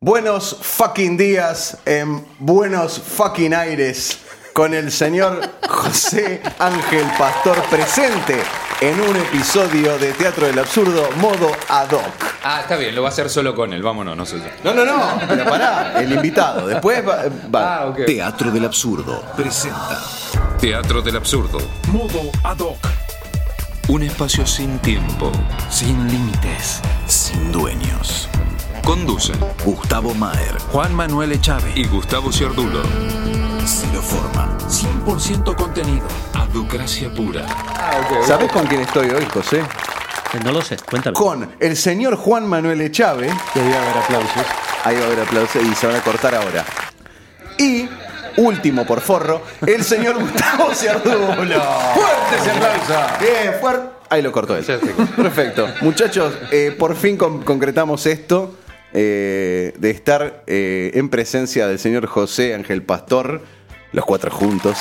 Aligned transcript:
Buenos 0.00 0.58
fucking 0.60 1.16
días 1.16 1.78
en 1.86 2.22
Buenos 2.38 2.98
fucking 2.98 3.54
aires 3.54 4.18
con 4.52 4.74
el 4.74 4.92
señor 4.92 5.40
José 5.66 6.42
Ángel 6.58 7.06
Pastor 7.18 7.56
presente 7.70 8.36
en 8.82 9.00
un 9.00 9.16
episodio 9.16 9.96
de 9.96 10.12
Teatro 10.12 10.48
del 10.48 10.58
Absurdo 10.58 11.08
modo 11.16 11.50
ad 11.70 11.90
hoc. 11.92 12.36
Ah, 12.44 12.60
está 12.60 12.76
bien, 12.76 12.94
lo 12.94 13.00
va 13.00 13.08
a 13.08 13.10
hacer 13.10 13.30
solo 13.30 13.54
con 13.54 13.72
él, 13.72 13.82
vámonos, 13.82 14.14
no 14.14 14.26
sé 14.26 14.36
yo. 14.36 14.44
No, 14.62 14.74
no, 14.74 14.84
no, 14.84 15.18
pero 15.26 15.46
pará, 15.46 15.98
el 15.98 16.12
invitado. 16.12 16.66
Después 16.66 17.02
va. 17.02 17.24
va. 17.52 17.82
Ah. 17.84 17.94
Teatro 18.06 18.50
del 18.50 18.66
Absurdo 18.66 19.24
presenta 19.34 19.98
Teatro 20.60 21.00
del 21.00 21.16
absurdo. 21.16 21.58
Modo 21.88 22.30
ad 22.44 22.58
hoc. 22.58 22.86
Un 23.88 24.02
espacio 24.02 24.46
sin 24.46 24.78
tiempo. 24.80 25.32
Sin 25.70 26.06
límites. 26.06 26.82
Sin 27.06 27.50
dueños. 27.50 28.28
Conducen 28.86 29.36
Gustavo 29.64 30.14
Maer. 30.14 30.54
Juan 30.70 30.94
Manuel 30.94 31.32
Echave. 31.32 31.72
y 31.74 31.84
Gustavo 31.88 32.30
Ciardulo. 32.32 32.82
Ciro 33.66 34.00
Forma. 34.00 34.56
100% 34.68 35.56
contenido. 35.56 36.06
Aducracia 36.34 37.12
pura. 37.12 37.44
¿Sabés 38.26 38.50
con 38.52 38.64
quién 38.68 38.82
estoy 38.82 39.10
hoy, 39.10 39.26
José? 39.26 39.58
Eh, 39.60 40.38
No 40.44 40.52
lo 40.52 40.62
sé, 40.62 40.76
cuéntame. 40.88 41.14
Con 41.14 41.56
el 41.58 41.76
señor 41.76 42.14
Juan 42.16 42.46
Manuel 42.46 42.80
Echave. 42.80 43.28
Debía 43.54 43.82
haber 43.82 43.98
aplausos. 43.98 44.46
Ahí 44.84 44.94
va 44.96 45.02
a 45.02 45.06
haber 45.06 45.20
aplausos 45.20 45.62
y 45.64 45.74
se 45.74 45.86
van 45.88 45.96
a 45.96 46.00
cortar 46.00 46.36
ahora. 46.36 46.64
Y, 47.58 47.88
último 48.36 48.86
por 48.86 49.00
forro, 49.00 49.42
el 49.66 49.82
señor 49.82 50.16
Gustavo 50.20 50.72
Ciardulo. 50.72 51.60
¡Fuerte 51.92 52.36
ese 52.40 52.50
aplauso! 52.52 52.94
Bien, 53.20 53.54
fuerte. 53.60 53.88
Ahí 54.08 54.22
lo 54.22 54.30
cortó 54.30 54.56
él. 54.56 54.64
Perfecto. 54.64 55.66
Muchachos, 55.80 56.34
eh, 56.52 56.72
por 56.78 56.94
fin 56.94 57.16
con- 57.16 57.42
concretamos 57.42 58.06
esto 58.06 58.54
eh, 58.92 59.72
de 59.78 59.90
estar 59.90 60.44
eh, 60.46 60.90
en 60.94 61.08
presencia 61.08 61.66
del 61.68 61.78
señor 61.78 62.06
José 62.06 62.54
Ángel 62.54 62.82
Pastor, 62.82 63.42
los 63.92 64.04
cuatro 64.04 64.30
juntos, 64.30 64.76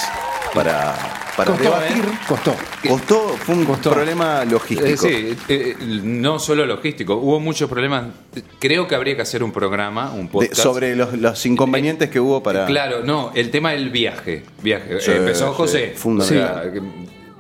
para, 0.54 0.96
para 1.36 1.52
Costó, 1.52 1.64
debatir. 1.64 2.04
¿eh? 2.06 2.18
Costó. 2.28 2.56
Costó, 2.88 3.20
fue 3.40 3.56
un 3.56 3.66
Costó. 3.66 3.92
problema 3.92 4.46
logístico. 4.46 4.86
Eh, 4.90 4.98
sí, 4.98 5.38
eh, 5.50 5.76
no 6.04 6.40
solo 6.40 6.66
logístico, 6.66 7.16
hubo 7.16 7.40
muchos 7.40 7.70
problemas. 7.70 8.06
Creo 8.60 8.88
que 8.88 8.96
habría 8.96 9.16
que 9.16 9.22
hacer 9.22 9.44
un 9.44 9.52
programa, 9.52 10.12
un 10.14 10.28
De- 10.28 10.32
podcast. 10.32 10.56
sobre 10.56 10.96
los, 10.96 11.14
los 11.14 11.46
inconvenientes 11.46 12.10
que 12.10 12.20
hubo 12.20 12.42
para. 12.42 12.66
Claro, 12.66 13.04
no, 13.04 13.32
el 13.36 13.52
tema 13.52 13.72
del 13.72 13.90
viaje. 13.90 14.44
viaje. 14.62 15.00
Sí, 15.02 15.12
Empezó 15.12 15.50
sí, 15.50 15.54
José. 15.58 15.94
fundamental. 15.96 16.72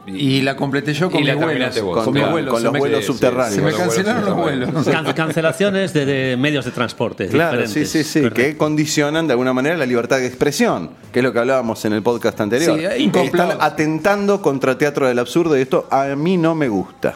Y 0.07 0.41
la 0.41 0.55
completé 0.55 0.93
yo 0.93 1.09
con 1.09 1.21
mis 1.21 1.35
vuelos. 1.35 1.81
vos, 1.81 2.03
con, 2.03 2.13
claro. 2.13 2.31
vuelos. 2.31 2.53
con 2.53 2.63
los 2.63 2.73
vuelos 2.77 3.05
subterráneos. 3.05 3.55
Se 3.55 3.61
me 3.61 3.71
Los 3.71 3.77
vuelos 3.79 3.95
cancelaron 3.95 4.25
los 4.25 4.35
vuelos. 4.35 4.85
Can- 4.87 5.13
cancelaciones 5.13 5.93
de, 5.93 6.05
de 6.05 6.37
medios 6.37 6.65
de 6.65 6.71
transporte. 6.71 7.27
Claro, 7.35 7.61
sí, 7.67 7.79
diferentes. 7.79 7.91
sí, 7.91 8.03
sí, 8.03 8.19
Correcto. 8.21 8.41
que 8.41 8.57
condicionan 8.57 9.27
de 9.27 9.33
alguna 9.33 9.53
manera 9.53 9.75
la 9.77 9.85
libertad 9.85 10.17
de 10.17 10.27
expresión, 10.27 10.91
que 11.11 11.19
es 11.19 11.23
lo 11.23 11.33
que 11.33 11.39
hablábamos 11.39 11.83
en 11.85 11.93
el 11.93 12.03
podcast 12.03 12.39
anterior. 12.39 12.77
Sí. 12.97 13.11
Están 13.23 13.57
atentando 13.59 14.41
contra 14.41 14.77
Teatro 14.77 15.07
del 15.07 15.17
Absurdo 15.19 15.57
y 15.57 15.61
esto 15.61 15.87
a 15.91 16.05
mí 16.15 16.37
no 16.37 16.53
me 16.55 16.67
gusta. 16.67 17.15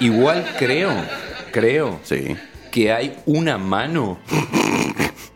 Igual 0.00 0.44
creo, 0.58 0.90
creo 1.52 2.00
Sí. 2.02 2.34
que 2.70 2.92
hay 2.92 3.16
una 3.26 3.56
mano. 3.58 4.18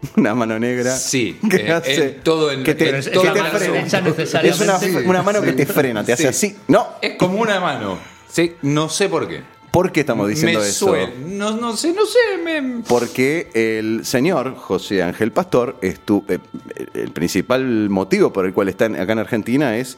Una 0.17 0.34
mano 0.34 0.59
negra. 0.59 0.97
Sí, 0.97 1.39
que 1.51 1.56
eh, 1.67 1.73
hace 1.73 2.05
en 2.17 2.20
todo 2.23 2.51
en- 2.51 2.65
que 2.65 2.75
te, 2.75 2.89
en 2.89 2.95
es 2.97 3.09
que 3.09 3.19
te 3.19 3.25
la 3.25 3.34
mano 3.34 3.59
frena. 3.59 4.42
Es 4.42 4.61
una, 4.61 4.79
una 5.07 5.23
mano 5.23 5.42
que 5.42 5.53
te 5.53 5.67
frena, 5.67 6.05
te 6.05 6.12
hace 6.12 6.33
Sí. 6.33 6.47
así. 6.48 6.57
No, 6.69 6.87
Es 7.03 7.17
como 7.17 7.41
una 7.41 7.61
mano. 7.61 7.98
Sí, 8.31 8.55
no 8.62 8.89
sé 8.89 9.09
por 9.09 9.29
qué. 9.29 9.42
¿por 9.70 9.92
qué 9.92 10.01
estamos 10.01 10.29
diciendo 10.29 10.59
me 10.61 10.67
eso? 10.69 10.97
No, 11.27 11.53
no 11.57 11.77
sé, 11.77 11.92
no 11.92 12.05
sé. 12.05 12.19
Me... 12.42 12.83
Porque 12.89 13.51
el 13.55 14.05
señor 14.05 14.57
José 14.57 15.01
Ángel 15.03 15.31
Pastor, 15.31 15.77
estu- 15.81 16.25
eh, 16.29 16.39
el 16.95 17.12
principal 17.12 17.89
motivo 17.89 18.33
por 18.33 18.47
el 18.47 18.53
cual 18.53 18.69
está 18.69 18.87
acá 18.87 19.12
en 19.12 19.19
Argentina 19.20 19.77
es, 19.77 19.97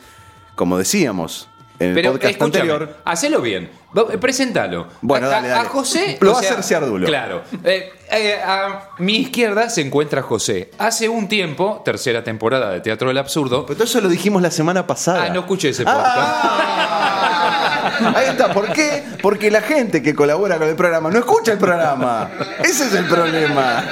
como 0.57 0.77
decíamos 0.77 1.49
en 1.83 1.89
el 1.91 1.95
Pero 1.95 2.13
podcast 2.13 2.43
anterior, 2.43 2.97
hacelo 3.05 3.41
bien. 3.41 3.71
Eh, 3.95 4.19
Preséntalo. 4.19 4.87
Bueno, 5.03 5.27
a, 5.27 5.31
dale, 5.31 5.49
dale. 5.49 5.67
a 5.67 5.71
José. 5.71 6.17
Lo 6.21 6.33
va 6.33 6.39
a 6.39 6.41
hacer 6.41 6.63
Ciardulo. 6.63 7.07
Claro. 7.07 7.43
Eh, 7.65 7.93
eh, 8.11 8.41
a 8.43 8.91
mi 8.99 9.17
izquierda 9.17 9.69
se 9.69 9.83
encuentra 9.83 10.23
José. 10.23 10.71
Hace 10.79 11.09
un 11.09 11.29
tiempo, 11.29 11.83
tercera 11.85 12.25
temporada 12.25 12.71
de 12.71 12.81
Teatro 12.81 13.09
del 13.09 13.19
Absurdo. 13.19 13.67
Pero 13.67 13.77
todo 13.77 13.85
eso 13.85 14.01
lo 14.01 14.09
dijimos 14.09 14.43
la 14.43 14.51
semana 14.51 14.87
pasada. 14.87 15.25
Ah, 15.25 15.29
no 15.31 15.41
escuché 15.41 15.71
ese 15.71 15.85
podcast. 15.85 16.07
Ah, 16.07 18.13
ahí 18.17 18.27
está. 18.29 18.53
¿Por 18.53 18.73
qué? 18.73 19.03
Porque 19.21 19.51
la 19.51 19.61
gente 19.61 20.03
que 20.03 20.15
colabora 20.15 20.59
con 20.59 20.69
el 20.69 20.77
programa 20.77 21.11
no 21.11 21.19
escucha 21.19 21.53
el 21.53 21.59
programa. 21.59 22.31
Ese 22.63 22.87
es 22.87 22.95
el 22.95 23.07
problema. 23.07 23.85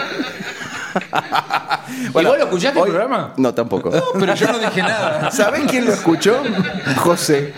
¿Y 2.08 2.12
vos 2.12 2.22
lo 2.24 2.36
escuchaste 2.36 2.78
el 2.78 2.86
programa? 2.86 3.34
No, 3.36 3.54
tampoco. 3.54 3.90
Pero 4.18 4.34
yo 4.34 4.52
no 4.52 4.58
dije 4.58 4.82
nada. 4.82 5.30
¿Sabés 5.30 5.62
quién 5.68 5.86
lo 5.86 5.92
escuchó? 5.92 6.42
José. 6.96 7.52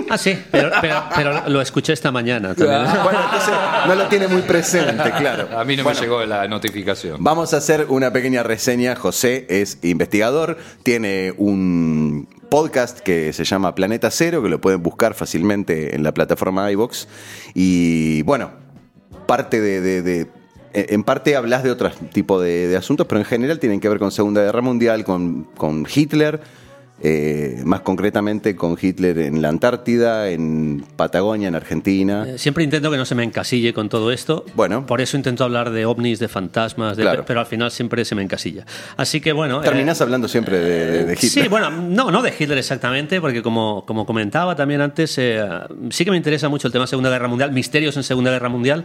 Ah, 0.10 0.18
sí, 0.18 0.38
pero, 0.50 0.70
pero, 0.80 1.02
pero 1.14 1.48
lo 1.48 1.60
escuché 1.60 1.92
esta 1.92 2.10
mañana 2.12 2.54
también. 2.54 2.80
Bueno, 3.02 3.18
entonces 3.24 3.54
no 3.86 3.94
lo 3.94 4.06
tiene 4.08 4.28
muy 4.28 4.42
presente, 4.42 5.10
claro. 5.18 5.48
A 5.58 5.64
mí 5.64 5.76
no 5.76 5.84
Bueno, 5.84 5.98
me 6.00 6.06
llegó 6.06 6.24
la 6.26 6.46
notificación. 6.48 7.16
Vamos 7.22 7.54
a 7.54 7.58
hacer 7.58 7.86
una 7.88 8.12
pequeña 8.12 8.42
reseña. 8.42 8.94
José 8.96 9.46
es 9.48 9.78
investigador, 9.82 10.58
tiene 10.82 11.34
un 11.36 12.28
podcast 12.48 13.00
que 13.00 13.32
se 13.32 13.44
llama 13.44 13.74
Planeta 13.74 14.10
Cero, 14.10 14.42
que 14.42 14.48
lo 14.48 14.60
pueden 14.60 14.82
buscar 14.82 15.14
fácilmente 15.14 15.94
en 15.96 16.02
la 16.02 16.12
plataforma 16.14 16.70
iVox. 16.70 17.08
Y 17.54 18.22
bueno, 18.22 18.50
parte 19.26 19.60
de, 19.60 19.80
de- 19.80 20.02
de- 20.02 20.26
en 20.72 21.04
parte 21.04 21.36
hablas 21.36 21.62
de 21.64 21.70
otro 21.70 21.90
tipo 22.12 22.38
de, 22.40 22.68
de 22.68 22.76
asuntos, 22.76 23.06
pero 23.06 23.18
en 23.18 23.24
general 23.24 23.58
tienen 23.58 23.80
que 23.80 23.88
ver 23.88 23.98
con 23.98 24.12
Segunda 24.12 24.42
Guerra 24.42 24.60
Mundial, 24.60 25.04
con, 25.04 25.44
con 25.56 25.86
Hitler, 25.92 26.40
eh, 27.02 27.60
más 27.64 27.80
concretamente 27.80 28.56
con 28.56 28.76
Hitler 28.80 29.18
en 29.18 29.42
la 29.42 29.48
Antártida, 29.48 30.30
en 30.30 30.84
Patagonia, 30.96 31.48
en 31.48 31.54
Argentina. 31.54 32.24
Eh, 32.26 32.38
Siempre 32.38 32.64
intento 32.64 32.90
que 32.90 32.96
no 32.96 33.04
se 33.04 33.14
me 33.14 33.22
encasille 33.24 33.72
con 33.74 33.88
todo 33.88 34.10
esto. 34.12 34.44
Bueno. 34.54 34.86
Por 34.86 35.00
eso 35.00 35.16
intento 35.16 35.44
hablar 35.44 35.70
de 35.70 35.84
ovnis, 35.86 36.18
de 36.18 36.28
fantasmas, 36.28 36.96
de- 36.96 37.02
Claro. 37.02 37.24
pero 37.26 37.40
al 37.40 37.46
final 37.46 37.70
siempre 37.70 38.04
se 38.04 38.14
me 38.14 38.22
encasilla. 38.22 38.64
Así 38.96 39.20
que 39.20 39.32
bueno. 39.32 39.60
eh, 39.60 39.64
Terminás 39.64 40.00
hablando 40.00 40.26
siempre 40.28 40.58
de, 40.58 41.12
Hitler. 41.12 41.18
Sí, 41.18 41.48
bueno, 41.48 41.70
no, 41.70 42.10
no 42.10 42.22
de 42.22 42.32
Hitler 42.38 42.58
exactamente, 42.58 43.20
porque 43.20 43.42
como, 43.42 43.84
como 43.86 44.06
comentaba 44.06 44.56
también 44.56 44.80
antes, 44.80 45.16
eh, 45.18 45.44
sí 45.90 46.04
que 46.04 46.10
me 46.10 46.16
interesa 46.16 46.48
mucho 46.48 46.68
el 46.68 46.72
tema 46.72 46.86
Segunda 46.86 47.10
Guerra 47.10 47.28
Mundial, 47.28 47.52
misterios 47.52 47.96
en 47.96 48.02
Segunda 48.02 48.30
Guerra 48.30 48.48
Mundial. 48.48 48.84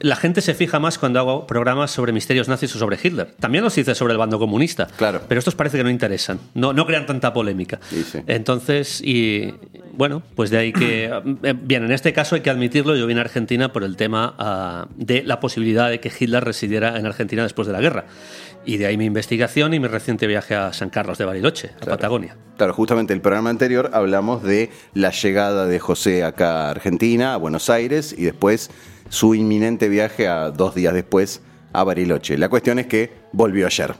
La 0.00 0.16
gente 0.16 0.40
se 0.40 0.54
fija 0.54 0.80
más 0.80 0.98
cuando 0.98 1.20
hago 1.20 1.46
programas 1.46 1.90
sobre 1.90 2.12
misterios 2.12 2.48
nazis 2.48 2.74
o 2.74 2.78
sobre 2.78 2.98
Hitler. 3.02 3.34
También 3.40 3.62
los 3.64 3.76
hice 3.78 3.94
sobre 3.94 4.12
el 4.12 4.18
bando 4.18 4.38
comunista. 4.38 4.88
Claro. 4.96 5.20
Pero 5.28 5.38
estos 5.38 5.54
parece 5.54 5.76
que 5.78 5.84
no 5.84 5.90
interesan, 5.90 6.40
no, 6.54 6.72
no 6.72 6.86
crean 6.86 7.06
tanta 7.06 7.32
polémica. 7.32 7.43
Sí, 7.90 8.02
sí. 8.02 8.18
Entonces, 8.26 9.00
y 9.02 9.54
bueno, 9.96 10.22
pues 10.34 10.50
de 10.50 10.58
ahí 10.58 10.72
que. 10.72 11.04
eh, 11.42 11.54
Bien, 11.60 11.84
en 11.84 11.92
este 11.92 12.12
caso 12.12 12.34
hay 12.34 12.40
que 12.40 12.50
admitirlo, 12.50 12.96
yo 12.96 13.06
vine 13.06 13.20
a 13.20 13.24
Argentina 13.24 13.72
por 13.72 13.84
el 13.84 13.96
tema 13.96 14.34
ah, 14.38 14.88
de 14.96 15.22
la 15.22 15.40
posibilidad 15.40 15.88
de 15.90 16.00
que 16.00 16.10
Hitler 16.18 16.44
residiera 16.44 16.98
en 16.98 17.06
Argentina 17.06 17.42
después 17.42 17.66
de 17.66 17.72
la 17.72 17.80
guerra. 17.80 18.04
Y 18.66 18.78
de 18.78 18.86
ahí 18.86 18.96
mi 18.96 19.04
investigación 19.04 19.74
y 19.74 19.80
mi 19.80 19.88
reciente 19.88 20.26
viaje 20.26 20.54
a 20.54 20.72
San 20.72 20.88
Carlos 20.88 21.18
de 21.18 21.26
Bariloche, 21.26 21.72
a 21.82 21.84
Patagonia. 21.84 22.36
Claro, 22.56 22.72
justamente 22.72 23.12
el 23.12 23.20
programa 23.20 23.50
anterior 23.50 23.90
hablamos 23.92 24.42
de 24.42 24.70
la 24.94 25.10
llegada 25.10 25.66
de 25.66 25.78
José 25.78 26.24
acá 26.24 26.68
a 26.68 26.70
Argentina, 26.70 27.34
a 27.34 27.36
Buenos 27.36 27.68
Aires, 27.68 28.14
y 28.16 28.24
después 28.24 28.70
su 29.10 29.34
inminente 29.34 29.88
viaje 29.88 30.28
a 30.28 30.50
dos 30.50 30.74
días 30.74 30.94
después 30.94 31.42
a 31.74 31.84
Bariloche. 31.84 32.38
La 32.38 32.48
cuestión 32.48 32.78
es 32.78 32.86
que 32.86 33.12
volvió 33.32 33.66
ayer. 33.66 33.94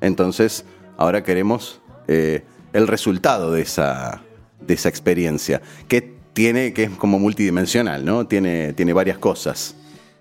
Entonces, 0.00 0.64
ahora 0.96 1.22
queremos 1.22 1.80
eh, 2.08 2.42
el 2.72 2.86
resultado 2.86 3.52
de 3.52 3.62
esa, 3.62 4.22
de 4.60 4.74
esa 4.74 4.88
experiencia, 4.88 5.62
que 5.88 6.18
tiene, 6.32 6.72
que 6.72 6.84
es 6.84 6.90
como 6.90 7.18
multidimensional, 7.18 8.04
¿no? 8.04 8.26
Tiene, 8.26 8.72
tiene 8.72 8.92
varias 8.92 9.18
cosas. 9.18 9.74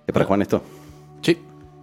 ¿Es 0.05 0.13
para 0.13 0.25
Juan 0.25 0.41
esto? 0.41 0.63
Sí. 1.21 1.37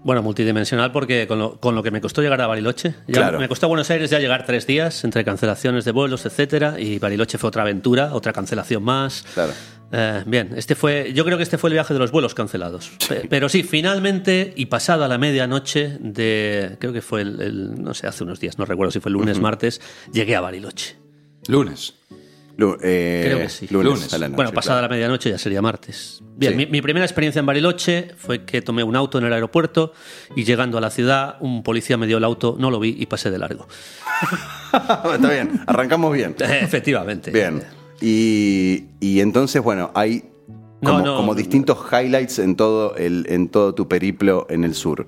Bueno, 0.05 0.23
multidimensional 0.23 0.93
porque 0.93 1.27
con 1.27 1.39
lo, 1.39 1.59
con 1.59 1.75
lo 1.75 1.83
que 1.83 1.91
me 1.91 2.01
costó 2.01 2.21
llegar 2.23 2.41
a 2.43 2.47
Bariloche, 2.47 2.95
ya 3.09 3.15
Claro. 3.15 3.39
me 3.41 3.49
costó 3.49 3.67
a 3.67 3.69
Buenos 3.71 3.91
Aires 3.91 4.11
ya 4.11 4.19
llegar 4.19 4.45
tres 4.47 4.67
días 4.67 5.03
entre 5.03 5.25
cancelaciones 5.25 5.85
de 5.87 5.93
vuelos, 5.93 6.27
etcétera, 6.27 6.79
y 6.79 6.99
Bariloche 6.99 7.39
fue 7.39 7.49
otra 7.49 7.63
aventura, 7.63 8.13
otra 8.15 8.33
cancelación 8.35 8.83
más. 8.83 9.25
Claro. 9.35 9.53
Eh, 9.93 10.23
bien, 10.27 10.51
este 10.57 10.75
fue, 10.75 11.13
yo 11.15 11.25
creo 11.25 11.37
que 11.39 11.43
este 11.45 11.57
fue 11.57 11.71
el 11.71 11.75
viaje 11.75 11.95
de 11.95 12.01
los 12.01 12.11
vuelos 12.11 12.35
cancelados. 12.35 12.91
Pe- 13.09 13.27
Pero 13.31 13.49
sí, 13.49 13.63
finalmente 13.63 14.53
y 14.57 14.67
pasada 14.67 15.09
la 15.09 15.17
medianoche 15.19 15.97
de, 16.01 16.77
creo 16.81 16.93
que 16.93 17.01
fue 17.01 17.23
el, 17.23 17.41
el- 17.41 17.83
no 17.83 17.95
sé, 17.95 18.07
hace 18.07 18.25
unos 18.25 18.41
días, 18.41 18.59
no 18.59 18.67
recuerdo 18.67 18.91
si 18.91 19.01
fue 19.01 19.09
el 19.09 19.15
lunes, 19.15 19.41
martes, 19.41 19.81
llegué 20.13 20.37
a 20.37 20.41
Bariloche. 20.43 20.97
Lunes. 21.47 21.95
Lu- 22.57 22.77
eh, 22.83 23.23
Creo 23.25 23.39
que 23.39 23.49
sí. 23.49 23.67
Lunes, 23.71 23.93
Lunes. 23.95 24.15
a 24.15 24.19
la 24.19 24.29
noche, 24.29 24.37
bueno, 24.37 24.53
pasada 24.53 24.77
claro. 24.79 24.89
la 24.89 24.95
medianoche 24.97 25.31
ya 25.31 25.39
sería 25.39 25.61
martes. 25.61 26.23
Bien, 26.37 26.53
Sí. 26.53 26.57
mi, 26.57 26.67
mi 26.67 26.83
primera 26.83 27.05
experiencia 27.05 27.41
en 27.41 27.47
Bariloche 27.47 28.11
fue 28.17 28.45
que 28.45 28.63
tomé 28.63 28.83
un 28.85 28.95
auto 28.95 29.19
en 29.19 29.25
el 29.25 29.33
aeropuerto 29.33 29.93
y 30.37 30.45
llegando 30.45 30.79
a 30.79 30.81
la 30.81 30.91
ciudad, 30.91 31.37
un 31.41 31.63
policía 31.65 31.97
me 31.97 32.07
dio 32.07 32.19
el 32.19 32.25
auto, 32.25 32.57
no 32.59 32.71
lo 32.71 32.79
vi 32.79 32.95
y 32.99 33.07
pasé 33.07 33.31
de 33.31 33.39
largo. 33.39 33.67
Está 34.73 35.31
bien, 35.31 35.61
arrancamos 35.67 36.13
bien. 36.13 36.35
Efectivamente. 36.39 37.31
Bien. 37.31 37.63
Y, 38.01 38.85
y 39.01 39.21
entonces, 39.21 39.63
bueno, 39.63 39.91
hay 39.95 40.25
No, 40.81 40.93
como, 40.93 41.05
no. 41.05 41.17
como 41.17 41.35
distintos 41.35 41.79
highlights 41.93 42.39
en 42.39 42.57
todo, 42.57 42.95
el, 42.97 43.27
en 43.29 43.49
todo 43.49 43.75
tu 43.75 43.89
periplo 43.89 44.47
en 44.51 44.65
el 44.65 44.75
sur. 44.75 45.07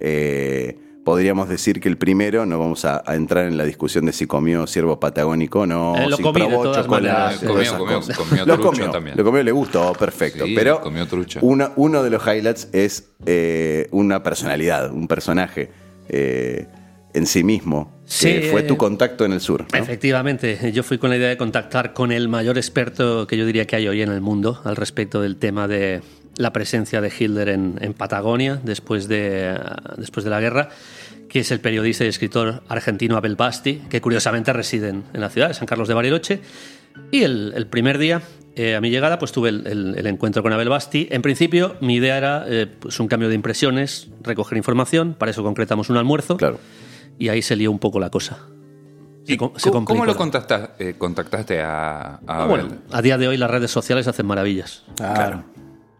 Eh, 0.00 0.78
podríamos 1.04 1.48
decir 1.48 1.80
que 1.80 1.88
el 1.88 1.98
primero, 1.98 2.46
no 2.46 2.58
vamos 2.58 2.84
a, 2.84 3.02
a 3.06 3.14
entrar 3.14 3.44
en 3.46 3.56
la 3.56 3.64
discusión 3.64 4.06
de 4.06 4.12
si 4.12 4.26
comió 4.26 4.66
ciervo 4.66 4.98
patagónico 4.98 5.60
o 5.60 5.66
no, 5.66 5.94
Eh, 5.96 6.08
lo 6.08 6.16
si 6.16 6.22
comí 6.22 6.40
probó 6.40 6.62
todas 6.62 6.82
chocolate, 6.86 7.46
Comió, 7.46 7.76
comió, 7.78 8.00
comió 8.16 8.46
lo 8.46 8.60
comió, 8.60 8.90
también. 8.90 9.16
lo 9.16 9.22
comió, 9.24 9.42
le 9.42 9.52
gustó, 9.52 9.92
perfecto. 9.92 10.46
Sí, 10.46 10.54
pero 10.54 10.80
comió 10.80 11.06
trucha. 11.06 11.40
una- 11.42 11.72
uno 11.76 12.02
de 12.02 12.10
los 12.10 12.22
highlights 12.26 12.68
es 12.72 13.10
eh, 13.26 13.86
una 13.90 14.22
personalidad, 14.22 14.90
un 14.92 15.06
personaje 15.06 15.70
eh, 16.08 16.66
en 17.12 17.26
sí 17.26 17.44
mismo, 17.44 17.92
que 18.04 18.42
Sí, 18.42 18.48
fue 18.50 18.60
eh, 18.60 18.64
tu 18.64 18.76
contacto 18.76 19.24
en 19.24 19.32
el 19.32 19.40
sur. 19.40 19.64
¿no? 19.72 19.78
Efectivamente, 19.78 20.72
yo 20.72 20.82
fui 20.82 20.98
con 20.98 21.10
la 21.10 21.16
idea 21.16 21.28
de 21.28 21.36
contactar 21.36 21.92
con 21.92 22.12
el 22.12 22.28
mayor 22.28 22.56
experto 22.58 23.26
que 23.26 23.36
yo 23.36 23.46
diría 23.46 23.66
que 23.66 23.76
hay 23.76 23.86
hoy 23.88 24.02
en 24.02 24.10
el 24.10 24.20
mundo 24.20 24.60
al 24.64 24.76
respecto 24.76 25.20
del 25.20 25.36
tema 25.36 25.68
de 25.68 26.02
la 26.36 26.52
presencia 26.52 27.00
de 27.00 27.12
Hitler 27.16 27.48
en, 27.48 27.78
en 27.80 27.94
Patagonia 27.94 28.60
después 28.62 29.08
de, 29.08 29.58
después 29.96 30.24
de 30.24 30.30
la 30.30 30.40
guerra, 30.40 30.68
que 31.28 31.40
es 31.40 31.50
el 31.50 31.60
periodista 31.60 32.04
y 32.04 32.08
escritor 32.08 32.62
argentino 32.68 33.16
Abel 33.16 33.36
Basti, 33.36 33.82
que 33.88 34.00
curiosamente 34.00 34.52
reside 34.52 34.88
en, 34.88 35.04
en 35.12 35.20
la 35.20 35.30
ciudad 35.30 35.48
de 35.48 35.54
San 35.54 35.66
Carlos 35.66 35.88
de 35.88 35.94
Bariloche. 35.94 36.40
Y 37.10 37.22
el, 37.24 37.52
el 37.56 37.66
primer 37.66 37.98
día, 37.98 38.22
eh, 38.54 38.76
a 38.76 38.80
mi 38.80 38.90
llegada, 38.90 39.18
pues 39.18 39.32
tuve 39.32 39.48
el, 39.48 39.66
el- 39.66 39.94
el 39.98 40.06
encuentro 40.06 40.42
con 40.42 40.52
Abel 40.52 40.68
Basti. 40.68 41.08
En 41.10 41.22
principio, 41.22 41.76
mi 41.80 41.96
idea 41.96 42.16
era 42.18 42.44
eh, 42.48 42.66
pues 42.66 43.00
un 43.00 43.08
cambio 43.08 43.28
de 43.28 43.34
impresiones, 43.34 44.08
recoger 44.22 44.56
información, 44.58 45.14
para 45.18 45.30
eso 45.32 45.42
concretamos 45.42 45.90
un 45.90 45.96
almuerzo. 45.96 46.36
Claro. 46.36 46.60
Y 47.18 47.28
ahí 47.30 47.42
se 47.42 47.56
lió 47.56 47.70
un 47.72 47.78
poco 47.80 47.98
la 47.98 48.10
cosa. 48.10 48.38
Se 49.24 49.32
¿Y 49.32 49.36
com- 49.36 49.52
se 49.56 49.70
cómo, 49.70 50.04
lo 50.04 50.14
contactaste, 50.16 50.90
eh, 50.90 50.94
contactaste 50.98 51.60
a, 51.62 52.16
a 52.16 52.20
Ah, 52.26 52.42
Abel? 52.44 52.48
bueno, 52.48 52.76
a 52.92 53.00
día 53.02 53.16
de 53.18 53.26
hoy 53.26 53.36
las 53.38 53.50
redes 53.50 53.70
sociales 53.70 54.06
hacen 54.06 54.26
maravillas. 54.26 54.84
Claro. 54.96 55.44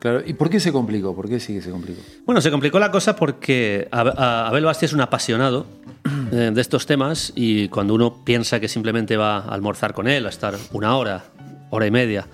Claro. 0.04 0.22
¿Y 0.26 0.34
por 0.34 0.50
qué 0.50 0.60
se 0.60 0.70
complicó? 0.70 1.14
¿Por 1.16 1.30
qué 1.30 1.40
sí 1.40 1.54
que 1.54 1.62
se 1.62 1.70
complicó? 1.70 2.02
Bueno, 2.26 2.42
se 2.42 2.50
complicó 2.50 2.78
la 2.78 2.90
cosa 2.90 3.16
porque 3.16 3.88
Abel 3.90 4.66
Basti 4.66 4.84
es 4.84 4.92
un 4.92 5.00
apasionado 5.00 5.64
eh, 6.30 6.50
de 6.52 6.60
estos 6.60 6.84
temas 6.84 7.32
y 7.34 7.68
cuando 7.68 7.94
uno 7.94 8.22
piensa 8.22 8.60
que 8.60 8.68
simplemente 8.68 9.16
va 9.16 9.38
a 9.38 9.48
almorzar 9.54 9.94
con 9.94 10.06
él, 10.06 10.26
a 10.26 10.28
estar 10.28 10.56
una 10.74 10.94
hora, 10.98 11.24
hora 11.70 11.86
y 11.86 11.90
media, 11.90 12.26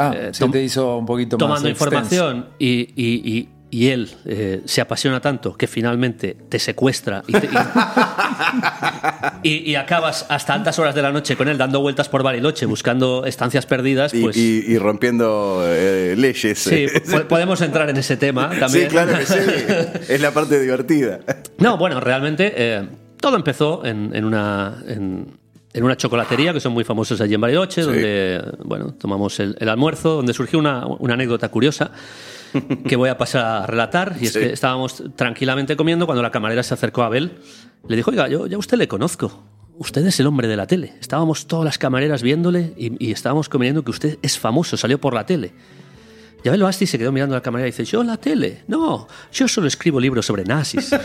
Ah, 0.00 0.12
Eh, 0.16 0.30
se 0.32 0.48
te 0.48 0.64
hizo 0.64 0.96
un 0.98 1.06
poquito 1.06 1.36
tomando 1.36 1.68
más 1.68 1.70
extenso. 1.70 1.84
información 1.94 2.46
y, 2.58 2.68
y- 2.96 3.36
y- 3.36 3.48
y 3.72 3.88
él 3.88 4.10
eh, 4.24 4.62
se 4.64 4.80
apasiona 4.80 5.20
tanto 5.20 5.56
que 5.56 5.66
finalmente 5.68 6.36
te 6.48 6.58
secuestra 6.58 7.22
y, 7.26 7.32
te- 7.32 7.46
y- 9.42 9.48
y- 9.48 9.70
y 9.70 9.74
acabas 9.76 10.26
hasta 10.28 10.54
altas 10.54 10.78
horas 10.78 10.94
de 10.94 11.02
la 11.02 11.12
noche 11.12 11.36
con 11.36 11.48
él 11.48 11.56
dando 11.58 11.80
vueltas 11.80 12.08
por 12.08 12.22
Bariloche 12.22 12.66
buscando 12.66 13.24
estancias 13.26 13.66
perdidas, 13.66 14.12
Y, 14.14 14.22
pues... 14.22 14.36
y- 14.36 14.78
rompiendo 14.78 15.62
eh, 15.66 16.14
leyes. 16.16 16.58
Sí, 16.58 16.86
po- 17.10 17.28
podemos 17.28 17.60
entrar 17.60 17.88
en 17.90 17.96
ese 17.96 18.16
tema 18.16 18.50
también. 18.58 18.86
Sí, 18.86 18.90
claro 18.90 19.12
que 19.18 19.26
sí. 19.26 19.38
Es 20.08 20.20
la 20.20 20.32
parte 20.32 20.58
divertida. 20.60 21.20
No, 21.58 21.76
bueno, 21.76 22.00
realmente 22.00 22.52
eh, 22.56 22.88
todo 23.20 23.36
empezó 23.36 23.84
en, 23.84 24.10
en 24.14 24.24
una, 24.24 24.82
en, 24.88 25.28
en 25.72 25.84
una 25.84 25.96
chocolatería 25.96 26.52
que 26.52 26.60
son 26.60 26.72
muy 26.72 26.84
famosos 26.84 27.20
allí 27.20 27.34
en 27.34 27.40
Bariloche, 27.40 27.82
donde 27.82 28.42
bueno, 28.64 28.94
tomamos 28.94 29.38
el, 29.40 29.56
el 29.60 29.68
almuerzo, 29.68 30.16
donde 30.16 30.32
surgió 30.34 30.58
una, 30.58 30.86
una 30.86 31.14
anécdota 31.14 31.48
curiosa 31.50 31.90
que 32.88 32.96
voy 32.96 33.08
a 33.08 33.16
pasar 33.18 33.44
a 33.62 33.66
relatar. 33.66 34.16
Y 34.20 34.26
es 34.26 34.32
Sí. 34.32 34.38
que 34.40 34.52
estábamos 34.52 35.02
tranquilamente 35.16 35.76
comiendo 35.76 36.06
cuando 36.06 36.22
la 36.22 36.30
camarera 36.30 36.62
se 36.62 36.74
acercó 36.74 37.02
a 37.02 37.06
Abel. 37.06 37.38
Le 37.88 37.96
dijo, 37.96 38.10
oiga, 38.10 38.28
yo 38.28 38.46
ya 38.46 38.56
a 38.56 38.58
usted 38.58 38.76
le 38.78 38.88
conozco. 38.88 39.42
Usted 39.78 40.04
es 40.06 40.20
el 40.20 40.26
hombre 40.26 40.46
de 40.48 40.56
la 40.56 40.66
tele. 40.66 40.94
Estábamos 41.00 41.46
todas 41.46 41.64
las 41.64 41.78
camareras 41.78 42.22
viéndole 42.22 42.74
y, 42.76 43.02
y 43.04 43.12
estábamos 43.12 43.48
comiendo 43.48 43.82
que 43.82 43.90
usted 43.90 44.18
es 44.20 44.38
famoso, 44.38 44.76
salió 44.76 45.00
por 45.00 45.14
la 45.14 45.24
tele. 45.24 45.52
Y 46.42 46.48
Abel 46.48 46.62
Basti 46.62 46.86
se 46.86 46.98
quedó 46.98 47.12
mirando 47.12 47.34
a 47.34 47.38
la 47.38 47.42
camarera 47.42 47.68
y 47.68 47.70
dice, 47.70 47.84
yo 47.84 48.02
la 48.02 48.16
tele. 48.16 48.64
No, 48.66 49.06
yo 49.32 49.46
solo 49.48 49.66
escribo 49.66 50.00
libros 50.00 50.24
sobre 50.26 50.44
nazis. 50.44 50.90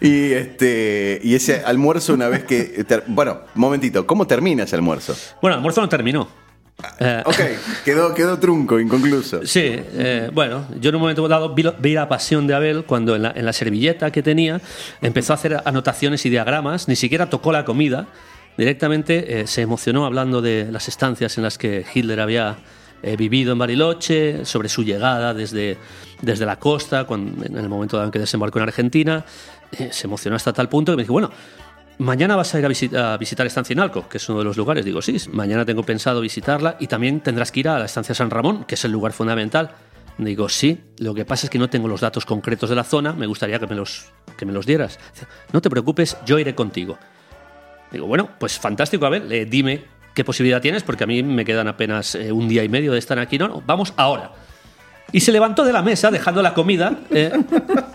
Y 0.00 0.32
este 0.32 1.20
y 1.22 1.34
ese 1.34 1.62
almuerzo 1.64 2.14
una 2.14 2.28
vez 2.28 2.44
que 2.44 2.84
ter- 2.84 3.04
bueno, 3.06 3.40
momentito, 3.54 4.06
¿cómo 4.06 4.26
termina 4.26 4.64
ese 4.64 4.76
almuerzo? 4.76 5.14
Bueno, 5.40 5.54
el 5.54 5.58
almuerzo 5.58 5.80
no 5.80 5.88
terminó. 5.88 6.28
Eh, 6.98 7.22
Ok, 7.24 7.36
quedó 7.84 8.12
quedó 8.14 8.38
trunco, 8.38 8.80
inconcluso. 8.80 9.46
Sí, 9.46 9.60
eh, 9.64 10.28
bueno, 10.32 10.66
yo 10.80 10.88
en 10.90 10.96
un 10.96 11.00
momento 11.02 11.26
dado 11.28 11.54
vi, 11.54 11.62
lo- 11.62 11.74
vi 11.78 11.94
la 11.94 12.08
pasión 12.08 12.46
de 12.48 12.54
Abel 12.54 12.84
cuando 12.84 13.14
en 13.14 13.22
la, 13.22 13.32
en 13.34 13.44
la 13.44 13.52
servilleta 13.52 14.10
que 14.10 14.22
tenía 14.22 14.60
empezó 15.00 15.32
a 15.32 15.36
hacer 15.36 15.60
anotaciones 15.64 16.26
y 16.26 16.30
diagramas, 16.30 16.88
ni 16.88 16.96
siquiera 16.96 17.30
tocó 17.30 17.52
la 17.52 17.64
comida, 17.64 18.08
directamente 18.58 19.40
eh, 19.40 19.46
se 19.46 19.62
emocionó 19.62 20.04
hablando 20.04 20.42
de 20.42 20.68
las 20.70 20.88
estancias 20.88 21.36
en 21.38 21.44
las 21.44 21.58
que 21.58 21.84
Hitler 21.94 22.20
había 22.20 22.56
eh, 23.02 23.16
vivido 23.16 23.52
en 23.52 23.58
Bariloche, 23.58 24.44
sobre 24.44 24.68
su 24.68 24.82
llegada 24.82 25.34
desde, 25.34 25.78
desde 26.22 26.46
la 26.46 26.58
costa, 26.58 27.04
cuando, 27.04 27.44
en 27.44 27.56
el 27.56 27.68
momento 27.68 28.02
en 28.02 28.10
que 28.10 28.18
desembarcó 28.18 28.58
en 28.58 28.64
Argentina, 28.64 29.24
eh, 29.78 29.90
se 29.92 30.06
emocionó 30.06 30.36
hasta 30.36 30.52
tal 30.52 30.68
punto 30.68 30.92
que 30.92 30.96
me 30.96 31.02
dijo, 31.02 31.12
bueno, 31.12 31.30
Mañana 31.96 32.34
vas 32.34 32.52
a 32.52 32.58
ir 32.58 32.96
a, 32.96 33.14
a 33.14 33.16
visitar 33.18 33.46
Estancia 33.46 33.72
Inalco, 33.72 34.08
que 34.08 34.16
es 34.16 34.28
uno 34.28 34.40
de 34.40 34.44
los 34.44 34.56
lugares. 34.56 34.84
Digo, 34.84 35.00
sí, 35.00 35.16
mañana 35.30 35.64
tengo 35.64 35.84
pensado 35.84 36.20
visitarla 36.20 36.76
y 36.80 36.88
también 36.88 37.20
tendrás 37.20 37.52
que 37.52 37.60
ir 37.60 37.68
a 37.68 37.78
la 37.78 37.84
Estancia 37.84 38.16
San 38.16 38.30
Ramón, 38.30 38.64
que 38.64 38.74
es 38.74 38.84
el 38.84 38.90
lugar 38.90 39.12
fundamental. 39.12 39.70
Digo, 40.18 40.48
sí, 40.48 40.80
lo 40.98 41.14
que 41.14 41.24
pasa 41.24 41.46
es 41.46 41.50
que 41.50 41.58
no 41.58 41.70
tengo 41.70 41.88
los 41.88 42.00
datos 42.00 42.24
concretos 42.24 42.70
de 42.70 42.76
la 42.76 42.84
zona, 42.84 43.12
me 43.12 43.26
gustaría 43.26 43.58
que 43.58 43.66
me 43.66 43.74
los, 43.74 44.06
que 44.36 44.46
me 44.46 44.52
los 44.52 44.66
dieras. 44.66 44.98
No 45.52 45.60
te 45.60 45.70
preocupes, 45.70 46.16
yo 46.24 46.38
iré 46.38 46.54
contigo. 46.54 46.98
Digo, 47.90 48.06
bueno, 48.06 48.30
pues 48.38 48.58
fantástico, 48.58 49.06
a 49.06 49.10
ver, 49.10 49.32
eh, 49.32 49.44
dime 49.44 49.84
qué 50.14 50.24
posibilidad 50.24 50.62
tienes, 50.62 50.82
porque 50.82 51.04
a 51.04 51.06
mí 51.06 51.22
me 51.22 51.44
quedan 51.44 51.68
apenas 51.68 52.14
eh, 52.14 52.32
un 52.32 52.48
día 52.48 52.64
y 52.64 52.68
medio 52.68 52.92
de 52.92 52.98
estar 52.98 53.18
aquí. 53.18 53.36
No, 53.38 53.48
no, 53.48 53.62
vamos 53.66 53.92
ahora. 53.96 54.30
Y 55.12 55.20
se 55.20 55.30
levantó 55.30 55.64
de 55.64 55.72
la 55.72 55.82
mesa 55.82 56.10
dejando 56.10 56.42
la 56.42 56.54
comida 56.54 56.98
eh, 57.10 57.30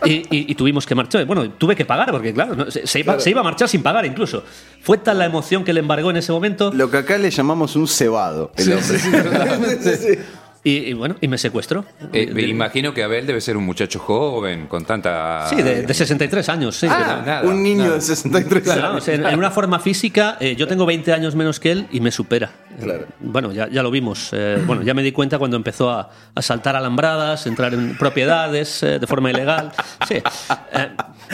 y, 0.06 0.12
y- 0.12 0.26
y 0.52 0.56
tuvimos 0.56 0.86
que 0.86 0.96
marchar. 0.96 1.26
Bueno, 1.26 1.50
tuve 1.52 1.76
que 1.76 1.84
pagar 1.84 2.12
porque, 2.12 2.34
claro, 2.34 2.56
no, 2.56 2.70
se, 2.72 2.86
se 2.88 3.00
iba, 3.00 3.20
se 3.20 3.30
iba 3.32 3.42
a 3.42 3.44
marchar 3.44 3.68
sin 3.68 3.82
pagar 3.84 4.06
incluso. 4.06 4.44
Fue 4.82 4.98
tal 5.00 5.18
la 5.18 5.26
emoción 5.26 5.64
que 5.66 5.74
le 5.74 5.80
embargó 5.82 6.12
en 6.12 6.18
ese 6.18 6.32
momento 6.32 6.72
Lo 6.74 6.90
que 6.90 6.98
acá 6.98 7.18
le 7.18 7.30
llamamos 7.32 7.76
un 7.76 7.88
cebado. 7.88 8.52
el 8.56 8.74
hombre. 8.74 10.20
y, 10.64 10.72
y 10.90 10.94
bueno, 10.94 11.16
y 11.22 11.28
me 11.28 11.38
secuestró. 11.38 11.86
Eh, 12.14 12.30
me 12.34 12.42
imagino 12.44 12.94
que 12.94 13.04
Abel 13.04 13.26
debe 13.26 13.40
ser 13.42 13.56
un 13.58 13.66
muchacho 13.66 14.00
joven, 14.00 14.68
con 14.68 14.86
tanta... 14.86 15.48
Sí, 15.50 15.56
de, 15.62 15.84
de 15.84 15.94
63 15.94 16.50
años, 16.50 16.76
sí. 16.76 16.88
Ah, 16.90 17.24
nada, 17.26 17.42
un 17.44 17.64
niño 17.64 17.84
nada. 17.86 17.96
de 17.96 18.02
63 18.02 18.64
Claro, 18.64 18.88
años. 18.90 19.08
en, 19.08 19.26
en 19.26 19.38
una 19.38 19.52
forma 19.52 19.80
física, 19.80 20.38
eh, 20.40 20.56
yo 20.56 20.68
tengo 20.68 20.86
20 20.86 21.14
años 21.14 21.36
menos 21.36 21.60
que 21.60 21.72
él 21.72 21.88
y 21.92 22.00
me 22.02 22.12
supera. 22.12 22.52
Claro. 22.82 23.06
Bueno, 23.20 23.52
ya, 23.52 23.68
ya 23.70 23.84
lo 23.84 23.92
vimos. 23.92 24.30
eh, 24.34 24.62
bueno, 24.66 24.82
ya 24.84 24.94
me 24.94 25.02
di 25.04 25.12
cuenta 25.12 25.38
cuando 25.40 25.58
empezó 25.58 25.90
a, 25.92 26.10
a 26.36 26.42
saltar 26.42 26.76
alambradas, 26.76 27.46
entrar 27.48 27.74
en 27.74 27.98
propiedades 27.98 28.84
eh, 28.84 29.00
de 29.00 29.08
forma 29.08 29.30
ilegal. 29.32 29.72
Sí. 30.08 30.16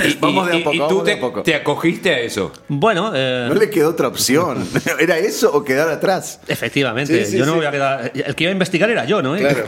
Y, 0.03 0.13
Vamos 0.19 0.47
de 0.47 0.53
a 0.53 0.55
y- 0.57 0.63
poco, 0.63 0.75
y 0.75 0.79
vamos 0.79 0.93
tú 0.97 1.03
de 1.03 1.11
a 1.11 1.15
te, 1.15 1.21
poco. 1.21 1.43
te 1.43 1.55
acogiste 1.55 2.13
a 2.13 2.19
eso. 2.19 2.51
bueno, 2.67 3.11
eh, 3.15 3.45
No 3.47 3.55
le 3.55 3.69
quedó 3.69 3.89
otra 3.91 4.07
opción. 4.09 4.67
¿Era 4.99 5.17
eso 5.17 5.51
o 5.53 5.63
quedar 5.63 5.89
atrás? 5.89 6.39
efectivamente. 6.47 7.25
Sí, 7.25 7.31
sí, 7.31 7.37
yo 7.37 7.45
no 7.45 7.53
sí. 7.53 7.57
me 7.57 7.57
voy 7.57 7.65
a 7.67 7.71
quedar. 7.71 8.11
El 8.13 8.35
que 8.35 8.43
iba 8.43 8.49
a 8.49 8.53
investigar 8.53 8.89
era 8.89 9.05
yo, 9.05 9.21
¿no? 9.21 9.35
Claro. 9.37 9.63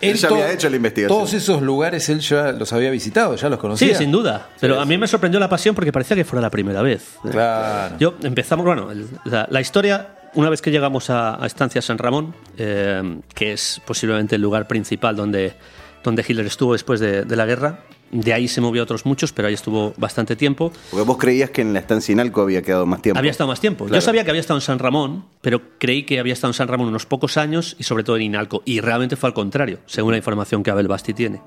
Él 0.00 0.14
ya 0.18 0.28
to- 0.28 0.34
había 0.34 0.52
hecho 0.52 0.68
la 0.70 0.76
investigación. 0.76 1.16
Todos 1.18 1.34
esos 1.34 1.62
lugares 1.62 2.08
él 2.08 2.20
ya 2.20 2.52
los 2.52 2.72
había 2.72 2.90
visitado, 2.90 3.36
ya 3.36 3.48
los 3.48 3.58
Sí, 3.58 3.60
conocía. 3.60 3.94
sin 3.96 4.10
duda. 4.10 4.48
Pero 4.60 4.80
a 4.80 4.84
mí 4.84 4.98
me 4.98 5.06
sorprendió 5.06 5.38
la 5.40 5.48
pasión 5.48 5.74
porque 5.74 5.92
parecía 5.92 6.16
que 6.16 6.24
fuera 6.24 6.40
la 6.42 6.50
primera 6.50 6.82
vez. 6.82 7.02
Claro. 7.30 7.94
Yo 7.98 8.14
empezamos, 8.22 8.64
bueno, 8.66 8.88
la, 9.24 9.46
la 9.50 9.60
historia, 9.60 10.08
una 10.34 10.50
vez 10.50 10.60
que 10.62 10.70
llegamos 10.70 11.10
a, 11.10 11.42
a 11.42 11.46
Estancia 11.46 11.80
San 11.82 11.98
Ramón, 11.98 12.34
eh, 12.56 13.20
que 13.34 13.52
es 13.52 13.80
posiblemente 13.86 14.36
el 14.36 14.42
lugar 14.42 14.66
principal 14.66 15.14
donde, 15.16 15.54
donde 16.02 16.24
Hitler 16.26 16.46
estuvo 16.46 16.72
después 16.72 17.00
de, 17.00 17.22
de 17.24 17.36
la 17.36 17.46
guerra, 17.46 17.80
de 18.10 18.32
ahí 18.32 18.48
se 18.48 18.60
movió 18.60 18.82
a 18.82 18.84
otros 18.84 19.04
muchos, 19.06 19.32
pero 19.32 19.48
ahí 19.48 19.54
estuvo 19.54 19.92
bastante 19.96 20.36
tiempo. 20.36 20.72
Porque 20.90 21.04
vos 21.04 21.18
creías 21.18 21.50
que 21.50 21.62
en 21.62 21.72
la 21.72 21.80
estancia 21.80 22.12
Inalco 22.12 22.40
había 22.42 22.62
quedado 22.62 22.86
más 22.86 23.02
tiempo. 23.02 23.18
Había 23.18 23.30
estado 23.30 23.48
más 23.48 23.60
tiempo. 23.60 23.84
Claro. 23.84 23.96
Yo 23.96 24.00
sabía 24.00 24.24
que 24.24 24.30
había 24.30 24.40
estado 24.40 24.58
en 24.58 24.62
San 24.62 24.78
Ramón, 24.78 25.24
pero 25.40 25.78
creí 25.78 26.04
que 26.04 26.18
había 26.18 26.32
estado 26.32 26.50
en 26.50 26.54
San 26.54 26.68
Ramón 26.68 26.88
unos 26.88 27.06
pocos 27.06 27.36
años 27.36 27.76
y 27.78 27.84
sobre 27.84 28.04
todo 28.04 28.16
en 28.16 28.22
Inalco. 28.22 28.62
Y 28.64 28.80
realmente 28.80 29.16
fue 29.16 29.28
al 29.28 29.34
contrario, 29.34 29.80
según 29.86 30.12
la 30.12 30.16
información 30.18 30.62
que 30.62 30.70
Abel 30.70 30.88
Basti 30.88 31.14
tiene. 31.14 31.40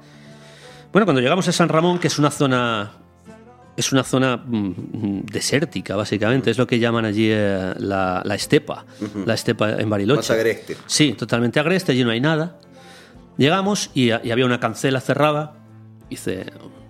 Bueno, 0.92 1.06
cuando 1.06 1.22
llegamos 1.22 1.48
a 1.48 1.52
San 1.52 1.70
Ramón, 1.70 2.00
que 2.00 2.08
es 2.08 2.20
una 2.20 2.32
zona. 2.32 2.92
Es 3.78 3.94
una 3.94 4.04
zona 4.04 4.36
mm, 4.36 5.22
desértica, 5.32 5.96
básicamente. 5.96 6.52
Es 6.52 6.58
lo 6.58 6.68
que 6.68 6.78
llaman 6.78 7.06
allí 7.06 7.30
eh, 7.32 7.74
la, 7.78 8.22
la 8.26 8.36
estepa. 8.36 8.86
La 9.26 9.34
estepa 9.34 9.72
en 9.80 9.90
Bariloche. 9.90 10.18
Más 10.20 10.32
agreste. 10.32 10.76
Sí, 10.88 11.14
totalmente 11.14 11.60
agreste, 11.60 11.94
allí 11.94 12.04
no 12.04 12.12
hay 12.12 12.20
nada. 12.20 12.60
Llegamos 13.38 13.90
y, 13.94 14.10
y 14.10 14.32
había 14.32 14.46
una 14.46 14.60
cancela 14.60 15.00
cerrada. 15.00 15.54
Dice, 16.12 16.46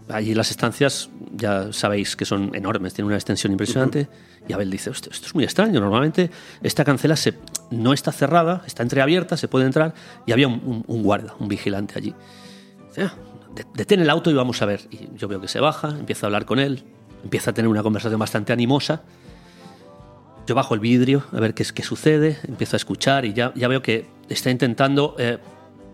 allí 0.10 0.34
las 0.34 0.50
estancias, 0.52 1.10
ya 1.34 1.72
sabéis 1.72 2.16
que 2.16 2.26
son 2.26 2.54
enormes, 2.56 2.94
tienen 2.96 3.08
una 3.08 3.16
extensión 3.18 3.52
impresionante. 3.54 4.10
Y 4.48 4.54
Abel 4.54 4.70
dice, 4.72 4.90
esto, 4.90 5.12
es 5.12 5.36
muy 5.36 5.44
extraño, 5.44 5.80
normalmente 5.80 6.32
esta 6.64 6.84
cancela 6.84 7.16
se, 7.16 7.36
no 7.70 7.94
está 7.94 8.12
cerrada, 8.12 8.64
está 8.66 8.82
entreabierta, 8.84 9.38
se 9.38 9.48
puede 9.48 9.66
entrar. 9.68 9.94
Y 10.26 10.32
había 10.32 10.48
un, 10.48 10.56
un- 10.66 10.84
un 10.88 11.04
guarda, 11.04 11.36
un 11.40 11.48
vigilante 11.48 11.94
allí. 11.98 12.16
Dice, 12.90 13.04
"Ah, 13.04 13.14
de- 13.56 13.66
detén 13.76 14.00
el 14.02 14.10
auto 14.10 14.32
y 14.32 14.34
vamos 14.34 14.60
a 14.64 14.66
ver. 14.66 14.82
Y 14.90 15.10
yo 15.16 15.28
veo 15.28 15.40
que 15.40 15.48
se 15.48 15.60
baja, 15.60 15.90
empiezo 15.90 16.26
a 16.26 16.28
hablar 16.28 16.46
con 16.46 16.58
él, 16.58 16.84
empieza 17.24 17.52
a 17.52 17.54
tener 17.54 17.70
una 17.70 17.84
conversación 17.84 18.20
bastante 18.20 18.52
animosa. 18.52 19.04
Yo 20.48 20.56
bajo 20.56 20.74
el 20.74 20.80
vidrio 20.80 21.24
a 21.32 21.40
ver 21.40 21.54
qué, 21.54 21.62
es, 21.62 21.72
qué 21.72 21.84
sucede, 21.84 22.40
empiezo 22.48 22.76
a 22.76 22.78
escuchar 22.78 23.26
y 23.26 23.34
ya, 23.34 23.54
ya 23.56 23.68
veo 23.68 23.84
que 23.84 24.08
está 24.30 24.50
intentando 24.50 25.16
eh, 25.20 25.38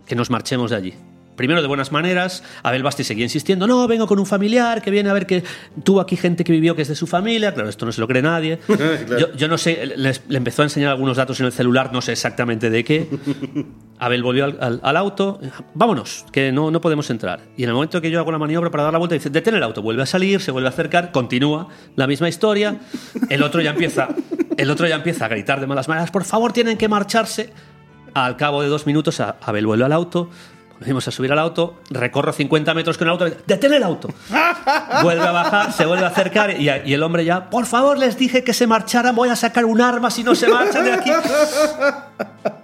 que 0.05 0.15
nos 0.15 0.29
marchemos 0.29 0.71
de 0.71 0.77
allí. 0.77 0.93
Primero 1.37 1.61
de 1.61 1.67
buenas 1.69 1.93
maneras, 1.93 2.43
Abel 2.63 2.83
Basti 2.83 3.05
seguía 3.05 3.23
insistiendo, 3.23 3.65
no, 3.67 3.87
vengo 3.87 4.05
con 4.07 4.19
un 4.19 4.25
familiar 4.25 4.81
que 4.81 4.91
viene 4.91 5.09
a 5.09 5.13
ver 5.13 5.25
que 5.25 5.43
tuvo 5.83 6.01
aquí 6.01 6.17
gente 6.17 6.43
que 6.43 6.51
vivió 6.51 6.75
que 6.75 6.81
es 6.81 6.89
de 6.89 6.95
su 6.95 7.07
familia, 7.07 7.53
claro, 7.53 7.69
esto 7.69 7.85
no 7.85 7.93
se 7.93 8.01
lo 8.01 8.07
cree 8.07 8.21
nadie. 8.21 8.59
yo, 9.19 9.33
yo 9.33 9.47
no 9.47 9.57
sé, 9.57 9.85
le 9.95 10.37
empezó 10.37 10.63
a 10.63 10.65
enseñar 10.65 10.91
algunos 10.91 11.15
datos 11.15 11.39
en 11.39 11.45
el 11.45 11.53
celular, 11.53 11.91
no 11.93 12.01
sé 12.01 12.11
exactamente 12.11 12.69
de 12.69 12.83
qué. 12.83 13.07
Abel 13.99 14.21
volvió 14.21 14.45
al, 14.45 14.57
al- 14.61 14.79
al 14.83 14.97
auto, 14.97 15.39
vámonos, 15.73 16.25
que 16.31 16.51
no, 16.51 16.69
no 16.69 16.81
podemos 16.81 17.09
entrar. 17.09 17.39
Y 17.55 17.63
en 17.63 17.69
el 17.69 17.75
momento 17.75 17.99
que 18.01 18.11
yo 18.11 18.19
hago 18.19 18.31
la 18.31 18.37
maniobra 18.37 18.69
para 18.69 18.83
dar 18.83 18.93
la 18.93 18.99
vuelta, 18.99 19.15
dice, 19.15 19.29
detén 19.29 19.55
el 19.55 19.63
auto, 19.63 19.81
vuelve 19.81 20.03
a 20.03 20.05
salir, 20.05 20.41
se 20.41 20.51
vuelve 20.51 20.67
a 20.67 20.71
acercar, 20.71 21.11
continúa 21.11 21.69
la 21.95 22.05
misma 22.05 22.29
historia. 22.29 22.77
El 23.29 23.41
otro 23.41 23.61
ya 23.61 23.71
empieza, 23.71 24.09
el 24.57 24.69
otro 24.69 24.87
ya 24.87 24.95
empieza 24.95 25.25
a 25.25 25.27
gritar 25.29 25.59
de 25.59 25.67
malas 25.67 25.87
maneras, 25.87 26.11
por 26.11 26.25
favor, 26.25 26.51
tienen 26.53 26.77
que 26.77 26.87
marcharse. 26.87 27.51
Al 28.13 28.35
cabo 28.37 28.61
de 28.63 28.67
dos 28.67 28.87
minutos, 28.87 29.19
Abel 29.19 29.65
vuelve 29.67 29.85
al 29.85 29.91
auto, 29.93 30.29
volvemos 30.79 31.07
a 31.07 31.11
subir 31.11 31.31
al 31.31 31.39
auto, 31.39 31.79
recorro 31.89 32.31
50 32.33 32.73
metros 32.73 32.97
con 32.97 33.07
el 33.07 33.11
auto, 33.13 33.25
detén 33.45 33.73
el 33.73 33.83
auto. 33.83 34.09
Vuelve 35.03 35.25
a 35.27 35.31
bajar, 35.31 35.71
se 35.73 35.85
vuelve 35.85 36.05
a 36.05 36.09
acercar 36.09 36.51
y, 36.59 36.69
y 36.85 36.93
el 36.93 37.01
hombre 37.03 37.25
ya, 37.25 37.49
por 37.49 37.65
favor, 37.65 37.97
les 37.97 38.17
dije 38.17 38.43
que 38.43 38.53
se 38.53 38.67
marcharan, 38.67 39.15
voy 39.15 39.29
a 39.29 39.35
sacar 39.35 39.65
un 39.65 39.81
arma 39.81 40.11
si 40.11 40.23
no 40.23 40.35
se 40.35 40.47
marchan 40.47 40.83
de 40.83 40.91
aquí. 40.93 41.11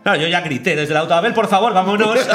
Claro, 0.04 0.20
yo 0.22 0.28
ya 0.28 0.42
grité 0.42 0.76
desde 0.76 0.92
el 0.94 0.98
auto, 0.98 1.14
Abel, 1.14 1.34
por 1.34 1.48
favor, 1.48 1.74
vámonos. 1.74 2.20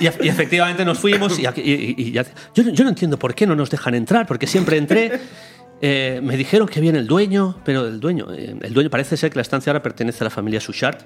Y, 0.00 0.04
y 0.04 0.28
efectivamente 0.28 0.84
nos 0.84 0.98
fuimos 0.98 1.38
y, 1.38 1.44
y- 1.56 2.10
ya- 2.12 2.24
yo, 2.54 2.64
no- 2.64 2.70
yo 2.70 2.82
no 2.82 2.90
entiendo 2.90 3.18
por 3.18 3.34
qué 3.34 3.46
no 3.46 3.54
nos 3.54 3.70
dejan 3.70 3.94
entrar, 3.94 4.26
porque 4.26 4.46
siempre 4.48 4.76
entré. 4.76 5.20
eh, 5.80 6.20
me 6.22 6.36
dijeron 6.36 6.66
que 6.66 6.80
viene 6.80 6.98
el 6.98 7.06
dueño, 7.06 7.56
pero 7.64 7.86
el 7.86 8.00
dueño, 8.00 8.26
eh, 8.32 8.56
el 8.62 8.72
dueño 8.74 8.90
parece 8.90 9.16
ser 9.16 9.30
que 9.30 9.36
la 9.36 9.42
estancia 9.42 9.70
ahora 9.70 9.82
pertenece 9.82 10.24
a 10.24 10.26
la 10.26 10.30
familia 10.30 10.60
Suchard. 10.60 10.96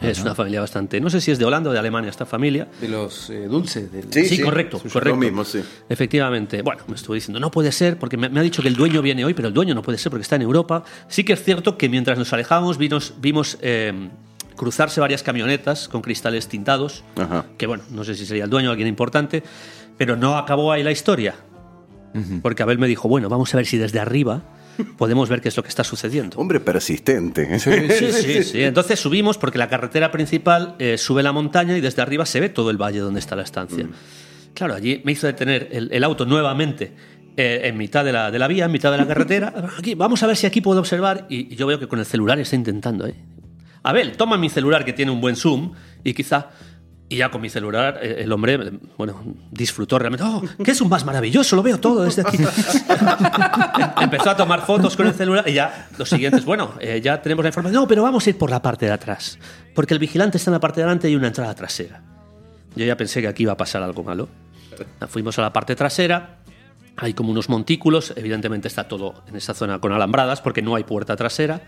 Es 0.00 0.20
una 0.20 0.34
familia 0.34 0.60
bastante, 0.60 1.00
no 1.00 1.10
sé 1.10 1.20
si 1.20 1.30
es 1.30 1.38
de 1.38 1.44
Holanda 1.44 1.70
o 1.70 1.72
de 1.72 1.78
Alemania 1.78 2.10
esta 2.10 2.26
familia. 2.26 2.68
De 2.80 2.88
los 2.88 3.30
eh, 3.30 3.46
dulces. 3.48 3.90
del- 3.92 4.12
Sí, 4.26 4.40
correcto, 4.40 4.80
Sí, 4.82 4.88
correcto. 4.88 5.10
Lo 5.14 5.16
mismo, 5.16 5.44
sí. 5.44 5.60
Efectivamente. 5.88 6.62
Bueno, 6.62 6.82
me 6.88 6.94
estuvo 6.94 7.14
diciendo, 7.14 7.40
no 7.40 7.50
puede 7.50 7.72
ser, 7.72 7.98
porque 7.98 8.16
me, 8.16 8.28
me 8.28 8.40
ha 8.40 8.42
dicho 8.42 8.62
que 8.62 8.68
el 8.68 8.76
dueño 8.76 9.02
viene 9.02 9.24
hoy, 9.24 9.34
pero 9.34 9.48
el 9.48 9.54
dueño 9.54 9.74
no 9.74 9.82
puede 9.82 9.98
ser 9.98 10.10
porque 10.10 10.22
está 10.22 10.36
en 10.36 10.42
Europa. 10.42 10.84
Sí 11.08 11.24
que 11.24 11.32
es 11.34 11.42
cierto 11.42 11.76
que 11.78 11.88
mientras 11.88 12.18
nos 12.18 12.32
alejábamos 12.32 12.78
vimos, 12.78 13.14
vimos 13.20 13.58
eh, 13.62 14.08
cruzarse 14.56 15.00
varias 15.00 15.22
camionetas 15.22 15.88
con 15.88 16.00
cristales 16.02 16.48
tintados, 16.48 17.02
Ajá. 17.16 17.44
que 17.58 17.66
bueno, 17.66 17.82
no 17.90 18.04
sé 18.04 18.14
si 18.14 18.24
sería 18.26 18.44
el 18.44 18.50
dueño 18.50 18.68
o 18.68 18.72
alguien 18.72 18.88
importante, 18.88 19.42
pero 19.98 20.16
no 20.16 20.36
acabó 20.38 20.72
ahí 20.72 20.82
la 20.82 20.92
historia. 20.92 21.34
Porque 22.42 22.62
Abel 22.62 22.78
me 22.78 22.86
dijo, 22.86 23.08
bueno, 23.08 23.28
vamos 23.28 23.52
a 23.52 23.56
ver 23.56 23.66
si 23.66 23.76
desde 23.76 23.98
arriba 23.98 24.42
podemos 24.96 25.28
ver 25.28 25.40
qué 25.40 25.48
es 25.48 25.56
lo 25.56 25.62
que 25.62 25.68
está 25.68 25.84
sucediendo. 25.84 26.38
Hombre 26.38 26.60
persistente. 26.60 27.58
Sí, 27.58 27.70
sí, 28.12 28.42
sí. 28.44 28.62
Entonces 28.62 28.98
subimos 29.00 29.38
porque 29.38 29.58
la 29.58 29.68
carretera 29.68 30.10
principal 30.10 30.76
eh, 30.78 30.98
sube 30.98 31.22
la 31.22 31.32
montaña 31.32 31.76
y 31.76 31.80
desde 31.80 32.02
arriba 32.02 32.26
se 32.26 32.40
ve 32.40 32.48
todo 32.48 32.70
el 32.70 32.76
valle 32.76 33.00
donde 33.00 33.20
está 33.20 33.36
la 33.36 33.42
estancia. 33.42 33.86
Claro, 34.54 34.74
allí 34.74 35.02
me 35.04 35.12
hizo 35.12 35.26
detener 35.26 35.68
el, 35.72 35.90
el 35.92 36.04
auto 36.04 36.26
nuevamente 36.26 36.92
eh, 37.36 37.62
en 37.64 37.76
mitad 37.76 38.04
de 38.04 38.12
la, 38.12 38.30
de 38.30 38.38
la 38.38 38.46
vía, 38.46 38.66
en 38.66 38.72
mitad 38.72 38.92
de 38.92 38.98
la 38.98 39.06
carretera. 39.06 39.52
Aquí, 39.78 39.94
vamos 39.94 40.22
a 40.22 40.26
ver 40.26 40.36
si 40.36 40.46
aquí 40.46 40.60
puedo 40.60 40.78
observar. 40.78 41.26
Y, 41.28 41.52
y 41.52 41.56
yo 41.56 41.66
veo 41.66 41.80
que 41.80 41.88
con 41.88 41.98
el 41.98 42.06
celular 42.06 42.38
está 42.38 42.54
intentando. 42.54 43.06
¿eh? 43.06 43.14
Abel, 43.82 44.16
toma 44.16 44.36
mi 44.36 44.48
celular 44.48 44.84
que 44.84 44.92
tiene 44.92 45.10
un 45.10 45.20
buen 45.20 45.36
zoom 45.36 45.72
y 46.04 46.14
quizá... 46.14 46.50
Y 47.08 47.16
ya 47.16 47.30
con 47.30 47.42
mi 47.42 47.50
celular, 47.50 48.00
eh, 48.02 48.16
el 48.20 48.32
hombre, 48.32 48.72
bueno, 48.96 49.22
disfrutó 49.50 49.98
realmente. 49.98 50.24
¡Oh, 50.26 50.42
qué 50.64 50.70
es 50.70 50.80
un 50.80 50.88
más 50.88 51.04
maravilloso! 51.04 51.54
Lo 51.54 51.62
veo 51.62 51.78
todo 51.78 52.02
desde 52.04 52.22
aquí. 52.22 52.38
Empezó 54.00 54.30
a 54.30 54.36
tomar 54.36 54.64
fotos 54.64 54.96
con 54.96 55.06
el 55.06 55.12
celular 55.12 55.46
y 55.46 55.52
ya 55.52 55.88
los 55.98 56.08
siguientes, 56.08 56.44
bueno, 56.46 56.72
eh, 56.80 57.00
ya 57.02 57.20
tenemos 57.20 57.44
la 57.44 57.50
información. 57.50 57.82
No, 57.82 57.86
pero 57.86 58.02
vamos 58.02 58.26
a 58.26 58.30
ir 58.30 58.38
por 58.38 58.50
la 58.50 58.62
parte 58.62 58.86
de 58.86 58.92
atrás. 58.92 59.38
Porque 59.74 59.92
el 59.92 60.00
vigilante 60.00 60.38
está 60.38 60.50
en 60.50 60.54
la 60.54 60.60
parte 60.60 60.80
de 60.80 60.84
adelante 60.84 61.10
y 61.10 61.14
una 61.14 61.26
entrada 61.26 61.54
trasera. 61.54 62.02
Yo 62.74 62.86
ya 62.86 62.96
pensé 62.96 63.20
que 63.20 63.28
aquí 63.28 63.42
iba 63.42 63.52
a 63.52 63.56
pasar 63.56 63.82
algo 63.82 64.02
malo. 64.02 64.28
Fuimos 65.08 65.38
a 65.38 65.42
la 65.42 65.52
parte 65.52 65.76
trasera. 65.76 66.38
Hay 66.96 67.12
como 67.12 67.32
unos 67.32 67.50
montículos. 67.50 68.14
Evidentemente 68.16 68.66
está 68.66 68.88
todo 68.88 69.22
en 69.28 69.36
esa 69.36 69.52
zona 69.52 69.78
con 69.78 69.92
alambradas 69.92 70.40
porque 70.40 70.62
no 70.62 70.74
hay 70.74 70.84
puerta 70.84 71.16
trasera. 71.16 71.60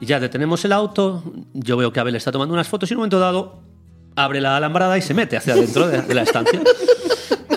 Y 0.00 0.06
ya 0.06 0.18
detenemos 0.18 0.64
el 0.64 0.72
auto. 0.72 1.22
Yo 1.54 1.76
veo 1.76 1.92
que 1.92 2.00
Abel 2.00 2.16
está 2.16 2.32
tomando 2.32 2.52
unas 2.52 2.68
fotos 2.68 2.90
y 2.90 2.94
en 2.94 2.98
un 2.98 3.00
momento 3.02 3.20
dado 3.20 3.69
abre 4.16 4.40
la 4.40 4.56
alambrada 4.56 4.96
y 4.98 5.02
se 5.02 5.14
mete 5.14 5.36
hacia 5.36 5.54
adentro 5.54 5.88
de, 5.88 6.02
de 6.02 6.14
la 6.14 6.22
estancia. 6.22 6.60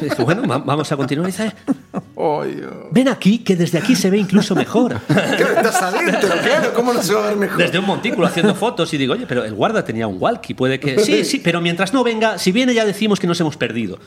Y 0.01 0.05
dice, 0.09 0.23
bueno, 0.23 0.45
va- 0.45 0.57
vamos 0.57 0.91
a 0.91 0.97
continuar. 0.97 1.29
Y 1.29 1.31
dice, 1.31 1.53
ven 2.91 3.07
aquí, 3.07 3.39
que 3.39 3.55
desde 3.55 3.77
aquí 3.77 3.95
se 3.95 4.09
ve 4.09 4.17
incluso 4.17 4.53
mejor. 4.55 4.99
Claro, 5.07 5.55
estás 5.55 5.81
adentro, 5.81 6.29
claro. 6.43 6.73
¿Cómo 6.73 6.93
no 6.93 7.01
se 7.01 7.13
va 7.13 7.23
a 7.25 7.27
ver 7.29 7.37
mejor? 7.37 7.57
Desde 7.57 7.79
un 7.79 7.85
montículo 7.85 8.27
haciendo 8.27 8.53
fotos 8.55 8.93
y 8.93 8.97
digo, 8.97 9.13
oye, 9.13 9.25
pero 9.27 9.45
el 9.45 9.53
guarda 9.53 9.85
tenía 9.85 10.07
un 10.07 10.17
walkie, 10.19 10.55
puede 10.55 10.79
que... 10.79 10.99
Sí, 10.99 11.23
sí, 11.23 11.39
pero 11.41 11.61
mientras 11.61 11.93
no 11.93 12.03
venga, 12.03 12.37
si 12.37 12.51
viene 12.51 12.73
ya 12.73 12.85
decimos 12.85 13.19
que 13.19 13.27
nos 13.27 13.39
hemos 13.39 13.55
perdido. 13.55 13.97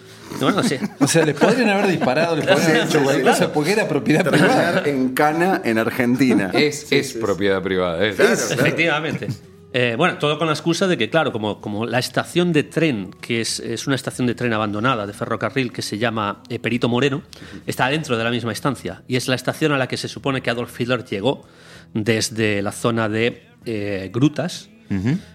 Bueno, 0.40 0.62
sí. 0.62 0.76
O 1.00 1.06
sea, 1.06 1.24
les 1.24 1.34
podrían 1.36 1.70
haber 1.70 1.86
disparado, 1.86 2.36
les 2.36 2.46
podrían 2.46 2.70
haber 2.72 2.86
hecho 2.88 3.02
cualquier 3.02 3.26
cosa 3.28 3.52
porque 3.52 3.72
era 3.72 3.88
propiedad 3.88 4.24
privada. 4.28 4.82
Terminar 4.82 4.88
en 4.88 5.08
Cana, 5.14 5.62
en 5.64 5.78
Argentina. 5.78 6.50
Es, 6.52 6.90
es 6.92 7.12
propiedad 7.14 7.62
privada. 7.62 8.04
es- 8.04 8.18
Efectivamente. 8.50 9.28
Eh, 9.78 9.94
bueno, 9.94 10.16
todo 10.16 10.38
con 10.38 10.46
la 10.46 10.54
excusa 10.54 10.86
de 10.86 10.96
que, 10.96 11.10
claro, 11.10 11.32
como, 11.32 11.60
como 11.60 11.84
la 11.84 11.98
estación 11.98 12.50
de 12.54 12.62
tren, 12.62 13.10
que 13.20 13.42
es, 13.42 13.60
es 13.60 13.86
una 13.86 13.94
estación 13.94 14.26
de 14.26 14.34
tren 14.34 14.54
abandonada 14.54 15.06
de 15.06 15.12
ferrocarril 15.12 15.70
que 15.70 15.82
se 15.82 15.98
llama 15.98 16.42
eh, 16.48 16.58
Perito 16.58 16.88
Moreno, 16.88 17.20
está 17.66 17.86
dentro 17.88 18.16
de 18.16 18.24
la 18.24 18.30
misma 18.30 18.52
estancia. 18.52 19.02
Y 19.06 19.16
es 19.16 19.28
la 19.28 19.34
estación 19.34 19.72
a 19.72 19.76
la 19.76 19.86
que 19.86 19.98
se 19.98 20.08
supone 20.08 20.40
que 20.40 20.48
Adolf 20.48 20.80
Hitler 20.80 21.04
llegó 21.04 21.44
desde 21.92 22.62
la 22.62 22.72
zona 22.72 23.10
de 23.10 23.48
eh, 23.66 24.08
Grutas, 24.14 24.70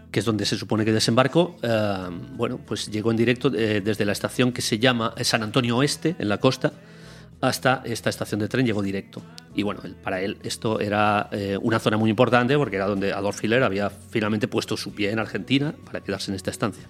que 0.09 0.19
es 0.19 0.25
donde 0.25 0.47
se 0.47 0.57
supone 0.57 0.85
que 0.85 0.91
desembarcó. 0.91 1.57
Bueno, 2.35 2.59
pues 2.65 2.89
llegó 2.89 3.11
en 3.11 3.17
directo 3.17 3.51
desde 3.51 4.05
la 4.05 4.11
estación 4.11 4.53
que 4.53 4.63
se 4.63 4.79
llama 4.79 5.13
San 5.21 5.43
Antonio 5.43 5.77
Oeste, 5.77 6.15
en 6.17 6.29
la 6.29 6.39
costa, 6.39 6.73
hasta 7.41 7.81
esta 7.85 8.09
estación 8.09 8.39
de 8.39 8.47
tren 8.47 8.65
llegó 8.65 8.81
directo. 8.81 9.21
Y 9.55 9.63
bueno, 9.63 9.81
para 10.03 10.21
él 10.21 10.37
esto 10.43 10.79
era 10.79 11.27
eh, 11.31 11.57
una 11.61 11.79
zona 11.79 11.97
muy 11.97 12.09
importante 12.09 12.55
porque 12.55 12.77
era 12.77 12.85
donde 12.85 13.11
Adolf 13.11 13.43
Hitler 13.43 13.63
había 13.63 13.89
finalmente 13.89 14.47
puesto 14.47 14.77
su 14.77 14.93
pie 14.93 15.11
en 15.11 15.19
Argentina 15.19 15.73
para 15.85 16.01
quedarse 16.01 16.31
en 16.31 16.35
esta 16.35 16.51
estancia. 16.51 16.83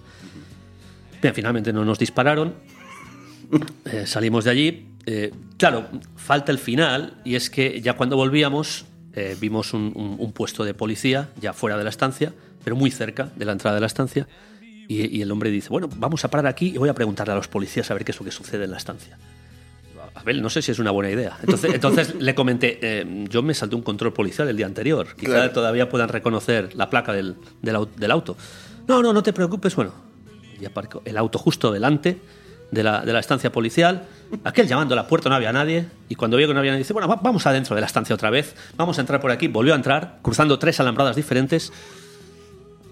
Bien, 1.20 1.34
finalmente 1.34 1.72
no 1.72 1.84
nos 1.84 1.98
dispararon. 1.98 2.54
Eh, 3.84 4.06
salimos 4.06 4.44
de 4.44 4.50
allí. 4.50 4.88
Eh, 5.06 5.32
claro, 5.56 5.88
falta 6.16 6.52
el 6.52 6.58
final 6.58 7.14
y 7.24 7.34
es 7.34 7.50
que 7.50 7.80
ya 7.80 7.94
cuando 7.94 8.16
volvíamos 8.16 8.86
vimos 9.42 9.74
un 9.74 10.32
puesto 10.34 10.64
de 10.64 10.72
policía 10.72 11.28
ya 11.38 11.52
fuera 11.52 11.76
de 11.76 11.84
la 11.84 11.90
estancia, 11.90 12.32
pero 12.64 12.76
muy 12.76 12.90
cerca 12.90 13.28
de 13.36 13.44
la 13.44 13.52
entrada 13.52 13.74
de 13.74 13.82
la 13.82 13.86
estancia. 13.86 14.26
Y, 14.88 15.18
y 15.18 15.20
el 15.20 15.30
hombre 15.30 15.50
dice, 15.50 15.68
bueno, 15.68 15.86
vamos 15.96 16.24
a 16.24 16.30
parar 16.30 16.46
aquí 16.46 16.68
y 16.68 16.78
voy 16.78 16.88
a 16.88 16.94
preguntarle 16.94 17.34
a 17.34 17.36
los 17.36 17.46
policías 17.46 17.90
a 17.90 17.94
ver 17.94 18.06
qué 18.06 18.12
es 18.12 18.18
lo 18.18 18.24
que 18.24 18.30
sucede 18.30 18.64
en 18.64 18.70
la 18.70 18.78
estancia. 18.78 19.18
Abel, 20.22 20.40
no 20.42 20.48
sé 20.50 20.62
si 20.62 20.72
es 20.72 20.78
una 20.78 20.90
buena 20.90 21.10
idea. 21.10 21.36
Entonces, 21.42 21.74
entonces 21.74 22.14
le 22.14 22.34
comenté, 22.34 22.78
eh, 22.82 23.24
yo 23.28 23.42
me 23.42 23.54
salté 23.54 23.76
un 23.76 23.82
control 23.82 24.12
policial 24.12 24.48
el 24.48 24.56
día 24.56 24.66
anterior. 24.66 25.08
Quizá 25.16 25.32
Claro. 25.32 25.50
todavía 25.52 25.88
puedan 25.88 26.08
reconocer 26.08 26.74
la 26.74 26.88
placa 26.90 27.12
del, 27.12 27.36
del, 27.60 27.76
del 27.96 28.10
auto. 28.10 28.36
No, 28.88 29.02
no, 29.02 29.12
no 29.12 29.22
te 29.22 29.32
preocupes. 29.32 29.76
Bueno, 29.76 29.92
y 30.60 30.64
aparcó 30.64 31.02
el 31.04 31.16
auto 31.16 31.38
justo 31.38 31.70
delante 31.72 32.18
de 32.70 32.82
la, 32.82 33.04
de 33.04 33.12
la 33.12 33.20
estancia 33.20 33.52
policial. 33.52 34.06
Aquel 34.44 34.66
llamando 34.66 34.94
a 34.94 34.96
la 34.96 35.06
puerta, 35.06 35.28
no 35.28 35.34
había 35.34 35.52
nadie. 35.52 35.86
Y 36.08 36.14
cuando 36.14 36.36
vio 36.38 36.48
que 36.48 36.54
no 36.54 36.60
había 36.60 36.72
nadie, 36.72 36.78
dice, 36.84 36.92
bueno, 36.94 37.06
va- 37.08 37.20
vamos 37.22 37.46
adentro 37.46 37.74
de 37.74 37.80
la 37.82 37.86
estancia 37.86 38.14
otra 38.14 38.30
vez. 38.30 38.56
Vamos 38.76 38.96
a 38.98 39.02
entrar 39.02 39.20
por 39.20 39.30
aquí. 39.30 39.46
Volvió 39.48 39.74
a 39.74 39.76
entrar, 39.76 40.18
cruzando 40.22 40.58
tres 40.58 40.80
alambradas 40.80 41.14
diferentes. 41.16 41.72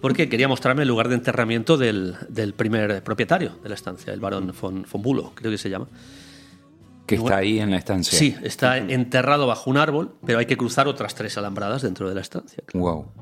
Porque 0.00 0.28
quería 0.30 0.48
mostrarme 0.48 0.82
el 0.82 0.88
lugar 0.88 1.08
de 1.08 1.14
enterramiento 1.16 1.76
del, 1.76 2.16
del 2.28 2.54
primer 2.54 3.02
propietario 3.04 3.52
de 3.62 3.68
la 3.68 3.74
estancia, 3.74 4.14
el 4.14 4.20
barón 4.20 4.52
von, 4.58 4.86
von 4.90 5.02
Bulow, 5.02 5.32
creo 5.34 5.50
que 5.50 5.58
se 5.58 5.68
llama. 5.68 5.88
Que 7.16 7.22
está 7.22 7.36
ahí 7.36 7.58
en 7.60 7.70
la 7.70 7.76
estancia. 7.78 8.18
Sí, 8.18 8.36
está 8.42 8.78
enterrado 8.78 9.46
bajo 9.46 9.70
un 9.70 9.76
árbol, 9.76 10.16
pero 10.26 10.38
hay 10.38 10.46
que 10.46 10.56
cruzar 10.56 10.88
otras 10.88 11.14
tres 11.14 11.36
alambradas 11.38 11.82
dentro 11.82 12.08
de 12.08 12.14
la 12.14 12.20
estancia. 12.20 12.62
Wow. 12.74 13.12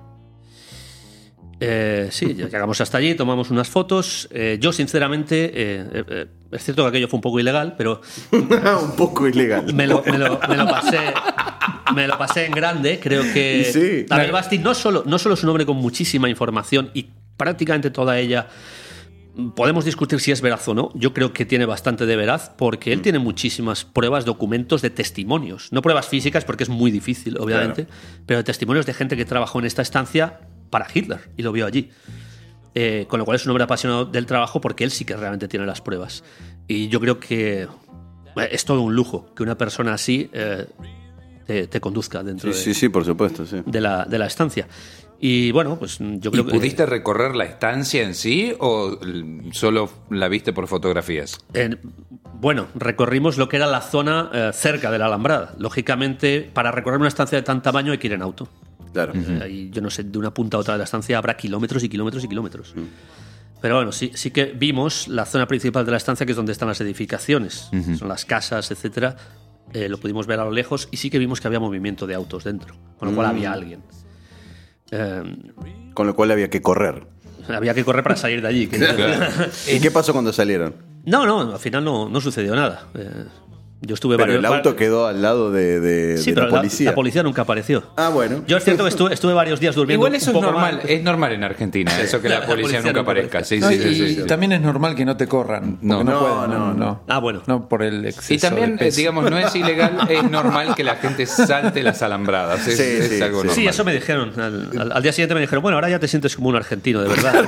Eh, 1.61 2.09
sí, 2.12 2.35
llegamos 2.35 2.80
hasta 2.80 2.99
allí, 2.99 3.14
tomamos 3.16 3.50
unas 3.50 3.68
fotos. 3.68 4.28
Eh, 4.30 4.59
yo, 4.61 4.73
sinceramente, 4.73 5.50
eh, 5.52 6.26
es 6.52 6.62
cierto 6.62 6.83
que 6.85 6.88
aquello 6.90 7.09
fue 7.09 7.16
un 7.16 7.21
poco 7.23 7.40
ilegal, 7.40 7.75
pero 7.76 8.00
un 8.33 8.92
poco 8.97 9.26
ilegal. 9.26 9.75
me 9.75 9.87
lo, 9.88 10.02
me 10.07 10.18
lo- 10.18 10.38
me 10.49 10.57
lo 10.57 10.66
pasé. 10.68 10.99
Me 11.95 12.07
lo 12.07 12.16
pasé 12.18 12.45
en 12.47 12.52
grande, 12.52 13.00
creo 13.02 13.23
que 13.23 13.71
sí. 13.73 14.07
Abel 14.11 14.30
Basti 14.30 14.59
no 14.59 14.75
solo, 14.75 15.02
no 15.07 15.18
solo 15.18 15.35
es 15.35 15.42
un 15.42 15.49
hombre 15.49 15.64
con 15.66 15.78
muchísima 15.78 16.28
información 16.28 16.90
y 16.92 17.09
prácticamente 17.37 17.90
toda 17.90 18.18
ella 18.18 18.47
podemos 19.54 19.85
discutir 19.85 20.21
si 20.21 20.33
es 20.33 20.40
veraz 20.40 20.66
o 20.68 20.75
no. 20.75 20.90
Yo 20.95 21.12
creo 21.14 21.33
que 21.33 21.45
tiene 21.47 21.64
bastante 21.66 22.07
de 22.07 22.16
veraz 22.16 22.50
porque 22.57 22.90
Mm. 22.90 22.92
él 22.95 23.02
tiene 23.02 23.18
muchísimas 23.18 23.85
pruebas, 23.85 24.25
documentos 24.25 24.83
de 24.83 24.90
testimonios. 24.90 25.73
No 25.73 25.80
pruebas 25.83 26.09
físicas 26.09 26.45
porque 26.45 26.64
es 26.64 26.68
muy 26.71 26.90
difícil, 26.90 27.37
obviamente, 27.38 27.87
pero 28.26 28.42
testimonios 28.45 28.87
de 28.87 28.95
gente 28.95 29.16
que 29.16 29.25
trabajó 29.25 29.59
en 29.61 29.64
esta 29.66 29.83
estancia 29.83 30.40
para 30.71 30.87
Hitler 30.92 31.30
y 31.37 31.42
lo 31.42 31.52
vio 31.52 31.66
allí. 31.66 31.90
Eh, 32.75 33.07
con 33.09 33.18
lo 33.18 33.25
cual 33.25 33.37
es 33.37 33.45
un 33.45 33.50
hombre 33.50 33.64
apasionado 33.64 34.04
del 34.04 34.26
trabajo 34.26 34.61
porque 34.61 34.85
él 34.85 34.90
sí 34.90 35.04
que 35.04 35.16
realmente 35.16 35.49
tiene 35.49 35.66
las 35.66 35.80
pruebas. 35.80 36.23
Y 36.68 36.88
yo 36.88 37.00
creo 37.00 37.18
que 37.18 37.62
eh, 37.62 38.49
es 38.52 38.64
todo 38.64 38.83
un 38.83 38.95
lujo 38.95 39.33
que 39.35 39.42
una 39.42 39.57
persona 39.57 39.95
así 39.95 40.28
eh, 40.33 40.66
te, 41.47 41.66
te 41.66 41.80
conduzca 41.80 42.23
dentro 42.23 42.52
Sí, 42.52 42.59
de, 42.59 42.64
sí, 42.64 42.75
sí, 42.75 42.88
por 42.88 43.04
supuesto, 43.04 43.47
sí. 43.47 43.62
de 43.64 43.80
la, 43.80 44.04
de 44.04 44.18
la 44.18 44.26
estancia. 44.26 44.68
Y 45.21 45.51
bueno, 45.51 45.79
pues 45.79 45.99
yo 45.99 46.31
¿Y 46.31 46.33
creo 46.33 46.47
que... 46.47 46.53
pudiste 46.53 46.87
recorrer 46.87 47.35
la 47.35 47.45
estancia 47.45 48.03
en 48.03 48.15
sí 48.15 48.55
o 48.61 48.99
solo 49.53 49.91
la 50.11 50.29
viste 50.29 50.53
por 50.53 50.69
fotografías? 50.69 51.39
Eh, 51.55 51.77
bueno, 52.35 52.69
recorrimos 52.75 53.37
lo 53.37 53.49
que 53.49 53.57
era 53.57 53.67
la 53.67 53.81
zona 53.81 54.31
eh, 54.33 54.51
cerca 54.55 54.93
de 54.93 54.99
la 54.99 55.07
Alambrada. 55.07 55.55
Lógicamente, 55.59 56.49
para 56.53 56.71
recorrer 56.71 57.01
una 57.01 57.09
estancia 57.09 57.37
de 57.37 57.43
tan 57.43 57.63
tamaño 57.63 57.91
hay 57.91 57.99
que 57.99 58.07
ir 58.07 58.13
en 58.13 58.23
auto. 58.23 58.49
Claro. 58.93 59.13
Eh, 59.15 59.41
ahí, 59.43 59.71
yo 59.73 59.83
no 59.83 59.91
sé, 59.91 60.05
de 60.05 60.19
una 60.19 60.33
punta 60.33 60.57
a 60.57 60.61
otra 60.61 60.75
de 60.75 60.79
la 60.79 60.85
estancia 60.85 61.19
habrá 61.19 61.37
kilómetros 61.37 61.83
y 61.83 61.89
kilómetros 61.89 62.23
y 62.25 62.29
kilómetros. 62.29 62.75
Pero 63.61 63.75
bueno, 63.75 63.91
sí, 63.91 64.13
sí 64.15 64.31
que 64.31 64.45
vimos 64.47 65.09
la 65.09 65.27
zona 65.27 65.49
principal 65.49 65.85
de 65.85 65.91
la 65.91 65.97
estancia, 65.97 66.25
que 66.25 66.33
es 66.33 66.37
donde 66.37 66.53
están 66.53 66.69
las 66.69 66.81
edificaciones, 66.81 67.69
son 67.99 68.09
las 68.09 68.25
casas, 68.25 68.71
etcétera. 68.71 69.17
Eh, 69.73 69.89
lo 69.89 69.99
pudimos 69.99 70.27
ver 70.27 70.41
a 70.41 70.45
lo 70.45 70.51
lejos 70.53 70.89
y 70.91 70.97
sí 70.97 71.11
que 71.11 71.19
vimos 71.19 71.41
que 71.41 71.49
había 71.49 71.61
movimiento 71.61 72.07
de 72.07 72.15
autos 72.15 72.45
dentro, 72.45 72.75
con 72.99 73.09
lo 73.09 73.15
cual 73.15 73.27
había 73.27 73.53
alguien. 73.53 73.83
Eh, 74.90 75.23
Con 75.95 76.07
lo 76.07 76.14
cual 76.14 76.30
había 76.30 76.49
que 76.50 76.62
correr. 76.62 77.07
había 77.49 77.75
que 77.75 77.85
correr 77.85 78.02
para 78.02 78.16
salir 78.16 78.42
de 78.42 78.49
allí. 78.49 78.68
¿Y 79.71 79.80
qué 79.80 79.90
pasó 79.90 80.12
cuando 80.12 80.33
salieron? 80.33 80.75
No, 81.04 81.25
no, 81.26 81.52
al 81.52 81.59
final 81.59 81.85
no, 81.85 82.09
no 82.09 82.21
sucedió 82.21 82.54
nada. 82.54 82.87
Eh, 82.95 83.25
yo 83.81 83.95
estuve 83.95 84.17
Pero 84.17 84.27
varios- 84.33 84.41
el 84.41 84.47
auto 84.47 84.75
quedó 84.77 85.07
al 85.07 85.23
lado 85.23 85.53
de, 85.53 85.79
de- 85.81 86.19
Sí, 86.19 86.31
de 86.31 86.35
pero 86.35 86.47
la 86.49 86.53
la, 86.53 86.59
policía. 86.59 86.91
la 86.91 86.95
policía 86.97 87.23
nunca 87.23 87.43
apareció. 87.43 87.85
Ah, 87.97 88.09
bueno. 88.09 88.43
Yo 88.47 88.57
es 88.57 88.65
cierto 88.65 88.83
que 88.83 88.89
estuve, 88.91 89.15
estuve 89.15 89.33
varios 89.35 89.61
días 89.61 89.75
durmiendo. 89.77 90.05
Igual 90.07 90.17
eso 90.17 90.31
un 90.33 90.37
es 90.37 90.41
poco 90.43 90.53
normal, 90.53 90.77
mal. 90.79 90.91
es 90.91 91.03
normal 91.03 91.33
en 91.33 91.45
Argentina, 91.45 92.01
eso 92.01 92.21
que 92.21 92.29
la 92.29 92.41
La 92.41 92.47
policía 92.47 92.79
policía 92.81 92.93
nunca 92.93 93.01
aparezca. 93.03 93.45
Sí, 93.45 93.61
No, 93.61 93.69
sí, 93.69 93.75
y 93.75 93.79
sí, 93.79 93.95
sí, 93.95 94.15
sí. 94.17 94.23
también 94.27 94.51
es 94.53 94.61
normal 94.61 94.95
que 94.97 95.05
no 95.05 95.17
te 95.17 95.29
corran. 95.29 95.79
No, 95.81 96.03
no, 96.03 96.11
no, 96.13 96.19
pueden, 96.21 96.51
no, 96.51 96.59
no, 96.59 96.75
no. 96.75 97.01
Ah, 97.07 97.19
bueno. 97.21 97.43
No 97.47 97.69
por 97.69 97.83
el 97.85 98.05
exceso 98.05 98.35
Y 98.35 98.39
también, 98.39 98.71
de 98.71 98.85
eh, 98.85 98.89
peso. 98.89 98.97
digamos, 98.99 99.31
no 99.31 99.39
es 99.39 99.55
ilegal, 99.55 99.99
es 100.11 100.29
normal 100.29 100.75
que 100.75 100.83
la 100.85 100.97
gente 100.97 101.25
salte 101.27 101.83
las 101.85 102.03
alambradas. 102.03 102.67
Es, 102.67 102.77
Sí, 102.77 102.83
es 102.83 103.09
sí, 103.11 103.23
algo 103.23 103.43
sí. 103.43 103.47
normal. 103.47 103.55
Sí, 103.55 103.67
eso 103.69 103.85
me 103.85 103.93
dijeron. 103.93 104.33
Al, 104.41 104.71
al- 104.79 104.93
al 104.93 105.03
día 105.03 105.13
siguiente 105.13 105.35
me 105.35 105.41
dijeron, 105.41 105.63
bueno, 105.63 105.77
ahora 105.77 105.89
ya 105.89 105.99
te 106.01 106.09
sientes 106.09 106.35
como 106.35 106.49
un 106.49 106.57
argentino, 106.57 107.01
de 107.01 107.09
verdad. 107.09 107.45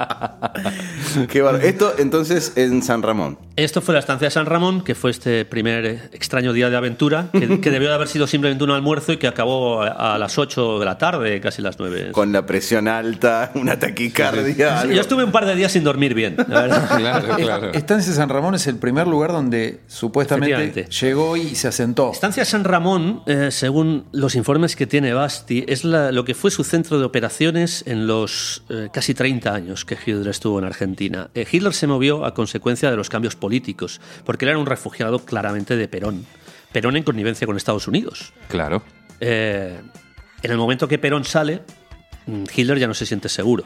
Qué 1.29 1.41
bar- 1.41 1.63
Esto 1.63 1.93
entonces 1.97 2.53
en 2.55 2.81
San 2.83 3.01
Ramón. 3.01 3.37
Esto 3.57 3.81
fue 3.81 3.93
la 3.93 3.99
estancia 3.99 4.27
de 4.27 4.31
San 4.31 4.45
Ramón, 4.45 4.81
que 4.83 4.95
fue 4.95 5.11
este 5.11 5.45
primer 5.45 5.85
eh, 5.85 5.99
extraño 6.13 6.53
día 6.53 6.69
de 6.69 6.77
aventura, 6.77 7.27
que, 7.31 7.59
que 7.59 7.69
debió 7.69 7.89
de 7.89 7.95
haber 7.95 8.07
sido 8.07 8.25
simplemente 8.25 8.63
un 8.63 8.71
almuerzo 8.71 9.11
y 9.11 9.17
que 9.17 9.27
acabó 9.27 9.81
a, 9.83 10.15
a 10.15 10.17
las 10.17 10.37
8 10.37 10.79
de 10.79 10.85
la 10.85 10.97
tarde, 10.97 11.39
casi 11.41 11.61
las 11.61 11.77
9. 11.77 12.11
Con 12.13 12.31
la 12.31 12.45
presión 12.45 12.87
alta, 12.87 13.51
una 13.55 13.77
taquicardia. 13.77 14.81
algo. 14.81 14.93
Yo 14.93 15.01
estuve 15.01 15.23
un 15.25 15.31
par 15.31 15.45
de 15.45 15.55
días 15.55 15.71
sin 15.73 15.83
dormir 15.83 16.13
bien, 16.13 16.35
la 16.47 16.61
verdad. 16.61 16.89
Claro, 17.01 17.35
claro. 17.35 17.71
Estancia 17.73 18.13
San 18.13 18.29
Ramón 18.29 18.55
es 18.55 18.67
el 18.67 18.77
primer 18.77 19.05
lugar 19.07 19.31
donde 19.31 19.79
supuestamente 19.87 20.85
llegó 21.01 21.35
y 21.37 21.55
se 21.55 21.67
asentó. 21.67 22.11
Estancia 22.11 22.45
San 22.45 22.63
Ramón, 22.63 23.21
eh, 23.25 23.49
según 23.51 24.05
los 24.11 24.35
informes 24.35 24.75
que 24.75 24.87
tiene 24.87 25.13
Basti, 25.13 25.65
es 25.67 25.83
la- 25.83 26.11
lo 26.11 26.25
que 26.25 26.35
fue 26.35 26.51
su 26.51 26.63
centro 26.63 26.99
de 26.99 27.05
operaciones 27.05 27.83
en 27.85 28.07
los 28.07 28.63
eh, 28.69 28.89
casi 28.93 29.13
30 29.13 29.53
años 29.53 29.85
que 29.85 29.95
Hitler 29.95 30.27
estuvo 30.27 30.59
en 30.59 30.65
Argentina. 30.65 31.00
Eh, 31.33 31.47
Hitler 31.49 31.73
se 31.73 31.87
movió 31.87 32.25
a 32.25 32.33
consecuencia 32.33 32.91
de 32.91 32.97
los 32.97 33.09
cambios 33.09 33.35
políticos, 33.35 34.01
porque 34.25 34.45
él 34.45 34.49
era 34.49 34.57
un 34.59 34.65
refugiado 34.65 35.19
claramente 35.19 35.75
de 35.75 35.87
Perón. 35.87 36.25
Perón 36.71 36.95
en 36.97 37.03
connivencia 37.03 37.45
con 37.47 37.57
Estados 37.57 37.87
Unidos. 37.87 38.33
Claro. 38.47 38.83
Eh, 39.19 39.79
en 40.41 40.51
el 40.51 40.57
momento 40.57 40.87
que 40.87 40.97
Perón 40.97 41.25
sale, 41.25 41.61
mm, 42.25 42.43
Hitler 42.55 42.79
ya 42.79 42.87
no 42.87 42.93
se 42.93 43.05
siente 43.05 43.29
seguro. 43.29 43.65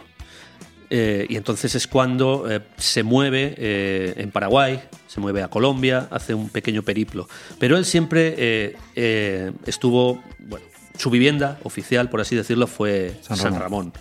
Eh, 0.90 1.26
y 1.30 1.36
entonces 1.36 1.74
es 1.76 1.88
cuando 1.88 2.46
eh, 2.50 2.62
se 2.78 3.04
mueve 3.04 3.56
eh, 3.58 4.14
en 4.18 4.32
Paraguay, 4.32 4.82
se 5.08 5.20
mueve 5.20 5.42
a 5.42 5.48
Colombia, 5.48 6.08
hace 6.12 6.34
un 6.34 6.50
pequeño 6.50 6.84
periplo. 6.84 7.28
Pero 7.60 7.78
él 7.78 7.86
siempre 7.86 8.36
eh, 8.38 8.78
eh, 8.96 9.52
estuvo, 9.66 10.22
bueno, 10.40 10.66
su 10.98 11.10
vivienda 11.10 11.60
oficial, 11.64 12.10
por 12.10 12.22
así 12.22 12.36
decirlo, 12.36 12.68
fue 12.68 13.18
San 13.22 13.38
San 13.38 13.60
Ramón. 13.60 13.94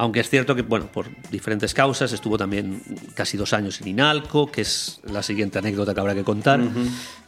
Aunque 0.00 0.20
es 0.20 0.30
cierto 0.30 0.54
que, 0.54 0.62
bueno, 0.62 0.86
por 0.86 1.06
diferentes 1.30 1.74
causas, 1.74 2.12
estuvo 2.12 2.38
también 2.38 2.80
casi 3.14 3.36
dos 3.36 3.52
años 3.52 3.80
en 3.82 3.88
Inalco, 3.88 4.50
que 4.50 4.62
es 4.62 5.00
la 5.04 5.22
siguiente 5.22 5.58
anécdota 5.58 5.92
que 5.92 6.00
habrá 6.00 6.14
que 6.14 6.24
contar. 6.24 6.58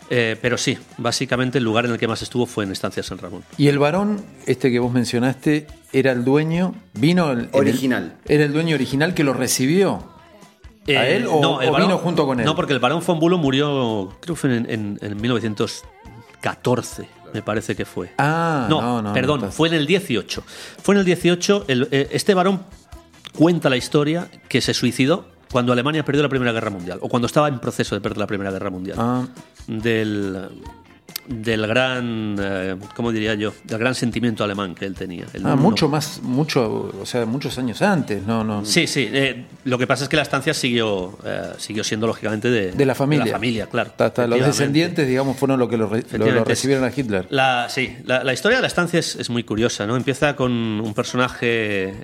Eh, 0.08 0.36
pero 0.40 0.56
sí, 0.56 0.78
básicamente 0.98 1.58
el 1.58 1.64
lugar 1.64 1.84
en 1.84 1.92
el 1.92 1.98
que 1.98 2.08
más 2.08 2.22
estuvo 2.22 2.46
fue 2.46 2.64
en 2.64 2.72
Estancia 2.72 3.02
San 3.02 3.18
Ramón. 3.18 3.44
Y 3.58 3.68
el 3.68 3.78
varón, 3.78 4.22
este 4.46 4.70
que 4.70 4.78
vos 4.78 4.90
mencionaste, 4.92 5.66
era 5.92 6.12
el 6.12 6.24
dueño, 6.24 6.74
vino 6.94 7.30
el, 7.32 7.48
Original. 7.52 8.16
era 8.26 8.44
el 8.44 8.52
dueño 8.54 8.74
original 8.74 9.12
que 9.14 9.22
lo 9.24 9.34
recibió. 9.34 10.08
¿A 10.88 11.06
él 11.06 11.26
o- 11.28 11.60
el 11.60 11.68
o 11.68 11.76
vino 11.76 11.98
junto 11.98 12.26
con 12.26 12.40
él? 12.40 12.46
No, 12.46 12.56
porque 12.56 12.72
el 12.72 12.78
barón 12.78 13.02
von 13.06 13.20
Bulow 13.20 13.38
murió, 13.38 14.16
creo 14.20 14.34
que 14.34 14.40
fue 14.40 14.56
en, 14.56 14.68
en- 14.70 14.98
en 15.00 15.20
1914, 15.20 17.06
me 17.32 17.42
parece 17.42 17.74
que 17.76 17.84
fue. 17.84 18.10
Ah, 18.18 18.66
no, 18.68 18.80
no, 18.80 19.02
no, 19.02 19.12
perdón, 19.12 19.50
fue 19.52 19.68
en 19.68 19.74
el 19.74 19.86
18. 19.86 20.42
Fue 20.82 20.94
en 20.94 21.00
el 21.00 21.04
18, 21.04 21.64
el- 21.68 21.88
eh, 21.90 22.08
este 22.12 22.34
varón 22.34 22.62
cuenta 23.36 23.68
la 23.70 23.76
historia 23.76 24.28
que 24.48 24.60
se 24.60 24.74
suicidó 24.74 25.26
cuando 25.50 25.72
Alemania 25.72 26.04
perdió 26.04 26.22
la 26.22 26.28
Primera 26.28 26.52
Guerra 26.52 26.70
Mundial, 26.70 26.98
o 27.02 27.08
cuando 27.08 27.26
estaba 27.26 27.48
en 27.48 27.58
proceso 27.58 27.94
de 27.94 28.00
perder 28.00 28.18
la 28.18 28.26
Primera 28.26 28.50
Guerra 28.50 28.70
Mundial. 28.70 28.96
Ah, 29.00 29.26
Del, 29.66 30.48
del 31.28 31.66
gran, 31.66 32.36
eh, 32.40 32.76
¿cómo 32.96 33.12
diría 33.12 33.34
yo? 33.34 33.52
Del 33.64 33.78
gran 33.78 33.94
sentimiento 33.94 34.42
alemán 34.44 34.74
que 34.74 34.84
él 34.86 34.94
tenía. 34.94 35.24
El 35.32 35.46
ah, 35.46 35.50
no- 35.50 35.56
mucho 35.56 35.88
más, 35.88 36.20
mucho, 36.22 36.92
o 37.00 37.06
sea, 37.06 37.24
muchos 37.26 37.56
años 37.58 37.80
antes, 37.82 38.24
no, 38.26 38.42
no. 38.44 38.64
Sí, 38.64 38.86
sí. 38.86 39.08
eh, 39.12 39.44
lo 39.64 39.78
que 39.78 39.86
pasa 39.86 40.02
es 40.04 40.08
que 40.08 40.16
la 40.16 40.22
estancia 40.22 40.52
siguió, 40.52 41.16
eh, 41.24 41.52
siguió 41.58 41.84
siendo 41.84 42.06
lógicamente 42.06 42.50
de, 42.50 42.72
De 42.72 42.84
la 42.86 42.94
familia. 42.94 43.24
De 43.24 43.30
la 43.30 43.36
familia, 43.36 43.66
claro. 43.66 43.90
Hasta, 43.90 44.06
hasta 44.06 44.26
los 44.26 44.44
descendientes, 44.44 45.06
digamos, 45.06 45.36
fueron 45.36 45.58
los 45.60 45.68
que 45.68 45.76
lo, 45.76 45.86
re- 45.88 45.98
lo- 45.98 46.02
lo 46.02 46.06
Efectivamente. 46.08 46.48
recibieron 46.48 46.84
a 46.84 46.92
Hitler. 46.94 47.26
La, 47.30 47.66
sí, 47.68 47.96
la, 48.04 48.24
la 48.24 48.32
historia 48.32 48.58
de 48.58 48.62
la 48.62 48.68
estancia 48.68 48.98
es, 48.98 49.16
es 49.16 49.30
muy 49.30 49.44
curiosa, 49.44 49.86
¿no? 49.86 49.96
Empieza 49.96 50.34
con 50.36 50.52
un 50.52 50.92
personaje, 50.94 51.94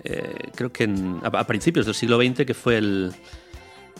creo 0.55 0.73
que 0.73 0.85
en- 0.85 1.21
a, 1.25 1.29
a 1.41 1.47
principios 1.47 1.87
del 1.87 1.95
siglo 1.95 2.19
XX, 2.23 2.47
que 2.47 2.55
fue 2.55 2.79
el, 2.79 3.13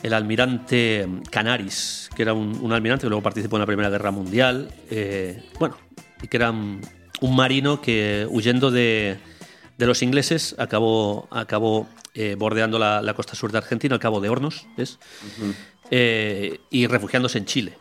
el 0.03 0.13
almirante 0.13 1.07
Canaris, 1.29 2.09
que 2.15 2.21
era 2.21 2.33
un, 2.33 2.57
un 2.61 2.73
almirante 2.73 3.03
que 3.03 3.09
luego 3.09 3.21
participó 3.23 3.57
en 3.57 3.61
la 3.61 3.65
Primera 3.65 3.89
Guerra 3.89 4.11
Mundial. 4.11 4.71
eh, 4.89 5.43
bueno, 5.59 5.77
y 6.21 6.27
que 6.27 6.37
era 6.37 6.51
un, 6.51 6.81
un 7.21 7.35
marino 7.35 7.81
que 7.81 8.27
huyendo 8.29 8.71
de, 8.71 9.17
de 9.77 9.85
los 9.85 10.01
ingleses 10.01 10.55
acabó, 10.57 11.27
acabó 11.31 11.87
eh, 12.13 12.35
bordeando 12.37 12.79
la, 12.79 13.01
la 13.01 13.13
costa 13.13 13.35
sur 13.35 13.51
de 13.51 13.57
Argentina, 13.57 13.93
al 13.95 13.99
cabo 14.01 14.19
de 14.21 14.29
Hornos, 14.29 14.67
¿ves? 14.77 14.99
Eh, 15.91 16.59
y 16.69 16.87
refugiándose 16.87 17.37
en 17.37 17.45
Chile 17.45 17.77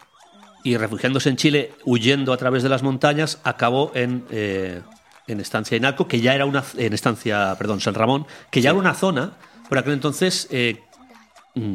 y 0.64 0.76
refugiándose 0.76 1.28
en 1.28 1.36
Chile, 1.36 1.72
huyendo 1.84 2.32
a 2.32 2.36
través 2.36 2.62
de 2.62 2.68
las 2.68 2.82
montañas, 2.82 3.40
acabó 3.44 3.92
en, 3.94 4.24
en 4.30 5.40
Estancia 5.40 5.76
Inalco, 5.76 6.08
que 6.08 6.20
ya 6.20 6.34
era 6.34 6.46
una 6.46 6.64
en 6.76 6.92
Estancia, 6.92 7.54
perdón, 7.56 7.80
San 7.80 7.94
Ramón, 7.94 8.26
que 8.50 8.60
ya 8.60 8.70
era 8.70 8.78
una 8.78 8.92
zona 8.94 9.38
por 9.68 9.78
aquel 9.78 9.92
entonces 9.92 10.48
eh, 10.50 10.80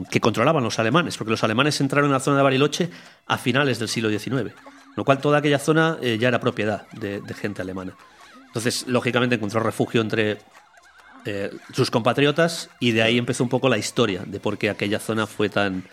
que 0.10 0.20
controlaban 0.20 0.64
los 0.64 0.80
alemanes, 0.80 1.18
porque 1.18 1.32
los 1.32 1.44
alemanes 1.44 1.80
entraron 1.82 2.10
en 2.10 2.14
la 2.14 2.20
zona 2.20 2.38
de 2.38 2.44
Bariloche 2.44 2.90
a 3.28 3.38
finales 3.38 3.80
del 3.80 3.88
siglo 3.90 4.10
XIX, 4.10 4.54
lo 4.96 5.04
cual 5.06 5.20
toda 5.20 5.40
aquella 5.40 5.60
zona 5.60 5.98
eh, 6.02 6.18
ya 6.20 6.28
era 6.28 6.40
propiedad 6.40 6.88
de, 6.92 7.22
de 7.22 7.34
gente 7.34 7.62
alemana. 7.62 7.94
Entonces, 8.48 8.86
lógicamente 8.88 9.36
encontró 9.36 9.60
refugio 9.62 10.02
entre 10.02 10.38
eh, 11.26 11.50
sus 11.74 11.90
compatriotas 11.90 12.70
y 12.80 12.92
de 12.92 13.02
ahí 13.02 13.18
empezó 13.18 13.44
un 13.44 13.50
poco 13.50 13.70
la 13.70 13.78
historia 13.78 14.24
de 14.26 14.40
por 14.40 14.58
qué 14.58 14.70
aquella 14.70 15.00
zona 15.00 15.26
fue 15.26 15.50
tan 15.50 15.84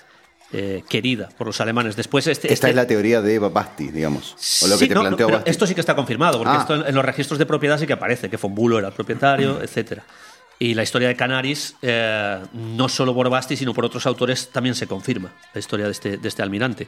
eh, 0.52 0.82
querida 0.88 1.28
por 1.38 1.46
los 1.46 1.60
alemanes. 1.60 1.94
Después 1.96 2.26
este, 2.26 2.48
Esta 2.52 2.66
este- 2.66 2.70
es 2.70 2.74
la 2.76 2.86
teoría 2.86 3.22
de 3.22 3.38
Basti, 3.38 3.88
digamos. 3.92 4.32
O 4.62 4.66
lo 4.66 4.74
que 4.74 4.80
Sí, 4.80 4.88
te 4.88 4.94
no, 4.94 5.02
no, 5.04 5.08
planteó 5.10 5.26
pero 5.28 5.38
Basti. 5.38 5.50
esto 5.50 5.66
sí 5.66 5.74
que 5.74 5.80
está 5.80 5.94
confirmado, 5.94 6.38
porque 6.38 6.52
Ah. 6.56 6.60
esto 6.60 6.74
en, 6.74 6.86
en 6.86 6.94
los 6.94 7.04
registros 7.04 7.38
de 7.38 7.46
propiedad 7.46 7.78
sí 7.78 7.86
que 7.86 7.92
aparece 7.92 8.28
que 8.28 8.36
Fonbulo 8.36 8.78
era 8.78 8.88
el 8.88 8.94
propietario, 8.94 9.62
etcétera. 9.62 10.02
Y 10.62 10.74
la 10.74 10.82
historia 10.82 11.08
de 11.08 11.16
Canaris, 11.16 11.74
eh, 11.80 12.38
no 12.52 12.88
solo 12.90 13.14
por 13.14 13.30
Basti, 13.30 13.56
sino 13.56 13.72
por 13.72 13.86
otros 13.86 14.04
autores, 14.04 14.50
también 14.50 14.74
se 14.74 14.86
confirma 14.86 15.32
la 15.54 15.58
historia 15.58 15.86
de 15.86 15.92
este, 15.92 16.18
de 16.18 16.28
este 16.28 16.42
almirante. 16.42 16.86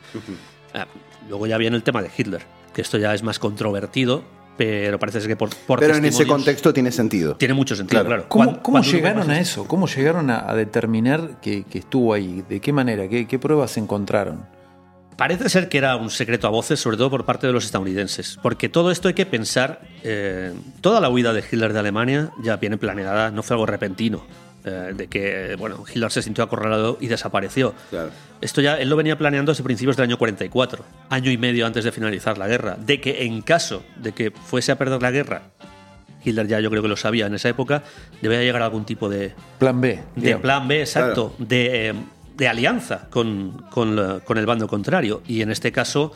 Eh, 0.75 0.85
luego 1.29 1.47
ya 1.47 1.57
viene 1.57 1.75
el 1.77 1.83
tema 1.83 2.03
de 2.03 2.11
Hitler, 2.15 2.43
que 2.75 2.83
esto 2.83 2.99
ya 2.99 3.15
es 3.15 3.23
más 3.23 3.39
controvertido, 3.39 4.25
pero 4.59 4.99
parece 4.99 5.21
ser 5.23 5.29
que 5.31 5.37
por, 5.37 5.49
por 5.67 5.81
Pero 5.81 5.97
en 5.97 6.05
ese 6.05 6.27
contexto 6.27 6.75
tiene 6.75 6.93
sentido. 6.93 7.37
tiene 7.37 7.55
mucho 7.55 7.75
sentido, 7.75 8.05
Claro. 8.05 8.29
claro. 8.29 8.59
¿Cómo, 8.61 8.83
llegaron 8.83 9.31
a 9.31 9.41
eso? 9.41 9.65
¿Cómo 9.67 9.87
llegaron 9.87 10.29
a, 10.29 10.51
a 10.51 10.55
determinar 10.55 11.41
que, 11.41 11.65
que 11.65 11.79
estuvo 11.79 12.13
ahí? 12.13 12.45
¿De 12.47 12.61
qué 12.61 12.75
manera? 12.75 13.09
¿Qué, 13.09 13.27
qué 13.27 13.39
pruebas 13.39 13.79
encontraron? 13.79 14.45
Parece 15.23 15.49
ser 15.49 15.69
que 15.69 15.79
era 15.79 15.95
un 15.95 16.11
secreto 16.11 16.49
a 16.49 16.51
voces, 16.51 16.81
sobre 16.81 16.97
todo 16.97 17.09
por 17.09 17.25
parte 17.25 17.47
de 17.47 17.53
los 17.53 17.65
estadounidenses, 17.65 18.41
porque 18.43 18.69
todo 18.69 18.91
esto 18.91 19.07
hay 19.07 19.15
que 19.15 19.25
pensar, 19.25 19.81
eh, 20.03 20.53
toda 20.81 21.01
la 21.01 21.11
huida 21.11 21.33
de 21.33 21.45
Hitler 21.49 21.73
de 21.73 21.79
Alemania 21.79 22.31
ya 22.43 22.57
viene 22.57 22.77
planeada, 22.77 23.31
no 23.31 23.45
fue 23.45 23.55
algo 23.55 23.65
repentino, 23.65 24.27
eh, 24.65 24.93
de 24.97 25.07
que 25.07 25.55
bueno, 25.57 25.85
Hitler 25.89 26.11
se 26.11 26.23
sintió 26.23 26.43
acorralado 26.43 26.99
y 27.01 27.07
desapareció. 27.07 27.73
Claro. 27.91 28.11
Esto 28.41 28.63
ya 28.63 28.75
él 28.75 28.91
lo 28.91 28.97
venía 28.97 29.17
planeando 29.17 29.53
desde 29.53 29.63
principios 29.63 29.97
del 29.97 30.09
año 30.09 30.19
44, 30.19 30.85
año 31.09 31.31
y 31.31 31.39
medio 31.39 31.67
antes 31.67 31.85
de 31.85 31.93
finalizar 31.93 32.37
la 32.37 32.49
guerra, 32.49 32.77
de 32.85 33.01
que 33.01 33.23
en 33.23 33.43
caso 33.43 33.85
de 33.95 34.11
que 34.11 34.33
fuese 34.33 34.73
a 34.73 34.77
perder 34.77 35.01
la 35.01 35.13
guerra, 35.13 35.43
Hitler 36.25 36.49
ya 36.49 36.59
yo 36.59 36.69
creo 36.69 36.83
que 36.83 36.89
lo 36.89 36.97
sabía 36.97 37.27
en 37.27 37.35
esa 37.37 37.49
época, 37.49 37.85
debía 38.21 38.41
llegar 38.41 38.63
a 38.63 38.65
algún 38.65 38.85
tipo 38.85 39.09
de, 39.09 39.35
Plan 39.61 39.81
B. 39.81 39.89
de 39.89 40.03
digamos. 40.17 40.43
plan 40.43 40.67
B, 40.67 40.81
exacto, 40.81 41.33
de, 41.39 41.91
eh, 41.91 41.95
de 42.37 42.49
alianza 42.49 43.09
con, 43.11 43.65
con 43.71 44.39
el 44.39 44.47
bando 44.47 44.69
contrario. 44.69 45.23
Y 45.27 45.43
en 45.43 45.51
este 45.51 45.73
caso, 45.73 46.13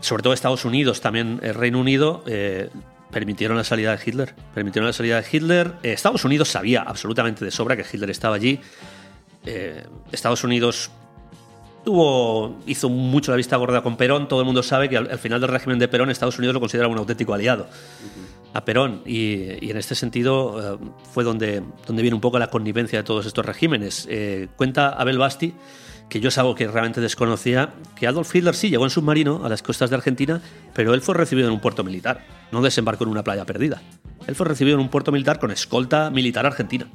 sobre 0.00 0.22
todo 0.22 0.32
Estados 0.32 0.64
Unidos, 0.64 1.00
también 1.00 1.40
el 1.42 1.54
Reino 1.54 1.78
Unido, 1.78 2.22
eh, 2.26 2.70
permitieron 3.10 3.56
la 3.56 3.64
salida 3.64 3.96
de 3.96 4.02
Hitler. 4.04 4.34
Permitieron 4.54 4.86
la 4.86 4.92
salida 4.92 5.20
de 5.20 5.26
Hitler. 5.30 5.72
Eh, 5.82 5.92
Estados 5.92 6.24
Unidos 6.24 6.48
sabía 6.48 6.82
absolutamente 6.82 7.44
de 7.44 7.50
sobra 7.50 7.76
que 7.76 7.84
Hitler 7.90 8.10
estaba 8.10 8.36
allí. 8.36 8.60
Eh, 9.46 9.84
Estados 10.12 10.44
Unidos 10.44 10.90
tuvo, 11.84 12.58
hizo 12.66 12.88
mucho 12.88 13.30
la 13.30 13.36
vista 13.36 13.56
gorda 13.56 13.82
con 13.82 13.96
Perón. 13.96 14.28
Todo 14.28 14.40
el 14.40 14.46
mundo 14.46 14.62
sabe 14.62 14.88
que 14.88 14.96
al, 14.96 15.10
al 15.10 15.18
final 15.18 15.40
del 15.40 15.50
régimen 15.50 15.78
de 15.78 15.88
Perón, 15.88 16.10
Estados 16.10 16.38
Unidos 16.38 16.54
lo 16.54 16.60
considera 16.60 16.88
un 16.88 16.98
auténtico 16.98 17.34
aliado 17.34 17.68
a 18.52 18.64
Perón. 18.64 19.02
Y, 19.06 19.64
y 19.64 19.70
en 19.70 19.76
este 19.76 19.94
sentido 19.94 20.74
eh, 20.74 20.78
fue 21.12 21.24
donde, 21.24 21.62
donde 21.86 22.02
viene 22.02 22.14
un 22.14 22.20
poco 22.20 22.38
la 22.38 22.48
connivencia 22.48 22.98
de 23.00 23.02
todos 23.04 23.26
estos 23.26 23.44
regímenes. 23.44 24.06
Eh, 24.10 24.48
cuenta 24.56 24.88
Abel 24.90 25.18
Basti 25.18 25.54
que 26.08 26.18
yo 26.18 26.30
es 26.30 26.38
algo 26.38 26.56
que 26.56 26.66
realmente 26.66 27.00
desconocía, 27.00 27.72
que 27.94 28.08
Adolf 28.08 28.34
Hitler 28.34 28.56
sí 28.56 28.68
llegó 28.68 28.82
en 28.82 28.90
submarino 28.90 29.44
a 29.44 29.48
las 29.48 29.62
costas 29.62 29.90
de 29.90 29.96
Argentina, 29.96 30.42
pero 30.74 30.92
él 30.92 31.02
fue 31.02 31.14
recibido 31.14 31.46
en 31.46 31.54
un 31.54 31.60
puerto 31.60 31.84
militar, 31.84 32.26
no 32.50 32.60
desembarcó 32.62 33.04
en 33.04 33.10
una 33.10 33.22
playa 33.22 33.44
perdida. 33.44 33.80
Él 34.26 34.34
fue 34.34 34.44
recibido 34.46 34.74
en 34.76 34.80
un 34.82 34.88
puerto 34.88 35.12
militar 35.12 35.38
con 35.38 35.52
escolta 35.52 36.10
militar 36.10 36.44
argentina. 36.46 36.88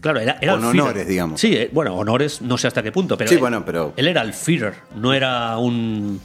Claro, 0.00 0.20
era, 0.20 0.38
era 0.40 0.52
Con 0.52 0.64
el 0.64 0.70
Führer. 0.70 0.82
honores, 0.84 1.08
digamos. 1.08 1.40
Sí, 1.40 1.56
eh, 1.56 1.70
bueno, 1.72 1.96
honores 1.96 2.40
no 2.40 2.56
sé 2.56 2.68
hasta 2.68 2.84
qué 2.84 2.92
punto, 2.92 3.16
pero, 3.18 3.28
Sí, 3.28 3.34
él, 3.34 3.40
bueno, 3.40 3.64
pero- 3.64 3.94
él 3.96 4.06
era 4.06 4.22
el 4.22 4.32
Führer, 4.32 4.74
no 4.94 5.12
era 5.12 5.58
un, 5.58 6.20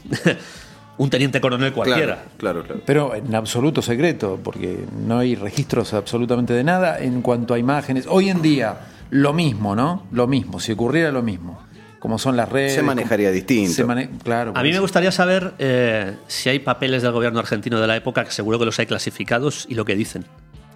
un 0.99 1.09
teniente 1.09 1.41
coronel 1.41 1.73
cualquiera. 1.73 2.25
Claro, 2.37 2.61
claro, 2.61 2.63
claro. 2.63 2.81
Pero 2.85 3.15
en 3.15 3.33
absoluto 3.33 3.81
secreto, 3.81 4.39
porque 4.43 4.85
no 5.07 5.17
hay 5.19 5.33
registros 5.35 5.93
absolutamente 5.93 6.53
de 6.53 6.63
nada 6.63 6.99
en 6.99 7.21
cuanto 7.21 7.53
a 7.55 7.57
imágenes. 7.59 8.05
Hoy 8.07 8.29
en 8.29 8.41
día, 8.41 8.77
lo 9.09 9.33
mismo, 9.33 9.75
¿no? 9.75 10.05
Lo 10.11 10.27
mismo, 10.27 10.59
si 10.59 10.73
ocurriera 10.73 11.11
lo 11.11 11.23
mismo. 11.23 11.61
Como 11.99 12.17
son 12.19 12.37
las 12.37 12.47
redes. 12.47 12.75
Se 12.75 12.81
manejaría 12.83 13.27
como- 13.29 13.35
distinto. 13.35 13.73
se 13.73 13.83
mane- 13.85 14.09
claro. 14.23 14.51
A 14.55 14.61
mí 14.61 14.69
me 14.69 14.75
pues. 14.75 14.81
gustaría 14.81 15.11
saber 15.11 15.53
eh, 15.59 16.15
si 16.27 16.47
hay 16.49 16.59
papeles 16.59 17.01
del 17.01 17.11
gobierno 17.11 17.39
argentino 17.39 17.79
de 17.81 17.87
la 17.87 17.95
época, 17.97 18.23
que 18.23 18.31
seguro 18.31 18.57
que 18.59 18.65
los 18.65 18.77
hay 18.79 18.85
clasificados, 18.85 19.65
y 19.67 19.75
lo 19.75 19.83
que 19.85 19.95
dicen. 19.95 20.23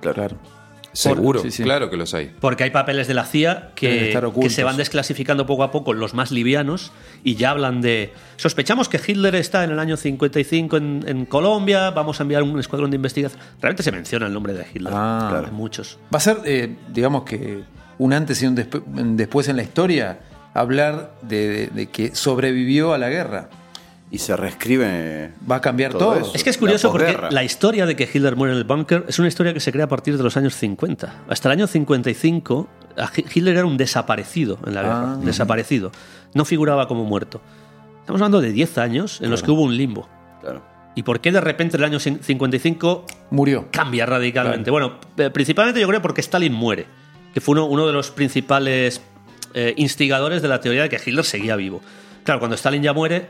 claro. 0.01 0.15
Claro. 0.15 0.35
Seguro, 0.93 1.41
sí, 1.41 1.51
sí. 1.51 1.63
claro 1.63 1.89
que 1.89 1.97
los 1.97 2.13
hay. 2.13 2.31
Porque 2.39 2.63
hay 2.63 2.69
papeles 2.69 3.07
de 3.07 3.13
la 3.15 3.25
CIA 3.25 3.71
que, 3.75 4.13
se 4.49 4.63
van 4.63 4.77
desclasificando 4.77 5.45
poco 5.45 5.63
a 5.63 5.71
poco, 5.71 5.93
los 5.93 6.13
más 6.13 6.31
livianos, 6.31 6.91
y 7.23 7.35
ya 7.35 7.49
hablan 7.51 7.81
de... 7.81 8.13
Sospechamos 8.37 8.89
que 8.89 8.99
Hitler 9.05 9.35
está 9.35 9.63
en 9.63 9.71
el 9.71 9.79
año 9.79 9.97
55 9.97 10.77
en, 10.77 11.03
en 11.07 11.25
Colombia, 11.25 11.89
vamos 11.91 12.19
a 12.19 12.23
enviar 12.23 12.43
un 12.43 12.59
escuadrón 12.59 12.91
de 12.91 12.95
investigación. 12.95 13.41
Realmente 13.61 13.83
se 13.83 13.91
menciona 13.91 14.27
el 14.27 14.33
nombre 14.33 14.53
de 14.53 14.65
Hitler. 14.73 14.93
Ah. 14.95 15.27
Claro. 15.29 15.47
Muchos. 15.51 15.97
Va 16.13 16.17
a 16.17 16.21
ser, 16.21 16.37
eh, 16.45 16.75
digamos 16.93 17.23
que, 17.23 17.63
un 17.97 18.13
antes 18.13 18.41
y 18.43 18.45
un 18.47 18.55
despu- 18.55 18.83
un 18.85 19.17
después 19.17 19.47
en 19.49 19.55
la 19.55 19.63
historia 19.63 20.19
hablar 20.53 21.15
de, 21.23 21.49
de- 21.49 21.67
de 21.67 21.87
que 21.89 22.13
sobrevivió 22.15 22.93
a 22.93 22.97
la 22.97 23.09
guerra. 23.09 23.49
Y 24.13 24.19
se 24.19 24.37
reescribe. 24.37 25.31
Va 25.49 25.55
a 25.55 25.61
cambiar 25.61 25.91
Todo 25.91 25.99
todo. 26.13 26.15
eso. 26.19 26.31
Es 26.35 26.43
que 26.43 26.51
es 26.51 26.55
La 26.57 26.59
curioso 26.59 26.91
porque 26.91 27.05
posguerra. 27.07 27.31
la 27.31 27.43
historia 27.43 27.87
de 27.87 27.95
que 27.95 28.03
Hitler 28.03 28.35
muere 28.35 28.53
en 28.53 28.59
el 28.59 28.63
búnker 28.63 29.05
es 29.07 29.17
una 29.17 29.27
historia 29.27 29.53
que 29.55 29.59
se 29.59 29.71
crea 29.71 29.85
a 29.85 29.87
partir 29.89 30.15
de 30.17 30.23
los 30.23 30.37
años 30.37 30.55
50. 30.55 31.23
Hasta 31.27 31.49
el 31.49 31.53
año 31.53 31.65
55, 31.67 32.69
a 32.95 33.07
Hi- 33.07 33.25
Hitler 33.33 33.55
era 33.57 33.65
un 33.65 33.75
desaparecido 33.75 34.59
en 34.67 34.75
la 34.75 34.81
guerra. 34.83 35.13
Ah. 35.13 35.17
desaparecido. 35.19 35.91
No 36.35 36.45
figuraba 36.45 36.87
como 36.87 37.05
muerto. 37.05 37.41
Estamos 38.01 38.21
hablando 38.21 38.39
de 38.39 38.51
10 38.51 38.77
años 38.77 39.19
en 39.21 39.31
los 39.31 39.41
que 39.41 39.49
hubo 39.49 39.63
un 39.63 39.75
limbo. 39.75 40.07
Claro. 40.41 40.61
¿Y 40.95 41.01
por 41.01 41.19
qué 41.19 41.31
de 41.31 41.41
repente 41.41 41.77
el 41.77 41.83
año 41.83 41.99
55 41.99 43.05
Murió. 43.31 43.67
cambia 43.71 44.05
radicalmente? 44.05 44.69
Bueno, 44.69 44.99
eh, 45.17 45.31
principalmente 45.31 45.81
yo 45.81 45.87
creo 45.87 46.03
porque 46.03 46.21
Stalin 46.21 46.53
muere, 46.53 46.85
que 47.33 47.41
fue 47.41 47.53
uno, 47.53 47.65
uno 47.65 47.87
de 47.87 47.93
los 47.93 48.11
principales 48.11 49.01
eh, 49.55 49.73
instigadores 49.77 50.43
de 50.43 50.49
la 50.49 50.59
teoría 50.61 50.83
de 50.83 50.89
que 50.89 50.97
Hitler 51.03 51.25
seguía 51.25 51.55
vivo. 51.55 51.81
Claro, 52.23 52.39
cuando 52.39 52.55
Stalin 52.55 52.83
ya 52.83 52.93
muere, 52.93 53.27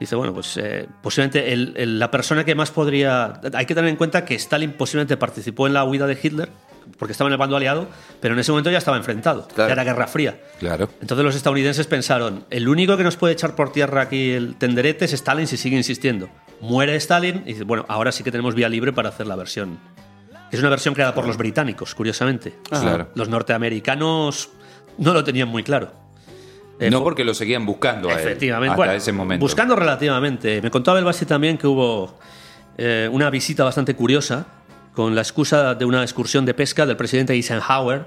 dice, 0.00 0.14
bueno, 0.16 0.32
pues 0.34 0.56
eh, 0.56 0.86
posiblemente 1.02 1.52
el- 1.52 1.74
el- 1.76 1.98
la 1.98 2.10
persona 2.10 2.44
que 2.44 2.54
más 2.54 2.70
podría... 2.70 3.40
Hay 3.54 3.66
que 3.66 3.74
tener 3.74 3.90
en 3.90 3.96
cuenta 3.96 4.24
que 4.24 4.34
Stalin 4.34 4.72
posiblemente 4.72 5.16
participó 5.16 5.66
en 5.66 5.74
la 5.74 5.84
huida 5.84 6.06
de 6.06 6.18
Hitler, 6.22 6.50
porque 6.98 7.12
estaba 7.12 7.28
en 7.28 7.32
el 7.32 7.38
bando 7.38 7.56
aliado, 7.56 7.86
pero 8.20 8.32
en 8.34 8.40
ese 8.40 8.50
momento 8.50 8.70
ya 8.70 8.78
estaba 8.78 8.96
enfrentado, 8.96 9.46
Claro. 9.48 9.68
ya 9.68 9.72
era 9.74 9.84
Guerra 9.84 10.06
Fría. 10.06 10.40
Claro. 10.58 10.88
Entonces 11.00 11.24
los 11.24 11.34
estadounidenses 11.36 11.86
pensaron, 11.86 12.44
el 12.50 12.68
único 12.68 12.96
que 12.96 13.04
nos 13.04 13.16
puede 13.16 13.34
echar 13.34 13.54
por 13.54 13.72
tierra 13.72 14.02
aquí 14.02 14.30
el 14.30 14.56
tenderete 14.56 15.04
es 15.04 15.12
Stalin 15.12 15.46
si 15.46 15.56
sigue 15.58 15.76
insistiendo. 15.76 16.28
Muere 16.60 16.96
Stalin 16.96 17.42
y 17.44 17.52
dice, 17.52 17.64
bueno, 17.64 17.84
ahora 17.88 18.10
sí 18.10 18.24
que 18.24 18.30
tenemos 18.30 18.54
vía 18.54 18.68
libre 18.68 18.92
para 18.92 19.10
hacer 19.10 19.26
la 19.26 19.36
versión. 19.36 19.78
Es 20.50 20.60
una 20.60 20.70
versión 20.70 20.94
creada 20.94 21.14
por 21.14 21.26
los 21.26 21.36
británicos, 21.36 21.94
curiosamente. 21.94 22.54
Claro. 22.70 23.10
Los 23.14 23.28
norteamericanos 23.28 24.48
no 24.96 25.12
lo 25.12 25.22
tenían 25.22 25.48
muy 25.48 25.62
claro. 25.62 25.92
Eh, 26.80 26.90
no 26.90 27.02
porque 27.02 27.24
lo 27.24 27.34
seguían 27.34 27.66
buscando 27.66 28.08
a 28.08 28.12
él 28.12 28.18
Efectivamente. 28.20 28.70
hasta 28.70 28.76
Bueno, 28.76 28.92
ese 28.92 29.12
momento. 29.12 29.44
Buscando 29.44 29.74
relativamente. 29.74 30.62
Me 30.62 30.70
contaba 30.70 30.98
el 30.98 31.04
Basti 31.04 31.26
también 31.26 31.58
que 31.58 31.66
hubo 31.66 32.18
eh, 32.76 33.08
una 33.10 33.30
visita 33.30 33.64
bastante 33.64 33.94
curiosa 33.94 34.46
con 34.94 35.14
la 35.14 35.20
excusa 35.22 35.74
de 35.74 35.84
una 35.84 36.02
excursión 36.02 36.44
de 36.44 36.54
pesca 36.54 36.86
del 36.86 36.96
presidente 36.96 37.32
Eisenhower 37.32 38.06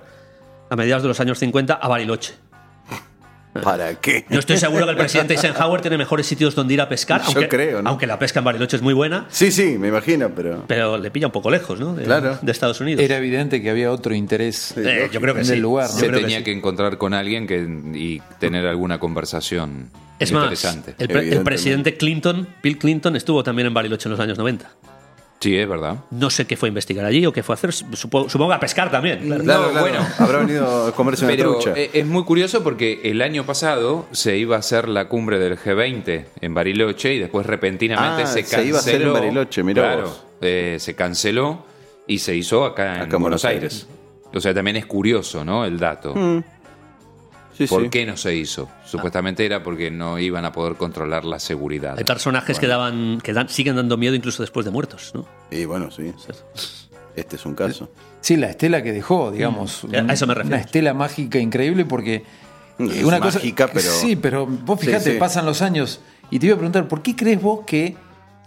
a 0.69 0.75
mediados 0.75 1.03
de 1.03 1.09
los 1.09 1.19
años 1.19 1.39
50 1.39 1.73
a 1.73 1.87
Bariloche. 1.87 2.33
¿Para 3.53 3.95
qué? 3.95 4.25
Yo 4.29 4.39
estoy 4.39 4.57
seguro 4.57 4.85
que 4.85 4.91
el 4.91 4.97
presidente 4.97 5.33
Eisenhower 5.33 5.81
tiene 5.81 5.97
mejores 5.97 6.25
sitios 6.25 6.55
donde 6.55 6.73
ir 6.73 6.81
a 6.81 6.87
pescar, 6.87 7.21
Yo 7.21 7.27
aunque, 7.27 7.49
creo, 7.49 7.81
¿no? 7.81 7.89
aunque 7.89 8.07
la 8.07 8.17
pesca 8.17 8.39
en 8.39 8.45
Bariloche 8.45 8.77
es 8.77 8.81
muy 8.81 8.93
buena, 8.93 9.25
Sí, 9.29 9.51
sí, 9.51 9.77
me 9.77 9.89
imagino, 9.89 10.29
pero. 10.33 10.63
pero 10.67 10.97
le 10.97 11.11
pilla 11.11 11.25
un 11.27 11.33
poco 11.33 11.51
lejos, 11.51 11.79
¿no? 11.79 11.93
De, 11.93 12.03
Claro. 12.03 12.39
de 12.41 12.51
Estados 12.51 12.79
Unidos. 12.79 13.03
Era 13.03 13.17
evidente 13.17 13.61
que 13.61 13.69
había 13.69 13.91
otro 13.91 14.15
interés. 14.15 14.73
Eh, 14.77 15.09
yo 15.11 15.19
creo 15.19 15.33
que 15.33 15.41
en 15.41 15.45
sí. 15.45 15.53
el 15.53 15.59
lugar, 15.59 15.87
¿no? 15.89 15.93
Yo 15.95 15.99
Se 15.99 16.05
creo 16.07 16.19
que 16.19 16.23
tenía 16.23 16.37
sí. 16.39 16.43
que, 16.45 16.51
encontrar 16.53 16.97
con 16.97 17.13
alguien 17.13 17.45
que, 17.45 17.59
y 17.93 18.21
tener 18.39 18.65
alguna 18.67 18.99
conversación 18.99 19.89
Es 20.19 20.31
más, 20.31 20.43
interesante. 20.43 20.91
el, 20.91 20.95
pre- 20.95 21.03
el 21.05 21.11
Evidentemente. 21.11 21.43
presidente 21.45 21.97
Clinton, 21.97 22.47
Bill 22.63 22.77
Clinton, 22.77 23.15
estuvo 23.17 23.43
también 23.43 23.67
en 23.67 23.73
Bariloche 23.73 24.07
en 24.07 24.11
los 24.11 24.19
años 24.21 24.37
90. 24.37 24.71
Sí, 25.41 25.57
es 25.57 25.67
verdad. 25.67 25.97
No 26.11 26.29
sé 26.29 26.45
qué 26.47 26.55
fue 26.55 26.67
a 26.67 26.69
investigar 26.69 27.03
allí 27.03 27.25
o 27.25 27.33
qué 27.33 27.41
fue 27.43 27.53
a 27.53 27.55
hacer, 27.55 27.73
supongo, 27.73 28.29
supongo 28.29 28.53
a 28.53 28.59
pescar 28.59 28.89
también. 28.91 29.19
claro. 29.25 29.43
Claro, 29.43 29.61
No, 29.63 29.69
claro. 29.71 29.87
bueno. 29.89 30.07
Habrá 30.19 30.37
venido 30.39 30.87
a 30.87 30.91
comerse 30.93 31.25
una 31.25 31.33
Pero 31.35 31.55
trucha. 31.57 31.73
es 31.75 32.05
muy 32.05 32.23
curioso 32.23 32.63
porque 32.63 33.01
el 33.05 33.21
año 33.23 33.43
pasado 33.45 34.05
se 34.11 34.37
iba 34.37 34.55
a 34.55 34.59
hacer 34.59 34.87
la 34.87 35.07
cumbre 35.09 35.39
del 35.39 35.57
G20 35.57 36.25
en 36.41 36.53
Bariloche 36.53 37.15
y 37.15 37.19
después 37.19 37.45
repentinamente 37.47 38.23
Ah, 38.23 38.27
se 38.27 38.43
se 38.43 38.49
canceló. 38.51 38.63
iba 38.67 38.77
a 38.77 38.81
hacer 38.81 39.01
en 39.01 39.13
Bariloche, 39.13 39.63
mirá 39.63 39.81
claro, 39.81 40.03
vos. 40.03 40.23
eh, 40.41 40.77
se 40.79 40.95
canceló 40.95 41.65
y 42.07 42.19
se 42.19 42.35
hizo 42.35 42.63
acá 42.63 42.83
en 42.97 43.01
Acá 43.01 43.15
en 43.17 43.21
Buenos 43.23 43.41
Buenos 43.41 43.45
Aires. 43.45 43.87
O 44.33 44.39
sea, 44.39 44.53
también 44.53 44.77
es 44.77 44.85
curioso, 44.85 45.43
¿no? 45.43 45.65
El 45.65 45.77
dato. 45.79 46.13
Sí, 47.67 47.73
¿Por 47.73 47.83
sí. 47.83 47.89
qué 47.89 48.05
no 48.05 48.17
se 48.17 48.35
hizo? 48.35 48.69
Supuestamente 48.85 49.45
era 49.45 49.63
porque 49.63 49.91
no 49.91 50.19
iban 50.19 50.45
a 50.45 50.51
poder 50.51 50.75
controlar 50.75 51.25
la 51.25 51.39
seguridad. 51.39 51.95
Hay 51.97 52.03
personajes 52.03 52.59
que 52.59 52.67
daban, 52.67 53.19
que 53.21 53.33
dan, 53.33 53.49
siguen 53.49 53.75
dando 53.75 53.97
miedo 53.97 54.15
incluso 54.15 54.43
después 54.43 54.65
de 54.65 54.71
muertos, 54.71 55.11
¿no? 55.13 55.25
Y 55.49 55.65
bueno, 55.65 55.91
sí. 55.91 56.11
Este 57.15 57.35
es 57.35 57.45
un 57.45 57.55
caso. 57.55 57.89
Sí, 58.21 58.37
la 58.37 58.49
estela 58.49 58.81
que 58.83 58.91
dejó, 58.93 59.31
digamos. 59.31 59.83
Mm. 59.83 60.09
A 60.09 60.13
eso 60.13 60.27
me 60.27 60.33
refiero. 60.33 60.55
Una 60.55 60.63
estela 60.65 60.93
mágica 60.93 61.39
increíble 61.39 61.85
porque. 61.85 62.23
Es 62.79 62.97
eh, 62.97 63.05
una 63.05 63.19
cosa, 63.19 63.39
mágica, 63.39 63.67
pero- 63.67 63.91
Sí, 63.91 64.15
pero 64.15 64.45
vos 64.47 64.79
Sí, 64.79 64.91
sí. 64.99 65.11
pasan 65.19 65.45
los 65.45 65.61
años. 65.61 65.99
Y 66.29 66.39
te 66.39 66.45
iba 66.47 66.55
a 66.55 66.57
preguntar, 66.57 66.87
¿por 66.87 67.01
qué 67.01 67.15
crees 67.15 67.41
vos 67.41 67.61
que 67.65 67.95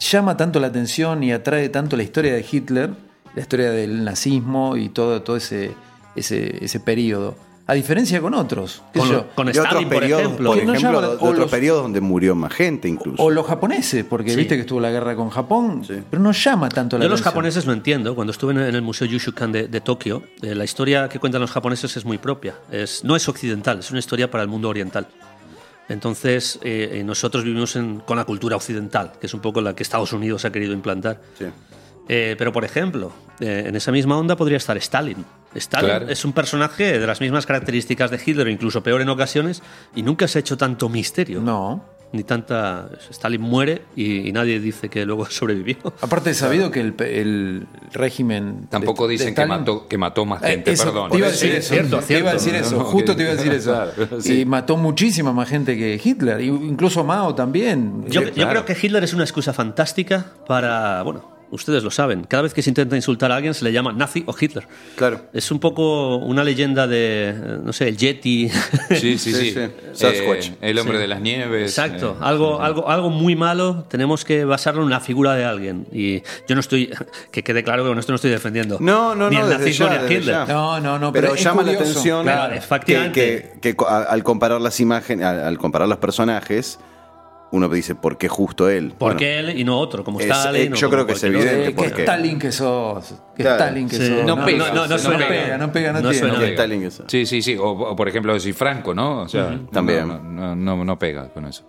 llama 0.00 0.36
tanto 0.36 0.58
la 0.60 0.68
atención 0.68 1.22
y 1.22 1.32
atrae 1.32 1.68
tanto 1.68 1.96
la 1.96 2.02
historia 2.02 2.32
de 2.34 2.44
Hitler, 2.50 2.90
la 3.34 3.40
historia 3.42 3.70
del 3.70 4.02
nazismo 4.04 4.76
y 4.76 4.88
todo, 4.88 5.22
todo 5.22 5.36
ese, 5.36 5.72
ese, 6.16 6.64
ese 6.64 6.80
periodo? 6.80 7.36
A 7.66 7.72
diferencia 7.72 8.20
con 8.20 8.34
otros. 8.34 8.82
Con, 8.92 9.08
yo, 9.08 9.26
con 9.34 9.48
otros 9.48 9.64
Stalin, 9.64 9.88
por 9.88 9.98
periodos, 10.00 10.24
ejemplo. 10.26 10.50
por 10.52 10.64
no 10.64 10.74
ejemplo, 10.74 11.00
llaman- 11.00 11.10
de 11.16 11.16
o 11.16 11.28
otros 11.28 11.38
los- 11.38 11.50
periodos 11.50 11.82
donde 11.82 12.00
murió 12.02 12.34
más 12.34 12.52
gente 12.52 12.88
incluso. 12.88 13.22
o 13.22 13.30
los 13.30 13.46
japoneses, 13.46 14.04
porque 14.04 14.32
Sí. 14.32 14.36
viste 14.36 14.56
que 14.56 14.60
estuvo 14.60 14.80
la 14.80 14.90
guerra 14.90 15.16
con 15.16 15.30
Japón, 15.30 15.82
Sí. 15.82 15.94
pero 16.10 16.22
no 16.22 16.32
llama 16.32 16.68
tanto 16.68 16.98
la 16.98 17.04
Yo 17.04 17.08
los 17.10 17.22
japoneses 17.22 17.64
lo 17.64 17.72
entiendo. 17.72 18.14
Cuando 18.14 18.32
estuve 18.32 18.52
en 18.52 18.58
el 18.58 18.82
Museo 18.82 19.06
Yushukan 19.06 19.50
de, 19.50 19.68
de 19.68 19.80
Tokio, 19.80 20.22
eh, 20.42 20.54
la 20.54 20.64
historia 20.64 21.08
que 21.08 21.18
cuentan 21.18 21.40
los 21.40 21.50
japoneses 21.52 21.96
es 21.96 22.04
muy 22.04 22.18
propia. 22.18 22.54
Es, 22.70 23.02
no 23.02 23.16
es 23.16 23.26
occidental, 23.30 23.78
es 23.78 23.90
una 23.90 24.00
historia 24.00 24.30
para 24.30 24.42
el 24.42 24.48
mundo 24.50 24.68
oriental. 24.68 25.06
Entonces, 25.88 26.58
eh, 26.62 26.90
eh, 27.00 27.04
nosotros 27.04 27.44
vivimos 27.44 27.76
en- 27.76 28.00
con 28.00 28.16
la 28.16 28.24
cultura 28.24 28.56
occidental, 28.56 29.12
que 29.20 29.26
es 29.26 29.34
un 29.34 29.40
poco 29.40 29.60
la 29.60 29.74
que 29.74 29.82
Estados 29.82 30.12
Unidos 30.12 30.44
ha 30.44 30.52
querido 30.52 30.72
implantar. 30.72 31.20
Sí. 31.38 31.46
Eh, 32.08 32.34
pero, 32.36 32.52
por 32.52 32.64
ejemplo, 32.64 33.12
eh, 33.40 33.64
en 33.66 33.76
esa 33.76 33.90
misma 33.92 34.18
onda 34.18 34.36
podría 34.36 34.58
estar 34.58 34.76
Stalin. 34.76 35.24
Stalin 35.54 35.88
Claro. 35.88 36.08
es 36.08 36.24
un 36.24 36.32
personaje 36.32 36.98
de 36.98 37.06
las 37.06 37.20
mismas 37.20 37.46
características 37.46 38.10
de 38.10 38.20
Hitler, 38.24 38.48
incluso 38.48 38.82
peor 38.82 39.00
en 39.00 39.08
ocasiones, 39.08 39.62
y 39.94 40.02
nunca 40.02 40.28
se 40.28 40.38
ha 40.38 40.40
hecho 40.40 40.56
tanto 40.58 40.88
misterio. 40.88 41.40
No. 41.40 41.92
Ni 42.12 42.22
tanta. 42.22 42.90
Stalin 43.10 43.40
muere 43.40 43.82
y, 43.96 44.28
y 44.28 44.32
nadie 44.32 44.60
dice 44.60 44.88
que 44.88 45.04
luego 45.04 45.26
sobrevivió. 45.30 45.76
Aparte 46.00 46.30
es 46.30 46.36
sabido 46.36 46.70
que 46.70 46.80
el, 46.80 47.66
régimen... 47.92 48.66
Tampoco 48.70 49.08
de- 49.08 49.14
de 49.14 49.18
dicen 49.18 49.34
que 49.34 49.46
mató, 49.46 49.88
que 49.88 49.98
mató 49.98 50.24
más 50.24 50.40
Eh, 50.44 50.48
gente, 50.50 50.72
eso, 50.72 50.84
perdón. 50.84 51.10
Te 51.10 51.18
iba 51.18 51.26
a 51.26 51.30
decir 51.30 51.50
es 51.52 51.64
eso. 51.64 51.74
cierto, 51.74 51.98
te 52.00 52.18
iba 52.18 52.30
a 52.30 52.34
decir 52.34 52.54
eso. 52.54 52.78
No, 52.78 52.84
justo 52.84 53.12
que- 53.12 53.16
te 53.16 53.22
iba 53.24 53.32
a 53.32 53.34
decir 53.36 53.52
eso. 53.54 53.72
Claro, 53.72 54.20
sí. 54.20 54.40
Y 54.42 54.44
mató 54.44 54.76
muchísima 54.76 55.32
más 55.32 55.48
gente 55.48 55.76
que 55.76 56.00
Hitler. 56.02 56.40
Incluso 56.40 57.02
Mao 57.02 57.34
también. 57.34 58.04
Yo, 58.08 58.20
Eh, 58.22 58.32
yo 58.36 58.48
creo 58.48 58.64
que 58.64 58.76
Hitler 58.80 59.02
es 59.02 59.12
una 59.12 59.24
excusa 59.24 59.52
fantástica 59.52 60.24
para, 60.46 61.02
bueno, 61.02 61.33
ustedes 61.50 61.82
lo 61.84 61.90
saben. 61.90 62.24
Cada 62.24 62.42
vez 62.44 62.54
que 62.54 62.62
se 62.62 62.70
intenta 62.70 62.96
insultar 62.96 63.30
a 63.32 63.36
alguien 63.36 63.54
se 63.54 63.64
le 63.64 63.72
llama 63.72 63.92
nazi 63.92 64.22
o 64.26 64.34
Hitler. 64.38 64.66
Claro. 64.96 65.22
Es 65.32 65.50
un 65.50 65.58
poco 65.60 66.16
una 66.16 66.42
leyenda 66.44 66.86
de, 66.86 67.30
eh, 67.30 67.34
no 67.62 67.72
sé, 67.72 67.88
el 67.88 67.96
Yeti. 67.96 68.48
Sí, 68.90 68.96
sí, 68.96 69.18
Sí, 69.18 69.32
sí. 69.34 69.50
sí. 69.52 69.58
Eh, 69.58 69.70
Sasquatch. 69.92 70.50
el 70.60 70.78
hombre 70.78 70.98
de 70.98 71.06
las 71.08 71.20
nieves. 71.20 71.70
Exacto, 71.70 72.16
eh, 72.20 72.24
algo, 72.24 72.60
algo, 72.60 72.88
algo 72.90 73.10
muy 73.10 73.36
malo, 73.36 73.84
tenemos 73.88 74.24
que 74.24 74.44
basarlo 74.44 74.80
en 74.82 74.86
una 74.86 75.00
figura 75.00 75.34
de 75.34 75.44
alguien. 75.44 75.86
Y 75.92 76.20
yo 76.48 76.54
no 76.54 76.60
estoy, 76.60 76.90
que 77.30 77.42
quede 77.42 77.62
claro 77.62 77.82
que 77.84 77.88
con 77.90 77.98
esto 77.98 78.12
no 78.12 78.16
estoy 78.16 78.30
defendiendo. 78.30 78.78
No, 78.80 79.14
no, 79.14 79.30
ni 79.30 79.36
no, 79.36 79.44
el 79.44 79.50
nazismo 79.58 79.86
ya, 79.86 79.92
ni 79.94 79.98
desde 80.02 80.14
Hitler. 80.14 80.34
ya. 80.34 80.46
No, 80.46 80.80
no, 80.80 80.98
no, 80.98 81.12
Pero, 81.12 81.28
pero, 81.28 81.36
llama 81.42 81.62
la 81.62 81.72
curioso. 81.72 81.90
atención 81.90 82.22
Claro, 82.24 82.54
que- 82.84 83.12
que, 83.60 83.74
que 83.74 83.84
al 83.86 84.22
comparar 84.22 84.60
las 84.60 84.80
imágenes, 84.80 85.24
al, 85.26 85.40
al 85.40 85.58
comparar 85.58 85.88
los 85.88 85.98
personajes, 85.98 86.78
uno 87.54 87.68
dice, 87.68 87.94
¿por 87.94 88.18
qué 88.18 88.28
justo 88.28 88.68
él? 88.68 88.88
¿Por 88.90 88.98
Bueno, 88.98 89.18
qué 89.18 89.38
él 89.38 89.58
y 89.58 89.64
no 89.64 89.78
otro? 89.78 90.02
Como 90.04 90.20
es- 90.20 90.26
Stalin. 90.26 90.72
eh, 90.74 90.76
yo 90.76 90.88
como 90.88 90.90
creo 90.90 91.06
que 91.06 91.12
es 91.14 91.22
evidente. 91.24 91.68
Eh, 91.68 91.74
porque- 91.76 92.02
Stalin 92.02 92.38
que 92.38 92.52
sos. 92.52 93.14
Que 93.36 93.42
Claro. 93.42 93.62
Stalin 93.64 93.88
que 93.88 93.96
Sí. 93.96 94.06
sos. 94.08 94.24
No 94.24 94.44
pega, 94.44 94.68
no, 94.68 94.74
no, 94.74 94.82
no 94.82 94.86
no 94.88 94.98
suena 94.98 95.28
pega. 95.28 95.42
pega, 95.44 95.58
no 95.58 95.72
pega, 95.72 95.92
no, 95.92 96.00
No 96.00 96.10
tiene. 96.10 96.28
suena 96.28 96.38
que. 96.44 96.50
Stalin 96.52 96.82
es- 96.84 97.02
Sí, 97.06 97.26
sí, 97.26 97.42
sí. 97.42 97.56
O, 97.56 97.64
o, 97.70 97.96
por 97.96 98.08
ejemplo, 98.08 98.34
decir 98.34 98.54
Franco, 98.54 98.94
¿no? 98.94 99.20
O 99.22 99.28
sea, 99.28 99.58
También. 99.72 100.08
No, 100.08 100.18
no, 100.20 100.56
no, 100.56 100.84
no 100.84 100.98
pega 100.98 101.28
con 101.28 101.44
eso. 101.46 101.64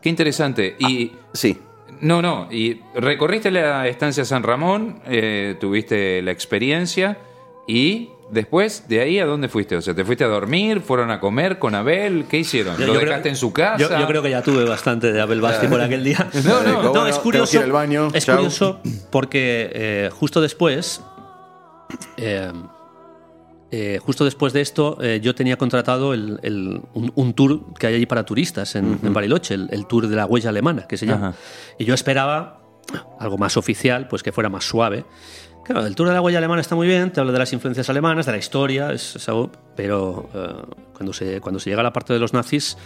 Qué 0.00 0.08
interesante. 0.08 0.76
Y. 0.78 1.12
Sí. 1.32 1.58
No, 2.00 2.20
no. 2.20 2.48
Y 2.50 2.80
recorriste 2.94 3.50
la 3.52 3.86
estancia 3.86 4.24
San 4.24 4.42
Ramón, 4.42 5.00
eh, 5.06 5.56
tuviste 5.60 6.20
la 6.22 6.32
experiencia 6.32 7.16
y 7.68 8.08
después 8.32 8.88
de 8.88 9.00
ahí 9.00 9.18
a 9.20 9.26
dónde 9.26 9.48
fuiste? 9.48 9.76
O 9.76 9.80
sea, 9.82 9.94
¿te 9.94 10.04
fuiste 10.04 10.24
a 10.24 10.26
dormir? 10.28 10.80
¿Fueron 10.80 11.10
a 11.12 11.20
comer 11.20 11.58
con 11.60 11.74
Abel? 11.76 12.24
¿Qué 12.28 12.38
hicieron? 12.38 12.76
Yo- 12.76 12.86
¿Lo 12.86 12.94
yo 12.94 12.98
creo- 13.00 13.10
dejaste 13.10 13.28
en 13.28 13.36
su 13.36 13.52
casa? 13.52 13.76
Yo, 13.78 13.98
yo 14.00 14.06
creo 14.06 14.22
que 14.22 14.30
ya 14.30 14.42
tuve 14.42 14.64
bastante 14.64 15.12
de 15.12 15.20
Abel 15.20 15.40
Basti 15.40 15.68
por 15.68 15.80
aquel 15.80 16.02
día. 16.02 16.28
No, 16.44 16.62
no, 16.62 16.90
bueno, 16.90 17.06
es 17.06 17.18
curioso. 17.18 17.50
que 17.52 17.56
ir 17.58 17.62
al 17.64 17.72
baño, 17.72 18.08
es 18.12 18.24
chao. 18.26 18.36
curioso 18.36 18.80
porque 19.10 19.70
eh, 19.74 20.10
justo 20.12 20.40
después, 20.40 21.00
eh, 22.16 22.50
eh, 23.70 23.98
justo 24.04 24.24
después 24.24 24.52
de 24.52 24.60
esto, 24.60 24.98
eh, 25.00 25.20
yo 25.22 25.34
tenía 25.34 25.56
contratado 25.56 26.12
el- 26.12 26.38
el- 26.42 26.82
un, 26.94 27.10
un 27.14 27.32
tour 27.34 27.72
que 27.78 27.86
hay 27.86 27.94
allí 27.94 28.06
para 28.06 28.24
turistas 28.24 28.74
en, 28.76 28.98
en 29.02 29.12
Bariloche, 29.14 29.54
el, 29.54 29.68
el 29.70 29.86
tour 29.86 30.06
de 30.08 30.16
la 30.16 30.26
huella 30.26 30.50
alemana, 30.50 30.86
que 30.86 30.96
se 30.98 31.06
llama. 31.06 31.28
Ajá. 31.28 31.36
Y 31.78 31.84
yo 31.84 31.94
esperaba 31.94 32.60
algo 33.18 33.38
más 33.38 33.56
oficial, 33.56 34.08
pues 34.08 34.22
que 34.22 34.32
fuera 34.32 34.50
más 34.50 34.64
suave. 34.64 35.04
Claro, 35.64 35.86
el 35.86 35.94
tour 35.94 36.08
de 36.08 36.14
la 36.14 36.20
huella 36.20 36.38
alemana 36.38 36.60
está 36.60 36.74
muy 36.74 36.86
bien, 36.88 37.12
te 37.12 37.20
habla 37.20 37.32
de 37.32 37.38
las 37.38 37.52
influencias 37.52 37.88
alemanas, 37.88 38.26
de 38.26 38.32
la 38.32 38.38
historia, 38.38 38.92
es, 38.92 39.14
es 39.16 39.28
algo, 39.28 39.50
pero 39.76 40.28
eh, 40.34 40.74
cuando, 40.94 41.12
se, 41.12 41.40
cuando 41.40 41.60
se 41.60 41.70
llega 41.70 41.80
a 41.80 41.84
la 41.84 41.92
parte 41.92 42.12
de 42.12 42.18
los 42.18 42.32
nazis, 42.32 42.76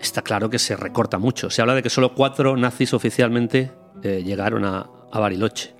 está 0.00 0.22
claro 0.22 0.50
que 0.50 0.58
se 0.58 0.74
recorta 0.76 1.18
mucho. 1.18 1.50
Se 1.50 1.60
habla 1.62 1.74
de 1.74 1.82
que 1.82 1.90
solo 1.90 2.14
cuatro 2.14 2.56
nazis 2.56 2.92
oficialmente 2.94 3.70
eh, 4.02 4.22
llegaron 4.24 4.64
a, 4.64 4.86
a 5.12 5.20
Bariloche. 5.20 5.74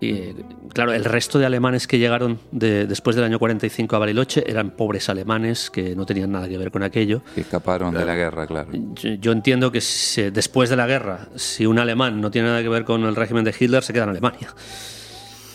Y 0.00 0.10
eh, 0.10 0.34
claro, 0.74 0.92
el 0.92 1.04
resto 1.04 1.38
de 1.38 1.46
alemanes 1.46 1.86
que 1.86 1.98
llegaron 1.98 2.38
de- 2.50 2.86
después 2.86 3.14
del 3.16 3.24
año 3.24 3.38
45 3.38 3.94
a 3.96 3.98
Bariloche 4.00 4.44
eran 4.48 4.70
pobres 4.70 5.08
alemanes 5.08 5.70
que 5.70 5.94
no 5.96 6.06
tenían 6.06 6.30
nada 6.32 6.48
que 6.48 6.58
ver 6.58 6.70
con 6.72 6.82
aquello. 6.82 7.22
Que 7.34 7.40
escaparon 7.42 7.94
de 7.94 8.04
la 8.04 8.14
guerra, 8.16 8.46
claro. 8.46 8.70
Yo, 8.72 9.10
yo 9.14 9.32
entiendo 9.32 9.70
que 9.72 9.80
si- 9.80 10.30
después 10.30 10.70
de 10.70 10.76
la 10.76 10.86
guerra, 10.86 11.28
si 11.36 11.66
un 11.66 11.78
alemán 11.78 12.20
no 12.20 12.30
tiene 12.30 12.48
nada 12.48 12.62
que 12.62 12.68
ver 12.68 12.84
con 12.84 13.04
el 13.04 13.14
régimen 13.16 13.44
de 13.44 13.54
Hitler, 13.58 13.82
se 13.84 13.92
queda 13.92 14.04
en 14.04 14.10
Alemania. 14.10 14.48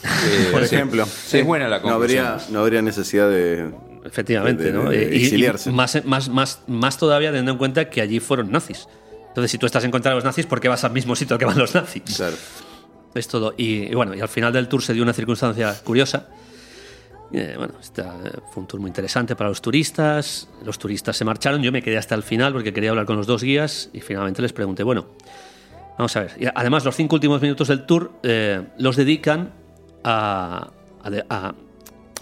Eh, 0.04 0.50
Por 0.52 0.66
sí. 0.66 0.76
ejemplo. 0.76 1.06
Sí, 1.06 1.40
es 1.40 1.46
buena 1.46 1.68
la 1.68 1.80
No 1.80 1.90
habría, 1.90 2.38
no 2.50 2.60
habría 2.60 2.82
necesidad 2.82 3.30
de. 3.30 3.72
Efectivamente, 4.06 4.64
De- 4.66 4.72
¿no? 4.74 4.90
de 4.90 5.04
Eh, 5.04 5.10
y- 5.16 5.20
y 5.20 5.24
exiliarse. 5.26 5.72
más, 5.72 6.04
más, 6.06 6.30
más, 6.30 6.62
más 6.68 6.98
todavía 6.98 7.30
teniendo 7.30 7.52
en 7.54 7.58
cuenta 7.58 7.90
que 7.90 8.02
allí 8.02 8.20
fueron 8.20 8.52
nazis. 8.52 8.88
Entonces, 9.30 9.52
si 9.52 9.58
tú 9.58 9.66
estás 9.66 9.84
en 9.84 9.92
contra 9.92 10.12
de 10.12 10.16
los 10.16 10.24
nazis, 10.24 10.46
¿por 10.46 10.60
qué 10.62 10.68
vas 10.70 10.84
al 10.84 10.92
mismo 10.92 11.16
sitio 11.16 11.38
que 11.38 11.46
van 11.46 11.58
los 11.58 11.76
nazis? 11.76 12.04
Claro. 12.16 12.36
Es 13.14 13.28
todo. 13.28 13.54
Y, 13.58 13.84
y 13.92 13.96
bueno, 13.96 14.16
y 14.16 14.22
al 14.22 14.30
final 14.30 14.54
del 14.54 14.68
tour 14.68 14.82
se 14.82 14.94
dio 14.94 15.04
una 15.04 15.14
circunstancia 15.14 15.76
curiosa. 15.84 16.28
Eh, 17.34 17.56
bueno, 17.58 17.74
esta, 17.82 18.16
fue 18.54 18.62
un 18.62 18.68
tour 18.68 18.80
muy 18.80 18.88
interesante 18.90 19.36
para 19.36 19.50
los 19.50 19.62
turistas. 19.62 20.48
Los 20.66 20.80
turistas 20.80 21.18
se 21.18 21.26
marcharon. 21.26 21.62
Yo 21.62 21.72
me 21.72 21.82
quedé 21.82 21.98
hasta 21.98 22.16
el 22.16 22.24
final 22.24 22.54
porque 22.54 22.72
quería 22.74 22.92
hablar 22.92 23.06
con 23.06 23.18
los 23.18 23.28
dos 23.28 23.44
guías 23.44 23.90
y 23.94 24.00
finalmente 24.00 24.42
les 24.42 24.54
pregunté, 24.54 24.84
bueno, 24.84 25.08
vamos 25.98 26.16
a 26.16 26.22
ver. 26.22 26.32
Y 26.40 26.46
además, 26.54 26.86
los 26.86 26.96
cinco 26.96 27.16
últimos 27.16 27.42
minutos 27.42 27.68
del 27.68 27.86
tour 27.86 28.14
eh, 28.24 28.64
los 28.78 28.96
dedican 28.96 29.52
a. 30.08 30.72
a, 31.04 31.10
a- 31.30 31.54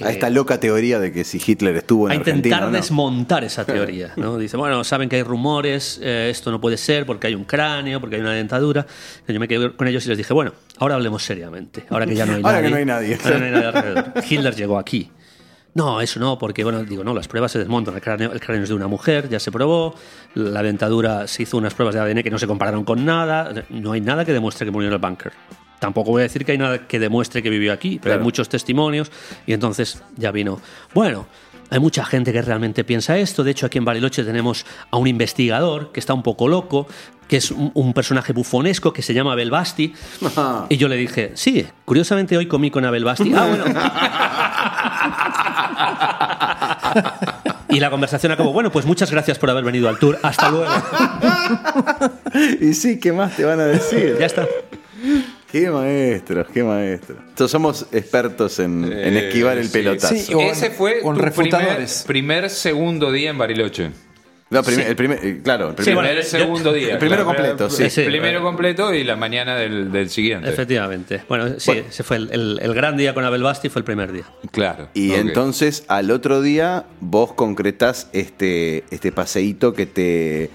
A 0.04 0.10
esta 0.10 0.30
loca 0.30 0.60
teoría 0.60 1.00
de 1.00 1.13
que 1.13 1.24
si 1.24 1.39
Hitler 1.45 1.74
estuvo 1.78 2.08
en 2.08 2.12
a 2.12 2.15
intentar 2.15 2.63
no. 2.63 2.71
desmontar 2.71 3.45
esa 3.45 3.63
teoría. 3.74 4.12
¿no? 4.17 4.38
Dice, 4.38 4.58
bueno, 4.58 4.84
saben 4.84 5.08
que 5.08 5.15
hay 5.15 5.24
rumores, 5.24 6.00
eh, 6.04 6.28
esto 6.30 6.52
no 6.52 6.60
puede 6.60 6.76
ser 6.76 7.06
porque 7.06 7.28
hay 7.28 7.36
un 7.36 7.45
cráneo, 7.45 8.02
porque 8.02 8.17
hay 8.17 8.21
una 8.21 8.34
dentadura. 8.34 8.86
Yo 9.26 9.39
me 9.39 9.48
quedé 9.48 9.71
con 9.74 9.88
ellos 9.88 10.06
y 10.06 10.10
les 10.10 10.17
dije, 10.17 10.34
bueno, 10.34 10.52
ahora 10.80 10.95
hablemos 10.95 11.24
seriamente. 11.24 11.86
Ahora 11.89 12.06
que 12.06 12.13
ya 12.15 12.26
no 12.26 12.34
hay 12.34 12.41
Ahora 12.43 12.58
nadie. 12.62 12.63
que 12.67 12.71
no 12.71 12.78
hay 12.78 12.86
nadie. 12.86 13.17
Ahora 13.24 13.38
no 13.39 13.45
hay 13.45 13.52
nadie 13.52 13.65
alrededor. 13.67 14.06
Hitler 14.30 14.56
llegó 14.56 14.78
aquí. 14.78 15.12
No, 15.76 16.00
eso 16.02 16.19
no, 16.19 16.38
porque 16.38 16.63
bueno, 16.65 16.84
digo, 16.84 17.04
no, 17.06 17.13
las 17.13 17.28
pruebas 17.30 17.54
se 17.54 17.60
desmontan. 17.60 17.95
El 17.95 18.02
cráneo, 18.02 18.34
el 18.34 18.39
cráneo 18.41 18.63
es 18.63 18.69
de 18.69 18.76
una 18.76 18.88
mujer, 18.88 19.30
ya 19.30 19.39
se 19.39 19.50
probó. 19.52 19.95
La 20.34 20.62
dentadura 20.62 21.26
se 21.28 21.43
hizo 21.43 21.58
unas 21.58 21.74
pruebas 21.74 21.95
de 21.95 22.02
ADN 22.02 22.21
que 22.24 22.30
no 22.32 22.38
se 22.39 22.48
compararon 22.48 22.84
con 22.84 23.06
nada. 23.06 23.54
No 23.69 23.93
hay 23.93 24.02
nada 24.02 24.26
que 24.26 24.34
demuestre 24.34 24.65
que 24.65 24.71
murió 24.71 24.88
en 24.89 24.93
el 24.93 25.00
búnker. 25.00 25.32
Tampoco 25.86 26.12
voy 26.12 26.21
a 26.21 26.24
decir 26.24 26.43
que 26.45 26.52
hay 26.54 26.58
nada 26.58 26.88
que 26.88 26.98
demuestre 27.00 27.43
que 27.43 27.50
vivió 27.50 27.71
aquí, 27.71 27.91
pero 28.02 28.13
Claro. 28.13 28.19
hay 28.21 28.24
muchos 28.24 28.50
testimonios. 28.50 29.12
Y 29.45 29.54
entonces 29.54 30.02
ya 30.17 30.32
vino. 30.32 30.60
Bueno, 30.93 31.28
hay 31.69 31.80
mucha 31.80 32.04
gente 32.06 32.34
que 32.34 32.41
realmente 32.41 32.84
piensa 32.84 33.17
esto. 33.17 33.43
De 33.43 33.52
hecho, 33.52 33.65
aquí 33.67 33.78
en 33.78 33.86
Bariloche 33.86 34.24
tenemos 34.24 34.65
a 34.91 34.98
un 34.98 35.08
investigador 35.08 35.91
que 35.91 36.00
está 36.00 36.13
un 36.13 36.24
poco 36.24 36.48
loco, 36.48 36.88
que 37.28 37.38
es 37.38 37.52
un, 37.52 37.71
un 37.74 37.93
personaje 37.93 38.34
bufonesco 38.34 38.93
que 38.93 39.02
se 39.02 39.13
llama 39.13 39.34
Abel 39.34 39.52
Basti. 39.52 39.93
Y 40.69 40.78
yo 40.78 40.88
le 40.88 40.95
dije, 40.95 41.32
sí, 41.36 41.65
curiosamente 41.86 42.36
hoy 42.38 42.48
comí 42.48 42.71
con 42.71 42.84
Abel 42.86 43.04
Basti. 43.04 43.32
Ah, 43.36 43.45
bueno. 43.48 43.65
Y 47.69 47.80
la 47.80 47.89
conversación 47.89 48.32
acabó, 48.32 48.54
bueno, 48.54 48.71
pues 48.71 48.86
muchas 48.86 49.12
gracias 49.12 49.38
por 49.38 49.50
haber 49.50 49.63
venido 49.65 49.89
al 49.89 49.98
tour. 50.00 50.17
Hasta 50.24 50.50
luego. 50.50 50.65
Y 52.60 52.74
sí, 52.74 53.00
¿qué 53.00 53.13
más 53.13 53.36
te 53.38 53.45
van 53.45 53.60
a 53.62 53.65
decir? 53.65 54.17
Ya 54.19 54.26
está. 54.26 54.45
Qué 55.58 55.72
maestros, 55.72 56.48
qué 56.54 56.63
maestros. 56.65 57.18
Entonces 57.30 57.50
somos 57.50 57.86
expertos 57.94 58.60
en, 58.60 58.84
en 58.84 59.15
Eh, 59.15 59.28
esquivar 59.30 59.58
el 59.58 59.68
sí. 59.68 59.72
pelotazo. 59.72 60.13
Sí, 60.13 60.34
Ese 60.38 60.70
fue 60.70 61.00
con 61.00 61.15
tu 61.15 61.22
refutadores. 61.22 62.04
primer, 62.06 62.39
primer 62.41 62.50
segundo 62.50 63.10
día 63.10 63.30
en 63.30 63.38
Bariloche. 63.38 63.91
No, 64.50 64.60
el 64.60 64.96
primer, 64.98 65.20
eh, 65.26 65.39
claro, 65.41 65.70
el 65.70 65.76
primer, 65.76 65.96
bueno, 65.96 66.13
yo- 66.13 66.24
segundo 66.24 66.74
día. 66.74 66.91
el 66.94 66.98
primero 67.00 67.24
claro. 67.24 67.38
completo, 67.39 67.70
sí. 67.70 67.89
Sí. 67.89 68.02
Primero 68.04 68.41
completo 68.44 68.94
y 68.94 69.06
la 69.06 69.15
mañana 69.15 69.56
del, 69.56 69.94
del 69.94 70.10
siguiente. 70.10 70.50
Efectivamente. 70.50 71.24
Bueno, 71.30 71.58
sí, 71.58 71.72
ese 71.88 72.04
fue 72.04 72.18
el, 72.18 72.30
el- 72.34 72.60
el 72.62 72.74
gran 72.74 72.98
día 72.98 73.13
con 73.13 73.24
Abel 73.24 73.41
Basti, 73.41 73.70
fue 73.70 73.80
el 73.80 73.86
primer 73.86 74.12
día. 74.12 74.26
Claro. 74.52 74.89
Y 74.94 75.13
entonces 75.13 75.86
al 75.88 76.12
otro 76.12 76.41
día 76.41 76.86
vos 77.00 77.32
concretás 77.32 78.10
este, 78.12 78.84
este 78.91 79.13
paseíto 79.13 79.74
que 79.74 79.86
te. 79.86 80.44
eh, 80.44 80.50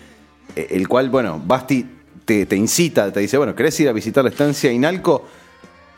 El 0.70 0.86
cual, 0.88 1.08
bueno, 1.08 1.42
Basti 1.44 1.86
te, 2.30 2.46
te 2.46 2.54
incita, 2.54 3.12
te 3.12 3.18
dice, 3.18 3.36
bueno, 3.38 3.56
¿querés 3.56 3.80
ir 3.80 3.88
a 3.88 3.92
visitar 3.92 4.22
la 4.22 4.30
estancia 4.30 4.70
Inalco? 4.70 5.26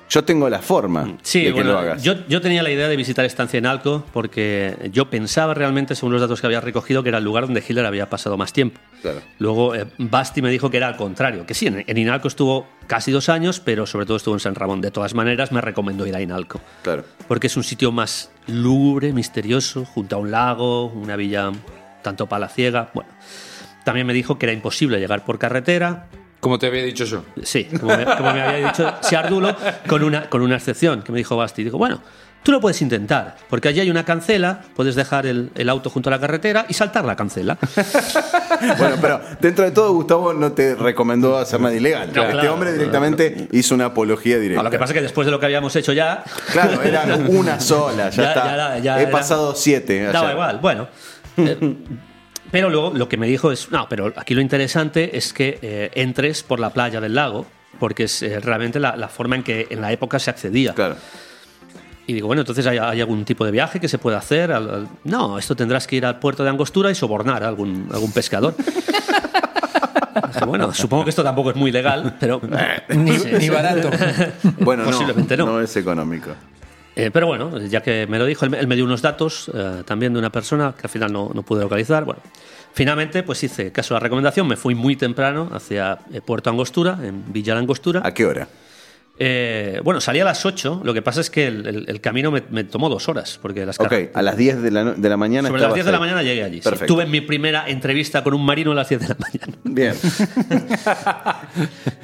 Yo 0.08 0.24
tengo 0.24 0.48
la 0.48 0.60
forma 0.60 1.18
Sí, 1.20 1.40
de 1.40 1.46
que 1.48 1.52
bueno, 1.52 1.72
lo 1.72 1.78
hagas. 1.78 2.02
Yo, 2.02 2.26
yo 2.26 2.40
tenía 2.40 2.62
la 2.62 2.70
idea 2.70 2.88
de 2.88 2.96
visitar 2.96 3.24
Estancia 3.26 3.58
en 3.58 3.66
Alco 3.66 4.04
porque 4.12 4.90
yo 4.92 5.10
pensaba 5.10 5.52
realmente, 5.54 5.94
según 5.94 6.12
los 6.12 6.20
datos 6.22 6.40
que 6.40 6.46
había 6.46 6.60
recogido, 6.62 7.02
que 7.02 7.10
era 7.10 7.18
el 7.18 7.24
lugar 7.24 7.44
donde 7.44 7.62
Hitler 7.66 7.84
había 7.84 8.08
pasado 8.08 8.36
más 8.38 8.52
tiempo. 8.52 8.78
Claro. 9.02 9.20
Luego 9.38 9.74
eh, 9.74 9.86
Basti 9.98 10.40
me 10.42 10.50
dijo 10.50 10.70
que 10.70 10.76
era 10.78 10.88
al 10.88 10.96
contrario, 10.96 11.44
que 11.46 11.54
sí, 11.54 11.66
en, 11.66 11.84
en 11.86 11.98
Inalco 11.98 12.28
estuvo 12.28 12.66
casi 12.86 13.10
dos 13.10 13.28
años, 13.30 13.60
pero 13.60 13.86
sobre 13.86 14.04
todo 14.06 14.16
estuvo 14.18 14.34
en 14.34 14.40
San 14.40 14.54
Ramón. 14.54 14.80
De 14.82 14.90
todas 14.90 15.14
maneras, 15.14 15.50
me 15.52 15.60
recomendó 15.62 16.06
ir 16.06 16.14
a 16.16 16.20
Inalco. 16.20 16.60
Claro. 16.82 17.04
Porque 17.28 17.46
es 17.46 17.56
un 17.56 17.64
sitio 17.64 17.90
más 17.92 18.30
lúgubre, 18.46 19.12
misterioso, 19.14 19.84
junto 19.86 20.16
a 20.16 20.18
un 20.18 20.30
lago, 20.30 20.86
una 20.86 21.16
villa 21.16 21.52
tanto 22.02 22.26
palaciega. 22.26 22.90
Bueno, 22.92 23.10
también 23.84 24.06
me 24.06 24.12
dijo 24.12 24.38
que 24.38 24.44
era 24.46 24.52
imposible 24.52 24.98
llegar 25.00 25.24
por 25.24 25.38
carretera, 25.38 26.06
Como 26.42 26.58
te 26.58 26.66
había 26.66 26.82
dicho 26.82 27.04
yo. 27.04 27.24
Sí, 27.44 27.66
como 27.78 27.96
me, 27.96 28.04
como 28.04 28.32
me 28.32 28.42
había 28.42 28.66
dicho 28.66 28.92
Siardulo, 29.00 29.56
con 29.86 30.02
una, 30.02 30.28
con 30.28 30.42
una 30.42 30.56
excepción 30.56 31.02
que 31.02 31.12
me 31.12 31.18
dijo 31.18 31.36
Basti. 31.36 31.62
Dijo, 31.62 31.78
bueno, 31.78 32.02
tú 32.42 32.50
lo 32.50 32.60
puedes 32.60 32.82
intentar, 32.82 33.36
porque 33.48 33.68
allí 33.68 33.78
hay 33.78 33.90
una 33.92 34.04
cancela, 34.04 34.60
puedes 34.74 34.96
dejar 34.96 35.24
el, 35.26 35.52
el 35.54 35.68
auto 35.68 35.88
junto 35.88 36.08
a 36.08 36.10
la 36.10 36.18
carretera 36.18 36.66
y 36.68 36.74
saltar 36.74 37.04
la 37.04 37.14
cancela. 37.14 37.56
Bueno, 38.78 38.96
pero 39.00 39.20
dentro 39.40 39.64
de 39.64 39.70
todo, 39.72 39.92
Gustavo 39.92 40.32
no 40.34 40.52
te 40.52 40.74
recomendó 40.76 41.36
hacer 41.36 41.60
nada 41.60 41.74
ilegal. 41.74 42.08
este 42.08 42.20
claro. 42.30 42.54
hombre 42.54 42.72
directamente 42.72 43.48
hizo 43.50 43.74
una 43.74 43.86
apología 43.86 44.38
directa. 44.38 44.58
No, 44.62 44.64
lo 44.64 44.70
que 44.70 44.78
pasa 44.78 44.92
es 44.92 44.98
que 44.98 45.02
después 45.02 45.24
de 45.26 45.30
lo 45.32 45.40
que 45.40 45.46
habíamos 45.46 45.74
hecho 45.74 45.92
ya, 45.92 46.22
Claro, 46.52 46.80
era 46.82 47.04
una 47.28 47.58
sola, 47.58 48.10
ya, 48.10 48.22
Ya- 48.22 48.28
está. 48.28 48.56
ya 48.56 48.78
ya 48.78 48.98
He 49.00 49.02
era- 49.02 49.10
pasado 49.10 49.54
siete. 49.56 50.00
daba 50.04 50.32
igual. 50.32 50.58
Bueno. 50.60 50.86
eh, 51.38 51.58
pero 52.52 52.70
luego 52.70 52.92
lo 52.94 53.08
que 53.08 53.16
me 53.16 53.26
dijo 53.26 53.50
es, 53.50 53.72
no, 53.72 53.88
pero 53.88 54.12
aquí 54.14 54.34
lo 54.34 54.40
interesante 54.40 55.16
es 55.16 55.32
que 55.32 55.58
eh, 55.62 55.90
entres 55.94 56.44
por 56.44 56.60
la 56.60 56.70
playa 56.70 57.00
del 57.00 57.14
lago, 57.16 57.46
porque 57.80 58.04
es 58.04 58.22
eh, 58.22 58.38
realmente 58.38 58.78
la, 58.78 58.94
la 58.96 59.08
forma 59.08 59.34
en 59.34 59.42
que 59.42 59.66
en 59.70 59.80
la 59.80 59.90
época 59.90 60.20
se 60.20 60.30
accedía. 60.30 60.74
Claro. 60.74 60.94
Y 62.06 62.12
digo, 62.14 62.26
bueno, 62.26 62.42
entonces 62.42 62.66
¿hay, 62.66 62.78
hay 62.78 63.00
algún 63.00 63.24
tipo 63.24 63.44
de 63.44 63.50
viaje 63.52 63.78
que 63.80 63.88
se 63.88 63.96
pueda 63.98 64.18
hacer. 64.18 64.52
Al- 64.52 64.70
al- 64.70 64.88
No, 65.04 65.38
esto 65.38 65.54
tendrás 65.56 65.86
que 65.86 65.96
ir 65.96 66.04
al 66.06 66.18
puerto 66.18 66.44
de 66.44 66.50
Angostura 66.50 66.90
y 66.90 66.94
sobornar 66.94 67.42
a 67.44 67.48
algún, 67.48 67.88
algún 67.92 68.12
pescador. 68.12 68.54
Bueno, 70.46 70.72
supongo 70.74 71.04
que 71.04 71.10
esto 71.10 71.22
tampoco 71.22 71.50
es 71.50 71.56
muy 71.56 71.70
legal, 71.72 72.16
pero. 72.18 72.40
Ni, 72.88 73.16
Sí, 73.18 73.28
ni 73.38 73.48
barato. 73.48 73.90
Bueno, 74.60 74.84
Posiblemente 74.84 75.36
no. 75.36 75.46
no 75.46 75.60
es 75.60 75.74
económico. 75.76 76.30
Eh, 76.94 77.10
pero 77.10 77.26
bueno, 77.26 77.58
ya 77.58 77.82
que 77.82 78.06
me 78.06 78.18
lo 78.18 78.26
dijo, 78.26 78.44
él, 78.44 78.66
me- 78.66 78.76
dio 78.76 78.84
unos 78.84 79.00
datos 79.00 79.50
eh, 79.54 79.82
también 79.86 80.12
de 80.12 80.18
una 80.18 80.30
persona 80.30 80.74
que 80.76 80.82
al 80.86 80.90
final 80.90 81.12
no, 81.12 81.30
no 81.34 81.42
pude 81.42 81.62
localizar. 81.62 82.04
Bueno, 82.04 82.20
finalmente, 82.74 83.22
pues 83.22 83.42
hice 83.44 83.72
caso 83.72 83.94
a 83.94 83.96
la 83.96 84.00
recomendación, 84.00 84.46
me 84.46 84.56
fui 84.56 84.74
muy 84.74 84.96
temprano 84.96 85.48
hacia 85.52 86.00
eh, 86.12 86.20
Puerto 86.20 86.50
Angostura, 86.50 86.98
en 87.02 87.32
Villa 87.32 87.54
La 87.54 87.60
Angostura. 87.60 88.02
¿A 88.04 88.12
qué 88.12 88.26
hora? 88.26 88.46
Eh, 89.18 89.80
bueno, 89.84 90.00
salí 90.00 90.18
a 90.20 90.24
las 90.24 90.44
8, 90.44 90.80
lo 90.84 90.94
que 90.94 91.02
pasa 91.02 91.20
es 91.20 91.28
que 91.30 91.46
el, 91.46 91.66
el- 91.66 91.84
el 91.88 92.00
camino 92.00 92.30
me, 92.30 92.42
me 92.50 92.64
tomó 92.64 92.88
dos 92.88 93.08
horas, 93.08 93.38
porque 93.40 93.64
las 93.66 93.78
Ok, 93.78 93.92
a 94.14 94.22
las 94.22 94.36
10 94.36 94.62
de 94.62 94.70
la, 94.70 94.84
no- 94.84 94.94
de 94.94 95.08
la 95.08 95.16
mañana 95.18 95.48
Sobre 95.48 95.60
las 95.60 95.66
estabas 95.68 95.74
10 95.76 95.86
de 95.86 95.92
la 95.92 95.98
mañana 96.00 96.22
llegué 96.22 96.42
allí. 96.42 96.60
sí. 96.62 96.70
Tuve 96.86 97.06
mi 97.06 97.20
primera 97.20 97.68
entrevista 97.68 98.24
con 98.24 98.34
un 98.34 98.44
marino 98.44 98.72
a 98.72 98.74
las 98.74 98.88
10 98.88 99.00
de 99.02 99.08
la 99.08 99.16
mañana. 99.18 99.58
Bien. 99.64 99.94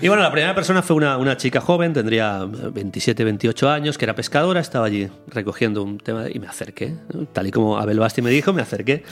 Y 0.01 0.07
bueno, 0.07 0.23
la 0.23 0.31
primera 0.31 0.55
persona 0.55 0.81
fue 0.83 0.95
una, 0.95 1.17
una 1.17 1.37
chica 1.37 1.61
joven, 1.61 1.93
tendría 1.93 2.45
27, 2.45 3.25
28 3.25 3.69
años, 3.71 3.99
que 3.99 4.05
era 4.05 4.15
pescadora, 4.15 4.61
estaba 4.61 4.87
allí 4.87 5.09
recogiendo 5.27 5.83
un 5.83 5.99
tema 5.99 6.27
y 6.33 6.39
me 6.39 6.47
acerqué. 6.47 6.95
¿no? 7.13 7.25
Tal 7.27 7.49
y 7.49 7.51
como 7.51 7.79
Abel 7.79 7.99
Basti 7.99 8.23
me 8.23 8.31
dijo, 8.31 8.53
me 8.53 8.63
acerqué. 8.63 9.03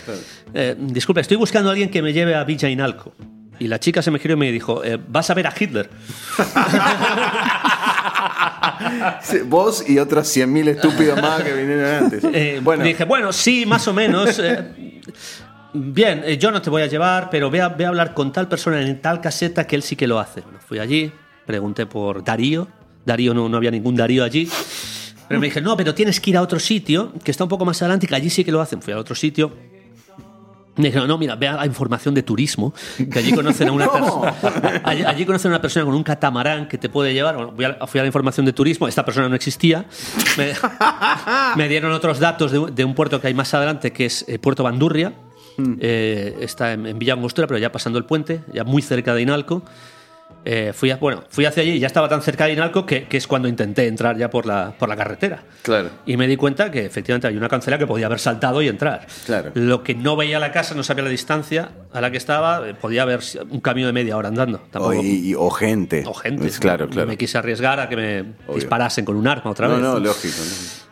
Eh, 0.54 0.76
disculpe, 0.78 1.20
estoy 1.22 1.36
buscando 1.38 1.70
a 1.70 1.72
alguien 1.72 1.90
que 1.90 2.02
me 2.02 2.12
lleve 2.12 2.36
a 2.36 2.44
Villa 2.44 2.68
Inalco. 2.68 3.14
Y 3.58 3.66
la 3.68 3.80
chica 3.80 4.00
se 4.02 4.10
me 4.12 4.18
giró 4.20 4.34
y 4.34 4.36
me 4.36 4.52
dijo, 4.52 4.84
eh, 4.84 4.98
vas 5.08 5.28
a 5.30 5.34
ver 5.34 5.46
a 5.48 5.54
Hitler. 5.58 5.88
Vos 9.46 9.88
y 9.88 9.98
otros 9.98 10.34
100.000 10.34 10.68
estúpidos 10.68 11.20
más 11.20 11.42
que 11.42 11.52
vinieron 11.52 11.84
antes. 11.84 12.24
Eh, 12.32 12.60
bueno, 12.62 12.84
Dije, 12.84 13.04
bueno, 13.04 13.32
sí, 13.32 13.64
más 13.66 13.86
o 13.88 13.92
menos. 13.92 14.38
eh, 14.38 15.00
bien, 15.72 16.22
eh, 16.24 16.36
yo 16.38 16.50
no 16.50 16.60
te 16.60 16.70
voy 16.70 16.82
a 16.82 16.86
llevar, 16.86 17.30
pero 17.30 17.50
ve 17.50 17.60
a, 17.60 17.66
hablar 17.66 18.14
con 18.14 18.32
tal 18.32 18.48
persona 18.48 18.80
en 18.80 19.00
tal 19.00 19.20
caseta 19.20 19.66
que 19.66 19.76
él 19.76 19.82
sí 19.82 19.96
que 19.96 20.06
lo 20.06 20.18
hace. 20.18 20.40
Bueno, 20.40 20.58
fui 20.66 20.78
allí, 20.78 21.12
pregunté 21.44 21.86
por 21.86 22.24
Darío. 22.24 22.68
Darío 23.04 23.34
no, 23.34 23.48
no 23.48 23.56
había 23.56 23.70
ningún 23.70 23.96
Darío 23.96 24.24
allí. 24.24 24.48
Pero 25.28 25.40
me 25.40 25.46
dije, 25.46 25.60
no, 25.60 25.76
pero 25.76 25.94
tienes 25.94 26.20
que 26.20 26.30
ir 26.30 26.36
a 26.36 26.42
otro 26.42 26.58
sitio, 26.58 27.12
que 27.24 27.30
está 27.30 27.44
un 27.44 27.50
poco 27.50 27.64
más 27.64 27.80
adelante 27.82 28.06
y 28.06 28.08
que 28.08 28.14
allí 28.14 28.30
sí 28.30 28.44
que 28.44 28.52
lo 28.52 28.60
hacen. 28.60 28.80
Fui 28.80 28.92
a 28.92 28.98
otro 28.98 29.14
sitio. 29.14 29.52
Me 30.76 30.86
dijeron, 30.88 31.08
no, 31.08 31.16
mira, 31.18 31.36
ve 31.36 31.48
a 31.48 31.54
la 31.56 31.66
información 31.66 32.14
de 32.14 32.22
turismo, 32.22 32.74
que 33.10 33.18
allí 33.18 33.32
conocen 33.32 33.68
a 33.68 33.72
una 33.72 33.88
persona. 33.92 34.34
Allí, 34.84 35.02
allí 35.04 35.24
conocen 35.24 35.50
a 35.50 35.54
una 35.54 35.62
persona 35.62 35.84
con 35.86 35.94
un 35.94 36.02
catamarán 36.02 36.68
que 36.68 36.76
te 36.78 36.88
puede 36.88 37.14
llevar. 37.14 37.34
Bueno, 37.36 37.52
voy 37.52 37.64
a- 37.64 37.86
fui 37.86 37.98
a 37.98 38.02
la 38.02 38.06
información 38.08 38.44
de 38.46 38.52
turismo, 38.52 38.86
esta 38.86 39.04
persona 39.04 39.28
no 39.28 39.34
existía. 39.34 39.86
Me, 40.36 40.52
me 41.56 41.68
dieron 41.68 41.92
otros 41.92 42.18
datos 42.20 42.52
de, 42.52 42.70
de 42.72 42.84
un 42.84 42.94
puerto 42.94 43.20
que 43.20 43.28
hay 43.28 43.34
más 43.34 43.52
adelante, 43.54 43.92
que 43.92 44.06
es 44.06 44.24
eh, 44.28 44.38
Puerto 44.38 44.62
Bandurria. 44.62 45.14
Eh, 45.80 46.36
está 46.42 46.74
en, 46.74 46.86
en 46.86 46.98
Villa 46.98 47.14
Angostura, 47.14 47.46
pero 47.46 47.56
ya 47.58 47.72
pasando 47.72 47.98
el 47.98 48.04
puente, 48.04 48.42
ya 48.52 48.62
muy 48.64 48.82
cerca 48.82 49.14
de 49.14 49.22
Inalco. 49.22 49.62
Eh, 50.48 50.72
fui, 50.72 50.92
a- 50.92 50.96
bueno, 50.96 51.24
fui 51.28 51.44
hacia 51.44 51.64
allí 51.64 51.72
y 51.72 51.78
ya 51.80 51.88
estaba 51.88 52.08
tan 52.08 52.22
cerca 52.22 52.44
de 52.46 52.52
Inalco 52.52 52.86
que, 52.86 53.08
que 53.08 53.16
es 53.16 53.26
cuando 53.26 53.48
intenté 53.48 53.88
entrar 53.88 54.16
ya 54.16 54.30
por 54.30 54.46
la, 54.46 54.74
por 54.78 54.88
la 54.88 54.94
carretera. 54.96 55.42
Claro. 55.62 55.90
Y 56.06 56.16
me 56.16 56.28
di 56.28 56.36
cuenta 56.36 56.70
que 56.70 56.84
efectivamente 56.86 57.26
hay 57.26 57.36
una 57.36 57.48
cancela 57.48 57.78
que 57.78 57.86
podía 57.88 58.06
haber 58.06 58.20
saltado 58.20 58.62
y 58.62 58.68
entrar. 58.68 59.08
Claro. 59.24 59.50
Lo 59.54 59.82
que 59.82 59.96
no 59.96 60.14
veía 60.14 60.38
la 60.38 60.52
casa, 60.52 60.76
no 60.76 60.84
sabía 60.84 61.02
la 61.02 61.10
distancia 61.10 61.70
a 61.92 62.00
la 62.00 62.12
que 62.12 62.16
estaba, 62.16 62.68
eh, 62.68 62.74
podía 62.74 63.02
haber 63.02 63.18
un 63.50 63.58
camino 63.60 63.88
de 63.88 63.92
media 63.92 64.16
hora 64.16 64.28
andando. 64.28 64.58
o, 64.58 64.70
Tampoco, 64.70 64.94
y- 65.02 65.30
y- 65.30 65.34
o 65.34 65.50
gente. 65.50 66.04
o 66.06 66.14
gente. 66.14 66.46
Es 66.46 66.60
claro, 66.60 66.86
No 66.86 66.92
claro. 66.92 67.08
me 67.08 67.16
quise 67.16 67.38
arriesgar 67.38 67.80
a 67.80 67.88
que 67.88 67.96
me 67.96 68.20
Obvio. 68.46 68.54
disparasen 68.54 69.04
con 69.04 69.16
un 69.16 69.26
arma 69.26 69.50
otra 69.50 69.66
No, 69.66 69.74
vez. 69.74 69.82
no, 69.82 69.98
lógico. 69.98 70.36
lógico. 70.38 70.85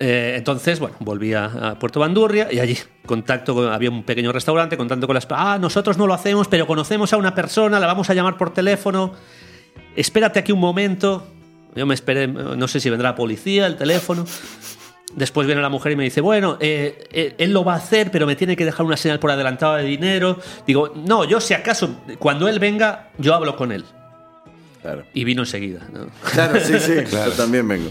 Eh, 0.00 0.34
entonces, 0.36 0.78
bueno, 0.78 0.96
volví 1.00 1.34
a, 1.34 1.46
a 1.70 1.78
Puerto 1.78 1.98
Bandurria 2.00 2.48
y 2.52 2.60
allí 2.60 2.78
contacto 3.06 3.54
con- 3.54 3.72
había 3.72 3.90
un 3.90 4.04
pequeño 4.04 4.30
restaurante, 4.32 4.76
contacto 4.76 5.06
con 5.06 5.14
las... 5.14 5.26
Ah, 5.30 5.58
nosotros 5.60 5.98
no 5.98 6.06
lo 6.06 6.14
hacemos, 6.14 6.46
pero 6.48 6.66
conocemos 6.66 7.12
a 7.12 7.16
una 7.16 7.34
persona, 7.34 7.80
la 7.80 7.86
vamos 7.86 8.08
a 8.10 8.14
llamar 8.14 8.36
por 8.36 8.52
teléfono. 8.54 9.12
Espérate 9.96 10.38
aquí 10.38 10.52
un 10.52 10.60
momento. 10.60 11.26
Yo 11.74 11.84
me 11.86 11.94
esperé, 11.94 12.26
no 12.28 12.68
sé 12.68 12.80
si 12.80 12.90
vendrá 12.90 13.10
la 13.10 13.14
policía, 13.16 13.66
el 13.66 13.76
teléfono. 13.76 14.24
Después 15.14 15.46
viene 15.46 15.62
la 15.62 15.68
mujer 15.70 15.92
y 15.92 15.96
me 15.96 16.04
dice, 16.04 16.20
bueno, 16.20 16.58
eh, 16.60 17.04
eh, 17.12 17.34
él 17.38 17.52
lo 17.52 17.64
va 17.64 17.74
a 17.74 17.76
hacer, 17.76 18.10
pero 18.10 18.26
me 18.26 18.36
tiene 18.36 18.56
que 18.56 18.64
dejar 18.64 18.84
una 18.86 18.96
señal 18.96 19.18
por 19.18 19.30
adelantado 19.30 19.76
de 19.76 19.82
dinero. 19.84 20.38
Digo, 20.66 20.92
no, 20.94 21.24
yo 21.24 21.40
si 21.40 21.54
acaso, 21.54 22.02
cuando 22.18 22.46
él 22.48 22.58
venga, 22.58 23.08
yo 23.18 23.34
hablo 23.34 23.56
con 23.56 23.72
él. 23.72 23.84
Claro. 24.82 25.04
Y 25.14 25.24
vino 25.24 25.42
enseguida. 25.42 25.80
¿no? 25.92 26.06
Claro, 26.32 26.60
sí, 26.60 26.78
sí. 26.78 26.92
Yo 27.10 27.32
también 27.32 27.66
vengo. 27.66 27.90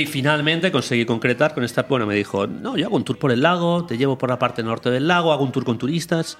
Y 0.00 0.06
finalmente 0.06 0.72
conseguí 0.72 1.04
concretar 1.06 1.54
con 1.54 1.62
esta. 1.62 1.82
Bueno, 1.84 2.04
me 2.06 2.14
dijo: 2.16 2.46
No, 2.48 2.76
yo 2.76 2.86
hago 2.86 2.96
un 2.96 3.04
tour 3.04 3.16
por 3.18 3.30
el 3.30 3.40
lago, 3.42 3.84
te 3.86 3.96
llevo 3.96 4.18
por 4.18 4.28
la 4.28 4.38
parte 4.40 4.62
norte 4.62 4.90
del 4.90 5.06
lago, 5.06 5.32
hago 5.32 5.44
un 5.44 5.52
tour 5.52 5.64
con 5.64 5.78
turistas. 5.78 6.36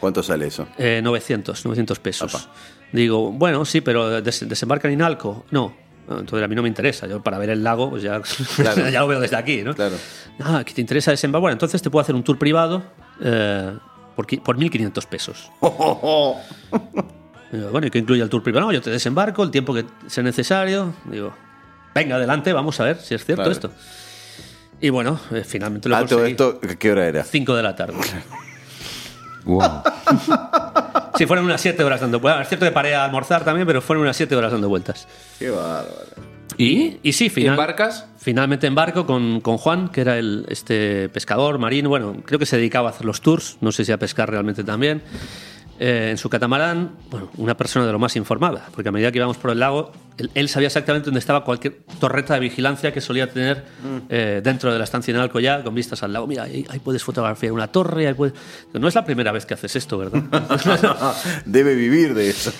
¿Cuánto 0.00 0.20
sale 0.22 0.46
eso? 0.48 0.66
Eh, 0.78 1.00
900, 1.02 1.64
900 1.64 1.98
pesos. 2.00 2.48
Digo, 2.92 3.30
bueno, 3.30 3.64
sí, 3.64 3.80
pero 3.80 4.20
des- 4.20 4.48
desembarcan 4.48 4.90
en 4.90 5.02
Alco. 5.02 5.44
No. 5.52 5.74
Entonces 6.08 6.42
a 6.42 6.48
mí 6.48 6.54
no 6.56 6.62
me 6.62 6.68
interesa. 6.68 7.06
Yo 7.06 7.22
para 7.22 7.38
ver 7.38 7.50
el 7.50 7.62
lago, 7.62 7.90
pues 7.90 8.02
ya, 8.02 8.20
Claro. 8.56 8.88
ya 8.90 9.00
lo 9.00 9.06
veo 9.08 9.20
desde 9.20 9.36
aquí, 9.36 9.62
¿no? 9.62 9.74
Claro. 9.74 9.94
Ah, 10.40 10.62
que 10.64 10.72
te 10.74 10.80
interesa 10.80 11.10
desembarcar. 11.12 11.42
Bueno, 11.42 11.52
entonces 11.52 11.80
te 11.82 11.90
puedo 11.90 12.00
hacer 12.02 12.14
un 12.16 12.24
tour 12.24 12.36
privado 12.38 12.82
eh, 13.22 13.74
por, 14.16 14.26
por 14.42 14.56
1.500 14.58 15.06
pesos. 15.06 15.50
Digo, 17.52 17.70
bueno, 17.70 17.86
¿y 17.86 17.90
qué 17.90 17.98
incluye 17.98 18.22
el 18.22 18.28
tour 18.28 18.42
privado? 18.42 18.66
No, 18.66 18.72
yo 18.72 18.82
te 18.82 18.90
desembarco 18.90 19.42
el 19.42 19.50
tiempo 19.50 19.72
que 19.74 19.84
sea 20.06 20.22
necesario. 20.24 20.94
Digo, 21.04 21.32
venga, 21.98 22.16
adelante, 22.16 22.52
vamos 22.52 22.78
a 22.80 22.84
ver 22.84 22.96
si 23.00 23.14
es 23.14 23.24
cierto 23.24 23.50
esto. 23.50 23.70
Y 24.80 24.90
bueno, 24.90 25.18
eh, 25.32 25.42
finalmente 25.46 25.88
lo 25.88 25.96
Ah, 25.96 26.06
todo 26.06 26.20
conseguí. 26.20 26.30
esto, 26.32 26.60
¿qué 26.78 26.92
hora 26.92 27.06
era? 27.06 27.24
5 27.24 27.54
de 27.56 27.62
la 27.62 27.74
tarde. 27.76 27.94
Wow. 29.44 29.62
Sí, 31.16 31.24
fueron 31.24 31.46
unas 31.46 31.60
7 31.62 31.82
horas 31.82 32.00
dando 32.02 32.20
vueltas. 32.20 32.42
Es 32.42 32.48
cierto 32.48 32.66
que 32.66 32.72
paré 32.72 32.94
a 32.94 33.04
almorzar 33.04 33.44
también, 33.44 33.66
pero 33.66 33.80
fueron 33.80 34.02
unas 34.02 34.14
7 34.16 34.36
horas 34.36 34.52
dando 34.52 34.68
vueltas. 34.68 35.08
Qué 35.38 35.48
bárbaro. 35.48 35.88
Y, 36.58 36.98
y 37.02 37.12
sí, 37.14 37.30
final- 37.30 37.52
¿Embarcas? 37.54 38.04
finalmente 38.18 38.66
embarco 38.66 39.06
con, 39.06 39.40
con 39.40 39.56
Juan, 39.56 39.88
que 39.88 40.02
era 40.02 40.18
el, 40.18 40.44
este 40.50 41.08
pescador 41.08 41.58
marino. 41.58 41.88
Bueno, 41.88 42.16
creo 42.26 42.38
que 42.38 42.44
se 42.46 42.56
dedicaba 42.56 42.88
a 42.88 42.92
hacer 42.92 43.06
los 43.06 43.22
tours, 43.22 43.56
no 43.62 43.72
sé 43.72 43.84
si 43.86 43.92
a 43.92 43.96
pescar 43.98 44.28
realmente 44.30 44.64
también. 44.64 45.02
Eh, 45.80 46.08
en 46.10 46.18
su 46.18 46.28
catamarán, 46.28 46.90
bueno, 47.08 47.30
una 47.36 47.56
persona 47.56 47.86
de 47.86 47.92
lo 47.92 47.98
más 48.00 48.16
informada, 48.16 48.66
porque 48.74 48.88
a 48.88 48.92
medida 48.92 49.12
que 49.12 49.18
íbamos 49.18 49.36
por 49.38 49.52
el 49.52 49.60
lago, 49.60 49.92
él, 50.16 50.28
él 50.34 50.48
sabía 50.48 50.66
exactamente 50.66 51.06
dónde 51.06 51.20
estaba 51.20 51.44
cualquier 51.44 51.82
torreta 52.00 52.34
de 52.34 52.40
vigilancia 52.40 52.92
que 52.92 53.00
solía 53.00 53.30
tener 53.30 53.64
eh, 54.08 54.40
dentro 54.42 54.72
de 54.72 54.78
la 54.78 54.84
estancia 54.84 55.14
en 55.14 55.20
Alcoyá, 55.20 55.62
con 55.62 55.74
vistas 55.76 56.02
al 56.02 56.12
lago. 56.12 56.26
Mira, 56.26 56.42
ahí, 56.44 56.66
ahí 56.68 56.80
puedes 56.80 57.04
fotografiar 57.04 57.52
una 57.52 57.68
torre. 57.68 58.08
Ahí 58.08 58.14
puedes... 58.14 58.34
No 58.72 58.88
es 58.88 58.94
la 58.96 59.04
primera 59.04 59.30
vez 59.30 59.46
que 59.46 59.54
haces 59.54 59.76
esto, 59.76 59.98
¿verdad? 59.98 60.20
Debe 61.46 61.76
vivir 61.76 62.14
de 62.14 62.30
eso. 62.30 62.52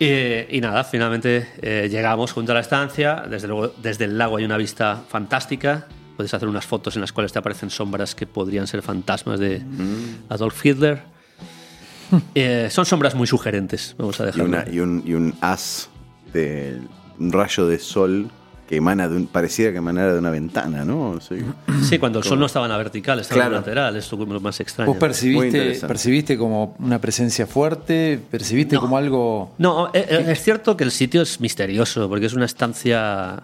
Y, 0.00 0.06
y 0.56 0.60
nada, 0.60 0.82
finalmente 0.82 1.48
eh, 1.62 1.88
llegamos 1.88 2.32
junto 2.32 2.50
a 2.50 2.56
la 2.56 2.60
estancia. 2.62 3.22
Desde 3.30 3.46
luego, 3.46 3.72
desde 3.80 4.06
el 4.06 4.18
lago 4.18 4.38
hay 4.38 4.44
una 4.44 4.56
vista 4.56 5.00
fantástica. 5.08 5.86
Puedes 6.16 6.34
hacer 6.34 6.48
unas 6.48 6.66
fotos 6.66 6.96
en 6.96 7.02
las 7.02 7.12
cuales 7.12 7.32
te 7.32 7.38
aparecen 7.38 7.70
sombras 7.70 8.16
que 8.16 8.26
podrían 8.26 8.66
ser 8.66 8.82
fantasmas 8.82 9.38
de 9.38 9.60
Mm. 9.60 10.24
Adolf 10.28 10.66
Hitler. 10.66 11.12
Eh, 12.34 12.68
son 12.70 12.84
sombras 12.86 13.14
muy 13.14 13.26
sugerentes, 13.26 13.94
vamos 13.98 14.20
a 14.20 14.24
Y, 14.24 14.26
dejarlo. 14.26 14.44
una, 14.46 14.64
y, 14.70 14.80
un, 14.80 15.02
y 15.06 15.14
un 15.14 15.34
haz 15.40 15.88
de 16.32 16.78
un 17.18 17.32
rayo 17.32 17.66
de 17.66 17.78
sol 17.78 18.30
que 18.68 18.76
emana 18.76 19.06
de 19.08 19.16
un, 19.16 19.26
pareciera 19.26 19.70
que 19.72 19.78
emanara 19.78 20.12
de 20.14 20.18
una 20.18 20.30
ventana, 20.30 20.84
¿no? 20.84 21.18
Sí. 21.20 21.36
Sí, 21.82 21.98
cuando 21.98 22.20
el 22.20 22.24
sol 22.24 22.38
no 22.38 22.46
estaba 22.46 22.66
en 22.66 22.70
la 22.72 22.78
vertical, 22.78 23.18
estaba 23.20 23.40
en 23.42 23.48
Claro. 23.48 23.54
la 23.54 23.60
lateral, 23.60 23.96
es 23.96 24.10
lo 24.12 24.40
más 24.40 24.60
extraño. 24.60 24.88
¿Vos 24.90 24.98
percibiste, 24.98 25.78
percibiste 25.86 26.38
como 26.38 26.76
una 26.78 27.00
presencia 27.00 27.46
fuerte? 27.46 28.20
¿Percibiste 28.30 28.76
como 28.78 28.96
algo.? 28.96 29.52
No, 29.58 29.88
eh, 29.88 30.06
eh, 30.08 30.24
es 30.28 30.42
cierto 30.42 30.76
que 30.76 30.84
el 30.84 30.90
sitio 30.92 31.22
es 31.22 31.40
misterioso, 31.40 32.08
porque 32.08 32.26
es 32.26 32.34
una 32.34 32.44
estancia... 32.46 33.42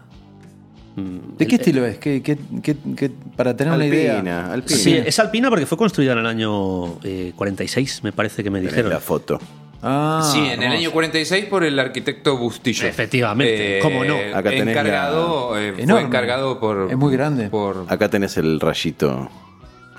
¿De 1.37 1.47
qué 1.47 1.55
el- 1.57 1.61
estilo 1.61 1.85
es? 1.87 1.99
¿Qué, 1.99 2.23
qué- 2.23 2.39
qué- 2.63 2.77
qué- 2.97 3.11
para 3.37 3.57
tener 3.57 3.73
una 3.75 3.87
idea. 3.87 4.15
Alpina, 4.17 4.53
alpina. 4.53 4.79
Sí, 4.79 4.95
es 4.97 5.19
alpina 5.19 5.49
porque 5.51 5.67
fue 5.67 5.79
construida 5.79 6.13
en 6.13 6.19
el 6.19 6.27
año 6.27 6.99
eh, 7.05 7.33
46, 7.37 8.03
me 8.05 8.13
parece 8.13 8.43
que 8.45 8.51
me 8.51 8.59
Tenés 8.59 8.73
dijeron. 8.73 8.93
la 8.93 9.01
foto. 9.01 9.39
Ah, 9.83 10.29
sí, 10.33 10.41
en 10.41 10.61
el 10.63 10.73
año 10.73 10.91
46 10.91 11.45
por 11.45 11.63
el 11.63 11.79
arquitecto 11.79 12.37
Bustillo. 12.37 12.87
Efectivamente, 12.89 13.79
¿cómo 13.81 14.05
no? 14.05 14.17
Acá 14.35 14.51
tenés 14.51 14.69
encargado, 14.69 15.57
eh, 15.57 15.73
fue 15.87 16.01
encargado 16.03 16.59
por. 16.59 16.89
Es 16.91 16.97
muy 16.97 17.13
grande. 17.13 17.49
Por, 17.49 17.85
Acá 17.89 18.09
tenés 18.09 18.37
el 18.39 18.59
rayito. 18.59 19.29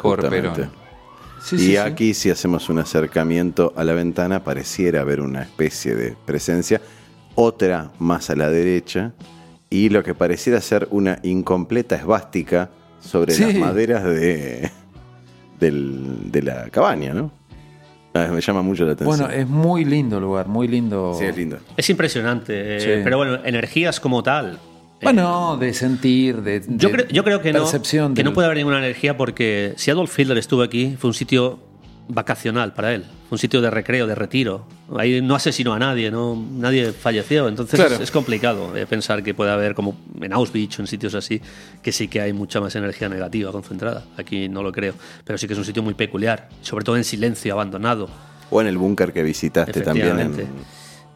por. 0.01 0.29
Perón. 0.29 0.69
Sí, 1.41 1.55
y 1.55 1.59
sí, 1.59 1.65
sí. 1.67 1.77
aquí, 1.77 2.13
si 2.13 2.29
hacemos 2.29 2.67
un 2.67 2.79
acercamiento 2.79 3.71
a 3.77 3.85
la 3.85 3.93
ventana, 3.93 4.43
pareciera 4.43 4.99
haber 4.99 5.21
una 5.21 5.43
especie 5.43 5.95
de 5.95 6.13
presencia. 6.25 6.81
Otra 7.35 7.91
más 7.99 8.29
a 8.29 8.35
la 8.35 8.49
derecha. 8.49 9.13
Y 9.69 9.89
lo 9.89 10.03
que 10.03 10.15
pareciera 10.15 10.59
ser 10.61 10.87
una 10.91 11.19
incompleta 11.23 11.95
esvástica 11.95 12.69
sobre 12.99 13.33
Sí. 13.33 13.43
las 13.43 13.55
maderas 13.55 14.03
de, 14.03 14.69
del- 15.59 16.31
de 16.31 16.41
la 16.41 16.69
cabaña, 16.69 17.13
¿no? 17.13 17.31
Ah, 18.13 18.27
me 18.31 18.41
llama 18.41 18.61
mucho 18.63 18.85
la 18.85 18.93
atención. 18.93 19.19
Bueno, 19.19 19.33
es 19.33 19.47
muy 19.47 19.85
lindo 19.85 20.17
el 20.17 20.23
lugar, 20.23 20.47
muy 20.47 20.67
lindo. 20.67 21.15
Sí, 21.17 21.25
es 21.25 21.37
lindo. 21.37 21.59
Es 21.77 21.89
impresionante, 21.89 22.53
eh, 22.55 23.01
pero 23.03 23.17
bueno, 23.17 23.39
energías 23.45 23.99
como 23.99 24.23
tal. 24.23 24.53
eh, 24.55 25.03
Bueno, 25.03 25.55
de 25.57 25.73
sentir, 25.73 26.41
de. 26.41 26.61
yo, 26.67 26.89
de 26.89 26.95
creo, 26.95 27.07
yo 27.07 27.23
creo 27.23 27.41
que, 27.41 27.53
no, 27.53 27.59
percepción 27.59 28.15
que 28.15 28.23
no 28.23 28.33
puede 28.33 28.47
haber 28.47 28.57
ninguna 28.57 28.79
energía 28.79 29.15
porque 29.15 29.73
si 29.77 29.91
Adolf 29.91 30.17
Hitler 30.19 30.37
estuvo 30.39 30.63
aquí, 30.63 30.95
fue 30.97 31.09
un 31.09 31.13
sitio 31.13 31.59
vacacional 32.09 32.73
para 32.73 32.93
él, 32.93 33.05
un 33.29 33.37
sitio 33.37 33.61
de 33.61 33.69
recreo, 33.69 34.07
de 34.07 34.15
retiro. 34.15 34.65
Ahí 34.97 35.21
no 35.21 35.35
asesinó 35.35 35.73
a 35.73 35.79
nadie, 35.79 36.09
no 36.11 36.35
nadie 36.35 36.91
falleció, 36.91 37.47
entonces 37.47 37.79
Claro. 37.79 37.95
es, 37.95 38.01
es 38.01 38.11
complicado 38.11 38.75
eh, 38.75 38.85
pensar 38.87 39.21
que 39.23 39.33
puede 39.33 39.51
haber 39.51 39.75
como 39.75 39.95
en 40.19 40.33
Auschwitz 40.33 40.79
o 40.79 40.81
en 40.81 40.87
sitios 40.87 41.13
así 41.13 41.39
que 41.81 41.91
sí 41.91 42.07
que 42.07 42.19
hay 42.19 42.33
mucha 42.33 42.59
más 42.59 42.75
energía 42.75 43.07
negativa 43.07 43.51
concentrada. 43.51 44.03
Aquí 44.17 44.49
no 44.49 44.63
lo 44.63 44.71
creo, 44.71 44.95
pero 45.23 45.37
sí 45.37 45.47
que 45.47 45.53
es 45.53 45.59
un 45.59 45.65
sitio 45.65 45.83
muy 45.83 45.93
peculiar, 45.93 46.49
sobre 46.61 46.83
todo 46.83 46.97
en 46.97 47.03
silencio, 47.03 47.53
abandonado. 47.53 48.09
O 48.49 48.59
en 48.59 48.67
el 48.67 48.77
búnker 48.77 49.13
que 49.13 49.21
visitaste 49.21 49.81
también. 49.81 50.19
En... 50.19 50.33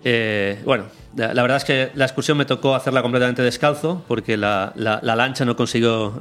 Eh, 0.03 0.61
bueno, 0.65 0.85
la, 1.15 1.33
verdad 1.41 1.57
es 1.57 1.63
que 1.63 1.91
la 1.95 2.05
excursión 2.05 2.37
me 2.37 2.45
tocó 2.45 2.75
hacerla 2.75 3.01
completamente 3.01 3.41
descalzo 3.41 4.03
porque 4.07 4.35
la, 4.35 4.73
la- 4.75 4.99
la 5.01 5.15
lancha 5.15 5.45
no 5.45 5.55
consiguió 5.55 6.13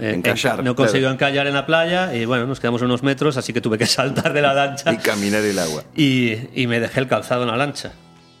eh, 0.00 0.14
Encallar, 0.14 0.58
enca- 0.60 0.62
no 0.64 0.74
consiguió 0.74 1.02
claro. 1.08 1.14
encallar 1.14 1.46
en 1.46 1.54
la 1.54 1.66
playa 1.66 2.14
y 2.14 2.24
bueno, 2.24 2.46
nos 2.46 2.58
quedamos 2.58 2.82
unos 2.82 3.02
metros, 3.02 3.36
así 3.36 3.52
que 3.52 3.60
tuve 3.60 3.78
que 3.78 3.86
saltar 3.86 4.32
de 4.32 4.42
la 4.42 4.54
lancha 4.54 4.92
Y 4.92 4.96
caminar 4.96 5.42
el 5.44 5.58
agua. 5.58 5.84
y, 5.94 6.32
y 6.54 6.66
me 6.66 6.80
dejé 6.80 7.00
el 7.00 7.08
calzado 7.08 7.42
en 7.42 7.48
la 7.48 7.56
lancha. 7.56 7.92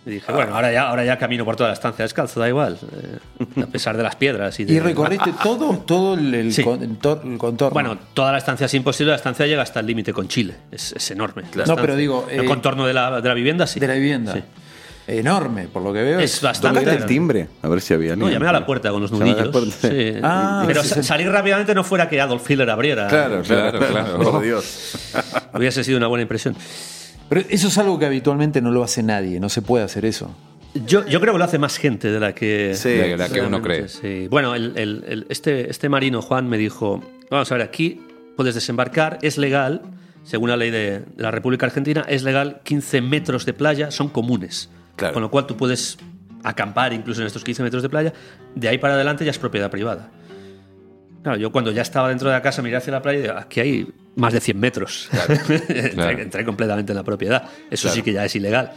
Y 0.06 0.10
dije, 0.12 0.32
bueno, 0.32 0.54
ahora 0.54 0.72
ya, 0.72 0.88
ahora 0.88 1.04
ya 1.04 1.18
camino 1.18 1.44
por 1.44 1.56
toda 1.56 1.68
la 1.68 1.74
estancia 1.74 2.02
descalzo, 2.02 2.40
da 2.40 2.48
igual, 2.48 2.78
eh, 2.80 3.62
a 3.62 3.66
pesar 3.66 3.94
de 3.94 4.02
las 4.02 4.16
piedras. 4.16 4.58
Y, 4.58 4.64
de- 4.64 4.72
Y 4.72 4.80
recorriste 4.80 5.34
todo, 5.42 5.78
todo 5.80 6.14
el, 6.14 6.34
el 6.34 6.52
Sí. 6.52 6.62
con- 6.64 6.82
el 6.82 6.96
contorno. 7.36 7.74
Bueno, 7.74 7.98
toda 8.14 8.32
la 8.32 8.38
estancia 8.38 8.64
es 8.64 8.72
imposible, 8.74 9.10
la 9.10 9.16
estancia 9.16 9.46
llega 9.46 9.60
hasta 9.60 9.80
el 9.80 9.86
límite 9.86 10.14
con 10.14 10.26
Chile, 10.26 10.54
es, 10.72 10.92
es 10.92 11.10
enorme. 11.10 11.42
la 11.42 11.48
No, 11.48 11.62
estancia. 11.62 11.82
pero 11.82 11.94
digo, 11.96 12.26
El 12.30 12.40
eh, 12.40 12.44
contorno 12.46 12.86
de 12.86 12.94
la, 12.94 13.20
de 13.20 13.28
la 13.28 13.34
vivienda 13.34 13.66
sí. 13.66 13.78
de 13.80 13.86
la 13.88 13.94
vivienda. 13.94 14.32
Sí. 14.32 14.42
Enorme, 15.08 15.68
por 15.68 15.82
lo 15.82 15.92
que 15.92 16.02
veo. 16.02 16.20
Es 16.20 16.40
bastante. 16.42 16.80
¿Tocaste 16.80 17.00
el 17.02 17.06
timbre? 17.06 17.48
A 17.62 17.68
ver 17.68 17.80
si 17.80 17.94
había 17.94 18.14
No, 18.14 18.28
llamé 18.28 18.46
a 18.46 18.52
la 18.52 18.66
puerta 18.66 18.90
con 18.90 19.00
los 19.00 19.10
nudillos. 19.10 19.50
sí. 19.80 20.12
Ah, 20.22 20.64
pero 20.66 20.82
sí, 20.82 20.88
sa- 20.90 20.94
sí. 20.96 21.02
salir 21.02 21.28
rápidamente 21.30 21.74
no 21.74 21.82
fuera 21.82 22.08
que 22.08 22.20
Adolf 22.20 22.48
Hitler 22.50 22.68
abriera. 22.68 23.08
Claro, 23.08 23.42
claro, 23.42 23.78
Claro, 23.78 23.92
claro. 23.92 24.18
Por 24.32 24.42
Dios. 24.42 24.94
Hubiese 25.54 25.82
sido 25.82 25.96
una 25.98 26.06
buena 26.08 26.22
impresión. 26.22 26.54
Pero 27.28 27.42
eso 27.48 27.68
es 27.68 27.78
algo 27.78 27.98
que 27.98 28.06
habitualmente 28.06 28.60
no 28.60 28.70
lo 28.70 28.82
hace 28.82 29.02
nadie, 29.02 29.40
no 29.40 29.48
se 29.48 29.62
puede 29.62 29.84
hacer 29.84 30.04
eso. 30.04 30.30
Yo, 30.86 31.06
yo 31.06 31.20
creo 31.20 31.32
que 31.32 31.38
lo 31.38 31.44
hace 31.44 31.58
más 31.58 31.78
gente 31.78 32.10
de 32.10 32.20
la 32.20 32.34
que, 32.34 32.74
Sí, 32.74 32.90
de 32.90 33.16
la 33.16 33.28
que 33.28 33.40
uno 33.40 33.62
cree. 33.62 33.88
Sí. 33.88 34.28
Bueno, 34.28 34.54
el- 34.54 34.72
el- 34.76 35.04
el- 35.08 35.26
este, 35.30 35.70
este 35.70 35.88
marino, 35.88 36.20
Juan, 36.22 36.48
me 36.48 36.58
dijo, 36.58 37.02
vamos 37.30 37.50
a 37.50 37.54
ver, 37.56 37.64
aquí 37.66 38.00
puedes 38.36 38.54
desembarcar, 38.54 39.18
es 39.22 39.38
legal, 39.38 39.82
según 40.22 40.50
la 40.50 40.56
ley 40.58 40.70
de, 40.70 41.00
de 41.00 41.22
la 41.22 41.30
República 41.30 41.64
Argentina, 41.66 42.04
es 42.08 42.22
legal 42.22 42.60
15 42.64 43.00
metros 43.00 43.46
de 43.46 43.54
playa, 43.54 43.90
son 43.90 44.08
comunes. 44.10 44.68
Claro. 44.98 45.14
Con 45.14 45.22
lo 45.22 45.30
cual 45.30 45.46
tú 45.46 45.56
puedes 45.56 45.96
acampar 46.44 46.92
incluso 46.92 47.22
en 47.22 47.26
estos 47.28 47.42
15 47.42 47.62
metros 47.62 47.82
de 47.82 47.88
playa, 47.88 48.12
de 48.54 48.68
ahí 48.68 48.76
para 48.78 48.94
adelante 48.94 49.24
ya 49.24 49.30
es 49.30 49.38
propiedad 49.38 49.70
privada. 49.70 50.10
Claro, 51.22 51.38
yo 51.38 51.50
cuando 51.50 51.70
ya 51.72 51.82
estaba 51.82 52.08
dentro 52.08 52.28
de 52.28 52.34
la 52.34 52.42
casa 52.42 52.62
miré 52.62 52.76
hacia 52.76 52.92
la 52.92 53.00
playa 53.02 53.18
y 53.18 53.22
digo, 53.22 53.34
aquí 53.36 53.60
hay 53.60 53.88
más 54.16 54.32
de 54.32 54.40
100 54.40 54.58
metros. 54.60 55.08
entré, 55.28 55.90
claro. 55.90 56.18
entré 56.18 56.44
completamente 56.44 56.92
en 56.92 56.96
la 56.96 57.04
propiedad. 57.04 57.48
Eso 57.70 57.88
sí 57.88 58.02
que 58.02 58.12
ya 58.12 58.24
es 58.24 58.34
ilegal. 58.36 58.72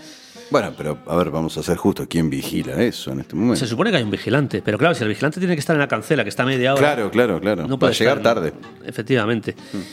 Bueno, 0.49 0.73
pero 0.77 0.97
a 1.07 1.15
ver, 1.15 1.29
vamos 1.31 1.57
a 1.57 1.63
ser 1.63 1.77
justos. 1.77 2.07
¿Quién 2.09 2.29
vigila 2.29 2.73
eso 2.83 3.11
en 3.11 3.21
este 3.21 3.35
momento? 3.35 3.55
Se 3.57 3.67
supone 3.67 3.89
que 3.89 3.97
hay 3.97 4.03
un 4.03 4.11
vigilante, 4.11 4.61
pero 4.61 4.77
claro, 4.77 4.93
si 4.93 5.03
el 5.03 5.07
vigilante 5.09 5.39
tiene 5.39 5.55
que 5.55 5.61
estar 5.61 5.75
en 5.75 5.79
la 5.79 5.87
cancela, 5.87 6.23
que 6.23 6.29
está 6.29 6.43
media 6.45 6.73
hora. 6.73 6.81
Claro, 6.81 7.09
claro, 7.09 7.39
claro. 7.39 7.67
No 7.67 7.79
puede 7.79 7.93
llegar 7.93 8.17
estar- 8.17 8.35
tarde. 8.35 8.53
Efectivamente. 8.85 9.51
Eh, 9.51 9.83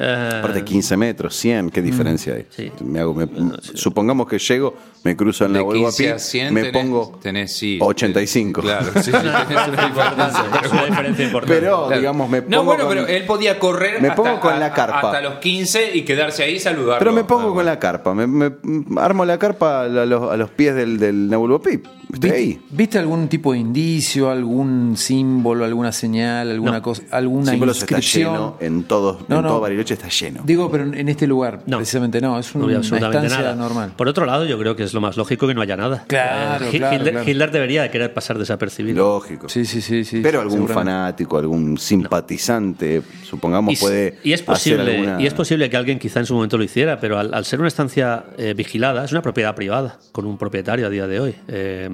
Aparte 0.00 0.64
15 0.64 0.96
metros, 0.96 1.36
100, 1.36 1.70
¿qué 1.70 1.82
diferencia 1.82 2.34
hay? 2.34 2.46
sí. 2.50 2.70
Me 2.84 3.00
hago, 3.00 3.14
me- 3.14 3.28
Supongamos 3.74 4.26
que 4.26 4.38
llego, 4.38 4.74
me 5.04 5.14
cruzo 5.16 5.44
en 5.44 5.52
la 5.52 5.58
De 5.58 5.64
vuelvo 5.64 5.86
a 5.88 5.90
15 5.90 6.02
pie, 6.04 6.12
a 6.12 6.18
100 6.18 6.54
me 6.54 6.62
tenés- 6.62 6.72
pongo 6.72 7.18
tenés, 7.22 7.52
sí, 7.52 7.78
85. 7.80 8.62
Claro, 8.62 8.86
sí, 9.02 9.10
tenés 9.12 9.22
una 9.22 9.44
diferencia. 9.88 10.44
es 10.64 10.72
una 10.72 10.84
diferencia 10.86 11.24
importante. 11.26 11.60
Pero, 11.60 11.86
Claro. 11.86 12.00
digamos, 12.00 12.30
me 12.30 12.42
pongo 12.42 12.56
No, 12.56 12.64
bueno, 12.64 12.84
con- 12.86 12.94
pero 12.96 13.06
él 13.06 13.24
podía 13.26 13.58
correr 13.58 14.00
Me 14.00 14.08
hasta, 14.08 14.22
pongo 14.22 14.40
con 14.40 14.58
la 14.58 14.72
carpa. 14.72 15.00
hasta 15.00 15.20
los 15.20 15.34
15 15.34 15.96
y 15.96 16.02
quedarse 16.02 16.44
ahí 16.44 16.54
y 16.54 16.58
saludarlo. 16.60 16.98
Pero 16.98 17.12
me 17.12 17.24
pongo 17.24 17.50
Ah, 17.50 17.54
con 17.54 17.66
la 17.66 17.78
carpa, 17.78 18.14
me, 18.14 18.26
me- 18.26 18.52
armo 19.00 19.24
la 19.24 19.38
carpa 19.38 19.82
a 19.82 19.88
los, 19.88 20.30
a 20.32 20.36
los 20.36 20.50
pies 20.50 20.74
del, 20.74 20.98
del 20.98 21.28
Nebulbo 21.28 21.60
Pip. 21.60 21.84
Estoy 22.12 22.30
¿Viste, 22.30 22.36
ahí. 22.36 22.60
viste 22.70 22.98
algún 22.98 23.28
tipo 23.28 23.52
de 23.52 23.60
indicio, 23.60 24.30
algún 24.30 24.96
símbolo, 24.96 25.64
alguna 25.64 25.92
señal, 25.92 26.50
alguna 26.50 26.78
No. 26.78 26.82
cosa, 26.82 27.04
alguna 27.12 27.52
Símbolos 27.52 27.78
está 27.82 27.94
inscripción? 27.98 28.32
lleno, 28.32 28.56
en, 28.60 28.82
todos, 28.82 29.28
No, 29.28 29.36
en 29.36 29.42
no. 29.42 29.48
todo 29.48 29.60
Bariloche 29.60 29.89
está 29.94 30.08
lleno. 30.08 30.42
Digo, 30.44 30.70
pero 30.70 30.84
en 30.84 31.08
este 31.08 31.26
lugar, 31.26 31.60
No. 31.66 31.76
precisamente 31.78 32.20
no, 32.20 32.38
es 32.38 32.54
No 32.54 32.64
una 32.66 32.78
estancia 32.80 33.20
nada. 33.28 33.54
normal. 33.54 33.92
Por 33.96 34.08
otro 34.08 34.26
lado, 34.26 34.44
yo 34.46 34.58
creo 34.58 34.76
que 34.76 34.84
es 34.84 34.94
lo 34.94 35.00
más 35.00 35.16
lógico 35.16 35.46
que 35.46 35.54
no 35.54 35.62
haya 35.62 35.76
nada. 35.76 36.04
Claro, 36.06 36.66
Eh, 36.66 36.70
claro, 36.78 36.96
Hitler, 36.96 37.12
claro. 37.14 37.30
Hitler 37.30 37.50
debería 37.50 37.82
de 37.82 37.90
querer 37.90 38.12
pasar 38.14 38.38
desapercibido. 38.38 38.96
Lógico. 39.04 39.48
Sí, 39.48 39.64
sí, 39.64 39.80
sí, 39.80 40.04
sí. 40.04 40.20
Pero 40.22 40.40
algún 40.40 40.68
fanático, 40.68 41.38
algún 41.38 41.78
simpatizante, 41.78 43.02
supongamos, 43.24 43.74
y, 43.74 43.76
puede 43.76 44.18
y 44.24 44.32
es 44.32 44.40
hacer 44.40 44.46
posible 44.76 44.96
alguna- 44.96 45.20
y 45.22 45.26
es 45.26 45.34
posible 45.34 45.70
que 45.70 45.76
alguien 45.76 45.98
quizá 45.98 46.20
en 46.20 46.26
su 46.26 46.34
momento 46.34 46.56
lo 46.58 46.64
hiciera 46.64 47.00
pero 47.00 47.18
al, 47.18 47.32
al 47.34 47.44
ser 47.44 47.58
una 47.60 47.68
estancia 47.68 48.24
eh, 48.38 48.54
vigilada 48.54 49.04
es 49.04 49.12
una 49.12 49.22
propiedad 49.22 49.54
privada 49.54 49.98
con 50.12 50.26
un 50.26 50.38
propietario 50.38 50.86
a 50.86 50.90
día 50.90 51.06
de 51.06 51.20
hoy 51.20 51.34
eh, 51.48 51.88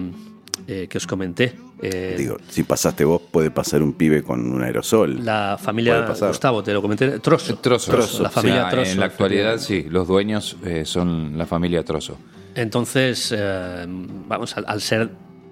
eh, 0.66 0.86
que 0.88 0.98
os 0.98 1.06
comenté 1.06 1.54
Eh, 1.82 2.14
Digo, 2.16 2.38
si 2.48 2.62
pasaste 2.62 3.04
vos, 3.04 3.20
puede 3.30 3.50
pasar 3.50 3.82
un 3.82 3.92
pibe 3.92 4.22
con 4.22 4.50
un 4.50 4.62
aerosol. 4.62 5.22
la 5.24 5.58
familia. 5.60 6.06
Gustavo 6.06 6.62
te 6.62 6.72
lo 6.72 6.80
comenté 6.80 7.18
Trozo 7.20 7.56
Trozo. 7.58 7.90
Trozo, 7.92 8.22
la 8.22 8.30
familia 8.30 8.60
O 8.60 8.62
sea, 8.62 8.70
Trozo 8.70 8.90
En 8.92 9.00
la 9.00 9.06
actualidad, 9.06 9.58
sí, 9.58 9.86
los 9.90 10.08
dueños 10.08 10.56
eh, 10.64 10.84
son 10.86 11.36
la 11.36 11.44
familia 11.44 11.84
Trozo. 11.84 12.16
Entonces, 12.54 13.34
eh, 13.36 13.84
vamos, 13.86 14.56
al, 14.56 14.64
al 14.66 14.80
ser 14.80 15.10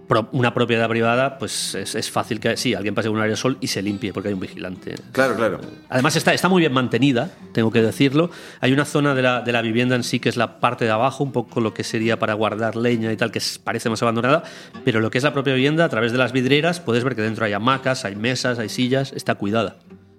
pro- 0.09 0.28
una 0.32 0.55
propiedad 0.55 0.88
privada, 0.88 1.38
pues 1.38 1.74
es, 1.74 1.94
es 1.94 2.11
fácil 2.11 2.40
que 2.40 2.57
sí, 2.57 2.74
alguien 2.74 2.94
pase 2.94 3.09
con 3.09 3.16
un 3.16 3.22
aerosol 3.22 3.59
y 3.61 3.66
se 3.68 3.82
limpie 3.82 4.12
porque 4.12 4.28
hay 4.28 4.34
un 4.34 4.40
vigilante. 4.40 4.94
Claro, 5.12 5.34
claro. 5.36 5.61
Además 5.88 6.16
está, 6.16 6.32
está 6.34 6.48
muy 6.48 6.61
bien 6.61 6.72
mantenida, 6.72 7.30
tengo 7.52 7.70
que 7.70 7.82
decirlo. 7.82 8.30
Hay 8.61 8.72
una 8.72 8.84
zona 8.84 9.14
de 9.14 9.22
la, 9.22 9.40
de 9.42 9.52
la 9.52 9.62
vivienda 9.62 9.96
en 9.96 10.02
sí 10.05 10.20
que 10.20 10.28
es 10.28 10.36
la 10.36 10.61
parte 10.61 10.84
de 10.84 10.90
abajo, 10.90 11.24
un 11.24 11.32
poco 11.32 11.61
lo 11.61 11.74
que 11.74 11.84
sería 11.84 12.18
para 12.18 12.34
guardar 12.34 12.76
leña 12.76 13.12
y 13.12 13.16
tal, 13.16 13.30
que 13.30 13.40
parece 13.62 13.90
más 13.90 14.02
abandonada, 14.02 14.42
pero 14.84 15.00
lo 15.00 15.11
que 15.11 15.18
es 15.18 15.24
la 15.24 15.32
propia 15.32 15.55
vivienda, 15.55 15.84
a 15.84 15.88
través 15.88 16.12
de 16.12 16.18
las 16.18 16.32
vidrieras, 16.32 16.80
puedes 16.80 17.05
ver 17.05 17.14
que 17.14 17.22
dentro 17.22 17.44
hay 17.44 17.52
hamacas, 17.52 18.05
hay 18.05 18.16
mesas, 18.16 18.59
hay 18.59 18.68
sillas, 18.68 19.12
está 19.12 19.34
cuidada. 19.36 19.76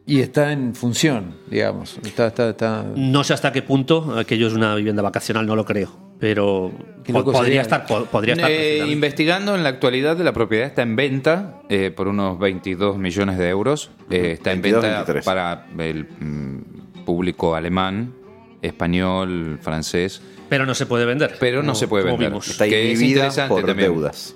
Y 0.07 0.21
está 0.21 0.51
en 0.51 0.75
función, 0.75 1.35
digamos. 1.49 1.97
Está, 2.05 2.27
está, 2.27 2.49
está... 2.49 2.85
No 2.95 3.23
sé 3.23 3.33
hasta 3.33 3.51
qué 3.51 3.63
punto 3.63 4.15
aquello 4.19 4.45
es 4.47 4.53
una 4.53 4.75
vivienda 4.75 5.01
vacacional, 5.01 5.47
no 5.47 5.55
lo 5.55 5.65
creo, 5.65 5.89
pero 6.19 6.71
podría 7.05 7.43
sería. 7.43 7.61
estar, 7.61 7.85
po- 7.85 8.05
podría 8.05 8.33
estar 8.35 8.49
Eh, 8.51 8.85
investigando 8.87 9.55
en 9.55 9.63
la 9.63 9.69
actualidad, 9.69 10.17
la 10.19 10.33
propiedad 10.33 10.65
está 10.67 10.81
en 10.81 10.95
venta 10.95 11.61
eh, 11.69 11.91
por 11.95 12.07
unos 12.07 12.39
22 12.39 12.97
millones 12.97 13.37
de 13.37 13.49
euros. 13.49 13.91
Eh, 14.09 14.31
está 14.33 14.51
en 14.51 14.61
22, 14.61 14.81
venta 14.83 14.97
23. 14.99 15.25
para 15.25 15.67
el 15.77 16.05
mm, 16.05 17.03
público 17.05 17.55
alemán, 17.55 18.13
español, 18.61 19.59
francés, 19.61 20.21
Pero 20.49 20.65
no 20.65 20.73
se 20.75 20.85
puede 20.85 21.05
vender. 21.05 21.35
pero 21.39 21.57
no 21.57 21.63
como- 21.67 21.75
se 21.75 21.87
puede 21.87 22.05
vender. 22.05 22.29
vimos. 22.29 22.47
Está 22.47 22.65
es 22.65 22.73
inhibida 22.73 23.07
interesante 23.27 23.49
por 23.49 23.65
también. 23.65 23.91
deudas. 23.93 24.35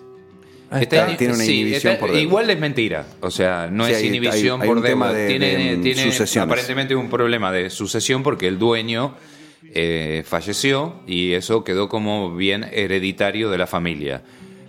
Ah, 0.72 0.82
Está- 0.82 0.98
está. 1.06 1.18
tiene 1.18 1.34
una 1.34 1.44
sí, 1.44 1.62
inhibición 1.62 1.94
está- 1.94 2.00
por 2.00 2.10
deuda. 2.12 2.22
Igual 2.22 2.50
es 2.52 2.60
mentira. 2.60 3.06
O 3.22 3.32
sea, 3.32 3.70
no 3.72 3.86
Sí, 3.88 3.92
es 3.94 4.04
inhibición 4.04 4.62
hay- 4.62 4.68
hay 4.68 4.74
por 4.76 4.82
deuda. 4.84 5.14
de- 5.14 5.28
tiene 5.28 5.48
de, 5.58 5.78
tiene 5.78 6.04
sucesiones. 6.04 6.46
aparentemente 6.48 6.96
un 6.96 7.10
problema 7.10 7.52
de 7.52 7.72
sucesión 7.72 8.22
porque 8.22 8.48
el 8.48 8.60
dueño 8.60 9.16
eh, 9.64 10.24
falleció 10.26 11.01
y 11.07 11.34
eso 11.34 11.64
quedó 11.64 11.88
como 11.89 12.36
bien 12.36 12.66
hereditario 12.72 13.49
de 13.49 13.57
la 13.57 13.66
familia. 13.68 14.24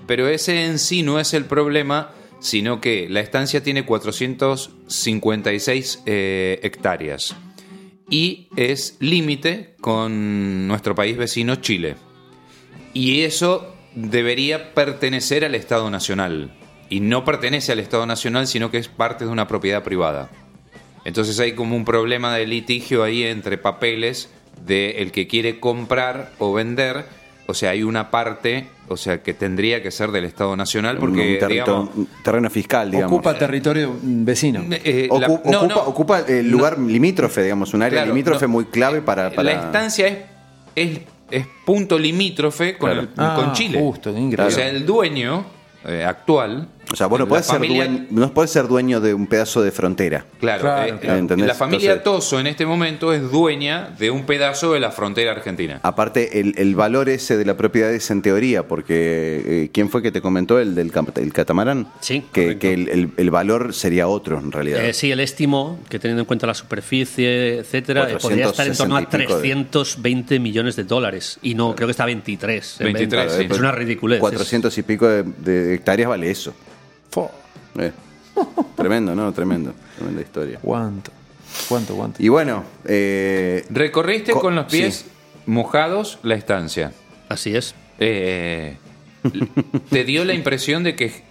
Pero 0.07 0.28
ese 0.28 0.66
en 0.66 0.78
sí 0.78 1.03
no 1.03 1.20
es 1.20 1.34
el 1.34 1.45
problema, 1.45 2.12
sino 2.41 2.80
que 2.80 3.07
la 3.09 3.20
estancia 3.20 3.62
tiene 3.62 3.84
456 3.84 6.03
eh, 6.07 6.61
hectáreas 6.62 7.36
y 8.11 8.49
es 8.57 8.97
límite 8.99 9.76
con 9.80 10.66
nuestro 10.66 10.95
país 10.95 11.16
vecino 11.16 11.57
Chile. 11.57 11.95
Y 12.93 13.20
eso 13.20 13.74
debería 13.95 14.74
pertenecer 14.74 15.45
al 15.45 15.55
Estado 15.55 15.88
Nacional. 15.91 16.53
Y 16.88 17.01
no 17.01 17.24
pertenece 17.24 17.70
al 17.70 17.78
Estado 17.78 18.05
Nacional, 18.05 18.49
sino 18.49 18.70
que 18.70 18.78
es 18.78 18.88
parte 18.88 19.24
de 19.24 19.30
una 19.30 19.47
propiedad 19.47 19.84
privada. 19.84 20.28
Entonces 21.05 21.38
hay 21.38 21.53
como 21.53 21.76
un 21.76 21.84
problema 21.84 22.34
de 22.34 22.47
litigio 22.47 23.05
ahí 23.05 23.22
entre 23.22 23.59
papeles 23.59 24.28
de 24.67 25.03
el 25.03 25.13
que 25.13 25.27
quiere 25.27 25.59
comprar 25.61 26.33
o 26.39 26.53
vender. 26.53 27.05
O 27.47 27.55
sea, 27.55 27.71
hay 27.71 27.83
una 27.83 28.13
parte, 28.13 28.69
o 28.89 28.97
sea, 28.97 29.23
que 29.25 29.35
tendría 29.35 29.83
que 29.83 29.91
ser 29.91 30.13
del 30.13 30.25
Estado 30.25 30.55
Nacional 30.57 30.99
porque, 30.99 31.37
un, 31.43 31.49
digamos, 31.49 31.91
un 31.97 32.09
terreno 32.23 32.49
fiscal, 32.49 32.93
digamos. 32.93 33.13
Ocupa 33.13 33.37
territorio 33.37 33.93
vecino. 34.03 34.63
eh, 34.71 35.09
la- 35.11 35.27
no, 35.27 35.35
ocupa, 35.35 35.67
no. 35.67 35.81
ocupa 35.81 36.21
el 36.21 36.49
lugar 36.49 36.79
limítrofe, 36.79 37.43
digamos, 37.43 37.75
un 37.75 37.83
área 37.83 37.99
Claro, 38.03 38.13
limítrofe 38.13 38.45
no. 38.47 38.53
muy 38.53 38.67
clave 38.67 39.03
para, 39.03 39.31
para- 39.31 39.43
La 39.43 39.53
estancia 39.67 40.07
es, 40.07 40.19
es, 40.77 41.01
es 41.33 41.47
punto 41.67 41.99
limítrofe 41.99 42.79
con, 42.79 42.91
Claro. 42.91 43.01
el- 43.03 43.09
Ah, 43.17 43.33
con 43.35 43.53
Chile. 43.53 43.81
justo, 43.81 44.11
increíble. 44.11 44.45
O 44.45 44.51
sea, 44.51 44.69
el 44.69 44.87
dueño 44.87 45.45
eh, 45.87 46.05
actual 46.05 46.69
O 46.93 46.97
sea, 46.97 47.07
vos 47.07 47.18
no 47.20 47.28
podés, 47.28 47.47
familia- 47.47 47.84
ser 47.84 47.93
dueño, 47.93 48.07
no 48.11 48.34
podés 48.34 48.51
ser 48.51 48.66
dueño 48.66 49.01
de 49.01 49.14
un 49.14 49.26
pedazo 49.28 49.62
de 49.62 49.70
frontera. 49.70 50.24
Claro, 50.41 50.62
Claro, 50.62 50.95
eh, 50.95 50.99
claro. 51.01 51.18
¿Entendés? 51.18 51.47
la 51.47 51.55
familia 51.55 51.93
Entonces- 51.93 52.01
Toso 52.28 52.41
en 52.41 52.47
este 52.49 52.66
momento 52.66 53.12
es 53.12 53.30
dueña 53.30 53.95
de 53.99 54.11
un 54.11 54.24
pedazo 54.26 54.72
de 54.72 54.80
la 54.80 54.91
frontera 54.91 55.32
argentina. 55.32 55.78
Aparte, 55.82 56.41
el, 56.41 56.55
el 56.57 56.74
valor 56.74 57.09
ese 57.09 57.36
de 57.36 57.45
la 57.45 57.57
propiedad 57.57 57.93
es 57.93 58.11
en 58.11 58.22
teoría, 58.22 58.66
porque 58.66 59.43
eh, 59.47 59.70
¿quién 59.72 59.88
fue 59.88 60.03
que 60.03 60.11
te 60.11 60.20
comentó 60.20 60.59
el 60.59 60.74
del 60.74 60.91
el 61.16 61.32
catamarán? 61.32 61.86
Sí, 62.01 62.24
Que, 62.32 62.51
el, 62.61 62.88
el- 62.88 63.11
el 63.16 63.30
valor 63.30 63.72
sería 63.74 64.09
otro 64.09 64.38
en 64.38 64.51
realidad. 64.51 64.84
Eh, 64.84 64.93
sí, 64.93 65.12
el 65.12 65.20
estimo, 65.20 65.78
que 65.88 65.99
teniendo 65.99 66.22
en 66.22 66.26
cuenta 66.26 66.47
la 66.47 66.55
superficie, 66.55 67.59
etcétera, 67.59 68.11
eh, 68.11 68.16
podría 68.20 68.47
estar 68.47 68.66
en 68.66 68.76
torno 68.76 68.97
a 68.97 69.01
460 69.05 69.16
y 69.16 69.20
pico 69.26 69.36
de- 69.36 69.41
320 69.43 70.41
millones 70.41 70.76
de 70.76 70.84
dólares. 70.84 71.38
Y 71.43 71.55
no, 71.55 71.74
creo 71.76 71.86
que 71.86 71.93
está 71.93 72.03
a 72.03 72.07
23. 72.07 72.80
en 72.80 72.84
23, 72.93 73.22
venta. 73.36 73.38
sí. 73.38 73.49
Es 73.53 73.59
una 73.61 73.72
ridiculez. 73.72 74.18
400 74.20 74.76
y 74.76 74.82
pico 74.82 75.07
de, 75.07 75.22
de 75.22 75.74
hectáreas 75.74 76.09
vale 76.09 76.30
eso. 76.30 76.53
Eh, 77.79 77.93
tremendo, 78.77 79.15
¿no? 79.15 79.33
Tremendo. 79.33 79.73
Tremenda 79.97 80.23
historia. 80.23 80.59
¿Cuánto? 80.63 81.11
¿Cuánto, 81.69 81.97
cuánto? 81.97 82.23
Y 82.23 82.29
bueno, 82.29 82.63
eh, 82.85 83.65
Recorriste 83.71 84.33
Co- 84.33 84.41
con 84.41 84.55
los 84.55 84.67
pies 84.67 84.97
sí. 84.97 85.11
mojados 85.47 86.19
la 86.23 86.35
estancia. 86.37 86.93
Así 87.29 87.55
es. 87.57 87.75
Eh, 87.99 88.77
¿Te 89.91 90.05
dio 90.05 90.25
la 90.25 90.35
impresión 90.35 90.85
de 90.85 90.95
que 90.97 91.23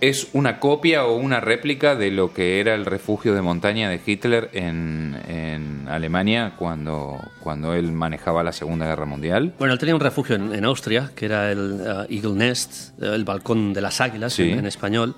es 0.00 0.28
una 0.34 0.60
copia 0.60 1.06
o 1.06 1.16
una 1.16 1.40
réplica 1.40 1.94
de 1.96 2.10
lo 2.10 2.32
que 2.34 2.60
era 2.60 2.74
el 2.74 2.84
refugio 2.84 3.34
de 3.34 3.40
montaña 3.40 3.88
de 3.88 4.00
Hitler 4.04 4.50
en, 4.52 5.16
en 5.26 5.88
Alemania 5.88 6.52
cuando, 6.58 7.18
cuando 7.40 7.72
él 7.72 7.92
manejaba 7.92 8.42
la 8.42 8.52
Segunda 8.52 8.86
Guerra 8.86 9.06
Mundial? 9.06 9.54
Bueno, 9.58 9.72
él 9.72 9.78
tenía 9.78 9.94
un 9.94 10.00
refugio 10.00 10.36
en, 10.36 10.54
en 10.54 10.64
Austria, 10.66 11.10
que 11.14 11.24
era 11.24 11.50
el 11.50 11.80
eh, 11.80 12.14
Eagle 12.16 12.34
Nest, 12.34 12.90
eh, 13.02 13.10
el 13.14 13.24
balcón 13.24 13.72
de 13.72 13.80
las 13.80 14.00
águilas 14.00 14.34
Sí. 14.34 14.42
en, 14.50 14.58
en 14.58 14.66
español. 14.66 15.14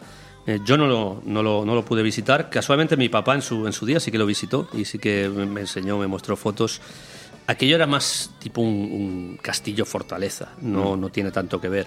Eh, 0.46 0.60
yo 0.64 0.76
no 0.78 0.86
lo, 0.86 1.22
no, 1.26 1.42
lo, 1.42 1.64
no 1.64 1.74
lo 1.74 1.84
pude 1.84 2.02
visitar. 2.02 2.48
Casualmente 2.48 2.96
mi 2.96 3.08
papá 3.08 3.34
en 3.34 3.42
su, 3.42 3.66
en 3.66 3.72
su 3.72 3.84
día 3.84 3.98
sí 4.00 4.10
que 4.12 4.18
lo 4.18 4.26
visitó 4.26 4.68
y 4.72 4.84
sí 4.84 4.98
que 4.98 5.28
me 5.28 5.44
me 5.44 5.60
enseñó, 5.62 5.98
me 5.98 6.06
mostró 6.06 6.36
fotos. 6.36 6.80
Aquello 7.48 7.74
era 7.76 7.86
más 7.86 8.30
tipo 8.38 8.60
un, 8.60 8.68
un 8.92 9.38
castillo 9.42 9.84
fortaleza, 9.84 10.50
no, 10.60 10.96
Mm. 10.96 11.00
no 11.00 11.08
tiene 11.10 11.30
tanto 11.32 11.60
que 11.60 11.68
ver. 11.68 11.86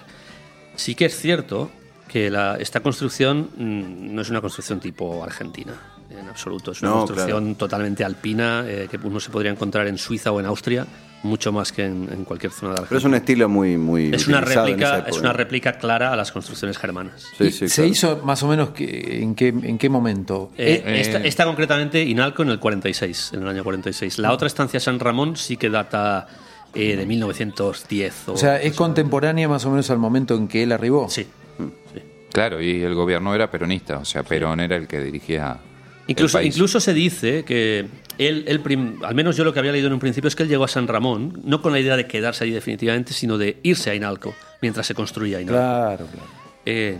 Sí 0.76 0.94
que 0.94 1.06
es 1.06 1.16
cierto 1.18 1.70
que 2.12 2.30
la- 2.30 2.56
esta 2.56 2.80
construcción 2.80 3.48
mm, 3.56 4.14
no 4.14 4.22
es 4.22 4.28
una 4.30 4.40
construcción 4.40 4.80
tipo 4.80 5.22
argentina, 5.24 5.72
en 6.10 6.28
absoluto. 6.28 6.72
Es 6.72 6.82
una 6.82 6.90
No, 6.90 6.96
construcción 7.06 7.54
totalmente 7.54 8.04
alpina 8.04 8.64
eh, 8.66 8.86
que 8.90 8.98
uno 8.98 9.18
se 9.18 9.30
podría 9.30 9.50
encontrar 9.50 9.86
en 9.86 9.96
Suiza 9.96 10.30
o 10.32 10.38
en 10.40 10.46
Austria, 10.46 10.86
mucho 11.22 11.52
más 11.52 11.70
que 11.72 11.84
en, 11.86 12.08
en 12.12 12.24
cualquier 12.24 12.52
zona 12.52 12.70
de 12.72 12.74
pero 12.82 12.82
Argentina. 12.82 12.98
es 12.98 13.04
un 13.04 13.14
estilo 13.14 13.48
muy, 13.48 13.76
muy 13.78 14.12
Es 14.12 14.26
una 14.26 14.40
réplica, 14.40 15.06
es 15.08 15.16
una 15.18 15.32
réplica 15.32 15.74
clara 15.78 16.12
a 16.12 16.16
las 16.16 16.32
construcciones 16.32 16.76
germanas. 16.76 17.24
Sí, 17.38 17.44
¿Y 17.44 17.50
sí, 17.52 17.68
¿Se 17.68 17.74
claro. 17.76 17.90
hizo 17.90 18.20
más 18.24 18.42
o 18.42 18.48
menos 18.48 18.70
que, 18.70 19.22
en, 19.22 19.34
qué, 19.34 19.48
en 19.48 19.78
qué 19.78 19.88
momento? 19.88 20.50
Eh, 20.58 20.82
Eh, 20.84 21.00
esta, 21.00 21.18
eh. 21.18 21.28
esta 21.28 21.44
concretamente, 21.46 22.02
Inalco, 22.02 22.42
en 22.42 22.50
el 22.50 22.58
46, 22.58 23.30
en 23.34 23.42
el 23.42 23.48
año 23.48 23.62
46. 23.64 24.18
La 24.18 24.32
otra 24.32 24.48
estancia 24.48 24.80
San 24.80 24.98
Ramón 25.00 25.36
sí 25.36 25.56
que 25.56 25.70
data 25.70 26.26
eh, 26.74 26.96
de 26.96 27.06
1910. 27.06 28.28
O, 28.28 28.32
o 28.32 28.36
sea, 28.36 28.60
¿es 28.60 28.74
contemporánea 28.74 29.48
más 29.48 29.64
o 29.64 29.70
menos 29.70 29.88
al 29.90 29.98
momento 29.98 30.34
en 30.34 30.48
que 30.48 30.62
él 30.64 30.72
arribó? 30.72 31.08
Sí. 31.08 31.26
Claro, 32.32 32.60
y 32.62 32.82
el 32.82 32.94
gobierno 32.94 33.34
era 33.34 33.50
peronista, 33.50 33.98
o 33.98 34.04
sea, 34.04 34.22
Perón 34.22 34.60
era 34.60 34.76
el 34.76 34.86
que 34.88 35.00
dirigía 35.00 35.58
Incluso, 36.06 36.38
el 36.38 36.44
país. 36.44 36.54
incluso 36.56 36.80
se 36.80 36.94
dice 36.94 37.44
que 37.44 37.86
él, 38.18 38.44
él 38.48 38.60
prim- 38.60 38.98
al 39.04 39.14
menos 39.14 39.36
yo 39.36 39.44
lo 39.44 39.52
que 39.52 39.58
había 39.58 39.72
leído 39.72 39.86
en 39.88 39.92
un 39.92 39.98
principio 40.00 40.28
es 40.28 40.34
que 40.36 40.42
él 40.42 40.48
llegó 40.48 40.64
a 40.64 40.68
San 40.68 40.88
Ramón, 40.88 41.40
no 41.44 41.60
con 41.62 41.72
la 41.72 41.80
idea 41.80 41.96
de 41.96 42.06
quedarse 42.06 42.44
allí 42.44 42.52
definitivamente, 42.52 43.12
sino 43.12 43.38
de 43.38 43.58
irse 43.62 43.90
a 43.90 43.94
Inalco 43.94 44.34
mientras 44.60 44.86
se 44.86 44.94
construía 44.94 45.40
Inalco. 45.40 45.58
Claro, 45.60 46.06
claro. 46.06 46.28
Eh, 46.66 46.98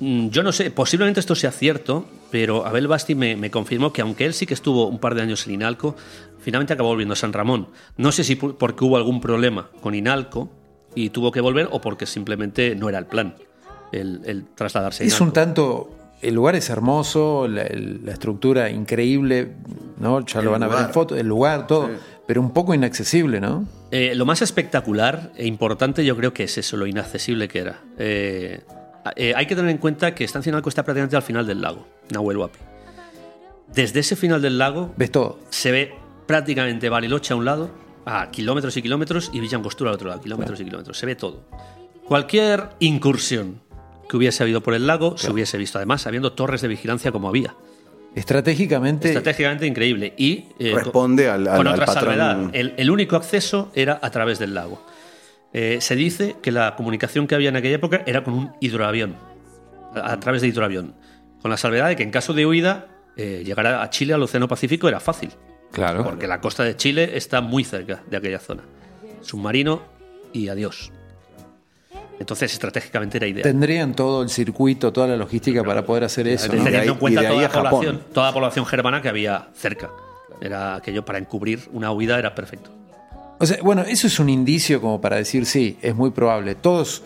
mm, 0.00 0.28
yo 0.28 0.42
no 0.42 0.52
sé, 0.52 0.70
posiblemente 0.70 1.20
esto 1.20 1.34
sea 1.34 1.50
cierto, 1.52 2.06
pero 2.30 2.64
Abel 2.66 2.86
Basti 2.88 3.14
me, 3.14 3.36
me 3.36 3.50
confirmó 3.50 3.92
que 3.92 4.02
aunque 4.02 4.24
él 4.24 4.34
sí 4.34 4.46
que 4.46 4.54
estuvo 4.54 4.86
un 4.86 4.98
par 4.98 5.14
de 5.14 5.22
años 5.22 5.46
en 5.46 5.54
Inalco, 5.54 5.96
finalmente 6.40 6.72
acabó 6.72 6.90
volviendo 6.90 7.12
a 7.14 7.16
San 7.16 7.32
Ramón. 7.32 7.68
No 7.96 8.12
sé 8.12 8.24
si 8.24 8.36
porque 8.36 8.84
hubo 8.84 8.96
algún 8.96 9.20
problema 9.20 9.68
con 9.80 9.94
Inalco 9.94 10.50
y 10.94 11.10
tuvo 11.10 11.30
que 11.32 11.40
volver 11.40 11.68
o 11.70 11.80
porque 11.80 12.06
simplemente 12.06 12.74
no 12.76 12.88
era 12.88 12.98
el 12.98 13.06
plan 13.06 13.34
el, 14.00 14.20
el 14.24 14.44
trasladarse 14.54 15.04
a 15.04 15.06
Es 15.06 15.20
un 15.20 15.32
tanto. 15.32 15.90
El 16.22 16.34
lugar 16.34 16.54
es 16.56 16.70
hermoso, 16.70 17.46
la, 17.48 17.62
el- 17.62 18.04
la 18.06 18.12
estructura 18.12 18.70
increíble, 18.70 19.52
¿no? 19.98 20.24
Ya 20.24 20.40
lo 20.40 20.52
van 20.52 20.62
a 20.62 20.68
ver 20.68 20.78
en 20.86 20.90
fotos, 20.90 21.18
el 21.18 21.26
lugar, 21.26 21.66
todo, 21.66 21.90
pero 22.26 22.40
un 22.40 22.52
poco 22.52 22.72
inaccesible, 22.72 23.40
¿no? 23.40 23.66
Eh, 23.90 24.14
lo 24.14 24.24
más 24.24 24.40
espectacular 24.40 25.32
e 25.36 25.46
importante 25.46 26.02
yo 26.04 26.16
creo 26.16 26.32
que 26.32 26.44
es 26.44 26.56
eso, 26.56 26.76
lo 26.78 26.86
inaccesible 26.86 27.46
que 27.46 27.58
era. 27.58 27.82
Eh, 27.98 28.60
eh, 29.16 29.34
hay 29.36 29.46
que 29.46 29.54
tener 29.54 29.70
en 29.70 29.76
cuenta 29.78 30.14
que 30.14 30.24
Estancia 30.24 30.48
Inalco 30.48 30.70
está 30.70 30.82
prácticamente 30.82 31.14
al 31.16 31.22
final 31.22 31.46
del 31.46 31.60
lago, 31.60 31.86
Nahuel 32.10 32.38
Huapi. 32.38 32.58
Desde 33.74 34.00
ese 34.00 34.16
final 34.16 34.40
del 34.40 34.56
lago 34.56 34.94
¿Ves 34.96 35.10
todo? 35.10 35.40
se 35.50 35.72
ve 35.72 35.92
prácticamente 36.26 36.88
Bariloche 36.88 37.34
a 37.34 37.36
un 37.36 37.44
lado, 37.44 37.70
a 38.06 38.30
kilómetros 38.30 38.74
y 38.78 38.82
kilómetros, 38.82 39.30
y 39.34 39.40
Villa 39.40 39.58
Angostura 39.58 39.90
al 39.90 39.96
otro 39.96 40.08
lado, 40.08 40.22
kilómetros 40.22 40.58
y 40.60 40.64
kilómetros. 40.64 40.96
Se 40.96 41.04
ve 41.04 41.16
todo. 41.16 41.44
Cualquier 42.06 42.70
incursión 42.80 43.60
que 44.08 44.16
hubiese 44.16 44.42
habido 44.42 44.62
por 44.62 44.74
el 44.74 44.86
lago 44.86 45.16
se 45.18 45.30
hubiese 45.30 45.58
visto, 45.58 45.78
además, 45.78 46.06
habiendo 46.06 46.32
torres 46.32 46.60
de 46.62 46.68
vigilancia 46.68 47.10
como 47.12 47.28
había. 47.28 47.54
Estratégicamente. 48.14 49.08
Estratégicamente 49.08 49.66
increíble. 49.66 50.14
Y 50.16 50.46
eh, 50.58 50.72
Responde 50.74 51.28
al- 51.28 51.48
al- 51.48 51.56
con 51.56 51.66
al 51.66 51.74
otra 51.74 51.86
patrón. 51.86 52.04
salvedad. 52.04 52.50
El, 52.52 52.74
el 52.76 52.90
único 52.90 53.16
acceso 53.16 53.70
era 53.74 53.98
a 54.00 54.10
través 54.10 54.38
del 54.38 54.54
lago. 54.54 54.80
Eh, 55.52 55.78
se 55.80 55.96
dice 55.96 56.36
que 56.42 56.50
la 56.52 56.74
comunicación 56.76 57.26
que 57.26 57.34
había 57.34 57.48
en 57.48 57.56
aquella 57.56 57.76
época 57.76 58.02
era 58.06 58.22
con 58.24 58.34
un 58.34 58.52
hidroavión, 58.60 59.16
a, 59.94 60.12
a 60.12 60.20
través 60.20 60.42
de 60.42 60.48
hidroavión. 60.48 60.94
Con 61.42 61.50
la 61.50 61.56
salvedad 61.56 61.88
de 61.88 61.96
que 61.96 62.02
en 62.02 62.10
caso 62.10 62.32
de 62.32 62.46
huida, 62.46 62.86
eh, 63.16 63.42
llegar 63.44 63.66
a 63.66 63.90
Chile, 63.90 64.14
al 64.14 64.22
Océano 64.22 64.48
Pacífico, 64.48 64.88
era 64.88 65.00
fácil. 65.00 65.30
Claro. 65.72 66.04
Porque 66.04 66.26
la 66.28 66.40
costa 66.40 66.62
de 66.62 66.76
Chile 66.76 67.16
está 67.16 67.40
muy 67.40 67.64
cerca 67.64 68.02
de 68.08 68.16
aquella 68.16 68.38
zona. 68.38 68.62
Submarino 69.22 69.82
y 70.32 70.48
adiós. 70.48 70.92
Entonces, 72.18 72.52
estratégicamente 72.52 73.16
era 73.18 73.26
ideal. 73.26 73.42
Tendrían 73.42 73.94
todo 73.94 74.22
el 74.22 74.28
circuito, 74.28 74.92
toda 74.92 75.08
la 75.08 75.16
logística 75.16 75.64
para 75.64 75.84
poder 75.84 76.04
hacer 76.04 76.28
eso. 76.28 76.52
en 76.52 76.94
cuenta 76.94 77.22
y 77.22 77.24
de 77.24 77.28
ahí 77.28 77.34
toda 77.34 77.38
a 77.38 77.42
la, 77.42 77.48
Japón. 77.48 77.70
población, 77.70 78.02
toda 78.12 78.26
la 78.28 78.32
población 78.32 78.66
germana 78.66 79.02
que 79.02 79.08
había 79.08 79.48
cerca. 79.54 79.90
Era 80.40 80.76
aquello 80.76 81.04
para 81.04 81.18
encubrir 81.18 81.68
una 81.72 81.90
huida 81.92 82.18
era 82.18 82.34
perfecto. 82.34 82.70
O 83.38 83.46
sea, 83.46 83.58
bueno, 83.62 83.82
eso 83.82 84.06
es 84.06 84.18
un 84.18 84.28
indicio 84.28 84.80
como 84.80 85.00
para 85.00 85.16
decir, 85.16 85.46
sí, 85.46 85.78
es 85.82 85.94
muy 85.94 86.10
probable. 86.10 86.54
Todos, 86.54 87.02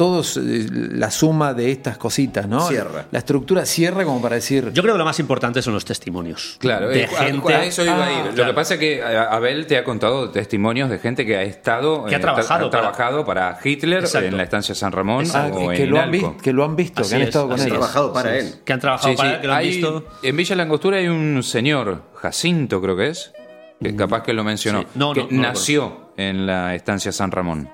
todos 0.00 0.38
eh, 0.38 0.66
la 0.70 1.10
suma 1.10 1.52
de 1.52 1.70
estas 1.70 1.98
cositas, 1.98 2.48
¿no? 2.48 2.66
Cierra. 2.68 3.04
La 3.10 3.18
estructura 3.18 3.66
cierra 3.66 4.02
como 4.02 4.22
para 4.22 4.36
decir. 4.36 4.70
Yo 4.72 4.80
creo 4.82 4.94
que 4.94 4.98
lo 4.98 5.04
más 5.04 5.18
importante 5.20 5.60
son 5.60 5.74
los 5.74 5.84
testimonios. 5.84 6.56
Claro, 6.58 6.88
de 6.88 7.02
eh, 7.02 7.04
a- 7.04 7.24
gente 7.24 7.52
a, 7.52 7.64
eso 7.66 7.84
iba 7.84 8.06
a 8.06 8.10
ir. 8.10 8.18
Ah, 8.22 8.24
Lo 8.28 8.32
claro. 8.32 8.50
que 8.52 8.54
pasa 8.54 8.74
es 8.74 8.80
que 8.80 9.02
a- 9.02 9.24
Abel 9.24 9.66
te 9.66 9.76
ha 9.76 9.84
contado 9.84 10.30
testimonios 10.30 10.88
de 10.88 10.98
gente 11.00 11.26
que 11.26 11.36
ha 11.36 11.42
estado, 11.42 12.06
Que 12.06 12.14
ha 12.14 12.18
eh, 12.18 12.20
trabajado 12.22 12.66
ha 12.68 12.70
para- 12.70 12.80
trabajado 12.92 13.24
para 13.26 13.58
Hitler 13.62 13.98
Exacto. 14.04 14.28
en 14.28 14.38
la 14.38 14.42
estancia 14.44 14.74
San 14.74 14.90
Ramón 14.92 15.26
Ah, 15.34 15.50
o 15.52 15.68
que, 15.68 15.82
en 15.84 15.90
lo 15.90 16.00
han 16.00 16.10
visto, 16.10 16.36
que 16.38 16.52
lo 16.54 16.64
han 16.64 16.76
visto, 16.76 17.02
Así 17.02 17.10
que 17.10 17.16
han 17.16 17.20
es, 17.22 17.28
estado 17.28 17.48
con 17.48 17.56
él. 17.60 17.66
es. 17.66 17.68
trabajado 17.68 18.12
para 18.14 18.38
él. 18.38 18.54
que 18.64 18.72
han 18.72 18.80
trabajado 18.80 19.10
Sí, 19.12 19.16
para 19.18 19.28
sí, 19.28 19.34
él, 19.34 19.40
que 19.42 19.46
lo 19.48 19.52
han 19.52 19.58
hay- 19.58 19.68
visto. 19.68 20.06
En 20.22 20.36
Villa 20.38 20.56
La 20.56 20.62
Angostura 20.62 20.96
hay 20.96 21.08
un 21.08 21.42
señor, 21.42 22.04
Jacinto 22.14 22.80
creo 22.80 22.96
que 22.96 23.08
es, 23.08 23.32
que 23.82 23.94
capaz 23.94 24.22
que 24.22 24.32
lo 24.32 24.44
mencionó, 24.44 24.80
Sí. 24.80 24.86
No, 24.94 25.12
que 25.12 25.20
no, 25.24 25.28
no 25.30 25.42
nació 25.42 26.12
en 26.16 26.46
la 26.46 26.74
estancia 26.74 27.12
San 27.12 27.30
Ramón, 27.30 27.68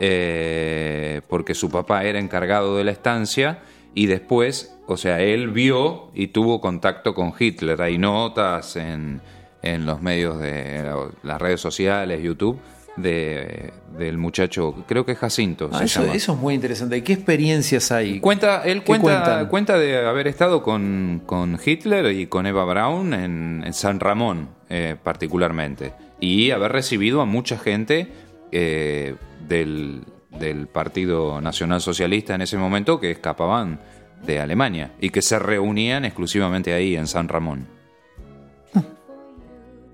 eh, 0.00 1.20
porque 1.28 1.54
su 1.54 1.70
papá 1.70 2.04
era 2.04 2.18
encargado 2.18 2.76
de 2.76 2.84
la 2.84 2.90
estancia 2.90 3.60
y 3.94 4.06
después, 4.06 4.76
o 4.86 4.96
sea, 4.96 5.20
él 5.20 5.48
vio 5.48 6.10
y 6.14 6.28
tuvo 6.28 6.60
contacto 6.60 7.14
con 7.14 7.32
Hitler. 7.38 7.80
Hay 7.82 7.98
notas 7.98 8.76
en, 8.76 9.20
en 9.62 9.86
los 9.86 10.00
medios 10.00 10.38
de 10.38 10.90
las 11.22 11.40
redes 11.40 11.60
sociales, 11.60 12.22
YouTube, 12.22 12.58
de, 12.96 13.72
del 13.98 14.18
muchacho, 14.18 14.74
creo 14.86 15.04
que 15.04 15.12
es 15.12 15.18
Jacinto. 15.18 15.70
Ah, 15.72 15.78
se 15.78 15.84
eso, 15.84 16.00
llama. 16.02 16.14
eso 16.14 16.32
es 16.32 16.38
muy 16.38 16.54
interesante. 16.54 17.02
¿Qué 17.02 17.12
experiencias 17.12 17.92
hay? 17.92 18.20
Cuenta, 18.20 18.62
él 18.64 18.80
¿Qué 18.80 18.98
cuenta, 18.98 19.48
cuenta 19.48 19.78
de 19.78 20.06
haber 20.06 20.28
estado 20.28 20.62
con, 20.62 21.22
con 21.26 21.58
Hitler 21.64 22.12
y 22.12 22.26
con 22.26 22.46
Eva 22.46 22.64
Braun 22.64 23.14
en, 23.14 23.62
en 23.66 23.72
San 23.72 24.00
Ramón, 24.00 24.48
eh, 24.68 24.96
particularmente. 25.02 25.92
Y 26.20 26.50
haber 26.50 26.72
recibido 26.72 27.20
a 27.20 27.24
mucha 27.26 27.58
gente 27.58 28.08
eh, 28.52 29.14
del, 29.48 30.02
del 30.38 30.66
Partido 30.66 31.40
Nacional 31.40 31.80
Socialista 31.80 32.34
en 32.34 32.42
ese 32.42 32.56
momento 32.56 33.00
que 33.00 33.10
escapaban 33.10 33.80
de 34.26 34.38
Alemania 34.40 34.92
y 35.00 35.10
que 35.10 35.22
se 35.22 35.38
reunían 35.38 36.04
exclusivamente 36.04 36.72
ahí 36.72 36.96
en 36.96 37.06
San 37.06 37.28
Ramón. 37.28 37.66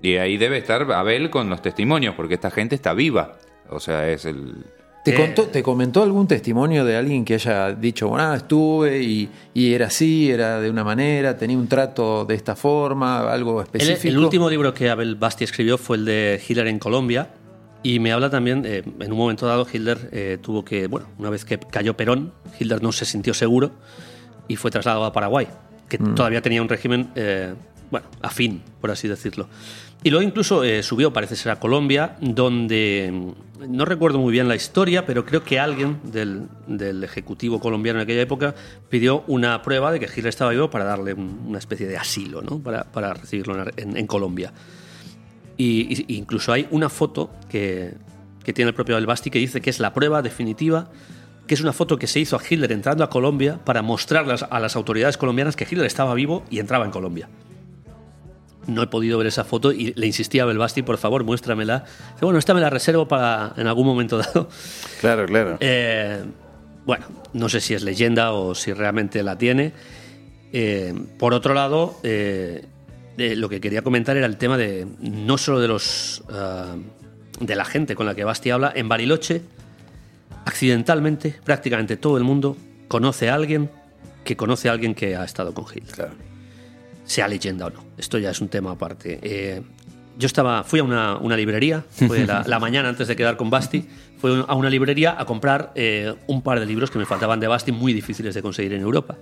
Y 0.01 0.17
ahí 0.17 0.37
debe 0.37 0.57
estar 0.57 0.89
Abel 0.91 1.29
con 1.31 1.49
los 1.49 1.61
testimonios, 1.61 2.13
porque 2.15 2.35
esta 2.35 2.51
gente 2.51 2.75
está 2.75 2.93
viva. 2.93 3.39
O 3.69 3.79
sea, 3.79 4.07
es 4.09 4.25
el, 4.25 4.63
¿Te, 5.03 5.11
Eh, 5.11 5.15
contó, 5.15 5.47
¿Te 5.47 5.63
comentó 5.63 6.03
algún 6.03 6.27
testimonio 6.27 6.83
de 6.83 6.97
alguien 6.97 7.23
que 7.23 7.35
haya 7.35 7.71
dicho, 7.71 8.09
bueno, 8.09 8.25
ah, 8.25 8.35
estuve 8.35 9.01
y, 9.01 9.29
y 9.53 9.73
era 9.73 9.87
así, 9.87 10.29
era 10.29 10.59
de 10.59 10.69
una 10.69 10.83
manera, 10.83 11.37
tenía 11.37 11.57
un 11.57 11.67
trato 11.67 12.25
de 12.25 12.35
esta 12.35 12.55
forma, 12.55 13.31
algo 13.31 13.61
El, 13.61 13.67
específico? 13.67 14.07
el 14.09 14.17
último 14.17 14.49
libro 14.49 14.73
que 14.73 14.89
Abel 14.89 15.15
Basti 15.15 15.45
escribió 15.45 15.77
fue 15.77 15.97
el 15.97 16.05
de 16.05 16.41
Hitler 16.45 16.67
en 16.67 16.77
Colombia, 16.77 17.29
Y 17.83 17.99
me 17.99 18.11
habla 18.11 18.29
también, 18.29 18.63
eh, 18.65 18.83
en 18.99 19.11
un 19.11 19.17
momento 19.17 19.45
dado, 19.45 19.65
Hitler 19.71 20.09
eh, 20.11 20.37
tuvo 20.41 20.65
que, 20.65 20.87
bueno, 20.87 21.07
una 21.19 21.29
vez 21.29 21.45
que 21.45 21.57
cayó 21.59 21.95
Perón, 21.95 22.33
Hitler 22.59 22.81
no 22.81 22.91
se 22.91 23.05
sintió 23.05 23.33
seguro 23.33 23.71
y 24.47 24.55
fue 24.55 24.71
trasladado 24.71 25.05
a 25.05 25.13
Paraguay, 25.13 25.47
que 25.87 25.97
todavía 26.15 26.41
tenía 26.41 26.61
un 26.61 26.69
régimen, 26.69 27.09
eh, 27.15 27.53
bueno, 27.91 28.07
afín, 28.21 28.61
por 28.81 28.91
así 28.91 29.07
decirlo. 29.07 29.47
Y 30.03 30.09
luego 30.09 30.23
incluso 30.27 30.63
eh, 30.63 30.83
subió, 30.83 31.11
parece 31.13 31.35
ser, 31.35 31.51
a 31.51 31.59
Colombia, 31.59 32.17
donde 32.19 33.11
mm, 33.13 33.73
no 33.75 33.85
recuerdo 33.85 34.19
muy 34.19 34.31
bien 34.31 34.47
la 34.47 34.55
historia, 34.55 35.05
pero 35.05 35.25
creo 35.25 35.43
que 35.43 35.59
alguien 35.59 35.99
del, 36.03 36.43
del 36.67 37.03
Ejecutivo 37.03 37.59
colombiano 37.59 37.99
en 37.99 38.03
aquella 38.03 38.21
época 38.21 38.53
pidió 38.89 39.23
una 39.27 39.61
prueba 39.61 39.91
de 39.91 39.99
que 39.99 40.05
Hitler 40.05 40.27
estaba 40.27 40.51
vivo 40.51 40.69
para 40.69 40.83
darle 40.85 41.13
un- 41.13 41.45
una 41.47 41.57
especie 41.59 41.87
de 41.87 41.97
asilo, 41.97 42.41
¿no? 42.41 42.59
para, 42.59 42.83
para 42.85 43.13
recibirlo 43.13 43.65
en- 43.77 43.97
en 43.97 44.07
Colombia. 44.07 44.51
Y, 45.57 46.03
y- 46.07 46.15
incluso 46.17 46.53
hay 46.53 46.67
una 46.71 46.89
foto 46.89 47.31
que, 47.49 47.93
que 48.43 48.53
tiene 48.53 48.69
el 48.69 48.75
propio 48.75 48.95
Abel 48.95 49.07
Basti 49.07 49.29
que 49.31 49.39
dice 49.39 49.59
que 49.61 49.69
es 49.69 49.79
la 49.79 49.93
prueba 49.93 50.21
definitiva, 50.21 50.89
que 51.47 51.53
es 51.55 51.61
una 51.61 51.73
foto 51.73 51.97
que 51.97 52.07
se 52.07 52.19
hizo 52.19 52.35
a 52.35 52.41
Hitler 52.47 52.71
entrando 52.71 53.03
a 53.03 53.09
Colombia 53.09 53.59
para 53.63 53.81
mostrarlas 53.81 54.43
a 54.49 54.59
las 54.59 54.75
autoridades 54.75 55.17
colombianas 55.17 55.55
que 55.55 55.63
Hitler 55.63 55.85
estaba 55.85 56.13
vivo 56.13 56.43
y 56.49 56.59
entraba 56.59 56.85
en 56.85 56.91
Colombia. 56.91 57.29
No 58.67 58.83
he 58.83 58.87
podido 58.87 59.17
ver 59.17 59.27
esa 59.27 59.45
foto 59.45 59.71
y 59.71 59.93
le 59.93 60.05
insistí 60.07 60.39
a 60.39 60.43
Abel 60.43 60.57
Basti, 60.57 60.81
por 60.83 60.97
favor, 60.97 61.23
muéstramela. 61.23 61.85
Dice, 62.13 62.25
bueno, 62.25 62.37
esta 62.37 62.53
me 62.53 62.59
la 62.59 62.69
reservo 62.69 63.07
para 63.07 63.53
en 63.55 63.65
algún 63.67 63.85
momento 63.87 64.17
dado. 64.17 64.49
Claro, 64.99 65.25
claro. 65.25 65.57
Eh, 65.61 66.21
bueno, 66.85 67.05
no 67.33 67.47
sé 67.47 67.61
si 67.61 67.73
es 67.75 67.83
leyenda 67.83 68.33
o 68.33 68.53
si 68.55 68.73
realmente 68.73 69.23
la 69.23 69.37
tiene. 69.37 69.71
Eh, 70.51 70.93
por 71.17 71.33
otro 71.33 71.53
lado, 71.53 71.97
eh, 72.03 72.65
eh, 73.17 73.35
lo 73.35 73.49
que 73.49 73.59
quería 73.59 73.81
comentar 73.81 74.17
era 74.17 74.25
el 74.25 74.37
tema 74.37 74.57
de 74.57 74.87
no 74.99 75.37
solo 75.37 75.59
de 75.59 75.67
los 75.67 76.23
ah, 76.29 76.75
de 77.39 77.55
la 77.55 77.65
gente 77.65 77.95
con 77.95 78.05
la 78.05 78.15
que 78.15 78.23
Basti 78.23 78.49
habla. 78.49 78.71
En 78.75 78.89
Bariloche, 78.89 79.41
accidentalmente, 80.45 81.35
prácticamente 81.43 81.97
todo 81.97 82.17
el 82.17 82.23
mundo 82.23 82.57
conoce 82.87 83.29
a 83.29 83.35
alguien 83.35 83.69
que 84.23 84.35
conoce 84.35 84.69
a 84.69 84.73
alguien 84.73 84.93
que 84.93 85.15
ha 85.15 85.23
estado 85.23 85.53
con 85.53 85.65
Hitler 85.65 85.95
claro. 85.95 86.13
sea 87.05 87.27
leyenda 87.27 87.67
o 87.67 87.69
no. 87.69 87.83
Esto 87.97 88.17
ya 88.17 88.31
es 88.31 88.41
un 88.41 88.49
tema 88.49 88.71
aparte. 88.71 89.19
Eh, 89.21 89.61
yo 90.17 90.25
estaba, 90.25 90.63
fui 90.63 90.79
a 90.79 90.83
una, 90.83 91.17
una 91.17 91.37
librería, 91.37 91.85
fue 91.89 92.25
la, 92.25 92.43
la 92.45 92.59
mañana 92.59 92.89
antes 92.89 93.07
de 93.07 93.15
quedar 93.15 93.37
con 93.37 93.49
Basti, 93.49 93.87
fui 94.17 94.43
a 94.47 94.55
una 94.55 94.69
librería 94.69 95.15
a 95.17 95.25
comprar 95.25 95.71
eh, 95.75 96.13
un 96.25 96.41
par 96.41 96.59
de 96.59 96.65
libros 96.65 96.89
que 96.89 96.97
me 96.97 97.05
faltaban 97.05 97.39
de 97.39 97.47
Basti, 97.47 97.71
muy 97.71 97.93
difíciles 97.93 98.33
de 98.33 98.41
conseguir 98.41 98.73
en 98.73 98.81
Europa. 98.81 99.15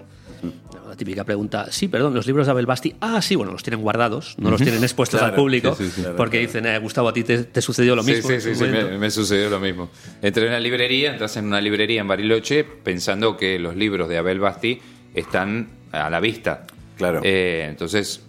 La 0.87 0.95
típica 0.95 1.23
pregunta, 1.23 1.71
sí, 1.71 1.87
perdón, 1.87 2.13
los 2.13 2.27
libros 2.27 2.45
de 2.45 2.51
Abel 2.51 2.65
Basti, 2.65 2.95
ah, 3.01 3.21
sí, 3.21 3.35
bueno, 3.35 3.51
los 3.51 3.63
tienen 3.63 3.81
guardados, 3.81 4.35
no 4.37 4.51
los 4.51 4.61
tienen 4.61 4.83
expuestos 4.83 5.21
al 5.21 5.33
público, 5.33 5.75
sí, 5.75 5.89
sí, 5.89 6.01
sí. 6.01 6.07
porque 6.15 6.39
dicen, 6.39 6.65
eh, 6.65 6.77
Gustavo, 6.79 7.09
a 7.09 7.13
ti 7.13 7.23
te, 7.23 7.43
te 7.43 7.61
sucedió 7.61 7.95
lo 7.95 8.03
mismo. 8.03 8.27
sí, 8.27 8.35
en 8.35 8.41
sí, 8.41 8.55
sí, 8.55 8.63
momento". 8.63 8.89
me, 8.91 8.97
me 8.97 9.11
sucedió 9.11 9.49
lo 9.49 9.59
mismo. 9.59 9.89
Entré 10.21 10.43
en 10.43 10.49
una 10.49 10.59
librería, 10.59 11.11
entras 11.11 11.37
en 11.37 11.45
una 11.45 11.59
librería 11.59 12.01
en 12.01 12.07
Bariloche 12.07 12.63
pensando 12.63 13.35
que 13.35 13.59
los 13.59 13.75
libros 13.75 14.09
de 14.09 14.17
Abel 14.17 14.39
Basti 14.39 14.79
están 15.13 15.69
a 15.91 16.09
la 16.09 16.19
vista. 16.19 16.67
Claro. 16.97 17.21
Eh, 17.23 17.65
entonces, 17.69 18.21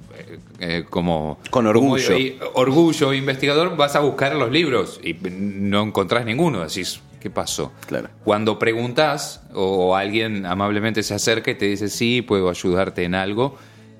eh, 0.60 0.84
como... 0.88 1.38
Con 1.50 1.66
orgullo. 1.66 2.08
como, 2.08 2.50
orgullo, 2.54 3.12
investigador, 3.12 3.76
vas 3.76 3.96
a 3.96 4.00
buscar 4.00 4.34
los 4.36 4.50
libros 4.50 5.00
y 5.02 5.14
no 5.14 5.82
encontrás 5.82 6.24
ninguno. 6.24 6.60
Decís, 6.60 7.00
¿qué 7.26 7.30
pasó? 7.30 7.72
Claro. 7.88 8.08
Cuando 8.22 8.56
preguntas 8.56 9.42
o 9.52 9.96
alguien 9.96 10.46
amablemente 10.46 11.02
se 11.02 11.12
acerca 11.12 11.50
y 11.50 11.56
te 11.56 11.64
dice, 11.64 11.88
sí, 11.88 12.22
puedo 12.22 12.48
ayudarte 12.48 13.02
en 13.02 13.16
algo. 13.16 13.56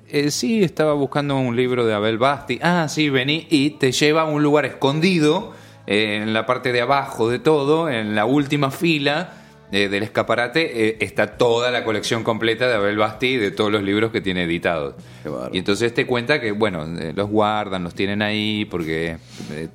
eh, 0.07 0.31
sí, 0.31 0.63
estaba 0.63 0.93
buscando 0.93 1.35
un 1.35 1.57
libro 1.57 1.85
de 1.85 1.93
Abel 1.93 2.17
Basti. 2.17 2.57
Ah, 2.61 2.87
sí, 2.87 3.09
vení 3.09 3.45
y 3.49 3.71
te 3.71 3.91
lleva 3.91 4.21
a 4.21 4.25
un 4.25 4.43
lugar 4.43 4.63
escondido 4.65 5.51
eh, 5.87 6.21
en 6.23 6.33
la 6.33 6.45
parte 6.45 6.71
de 6.71 6.79
abajo 6.79 7.29
de 7.29 7.39
todo, 7.39 7.89
en 7.89 8.15
la 8.15 8.23
última 8.23 8.71
fila 8.71 9.36
eh, 9.71 9.89
del 9.89 10.03
escaparate, 10.03 10.87
eh, 10.89 10.97
está 11.01 11.37
toda 11.37 11.71
la 11.71 11.83
colección 11.83 12.23
completa 12.23 12.67
de 12.67 12.75
Abel 12.75 12.97
Basti 12.97 13.27
y 13.27 13.37
de 13.37 13.51
todos 13.51 13.71
los 13.71 13.83
libros 13.83 14.11
que 14.11 14.21
tiene 14.21 14.43
editados. 14.43 14.95
Y 15.51 15.57
entonces 15.59 15.93
te 15.93 16.05
cuenta 16.05 16.39
que, 16.39 16.51
bueno, 16.51 16.85
eh, 16.99 17.13
los 17.15 17.29
guardan, 17.29 17.83
los 17.83 17.93
tienen 17.93 18.21
ahí 18.21 18.65
porque 18.65 19.17
eh, 19.51 19.67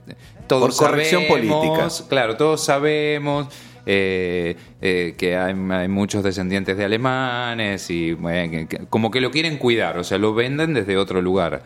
todos 0.47 0.77
Por 0.77 0.89
corrección 0.89 1.23
sabemos, 1.29 1.63
política. 1.63 1.89
Claro, 2.09 2.37
todos 2.37 2.65
sabemos 2.65 3.49
eh, 3.85 4.57
eh, 4.81 5.15
que 5.19 5.37
hay, 5.37 5.55
hay 5.71 5.89
muchos 5.89 6.23
descendientes 6.23 6.77
de 6.77 6.85
alemanes 6.85 7.91
y 7.91 8.15
que- 8.17 8.67
que- 8.69 8.79
como 8.89 9.11
que 9.11 9.21
lo 9.21 9.31
quieren 9.31 9.59
cuidar, 9.59 9.99
o 9.99 10.05
sea, 10.05 10.19
lo 10.19 10.33
venden 10.35 10.73
desde 10.73 10.97
otro 10.97 11.21
lugar. 11.21 11.65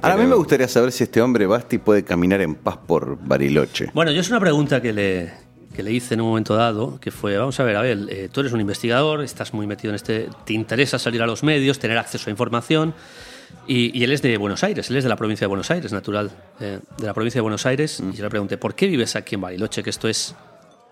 Ahora, 0.00 0.14
a 0.14 0.18
mí 0.18 0.26
me 0.26 0.34
gustaría 0.36 0.66
saber 0.68 0.92
si 0.92 1.04
este 1.04 1.20
hombre 1.20 1.46
Basti 1.46 1.78
puede 1.78 2.04
caminar 2.04 2.40
en 2.40 2.54
paz 2.54 2.76
por 2.86 3.18
Bariloche. 3.20 3.90
Bueno, 3.94 4.12
yo 4.12 4.20
es 4.20 4.30
una 4.30 4.40
pregunta 4.40 4.80
que 4.80 4.92
le, 4.92 5.32
que 5.78 5.84
le 5.84 5.92
hice 5.92 6.14
en 6.14 6.22
un 6.22 6.26
momento 6.30 6.56
dado, 6.56 6.98
que 6.98 7.12
fue, 7.12 7.38
vamos 7.38 7.60
a 7.60 7.62
ver, 7.62 7.76
Abel, 7.76 8.08
eh, 8.10 8.28
tú 8.32 8.40
eres 8.40 8.52
un 8.52 8.60
investigador, 8.60 9.22
estás 9.22 9.54
muy 9.54 9.64
metido 9.64 9.92
en 9.92 9.94
este, 9.94 10.28
te 10.44 10.52
interesa 10.52 10.98
salir 10.98 11.22
a 11.22 11.26
los 11.28 11.44
medios, 11.44 11.78
tener 11.78 11.96
acceso 11.98 12.28
a 12.28 12.32
información, 12.32 12.94
y, 13.68 13.96
y 13.96 14.02
él 14.02 14.10
es 14.10 14.20
de 14.20 14.36
Buenos 14.38 14.64
Aires, 14.64 14.90
él 14.90 14.96
es 14.96 15.04
de 15.04 15.08
la 15.08 15.14
provincia 15.14 15.44
de 15.44 15.46
Buenos 15.46 15.70
Aires, 15.70 15.92
natural 15.92 16.32
eh, 16.58 16.80
de 16.98 17.06
la 17.06 17.14
provincia 17.14 17.38
de 17.38 17.42
Buenos 17.42 17.64
Aires, 17.64 18.00
y 18.00 18.16
yo 18.16 18.24
le 18.24 18.28
pregunté, 18.28 18.58
¿por 18.58 18.74
qué 18.74 18.88
vives 18.88 19.14
aquí 19.14 19.36
en 19.36 19.40
Bariloche, 19.40 19.84
que 19.84 19.90
esto 19.90 20.08
es 20.08 20.34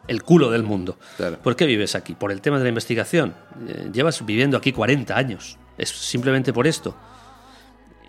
el 0.07 0.23
culo 0.23 0.53
del 0.53 0.63
mundo? 0.63 0.97
Claro. 1.17 1.39
¿Por 1.43 1.57
qué 1.57 1.67
vives 1.67 1.97
aquí? 1.97 2.15
¿Por 2.15 2.31
el 2.31 2.41
tema 2.41 2.59
de 2.59 2.63
la 2.63 2.69
investigación? 2.69 3.35
Eh, 3.67 3.91
llevas 3.93 4.25
viviendo 4.25 4.57
aquí 4.57 4.71
40 4.71 5.17
años, 5.17 5.59
es 5.77 5.89
simplemente 5.89 6.53
por 6.53 6.69
esto. 6.69 6.97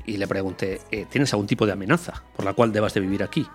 Y 0.05 0.17
le 0.17 0.27
pregunté, 0.27 0.81
eh, 0.91 1.07
¿tienes 1.09 1.33
algún 1.33 1.47
tipo 1.47 1.65
de 1.65 1.71
amenaza 1.71 2.21
por 2.35 2.45
la 2.45 2.53
cual 2.53 2.71
debas 2.71 2.93
de 2.93 2.99
vivir 2.99 3.23
aquí? 3.23 3.47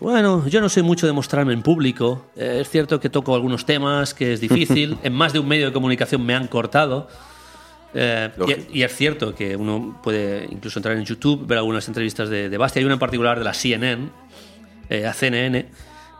Bueno, 0.00 0.46
yo 0.48 0.60
no 0.60 0.68
soy 0.68 0.82
mucho 0.82 1.06
de 1.06 1.12
mostrarme 1.12 1.52
en 1.52 1.62
público. 1.62 2.26
Eh, 2.36 2.58
es 2.62 2.70
cierto 2.70 2.98
que 2.98 3.10
toco 3.10 3.34
algunos 3.34 3.66
temas 3.66 4.14
que 4.14 4.32
es 4.32 4.40
difícil. 4.40 4.98
en 5.02 5.12
más 5.12 5.32
de 5.32 5.38
un 5.38 5.48
medio 5.48 5.66
de 5.66 5.72
comunicación 5.72 6.24
me 6.24 6.34
han 6.34 6.48
cortado. 6.48 7.08
Eh, 7.94 8.30
y, 8.72 8.78
y 8.78 8.82
es 8.82 8.96
cierto 8.96 9.34
que 9.34 9.54
uno 9.54 10.00
puede 10.02 10.48
incluso 10.50 10.78
entrar 10.78 10.96
en 10.96 11.04
YouTube, 11.04 11.46
ver 11.46 11.58
algunas 11.58 11.86
entrevistas 11.88 12.28
de, 12.28 12.48
de 12.48 12.58
Basti. 12.58 12.78
Hay 12.78 12.84
una 12.84 12.94
en 12.94 13.00
particular 13.00 13.38
de 13.38 13.44
la 13.44 13.52
CNN, 13.52 14.08
eh, 14.88 15.06
a 15.06 15.12
CNN, 15.12 15.66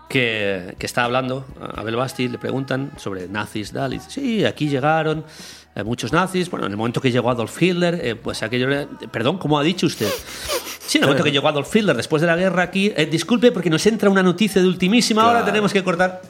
que, 0.08 0.74
que 0.78 0.86
está 0.86 1.04
hablando 1.04 1.46
a 1.60 1.80
Abel 1.80 1.96
Basti, 1.96 2.28
le 2.28 2.38
preguntan 2.38 2.92
sobre 2.98 3.28
nazis, 3.28 3.72
tal, 3.72 3.94
y 3.94 3.98
dice, 3.98 4.10
sí, 4.10 4.44
aquí 4.44 4.68
llegaron 4.68 5.24
eh, 5.74 5.82
muchos 5.82 6.12
nazis, 6.12 6.50
bueno, 6.50 6.66
en 6.66 6.72
el 6.72 6.76
momento 6.76 7.00
que 7.00 7.10
llegó 7.10 7.30
Adolf 7.30 7.60
Hitler, 7.60 8.00
eh, 8.02 8.14
pues 8.14 8.42
aquello, 8.42 8.68
perdón, 9.10 9.38
¿cómo 9.38 9.58
ha 9.58 9.62
dicho 9.62 9.86
usted? 9.86 10.10
Sí, 10.86 10.98
en 10.98 11.04
el 11.04 11.08
momento 11.08 11.24
que 11.24 11.30
llegó 11.32 11.48
Adolf 11.48 11.74
Hitler 11.74 11.96
después 11.96 12.20
de 12.20 12.26
la 12.28 12.36
guerra 12.36 12.62
aquí, 12.64 12.92
eh, 12.96 13.06
disculpe 13.06 13.52
porque 13.52 13.70
nos 13.70 13.84
entra 13.86 14.10
una 14.10 14.22
noticia 14.22 14.60
de 14.60 14.68
ultimísima 14.68 15.22
hora, 15.24 15.32
Claro. 15.38 15.46
tenemos 15.46 15.72
que 15.72 15.82
cortar. 15.84 16.20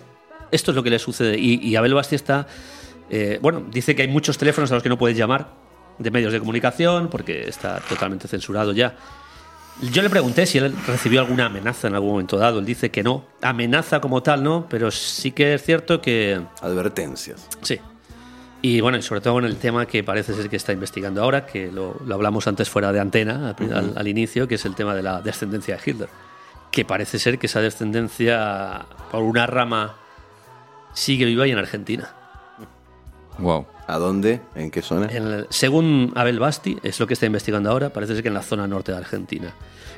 Esto 0.51 0.71
es 0.73 0.75
lo 0.77 0.83
que 0.83 0.91
le 0.91 0.99
sucede. 0.99 1.39
Y, 1.39 1.55
y 1.67 1.77
Abel 1.77 1.95
Basti 1.95 2.15
está, 2.15 2.47
eh, 3.11 3.39
bueno, 3.41 3.65
dice 3.71 3.97
que 3.97 4.03
hay 4.03 4.09
muchos 4.09 4.37
teléfonos 4.39 4.71
a 4.71 4.75
los 4.75 4.83
que 4.83 4.89
no 4.91 4.99
puedes 4.99 5.17
llamar 5.17 5.49
de 5.99 6.11
medios 6.11 6.33
de 6.33 6.39
comunicación 6.39 7.09
porque 7.09 7.49
está 7.49 7.81
totalmente 7.89 8.29
censurado 8.29 8.73
ya. 8.73 8.95
Yo 9.91 10.03
le 10.03 10.11
pregunté 10.11 10.45
si 10.45 10.59
él 10.59 10.75
recibió 10.87 11.21
alguna 11.21 11.47
amenaza 11.47 11.89
en 11.89 11.95
algún 11.95 12.11
momento 12.11 12.37
dado. 12.37 12.59
Él 12.59 12.67
dice 12.67 12.91
que 12.91 13.03
no. 13.03 13.25
Amenaza 13.41 14.01
como 14.01 14.23
tal, 14.23 14.43
no, 14.45 14.67
pero 14.69 14.91
sí 14.91 15.33
que 15.33 15.55
es 15.55 15.63
cierto 15.63 16.03
que 16.03 16.41
Advertencias. 16.61 17.47
sí. 17.63 17.81
Y 18.65 18.81
bueno, 18.81 18.97
y 18.97 19.03
sobre 19.03 19.21
todo 19.21 19.39
en 19.41 19.45
el 19.47 19.57
tema 19.57 19.87
que 19.87 20.05
parece 20.05 20.35
ser 20.35 20.49
que 20.49 20.55
está 20.57 20.73
investigando 20.73 21.21
ahora, 21.23 21.45
que 21.47 21.71
lo, 21.73 21.97
lo 22.07 22.15
hablamos 22.15 22.47
antes 22.47 22.71
fuera 22.71 22.93
de 22.93 23.01
antena, 23.01 23.57
al, 23.59 23.73
al- 23.73 23.93
al 23.99 24.09
inicio, 24.09 24.47
que 24.47 24.55
es 24.55 24.65
el 24.65 24.75
tema 24.77 24.95
de 24.95 25.03
la 25.03 25.21
descendencia 25.21 25.77
de 25.77 25.91
Hitler. 25.91 26.09
Que 26.71 26.85
parece 26.85 27.19
ser 27.19 27.39
que 27.41 27.47
esa 27.47 27.61
descendencia, 27.61 28.87
por 29.11 29.23
una 29.25 29.47
rama, 29.47 29.97
sigue 30.95 31.25
viva 31.25 31.47
y 31.47 31.51
en 31.51 31.59
Argentina. 31.59 32.11
Wow. 33.39 33.67
¿A 33.87 33.99
dónde? 33.99 34.41
¿En 34.55 34.71
qué 34.71 34.81
zona? 34.83 35.07
En 35.11 35.27
el- 35.27 35.47
según 35.51 36.13
Abel 36.15 36.39
Basti, 36.39 36.79
es 36.83 36.99
lo 37.01 37.07
que 37.07 37.15
está 37.15 37.27
investigando 37.27 37.71
ahora, 37.71 37.91
parece 37.91 38.15
ser 38.15 38.23
que 38.23 38.29
en 38.29 38.35
la 38.35 38.43
zona 38.43 38.67
norte 38.67 38.93
de 38.93 38.99
Argentina. 38.99 39.53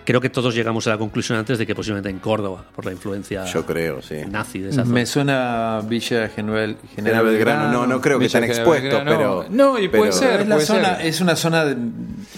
Creo 0.06 0.20
que 0.20 0.28
todos 0.28 0.54
llegamos 0.54 0.86
a 0.86 0.90
la 0.90 0.98
conclusión 0.98 1.38
antes 1.38 1.56
de 1.58 1.66
que 1.66 1.74
posiblemente 1.74 2.10
en 2.10 2.18
Córdoba, 2.18 2.64
por 2.74 2.84
la 2.84 2.92
influencia 2.92 3.44
Yo 3.46 3.64
creo, 3.64 4.02
sí. 4.02 4.16
nazi 4.30 4.58
de 4.58 4.68
esa 4.70 4.82
zona. 4.82 4.92
Me 4.94 5.06
suena 5.06 5.80
Villa 5.88 6.28
General, 6.28 6.76
General 6.94 7.24
Belgrano, 7.24 7.72
no, 7.72 7.86
no 7.86 8.00
creo 8.02 8.18
que 8.18 8.26
Villa 8.26 8.38
estén 8.38 8.54
General 8.54 8.78
expuestos, 8.78 9.02
pero. 9.06 9.46
No, 9.48 9.78
y 9.78 9.88
puede 9.88 10.02
pero- 10.10 10.12
ser. 10.12 10.40
Es, 10.42 10.48
la 10.48 10.54
puede 10.56 10.66
zona, 10.66 10.96
ser. 10.96 11.06
es 11.06 11.20
una 11.22 11.36
zona 11.36 11.64
de- 11.64 11.76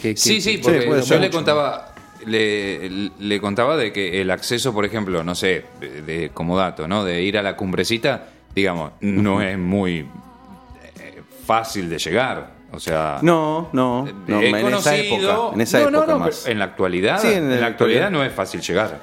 que, 0.01 0.11
que- 0.11 0.17
Sí, 0.17 0.41
sí, 0.41 0.57
que- 0.59 0.63
porque 0.63 0.83
puede 0.83 1.01
yo 1.01 1.07
ser 1.07 1.21
le 1.21 1.31
contaba, 1.31 1.93
le, 2.25 3.11
le 3.19 3.41
contaba 3.41 3.77
de 3.77 3.93
que 3.93 4.21
el 4.21 4.31
acceso, 4.31 4.73
por 4.73 4.85
ejemplo, 4.85 5.25
no 5.25 5.35
sé, 5.35 5.65
de, 5.81 6.03
de- 6.03 6.31
como 6.31 6.57
dato, 6.57 6.87
¿no? 6.87 7.05
De 7.05 7.23
ir 7.23 7.37
a 7.37 7.43
la 7.43 7.57
cumbrecita, 7.57 8.27
digamos, 8.55 8.93
no 9.01 9.43
es 9.43 9.59
muy 9.59 10.07
fácil 11.47 11.89
de 11.89 11.99
llegar. 11.99 12.57
O 12.73 12.81
sea, 12.81 13.19
No, 13.23 13.69
no, 13.73 14.07
no, 14.27 14.41
he 14.41 14.49
en 14.51 14.67
esa 14.75 14.97
época. 14.97 15.37
En 15.55 15.61
esa 15.61 15.79
no, 15.81 15.91
no, 15.91 15.99
época 15.99 16.13
no, 16.13 16.19
más. 16.19 16.47
en 16.47 16.59
la 16.59 16.65
actualidad, 16.67 17.21
Sí, 17.21 17.29
en 17.29 17.51
en, 17.51 17.61
la 17.61 17.67
actualidad 17.69 18.11
no 18.11 18.23
es 18.25 18.33
fácil 18.33 18.61
llegar. 18.61 18.99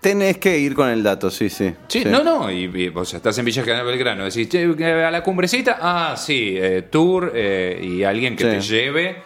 Tenés 0.00 0.38
que 0.38 0.58
ir 0.58 0.74
con 0.74 0.88
el 0.88 1.02
dato, 1.02 1.30
sí, 1.30 1.48
sí. 1.48 1.72
Sí, 1.88 2.04
no, 2.04 2.22
no, 2.24 2.50
y, 2.50 2.64
y, 2.64 2.88
o 2.94 3.04
sea, 3.04 3.18
estás 3.18 3.38
en 3.38 3.44
Villa 3.44 3.62
General 3.62 3.86
Belgrano, 3.86 4.24
decís, 4.24 4.48
"Che, 4.48 4.64
a 5.04 5.10
la 5.10 5.22
cumbrecita, 5.22 5.78
ah, 5.80 6.16
sí, 6.16 6.54
eh, 6.56 6.82
tour 6.90 7.32
eh, 7.34 7.80
y 7.82 8.02
alguien 8.02 8.34
que 8.36 8.44
Sí. 8.44 8.50
te 8.50 8.60
lleve 8.60 9.22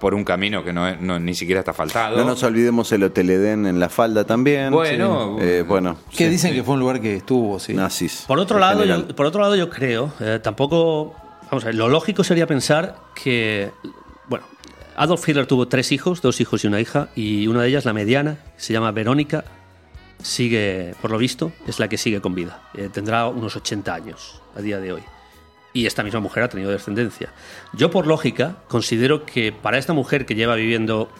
por 0.00 0.14
un 0.14 0.24
camino 0.24 0.64
que 0.64 0.72
no, 0.72 1.18
ni 1.20 1.34
siquiera 1.34 1.60
está 1.60 1.72
faltado. 1.74 2.16
No 2.16 2.24
nos 2.24 2.42
olvidemos 2.42 2.90
el 2.92 3.04
Hotel 3.04 3.30
Edén 3.30 3.66
en 3.66 3.78
la 3.78 3.88
falda 3.88 4.24
también. 4.24 4.70
Bueno, 4.72 5.36
Sí. 5.38 5.44
Eh, 5.46 5.64
bueno. 5.66 5.96
Que 6.10 6.24
sí. 6.24 6.28
dicen 6.28 6.54
que 6.54 6.64
fue 6.64 6.74
un 6.74 6.80
lugar 6.80 7.00
que 7.00 7.16
estuvo, 7.16 7.60
sí. 7.60 7.72
Nazis. 7.74 8.24
Por 8.26 8.40
otro, 8.40 8.58
lado, 8.58 8.84
yo, 8.84 9.06
por 9.14 9.26
otro 9.26 9.42
lado, 9.42 9.54
yo 9.54 9.70
creo, 9.70 10.12
eh, 10.20 10.40
tampoco. 10.42 11.14
Vamos 11.50 11.64
a 11.64 11.66
ver, 11.66 11.76
lo 11.76 11.88
lógico 11.88 12.24
sería 12.24 12.46
pensar 12.46 12.96
que. 13.14 13.70
Bueno, 14.28 14.44
Adolf 14.96 15.28
Hitler 15.28 15.46
tuvo 15.46 15.68
tres 15.68 15.92
hijos, 15.92 16.20
dos 16.22 16.40
hijos 16.40 16.64
y 16.64 16.66
una 16.66 16.80
hija, 16.80 17.08
y 17.14 17.46
una 17.46 17.62
de 17.62 17.68
ellas, 17.68 17.84
la 17.84 17.92
mediana, 17.92 18.38
se 18.56 18.72
llama 18.72 18.90
Verónica, 18.90 19.44
sigue, 20.22 20.94
por 21.00 21.10
lo 21.10 21.18
visto, 21.18 21.52
es 21.66 21.78
la 21.78 21.88
que 21.88 21.98
sigue 21.98 22.20
con 22.20 22.34
vida. 22.34 22.62
Eh, 22.74 22.88
tendrá 22.92 23.28
unos 23.28 23.54
80 23.54 23.94
años 23.94 24.42
a 24.56 24.60
día 24.60 24.80
de 24.80 24.92
hoy. 24.92 25.02
Y 25.72 25.86
esta 25.86 26.02
misma 26.02 26.20
mujer 26.20 26.42
ha 26.42 26.48
tenido 26.48 26.70
descendencia. 26.70 27.32
Yo, 27.74 27.90
por 27.90 28.06
lógica, 28.06 28.56
considero 28.68 29.26
que 29.26 29.52
para 29.52 29.78
esta 29.78 29.92
mujer 29.92 30.24
que 30.24 30.34
lleva 30.34 30.54
viviendo 30.54 31.10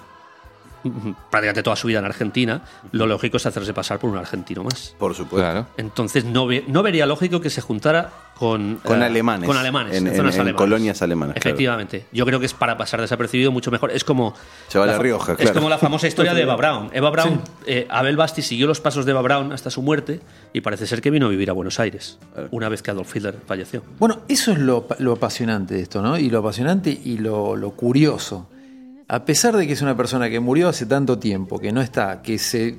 prácticamente 1.30 1.62
toda 1.62 1.76
su 1.76 1.88
vida 1.88 1.98
en 2.00 2.04
Argentina, 2.04 2.62
lo 2.92 3.06
lógico 3.06 3.36
es 3.36 3.46
hacerse 3.46 3.72
pasar 3.74 3.98
por 3.98 4.10
un 4.10 4.18
argentino 4.18 4.64
más. 4.64 4.94
Por 4.98 5.14
supuesto. 5.14 5.36
Claro. 5.38 5.66
Entonces 5.76 6.24
no, 6.24 6.46
ve- 6.46 6.64
no 6.68 6.82
vería 6.82 7.06
lógico 7.06 7.40
que 7.40 7.50
se 7.50 7.60
juntara 7.60 8.10
con, 8.38 8.76
Con 8.84 9.00
eh, 9.02 9.06
alemanes. 9.06 9.46
Con 9.48 9.56
alemanes. 9.56 9.94
En- 9.96 10.06
En, 10.06 10.12
en- 10.12 10.16
zonas 10.18 10.34
en 10.34 10.40
alemanas. 10.42 10.58
colonias 10.62 11.02
alemanas, 11.02 11.34
claro. 11.34 11.48
Efectivamente. 11.48 12.06
Yo 12.12 12.26
creo 12.26 12.38
que 12.38 12.46
es 12.46 12.52
para 12.54 12.76
pasar 12.76 13.00
desapercibido 13.00 13.50
mucho 13.50 13.70
mejor. 13.70 13.90
Es 13.92 14.04
como. 14.04 14.34
Se 14.68 14.78
va 14.78 14.84
La 14.86 14.94
fa- 14.94 15.02
Rioja, 15.02 15.32
Es 15.32 15.38
claro. 15.38 15.54
como 15.54 15.70
la 15.70 15.78
famosa 15.78 16.06
historia 16.06 16.34
de 16.34 16.42
Eva 16.42 16.54
Braun. 16.56 16.90
Eva 16.92 17.10
Braun, 17.10 17.40
eh, 17.66 17.86
Abel 17.88 18.16
Basti 18.16 18.42
siguió 18.42 18.66
los 18.66 18.80
pasos 18.80 19.04
de 19.06 19.12
Eva 19.12 19.22
Braun 19.22 19.52
hasta 19.52 19.70
su 19.70 19.80
muerte 19.82 20.20
y 20.52 20.60
parece 20.60 20.86
ser 20.86 21.00
que 21.00 21.10
vino 21.10 21.26
a 21.26 21.28
vivir 21.30 21.48
a 21.48 21.54
Buenos 21.54 21.80
Aires 21.80 22.18
una 22.50 22.68
vez 22.68 22.82
que 22.82 22.90
Adolf 22.90 23.14
Hitler 23.16 23.36
falleció. 23.46 23.82
Bueno, 23.98 24.20
eso 24.28 24.52
es 24.52 24.58
lo, 24.58 24.86
lo 24.98 25.12
apasionante 25.12 25.74
de 25.74 25.80
esto, 25.80 26.02
¿no? 26.02 26.18
Y 26.18 26.28
lo 26.28 26.40
apasionante 26.40 26.90
y 26.90 27.18
lo, 27.18 27.56
lo 27.56 27.70
curioso. 27.70 28.48
A 29.08 29.24
pesar 29.24 29.56
de 29.56 29.66
que 29.66 29.72
es 29.74 29.82
una 29.82 29.96
persona 29.96 30.28
que 30.28 30.40
murió 30.40 30.68
hace 30.68 30.84
tanto 30.86 31.18
tiempo, 31.18 31.58
que 31.60 31.72
no 31.72 31.80
está, 31.80 32.22
que 32.22 32.38
se 32.38 32.76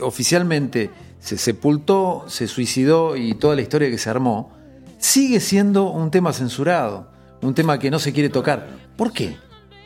oficialmente 0.00 0.90
se 1.18 1.36
sepultó, 1.36 2.24
se 2.28 2.48
suicidó 2.48 3.14
y 3.16 3.34
toda 3.34 3.54
la 3.56 3.60
historia 3.62 3.90
que 3.90 3.98
se 3.98 4.08
armó, 4.08 4.52
sigue 4.98 5.38
siendo 5.40 5.90
un 5.90 6.10
tema 6.10 6.32
censurado, 6.32 7.10
un 7.42 7.54
tema 7.54 7.78
que 7.78 7.90
no 7.90 7.98
se 7.98 8.12
quiere 8.12 8.30
tocar. 8.30 8.68
¿Por 8.96 9.12
qué? 9.12 9.36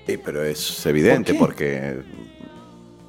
Sí, 0.06 0.16
pero 0.24 0.44
es 0.44 0.84
evidente 0.86 1.34
porque 1.34 2.02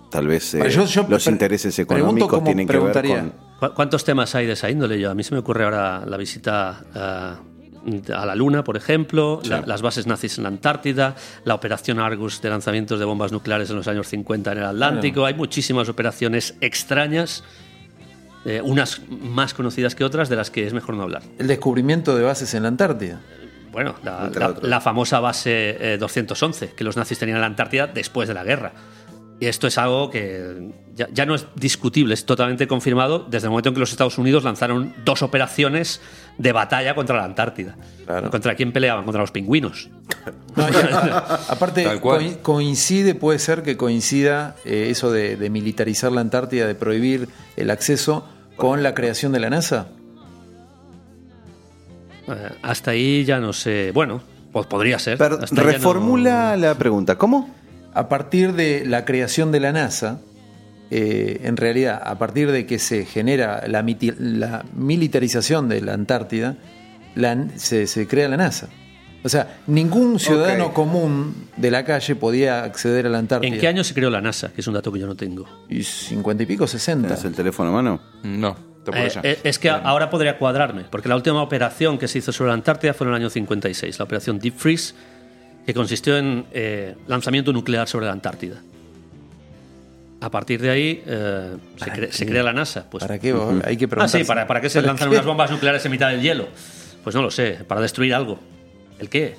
tal 0.09 0.27
vez 0.27 0.55
eh, 0.55 0.59
Pero 0.59 0.69
yo- 0.71 0.85
yo 0.85 1.05
los 1.07 1.27
intereses 1.27 1.77
económicos 1.77 2.43
tienen 2.43 2.67
que 2.67 2.79
ver 2.79 3.05
con... 3.05 3.33
¿Cu- 3.59 3.75
¿Cuántos 3.75 4.03
temas 4.03 4.33
hay 4.33 4.47
de 4.47 4.53
esa 4.53 4.69
índole? 4.71 4.99
Yo, 4.99 5.11
a 5.11 5.13
mí 5.15 5.23
se 5.23 5.33
me 5.33 5.39
ocurre 5.39 5.65
ahora 5.65 6.03
la 6.05 6.17
visita 6.17 6.83
eh, 6.95 7.33
a 8.15 8.25
la 8.25 8.35
Luna, 8.35 8.63
por 8.63 8.77
ejemplo, 8.77 9.41
la- 9.45 9.61
las 9.65 9.81
bases 9.81 10.07
nazis 10.07 10.37
en 10.37 10.43
la 10.43 10.49
Antártida, 10.49 11.15
la 11.43 11.53
operación 11.55 11.99
Argus 11.99 12.41
de 12.41 12.49
lanzamientos 12.49 12.99
de 12.99 13.05
bombas 13.05 13.31
nucleares 13.31 13.69
en 13.69 13.75
los 13.75 13.87
años 13.87 14.07
50 14.07 14.51
en 14.51 14.57
el 14.59 14.63
Atlántico. 14.65 15.25
Hay 15.25 15.33
muchísimas 15.35 15.87
operaciones 15.89 16.55
extrañas, 16.61 17.43
eh, 18.45 18.61
unas 18.63 19.01
más 19.09 19.53
conocidas 19.53 19.95
que 19.95 20.03
otras, 20.03 20.29
de 20.29 20.35
las 20.35 20.51
que 20.51 20.65
es 20.67 20.73
mejor 20.73 20.95
no 20.95 21.03
hablar. 21.03 21.23
El 21.39 21.47
descubrimiento 21.47 22.15
de 22.15 22.23
bases 22.23 22.53
en 22.53 22.63
la 22.63 22.69
Antártida. 22.69 23.19
Bueno, 23.71 23.95
la 24.61 24.79
famosa 24.81 25.19
base 25.19 25.93
eh, 25.93 25.97
211 25.97 26.69
que 26.75 26.83
los 26.85 26.95
nazis 26.95 27.19
tenían 27.19 27.37
en 27.37 27.41
la 27.41 27.47
Antártida 27.47 27.87
después 27.87 28.27
de 28.27 28.33
la 28.33 28.43
guerra. 28.43 28.71
Y 29.39 29.47
esto 29.47 29.67
es 29.67 29.77
algo 29.77 30.09
que 30.09 30.71
ya, 30.95 31.09
ya 31.11 31.25
no 31.25 31.35
es 31.35 31.45
discutible, 31.55 32.13
es 32.13 32.25
totalmente 32.25 32.67
confirmado 32.67 33.19
desde 33.29 33.47
el 33.47 33.49
momento 33.51 33.67
en 33.67 33.75
que 33.75 33.81
los 33.81 33.91
Estados 33.91 34.17
Unidos 34.17 34.45
lanzaron 34.45 34.93
dos 35.03 35.21
operaciones 35.23 35.99
de 36.37 36.53
batalla 36.53 36.95
contra 36.95 37.17
la 37.17 37.25
Antártida. 37.25 37.75
Claro. 38.05 38.31
¿Contra 38.31 38.55
quién 38.55 38.71
peleaban? 38.71 39.03
Contra 39.03 39.19
los 39.21 39.31
pingüinos. 39.31 39.89
No, 40.55 40.65
aparte, 41.49 41.99
coi- 41.99 42.37
coincide, 42.41 43.13
puede 43.13 43.39
ser 43.39 43.61
que 43.61 43.75
coincida 43.75 44.55
eh, 44.63 44.87
eso 44.89 45.11
de, 45.11 45.35
de 45.35 45.49
militarizar 45.49 46.13
la 46.13 46.21
Antártida, 46.21 46.65
de 46.65 46.75
prohibir 46.75 47.27
el 47.57 47.71
acceso 47.71 48.25
con 48.55 48.83
la 48.83 48.93
creación 48.93 49.33
de 49.33 49.39
la 49.41 49.49
NASA. 49.49 49.87
Eh, 52.27 52.49
hasta 52.61 52.91
ahí 52.91 53.23
ya 53.25 53.39
no 53.39 53.51
sé. 53.53 53.91
Bueno, 53.93 54.21
pues 54.53 54.65
podría 54.67 54.97
ser. 54.97 55.17
Pero 55.17 55.35
Hasta 55.41 55.47
ahí 55.47 55.55
ya 55.57 55.63
no- 55.73 55.77
reformula 55.77 56.55
la 56.57 56.75
pregunta. 56.75 57.17
¿Cómo? 57.17 57.49
A 57.95 58.07
partir 58.09 58.53
de 58.53 58.83
la 58.85 59.05
creación 59.05 59.51
de 59.51 59.59
la 59.59 59.71
NASA, 59.71 60.19
eh, 60.91 61.41
en 61.43 61.57
realidad, 61.57 61.99
a 62.03 62.17
partir 62.19 62.51
de 62.51 62.65
que 62.67 62.77
se 62.77 63.05
genera 63.05 63.63
la, 63.67 63.81
militarización 64.73 65.69
de 65.69 65.81
la 65.81 65.93
Antártida, 65.93 66.57
la- 67.15 67.47
se, 67.55 67.87
se 67.87 68.07
crea 68.07 68.27
la 68.29 68.37
NASA. 68.37 68.67
O 69.23 69.29
sea, 69.29 69.57
ningún 69.65 70.19
ciudadano 70.19 70.71
común 70.71 71.47
de 71.57 71.71
la 71.71 71.83
calle 71.83 72.15
podía 72.15 72.63
acceder 72.63 73.07
a 73.07 73.09
la 73.09 73.17
Antártida. 73.17 73.51
¿En 73.51 73.59
qué 73.59 73.67
año 73.67 73.83
se 73.83 73.95
creó 73.95 74.11
la 74.11 74.21
NASA? 74.21 74.49
Que 74.53 74.61
es 74.61 74.67
un 74.67 74.75
dato 74.75 74.91
que 74.91 74.99
yo 74.99 75.07
no 75.07 75.15
tengo. 75.15 75.47
Y 75.67 75.81
cincuenta 75.81 76.43
y 76.43 76.45
pico, 76.45 76.67
sesenta. 76.67 77.07
¿Tienes 77.07 77.25
el 77.25 77.33
teléfono 77.33 77.69
a 77.71 77.73
mano? 77.73 78.01
No, 78.23 78.55
Eh, 78.93 78.99
allá. 78.99 79.21
eh, 79.23 79.39
es 79.43 79.57
que 79.57 79.69
ahora 79.71 80.11
podría 80.11 80.37
cuadrarme, 80.37 80.83
porque 80.91 81.09
la 81.09 81.15
última 81.15 81.41
operación 81.41 81.97
que 81.97 82.07
se 82.07 82.19
hizo 82.19 82.31
sobre 82.31 82.49
la 82.49 82.53
Antártida 82.53 82.93
fue 82.93 83.07
en 83.07 83.13
el 83.13 83.15
año 83.21 83.29
56, 83.31 83.97
la 83.97 84.05
operación 84.05 84.37
Deep 84.37 84.53
Freeze, 84.57 84.93
que 85.65 85.73
consistió 85.73 86.17
en 86.17 86.45
eh, 86.51 86.95
lanzamiento 87.07 87.51
nuclear 87.53 87.87
sobre 87.87 88.05
la 88.05 88.11
Antártida. 88.11 88.57
A 90.21 90.29
partir 90.31 90.61
de 90.61 90.69
ahí 90.69 91.03
eh, 91.05 91.55
se, 92.11 92.25
crea 92.25 92.43
la 92.43 92.53
NASA. 92.53 92.89
Pues, 92.89 93.03
¿Para 93.03 93.19
qué? 93.19 93.35
Hay 93.65 93.77
que 93.77 93.85
ah, 93.85 93.87
preguntar. 93.87 94.09
sí, 94.09 94.23
¿para, 94.23 94.47
¿para 94.47 94.61
qué 94.61 94.69
se 94.69 94.81
lanzan 94.81 95.09
unas 95.09 95.25
bombas 95.25 95.51
nucleares 95.51 95.85
en 95.85 95.91
mitad 95.91 96.09
del 96.09 96.21
hielo? 96.21 96.47
Pues 97.03 97.15
no 97.15 97.21
lo 97.21 97.29
sé, 97.29 97.59
para 97.67 97.81
destruir 97.81 98.13
algo. 98.15 98.39
¿El 98.99 99.09
qué? 99.09 99.35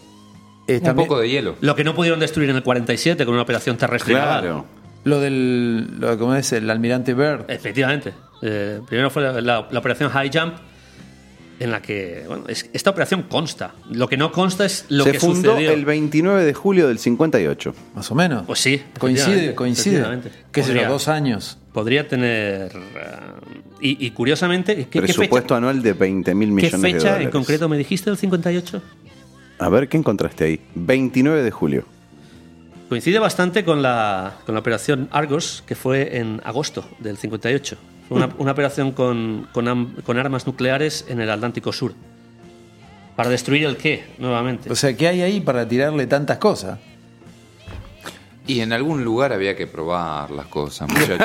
Un 0.68 0.94
poco 0.94 1.18
de 1.20 1.28
hielo. 1.28 1.56
Lo 1.60 1.74
que 1.74 1.84
no 1.84 1.94
pudieron 1.94 2.20
destruir 2.20 2.50
en 2.50 2.56
el 2.56 2.62
47 2.62 3.24
con 3.24 3.34
una 3.34 3.42
operación 3.42 3.76
terrestre 3.76 4.14
naval. 4.14 4.40
Claro. 4.40 4.66
Lo 5.04 5.20
del. 5.20 5.98
Lo, 6.00 6.18
¿Cómo 6.18 6.34
es? 6.34 6.52
El 6.52 6.68
almirante 6.68 7.14
Byrd. 7.14 7.48
Efectivamente. 7.48 8.12
Eh, 8.42 8.80
primero 8.88 9.08
fue 9.10 9.22
la, 9.22 9.40
la- 9.40 9.68
la 9.70 9.78
operación 9.78 10.10
High 10.10 10.30
Jump, 10.32 10.54
en 11.60 11.70
la 11.70 11.80
que. 11.82 12.24
Bueno, 12.26 12.44
es- 12.48 12.68
esta 12.72 12.90
operación 12.90 13.22
consta. 13.24 13.74
Lo 13.90 14.08
que 14.08 14.16
no 14.16 14.32
consta 14.32 14.64
es 14.64 14.84
lo 14.88 15.04
Se 15.04 15.12
que 15.12 15.20
fundó 15.20 15.52
sucedió. 15.52 15.72
el 15.72 15.84
29 15.84 16.44
de 16.44 16.54
julio 16.54 16.88
del 16.88 16.98
58. 16.98 17.74
Más 17.94 18.10
o 18.10 18.14
menos. 18.14 18.44
Pues 18.46 18.60
sí. 18.60 18.82
Coincide, 18.98 19.54
coincide. 19.54 20.04
¿Qué? 20.52 20.62
Podría- 20.62 20.88
Dos 20.88 21.08
años. 21.08 21.58
Podría 21.72 22.08
tener. 22.08 22.72
eh, 22.72 22.78
y, 23.80 24.06
y 24.06 24.10
curiosamente. 24.12 24.74
¿qué, 24.76 24.86
qué 24.86 25.00
Presupuesto 25.02 25.48
fecha, 25.48 25.56
anual 25.56 25.82
de 25.82 25.92
20 25.92 26.34
mil 26.34 26.48
¿Qué 26.48 26.54
millones 26.54 26.80
de 26.82 26.88
fecha 26.92 26.98
dólares. 27.08 27.24
en 27.26 27.30
concreto 27.30 27.68
me 27.68 27.76
dijiste 27.78 28.10
del 28.10 28.16
58? 28.18 28.82
A 29.58 29.68
ver, 29.68 29.88
¿qué 29.88 29.96
encontraste 29.96 30.44
ahí? 30.44 30.60
29 30.74 31.42
de 31.42 31.50
julio. 31.50 31.84
Coincide 32.88 33.18
bastante 33.18 33.64
con 33.64 33.82
la, 33.82 34.36
con 34.46 34.54
la 34.54 34.60
operación 34.60 35.08
Argos, 35.10 35.64
que 35.66 35.74
fue 35.74 36.18
en 36.18 36.40
agosto 36.44 36.88
del 37.00 37.16
58. 37.16 37.76
Una, 38.08 38.30
una 38.38 38.52
operación 38.52 38.92
con, 38.92 39.48
con 39.52 39.94
con 40.04 40.18
armas 40.18 40.46
nucleares 40.46 41.06
en 41.08 41.20
el 41.20 41.30
Atlántico 41.30 41.72
Sur. 41.72 41.94
¿Para 43.16 43.30
destruir 43.30 43.64
el 43.64 43.76
qué, 43.76 44.04
nuevamente? 44.18 44.70
O 44.70 44.76
sea, 44.76 44.94
¿qué 44.94 45.08
hay 45.08 45.22
ahí 45.22 45.40
para 45.40 45.66
tirarle 45.66 46.06
tantas 46.06 46.38
cosas? 46.38 46.78
Y 48.48 48.60
en 48.60 48.72
algún 48.72 49.02
lugar 49.02 49.32
había 49.32 49.56
que 49.56 49.66
probar 49.66 50.30
las 50.30 50.46
cosas, 50.46 50.88
muchachos. 50.88 51.18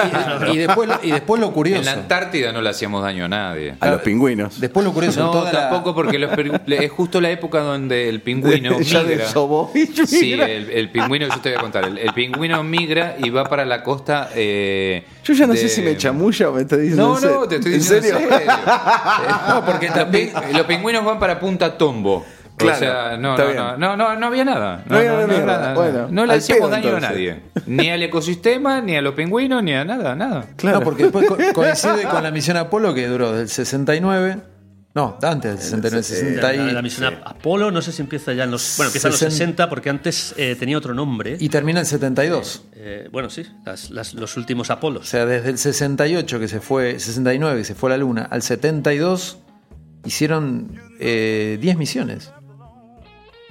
Y 0.52 0.58
después, 0.58 0.90
lo- 0.90 1.00
y 1.04 1.12
después 1.12 1.40
lo 1.40 1.48
en 1.48 1.54
curioso. 1.54 1.84
la 1.84 1.92
Antártida 1.94 2.52
no 2.52 2.62
le 2.64 2.70
hacíamos 2.70 3.04
daño 3.04 3.26
a 3.26 3.28
nadie. 3.28 3.76
A 3.80 3.92
los 3.92 4.02
pingüinos. 4.02 4.60
Después 4.60 4.84
lo 4.84 4.92
curioso. 4.92 5.20
No, 5.20 5.30
toda 5.32 5.54
la- 5.54 5.70
tampoco 5.70 5.94
porque 5.94 6.18
los 6.18 6.32
es 6.68 6.92
justo 6.92 7.22
la 7.22 7.30
época 7.30 7.60
donde 7.60 8.10
el 8.10 8.22
pingüino 8.22 8.80
migra. 8.80 9.04
Sí, 10.08 10.34
el, 10.34 10.70
el 10.72 10.90
pingüino, 10.90 11.28
yo 11.28 11.40
te 11.42 11.50
voy 11.50 11.58
a 11.60 11.62
contar, 11.62 11.86
el, 11.86 11.98
el 12.00 12.12
pingüino 12.14 12.64
migra 12.64 13.16
y 13.20 13.30
va 13.30 13.44
para 13.46 13.66
la 13.66 13.84
costa. 13.84 14.30
eh, 14.34 15.04
Yo 15.24 15.34
ya 15.34 15.46
no 15.46 15.54
de- 15.54 15.60
sé 15.60 15.70
si 15.70 15.82
me 15.84 15.96
chamulla 15.98 16.50
o 16.50 16.54
me 16.54 16.62
está 16.62 16.76
diciendo 16.78 17.08
No, 17.08 17.18
en 17.20 17.36
no, 17.36 17.48
te 17.48 17.58
estoy 17.58 17.74
¿En 17.74 17.80
diciendo 17.80 18.08
en 18.08 18.14
serio? 18.14 18.30
serio. 18.36 18.52
no, 19.48 19.66
porque 19.66 19.92
los 20.54 20.66
pingüinos 20.66 21.06
van 21.06 21.20
para 21.20 21.40
Punta 21.40 21.78
Tombo. 21.78 22.26
Claro, 22.62 22.76
o 22.76 22.80
sea, 22.80 23.18
no, 23.18 23.32
está 23.32 23.44
no, 23.44 23.50
bien. 23.52 23.64
no, 23.64 23.78
no, 23.78 23.98
no, 23.98 24.16
no 24.20 24.28
había 24.28 24.46
nada. 24.46 24.84
No 24.88 24.96
había 24.98 25.28
nada, 25.46 25.74
bueno, 25.74 26.08
no 26.12 26.26
le 26.26 26.34
hacíamos 26.34 26.70
pedo, 26.70 26.70
daño 26.72 26.86
entonces. 26.90 27.10
a 27.10 27.12
nadie. 27.12 27.42
Ni 27.68 27.90
al 27.90 28.02
ecosistema, 28.04 28.82
ni 28.82 28.96
a 28.96 29.02
los 29.02 29.14
pingüinos, 29.16 29.64
ni 29.64 29.74
a 29.74 29.84
nada, 29.86 30.16
nada. 30.16 30.46
Claro. 30.56 30.80
No, 30.80 30.84
porque 30.86 31.04
después 31.04 31.28
co- 31.28 31.38
coincide 31.54 32.04
con 32.10 32.24
la 32.24 32.32
misión 32.32 32.58
Apolo 32.58 32.94
que 32.94 33.08
duró 33.08 33.32
del 33.34 33.50
69. 33.50 34.38
No, 34.94 35.18
antes 35.22 35.52
del 35.52 35.60
69, 35.62 36.04
60 36.04 36.42
la, 36.42 36.54
y, 36.54 36.72
la 36.74 36.82
misión 36.82 37.14
Apolo, 37.24 37.72
no 37.72 37.82
sé 37.82 37.94
si 37.94 38.02
empieza 38.02 38.34
ya 38.34 38.44
en 38.44 38.52
los. 38.52 38.74
Bueno, 38.76 38.90
empieza 38.90 39.08
en 39.08 39.12
los 39.14 39.22
Sesen- 39.22 39.30
60, 39.32 39.70
porque 39.70 39.90
antes 39.90 40.34
eh, 40.36 40.58
tenía 40.60 40.78
otro 40.78 40.94
nombre. 40.94 41.38
y 41.40 41.48
termina 41.48 41.80
el 41.80 41.86
72. 41.86 42.64
Eh, 42.74 43.08
bueno, 43.10 43.30
sí, 43.30 43.44
las- 43.66 43.90
las- 43.90 44.14
los 44.16 44.36
últimos 44.36 44.70
O 44.70 44.74
Apolos. 44.74 45.08
sea, 45.08 45.26
desde 45.26 45.50
el 45.52 45.58
68 45.58 46.40
que 46.42 46.50
se 46.50 46.60
fue, 46.60 47.00
69 47.00 47.60
que 47.60 47.64
se 47.64 47.74
fue 47.74 47.90
a 47.90 47.92
la 47.92 47.98
Luna, 48.00 48.28
al 48.30 48.42
72 48.42 49.38
hicieron 50.04 50.80
eh, 51.00 51.58
10 51.62 51.78
misiones. 51.78 52.32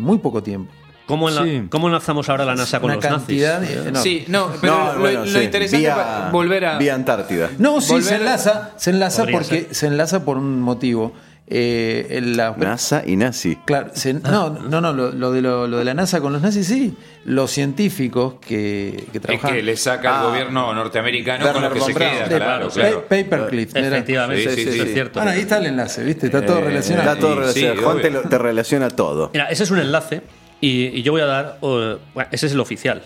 Muy 0.01 0.19
poco 0.19 0.43
tiempo. 0.43 0.73
¿Cómo, 1.07 1.29
enla- 1.29 1.43
Sí. 1.45 1.67
¿Cómo 1.71 1.89
enlazamos 1.89 2.29
ahora 2.29 2.45
la 2.45 2.55
NASA 2.55 2.79
con 2.79 2.87
Una 2.91 2.95
los 2.95 3.05
cantidad 3.05 3.61
nazis? 3.61 3.75
de- 3.77 3.81
enorme. 3.83 4.01
Sí, 4.03 4.25
no, 4.29 4.51
pero 4.61 4.73
No, 4.79 4.93
lo, 4.93 5.01
bueno, 5.01 5.21
lo 5.25 5.27
sí. 5.27 5.39
interesante 5.45 5.79
Vía- 5.79 6.23
es 6.27 6.33
volver 6.33 6.65
a. 6.67 6.79
Vía 6.79 6.95
Antártida. 6.95 7.51
No, 7.59 7.81
sí, 7.81 7.95
Volver- 7.95 8.03
se 8.03 8.15
enlaza, 8.17 8.71
se 8.77 8.91
enlaza 8.91 9.27
porque 9.27 9.63
ser. 9.63 9.75
se 9.75 9.87
enlaza 9.89 10.25
por 10.25 10.37
un 10.39 10.61
motivo. 10.61 11.13
Eh, 11.53 12.21
la- 12.23 12.55
NASA 12.57 13.03
y 13.05 13.17
nazi. 13.17 13.57
Claro, 13.67 13.91
se- 13.95 14.15
no, 14.15 14.51
no, 14.51 14.81
no, 14.81 14.93
lo, 14.93 15.11
lo 15.13 15.33
de 15.33 15.43
lo, 15.43 15.67
lo 15.67 15.79
de 15.79 15.85
la 15.85 15.95
NASA 15.95 16.21
con 16.21 16.33
los 16.33 16.41
nazis 16.43 16.67
sí. 16.67 16.97
Los 17.25 17.51
científicos 17.51 18.35
que, 18.41 19.05
que 19.13 19.21
Es 19.35 19.41
que 19.43 19.63
le 19.63 19.77
saca 19.77 20.11
Ah. 20.11 20.21
al 20.21 20.27
gobierno 20.29 20.73
norteamericano 20.73 21.53
con 21.53 21.63
lo 21.63 21.71
que 21.73 21.81
se 21.81 21.95
queda, 21.95 22.29
de- 22.29 22.37
claro, 22.37 22.69
claro. 22.69 23.03
Paperclip. 23.09 23.77
era. 23.77 23.89
Efectivamente, 23.89 24.43
Sí, 24.45 24.49
sí, 24.57 24.65
sí, 24.65 24.71
sí, 24.73 24.79
sí. 24.79 24.81
es 24.89 24.93
cierto. 24.95 25.21
Bueno, 25.21 25.33
ahí 25.33 25.41
está 25.41 25.59
el 25.59 25.67
enlace, 25.67 26.03
¿viste? 26.05 26.27
Está 26.27 26.45
todo 26.47 26.59
Eh, 26.61 26.65
relacionado. 26.65 27.09
Está 27.11 27.21
todo 27.21 27.35
relacionado. 27.41 27.77
sí, 27.77 27.83
Juan 27.85 28.01
te, 28.01 28.11
te 28.11 28.39
relaciona 28.39 28.89
todo. 28.89 29.31
Mira, 29.35 29.47
ese 29.51 29.65
es 29.65 29.71
un 29.71 29.81
enlace 29.81 30.23
y, 30.61 30.87
y 30.87 31.03
yo 31.03 31.13
voy 31.13 31.21
a 31.21 31.27
dar. 31.27 31.59
eh, 31.61 31.97
bueno, 32.15 32.29
ese 32.33 32.47
es 32.47 32.53
el 32.53 32.61
oficial. 32.61 33.03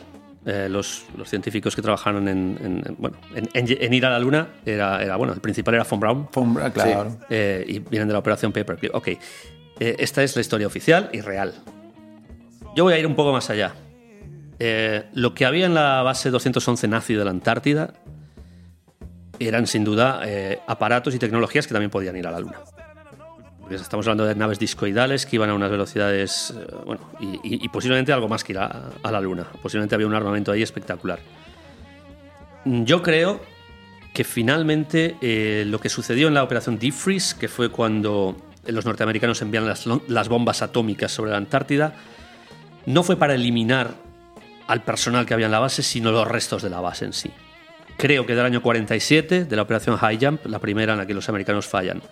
Eh, 0.46 0.68
los, 0.68 1.04
los 1.16 1.28
científicos 1.30 1.74
que 1.74 1.80
trabajaron 1.80 2.28
en, 2.28 2.58
en- 2.62 2.82
en- 2.86 2.96
bueno, 2.98 3.16
en, 3.34 3.48
en- 3.54 3.66
en 3.82 3.92
ir 3.94 4.04
a 4.04 4.10
la 4.10 4.18
Luna 4.18 4.48
era, 4.66 5.02
era 5.02 5.16
bueno, 5.16 5.32
el 5.32 5.40
principal 5.40 5.74
era 5.74 5.84
Von 5.84 6.00
Braun 6.00 6.28
Fue- 6.30 6.44
ah, 6.62 6.70
claro. 6.70 7.16
eh, 7.30 7.64
y 7.66 7.78
vienen 7.78 8.08
de 8.08 8.12
la 8.12 8.18
operación 8.18 8.52
Paperclip. 8.52 8.94
Ok, 8.94 9.08
Eh, 9.80 9.96
esta 9.98 10.22
es 10.22 10.36
la 10.36 10.40
historia 10.42 10.66
oficial 10.68 11.08
y 11.12 11.20
real. 11.20 11.52
Yo 12.76 12.84
voy 12.84 12.92
a 12.92 12.98
ir 12.98 13.06
un 13.06 13.14
poco 13.16 13.32
más 13.32 13.48
allá. 13.50 13.74
Eh, 14.60 15.04
lo 15.14 15.34
que 15.34 15.46
había 15.46 15.66
en 15.66 15.74
la 15.74 16.02
base 16.02 16.30
211 16.30 16.86
nazi 16.88 17.14
de 17.14 17.24
la 17.24 17.30
Antártida 17.30 17.94
eran 19.40 19.66
sin 19.66 19.82
duda 19.84 20.20
eh, 20.24 20.60
aparatos 20.66 21.14
y 21.14 21.18
tecnologías 21.18 21.66
que 21.66 21.72
también 21.72 21.90
podían 21.90 22.16
ir 22.16 22.26
a 22.26 22.30
la 22.30 22.38
Luna. 22.40 22.58
Estamos 23.70 24.06
hablando 24.06 24.24
de 24.26 24.34
naves 24.34 24.58
discoidales 24.58 25.24
que 25.26 25.36
iban 25.36 25.50
a 25.50 25.54
unas 25.54 25.70
velocidades, 25.70 26.52
eh, 26.56 26.66
bueno, 26.84 27.00
y, 27.18 27.26
y- 27.42 27.64
y 27.64 27.68
posiblemente 27.68 28.12
algo 28.12 28.28
más 28.28 28.44
que 28.44 28.52
ir 28.52 28.58
a, 28.58 28.90
a 29.02 29.10
la 29.10 29.20
Luna. 29.20 29.46
Posiblemente 29.62 29.94
había 29.94 30.06
un 30.06 30.14
armamento 30.14 30.52
ahí 30.52 30.62
espectacular. 30.62 31.18
Yo 32.64 33.02
creo 33.02 33.40
que 34.12 34.24
finalmente 34.24 35.16
eh, 35.20 35.64
lo 35.66 35.78
que 35.80 35.88
sucedió 35.88 36.28
en 36.28 36.34
la 36.34 36.42
operación 36.42 36.78
Deep 36.78 36.92
Freeze, 36.94 37.36
que 37.38 37.48
fue 37.48 37.70
cuando 37.70 38.36
los 38.66 38.84
norteamericanos 38.86 39.42
envían 39.42 39.66
las, 39.66 39.86
las 40.08 40.28
bombas 40.28 40.62
atómicas 40.62 41.10
sobre 41.12 41.32
la 41.32 41.36
Antártida, 41.38 41.94
no 42.86 43.02
fue 43.02 43.16
para 43.16 43.34
eliminar 43.34 43.94
al 44.66 44.82
personal 44.82 45.26
que 45.26 45.34
había 45.34 45.46
en 45.46 45.52
la 45.52 45.58
base, 45.58 45.82
sino 45.82 46.10
los 46.12 46.26
restos 46.28 46.62
de 46.62 46.70
la 46.70 46.80
base 46.80 47.04
en 47.06 47.12
sí. 47.12 47.30
Creo 47.96 48.24
que 48.26 48.34
del 48.34 48.44
año 48.46 48.62
47, 48.62 49.44
de 49.44 49.56
la 49.56 49.62
operación 49.62 49.96
High 49.96 50.18
Jump, 50.20 50.46
la 50.46 50.58
primera 50.58 50.92
en 50.94 50.98
la 50.98 51.06
que 51.06 51.14
los 51.14 51.28
americanos 51.28 51.66
fallan, 51.66 52.02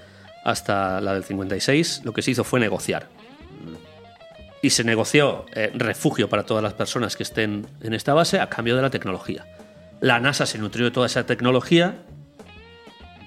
hasta 0.45 1.01
la 1.01 1.14
del 1.14 1.24
56, 1.24 2.03
lo 2.05 2.12
que 2.12 2.22
se 2.22 2.32
hizo 2.32 2.45
fue 2.45 2.61
negociar. 2.61 3.09
Y 4.61 4.70
se 4.70 4.84
negoció 4.84 5.47
eh, 5.55 5.72
refugio 5.74 6.28
para 6.28 6.45
todas 6.45 6.62
las 6.62 6.74
personas 6.74 7.16
que 7.16 7.22
estén 7.22 7.66
en 7.80 7.95
esta 7.95 8.14
base 8.14 8.40
a 8.40 8.49
cambio 8.49 8.76
de 8.76 8.82
la 8.82 8.90
tecnología. 8.90 9.45
La 10.01 10.20
NASA 10.20 10.47
se 10.47 10.59
nutrió 10.59 10.86
de 10.86 10.90
toda 10.90 11.07
esa 11.07 11.26
tecnología, 11.26 11.97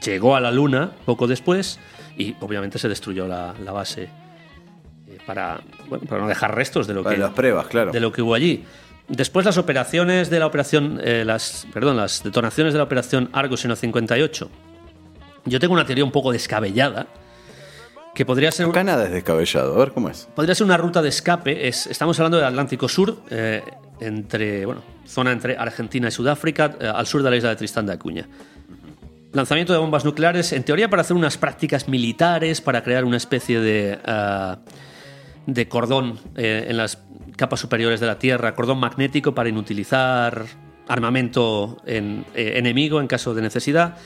llegó 0.03 0.35
a 0.35 0.39
la 0.39 0.51
Luna 0.51 0.91
poco 1.05 1.27
después 1.27 1.79
y 2.17 2.35
obviamente 2.39 2.79
se 2.79 2.87
destruyó 2.87 3.27
la, 3.27 3.53
la 3.63 3.71
base 3.71 4.03
eh, 5.07 5.17
para, 5.25 5.61
bueno, 5.87 6.05
para 6.05 6.21
no 6.21 6.27
dejar 6.27 6.55
restos 6.55 6.87
de 6.87 6.93
lo 6.93 7.03
Para 7.03 7.15
que 7.15 7.21
las 7.21 7.31
pruebas, 7.31 7.67
claro. 7.67 7.91
de 7.91 7.99
lo 7.99 8.11
que 8.11 8.21
hubo 8.21 8.33
allí. 8.33 8.63
Después 9.07 9.45
las 9.45 9.57
operaciones 9.57 10.29
de 10.29 10.39
la 10.39 10.47
operación, 10.47 10.99
eh, 11.03 11.23
las, 11.25 11.67
perdón, 11.73 11.97
las 11.97 12.23
detonaciones 12.23 12.73
de 12.73 12.77
la 12.79 12.83
operación 12.83 13.29
Argos 13.33 13.63
en 13.65 13.71
el 13.71 13.77
58. 13.77 14.49
Yo 15.45 15.59
tengo 15.59 15.73
una 15.73 15.85
teoría 15.85 16.03
un 16.03 16.11
poco 16.11 16.31
descabellada 16.31 17.07
que 18.13 18.25
podría 18.25 18.51
ser, 18.51 18.65
Acá 18.67 18.83
nada 18.83 19.05
es 19.05 19.11
descabellado. 19.11 19.75
A 19.75 19.77
ver 19.77 19.91
cómo 19.91 20.09
es. 20.09 20.27
podría 20.35 20.55
ser 20.55 20.65
una 20.65 20.77
ruta 20.77 21.01
de 21.01 21.09
escape. 21.09 21.67
Es, 21.67 21.85
estamos 21.87 22.17
hablando 22.19 22.37
del 22.37 22.45
Atlántico 22.47 22.87
Sur, 22.87 23.17
eh, 23.29 23.61
entre, 23.99 24.65
bueno, 24.65 24.81
zona 25.05 25.31
entre 25.33 25.57
Argentina 25.57 26.07
y 26.07 26.11
Sudáfrica, 26.11 26.75
eh, 26.79 26.87
al 26.93 27.05
sur 27.05 27.21
de 27.23 27.29
la 27.29 27.35
isla 27.35 27.49
de 27.49 27.55
Tristán 27.57 27.85
de 27.85 27.93
Acuña. 27.93 28.27
Lanzamiento 29.33 29.73
de 29.73 29.79
bombas 29.79 30.05
nucleares, 30.05 30.53
en 30.53 30.63
teoría 30.63 30.89
para 30.89 31.01
hacer 31.01 31.15
unas 31.17 31.37
prácticas 31.37 31.89
militares, 31.89 32.61
para 32.61 32.81
crear 32.83 33.03
una 33.03 33.17
especie 33.17 33.59
de, 33.59 33.99
ah, 34.05 34.59
de 35.45 35.67
cordón 35.67 36.17
eh, 36.37 36.67
en 36.69 36.77
las 36.77 36.99
capas 37.35 37.59
superiores 37.59 37.99
de 37.99 38.07
la 38.07 38.17
Tierra, 38.17 38.55
cordón 38.55 38.79
magnético 38.79 39.35
para 39.35 39.49
inutilizar 39.49 40.45
armamento 40.87 41.81
en- 41.85 42.25
enemigo 42.33 43.01
en 43.01 43.07
caso 43.07 43.33
de 43.33 43.41
necesidad. 43.41 43.97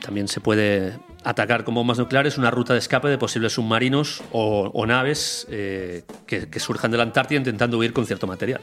También 0.00 0.28
se 0.28 0.40
puede 0.40 0.98
atacar 1.24 1.64
con 1.64 1.74
bombas 1.74 1.98
nucleares 1.98 2.38
una 2.38 2.50
ruta 2.50 2.72
de 2.72 2.78
escape 2.78 3.08
de 3.08 3.18
posibles 3.18 3.52
submarinos 3.54 4.22
o, 4.32 4.70
o 4.72 4.86
naves 4.86 5.46
eh, 5.50 6.04
que, 6.26 6.48
que 6.48 6.60
surjan 6.60 6.90
de 6.90 6.96
la 6.98 7.02
Antártida 7.02 7.38
intentando 7.38 7.78
huir 7.78 7.92
con 7.92 8.06
cierto 8.06 8.26
material. 8.26 8.60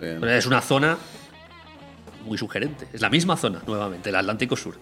Pero 0.00 0.30
es 0.30 0.46
una 0.46 0.62
zona 0.62 0.96
muy 2.24 2.38
sugerente. 2.38 2.86
Es 2.92 3.00
la 3.02 3.10
misma 3.10 3.36
zona, 3.36 3.60
nuevamente, 3.66 4.08
el 4.08 4.16
Atlántico 4.16 4.56
Sur. 4.56 4.78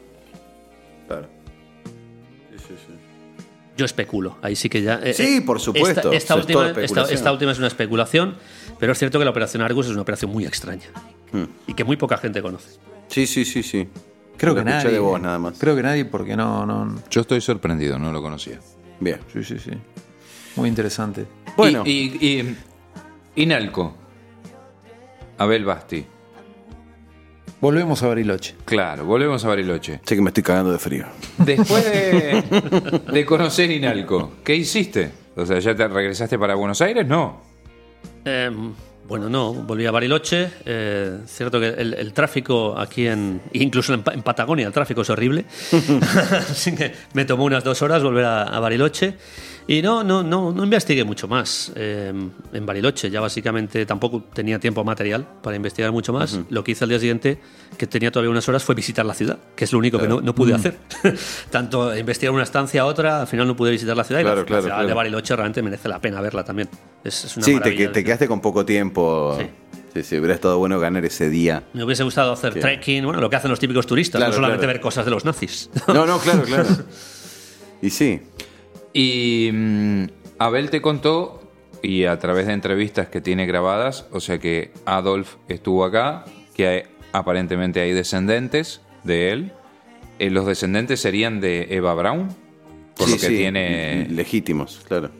Claro. 1.08 1.28
Yo 3.76 3.84
especulo, 3.84 4.38
ahí 4.42 4.56
sí 4.56 4.68
que 4.68 4.82
ya. 4.82 5.00
eh, 5.04 5.14
Sí, 5.14 5.36
eh, 5.36 5.42
por 5.42 5.60
supuesto, 5.60 6.10
Esta, 6.12 6.34
última, 6.34 6.70
esta 6.70 7.32
última 7.32 7.52
es 7.52 7.58
una 7.58 7.68
especulación, 7.68 8.36
pero 8.80 8.90
es 8.92 8.98
cierto 8.98 9.20
que 9.20 9.24
la 9.24 9.30
operación 9.30 9.62
Argus 9.62 9.86
es 9.86 9.92
una 9.92 10.02
operación 10.02 10.30
muy 10.32 10.44
extraña 10.46 10.86
Hmm. 11.30 11.44
y 11.66 11.74
que 11.74 11.84
muy 11.84 11.96
poca 11.96 12.16
gente 12.16 12.40
conoce. 12.42 12.78
Sí, 13.08 13.26
sí, 13.26 13.44
sí, 13.44 13.62
sí. 13.62 13.86
Creo 14.38 14.54
Lo 14.54 14.62
que 14.64 14.70
escuché 14.70 14.84
nadie. 14.84 14.92
de 14.92 14.98
vos 15.00 15.20
nada 15.20 15.38
más. 15.38 15.58
Creo 15.58 15.76
que 15.76 15.82
nadie 15.82 16.04
porque 16.06 16.36
no, 16.36 16.64
no. 16.64 16.94
Yo 17.10 17.20
estoy 17.20 17.40
sorprendido, 17.42 17.98
no 17.98 18.12
lo 18.12 18.22
conocía. 18.22 18.58
Bien. 19.00 19.18
Sí, 19.32 19.44
sí, 19.44 19.58
sí. 19.58 19.72
Muy 20.56 20.68
interesante. 20.68 21.26
Bueno. 21.56 21.82
Y, 21.84 21.90
y, 21.90 22.40
y- 22.40 22.56
Inalco. 23.42 23.94
Abel 25.38 25.64
Basti. 25.64 26.04
Volvemos 27.60 28.02
a 28.04 28.08
Bariloche. 28.08 28.54
Claro, 28.64 29.04
volvemos 29.04 29.44
a 29.44 29.48
Bariloche. 29.48 30.00
Sé 30.04 30.14
que 30.14 30.22
me 30.22 30.28
estoy 30.30 30.44
cagando 30.44 30.70
de 30.72 30.78
frío. 30.78 31.06
Después 31.38 31.84
de, 31.84 33.02
de 33.12 33.26
conocer 33.26 33.70
Inalco, 33.70 34.34
¿qué 34.44 34.54
hiciste? 34.54 35.10
O 35.36 35.44
sea, 35.44 35.58
¿ya 35.58 35.74
te 35.74 35.86
regresaste 35.88 36.38
para 36.38 36.54
Buenos 36.54 36.80
Aires? 36.80 37.06
No. 37.06 37.40
Eh, 38.24 38.50
bueno, 39.08 39.28
no, 39.30 39.54
volví 39.54 39.86
a 39.86 39.90
Bariloche. 39.90 40.50
Eh, 40.66 41.18
cierto 41.26 41.58
que 41.58 41.68
el, 41.68 42.12
tráfico 42.12 42.78
aquí 42.78 43.06
en. 43.08 43.40
Incluso 43.54 43.94
en, 43.94 44.02
Pa- 44.02 44.12
en 44.12 44.22
Patagonia, 44.22 44.66
el 44.66 44.72
tráfico 44.72 45.00
es 45.00 45.10
horrible. 45.10 45.46
Así 46.50 46.74
que 46.74 46.92
me 47.14 47.24
tomó 47.24 47.44
unas 47.44 47.64
dos 47.64 47.80
horas 47.82 48.02
volver 48.02 48.24
a 48.26 48.58
Bariloche. 48.60 49.14
Y 49.70 49.82
no, 49.82 50.02
no, 50.02 50.22
no, 50.22 50.50
no 50.50 50.64
investigué 50.64 51.04
mucho 51.04 51.28
más 51.28 51.70
eh, 51.76 52.10
en 52.54 52.66
Bariloche. 52.66 53.10
Ya 53.10 53.20
básicamente 53.20 53.84
tampoco 53.84 54.24
tenía 54.32 54.58
tiempo 54.58 54.82
material 54.82 55.28
para 55.42 55.56
investigar 55.56 55.92
mucho 55.92 56.10
más. 56.14 56.40
Lo 56.48 56.64
que 56.64 56.72
hice 56.72 56.84
al 56.84 56.88
día 56.90 56.98
siguiente, 56.98 57.38
que 57.76 57.86
tenía 57.86 58.10
todavía 58.10 58.30
unas 58.30 58.48
horas, 58.48 58.64
fue 58.64 58.74
visitar 58.74 59.04
la 59.04 59.12
ciudad, 59.12 59.38
que 59.54 59.64
es 59.64 59.72
lo 59.74 59.78
único 59.78 59.98
que 59.98 60.08
no, 60.08 60.22
no 60.22 60.34
pude 60.34 60.54
hacer. 60.54 60.78
Tanto 61.50 61.94
investigar 61.94 62.32
una 62.34 62.44
estancia 62.44 62.80
a 62.80 62.86
otra, 62.86 63.20
al 63.20 63.26
final 63.26 63.46
no 63.46 63.54
pude 63.56 63.70
visitar 63.70 63.94
la 63.94 64.04
ciudad. 64.04 64.22
y 64.22 64.24
la- 64.24 64.28
Claro, 64.30 64.40
la, 64.40 64.46
claro, 64.46 64.62
ciudad 64.62 64.76
claro. 64.76 64.88
de 64.88 64.94
Bariloche 64.94 65.36
realmente 65.36 65.62
merece 65.62 65.86
la 65.88 66.00
pena 66.00 66.20
verla 66.22 66.44
también. 66.44 66.70
Es, 67.04 67.24
es 67.26 67.36
una 67.36 67.44
Sí, 67.44 67.60
te, 67.60 67.88
te 67.88 68.04
quedaste 68.04 68.26
con 68.26 68.40
poco 68.40 68.64
tiempo. 68.64 69.36
Sí. 69.38 69.46
Sí, 69.94 70.02
sí, 70.02 70.16
hubiera 70.18 70.34
estado 70.34 70.56
bueno 70.58 70.80
ganar 70.80 71.04
ese 71.04 71.28
día. 71.28 71.64
Me 71.74 71.84
hubiese 71.84 72.04
gustado 72.04 72.32
hacer 72.32 72.54
Sí. 72.54 72.60
trekking, 72.60 73.04
bueno, 73.04 73.20
lo 73.20 73.28
que 73.28 73.36
hacen 73.36 73.50
los 73.50 73.58
típicos 73.60 73.86
turistas, 73.86 74.18
Claro, 74.18 74.30
no 74.30 74.36
solamente 74.36 74.60
claro. 74.60 74.72
ver 74.74 74.80
cosas 74.80 75.04
de 75.04 75.10
los 75.10 75.24
nazis. 75.26 75.68
No, 75.88 76.06
no, 76.06 76.18
claro, 76.18 76.42
claro. 76.46 76.68
Y 77.82 77.90
sí. 77.90 78.20
Y 78.92 79.50
mm, 79.52 80.04
Abel 80.38 80.70
te 80.70 80.80
contó, 80.80 81.42
y 81.82 82.04
a 82.04 82.18
través 82.18 82.46
de 82.46 82.52
entrevistas 82.54 83.08
que 83.08 83.20
tiene 83.20 83.46
grabadas, 83.46 84.06
o 84.12 84.20
sea 84.20 84.38
que 84.38 84.72
Adolf 84.84 85.36
estuvo 85.48 85.84
acá, 85.84 86.24
que 86.54 86.66
hay- 86.68 86.82
aparentemente 87.12 87.80
hay 87.80 87.92
descendentes 87.92 88.80
de 89.04 89.30
él. 89.32 89.52
Eh, 90.18 90.30
los 90.30 90.46
descendentes 90.46 91.00
serían 91.00 91.40
de 91.40 91.68
Eva 91.70 91.94
Braun, 91.94 92.28
por 92.96 93.06
Sí, 93.06 93.12
lo 93.14 93.20
que 93.20 93.26
sí, 93.28 93.36
tiene 93.36 94.08
Legítimos, 94.10 94.80
claro. 94.88 95.10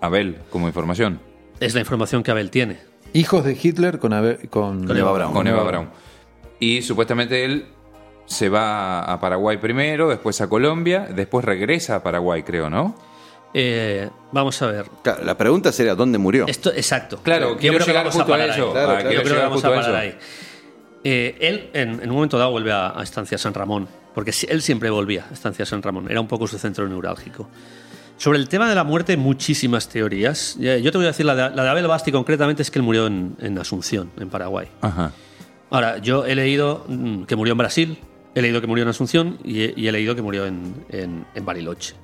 Abel 0.00 0.36
como 0.50 0.68
información. 0.68 1.18
es 1.60 1.74
la 1.74 1.80
información 1.80 2.22
que 2.22 2.30
Abel 2.30 2.50
tiene. 2.50 2.78
Hijos 3.12 3.44
de 3.44 3.58
Hitler 3.60 3.98
con, 3.98 4.12
Abe- 4.12 4.48
con, 4.48 4.86
Con 4.86 4.96
Eva 4.96 5.12
Braun. 5.12 5.32
Con 5.32 5.46
Eva 5.46 5.62
Braun. 5.64 5.88
Y 6.60 6.82
supuestamente 6.82 7.44
él 7.44 7.66
se 8.26 8.48
va 8.48 9.00
a 9.04 9.20
Paraguay 9.20 9.56
primero, 9.58 10.08
después 10.08 10.40
a 10.40 10.48
Colombia, 10.48 11.06
después 11.14 11.44
regresa 11.44 11.96
a 11.96 12.02
Paraguay, 12.02 12.42
creo, 12.42 12.70
¿no? 12.70 12.94
Eh, 13.52 14.08
vamos 14.32 14.60
a 14.62 14.66
ver. 14.66 14.86
Claro, 15.02 15.24
La 15.24 15.36
pregunta 15.38 15.70
sería: 15.72 15.94
¿dónde 15.94 16.18
murió? 16.18 16.46
Esto, 16.48 16.72
exacto. 16.72 17.18
Claro, 17.22 17.50
Yo 17.52 17.56
quiero 17.58 17.76
creo 17.76 17.86
que 17.86 17.90
llegar 17.92 18.04
vamos 18.04 18.16
a 18.16 18.18
justo 18.18 18.34
a. 18.34 18.36
Claro, 18.72 18.90
Ah, 18.90 18.94
claro. 18.96 19.08
quiero 19.08 19.12
Yo 19.12 19.20
creo 19.20 19.22
que 19.22 19.28
llegar 19.30 19.48
vamos 19.48 19.64
a 19.64 19.68
a 19.68 19.74
parar 19.74 19.94
ahí. 19.96 20.18
Eh, 21.04 21.36
él 21.40 21.70
en, 21.74 21.90
en 22.02 22.08
un 22.10 22.14
momento 22.16 22.38
dado 22.38 22.50
vuelve 22.50 22.72
a, 22.72 22.98
a 22.98 23.02
Estancia 23.02 23.36
San 23.38 23.54
Ramón, 23.54 23.86
porque 24.14 24.32
él 24.48 24.62
siempre 24.62 24.90
volvía 24.90 25.26
a 25.30 25.34
Estancia 25.34 25.66
San 25.66 25.82
Ramón, 25.82 26.10
era 26.10 26.20
un 26.20 26.26
poco 26.28 26.46
su 26.48 26.58
centro 26.58 26.88
neurálgico. 26.88 27.48
Sobre 28.16 28.38
el 28.38 28.48
tema 28.48 28.68
de 28.68 28.74
la 28.74 28.84
muerte, 28.84 29.16
muchísimas 29.16 29.88
teorías. 29.88 30.56
Yo 30.58 30.90
te 30.90 30.96
voy 30.98 31.04
a 31.04 31.08
decir, 31.08 31.26
la 31.26 31.34
de, 31.34 31.54
la 31.54 31.62
de 31.64 31.68
Abel 31.68 31.86
Basti 31.88 32.10
concretamente 32.12 32.62
es 32.62 32.70
que 32.70 32.78
él 32.78 32.84
murió 32.84 33.06
en, 33.08 33.36
en 33.40 33.58
Asunción, 33.58 34.10
en 34.18 34.30
Paraguay. 34.30 34.68
Ajá. 34.80 35.10
Ahora, 35.70 35.98
yo 35.98 36.24
he 36.24 36.34
leído 36.36 36.84
mm, 36.88 37.24
que 37.24 37.34
murió 37.36 37.52
en 37.52 37.58
Brasil, 37.58 37.98
he 38.34 38.42
leído 38.42 38.60
que 38.60 38.66
murió 38.66 38.82
en 38.82 38.88
Asunción 38.88 39.38
y 39.44 39.62
he, 39.62 39.74
y 39.76 39.86
he 39.88 39.92
leído 39.92 40.14
que 40.14 40.22
murió 40.22 40.46
en, 40.46 40.74
en- 40.90 41.24
en 41.34 41.44
Bariloche. 41.44 41.94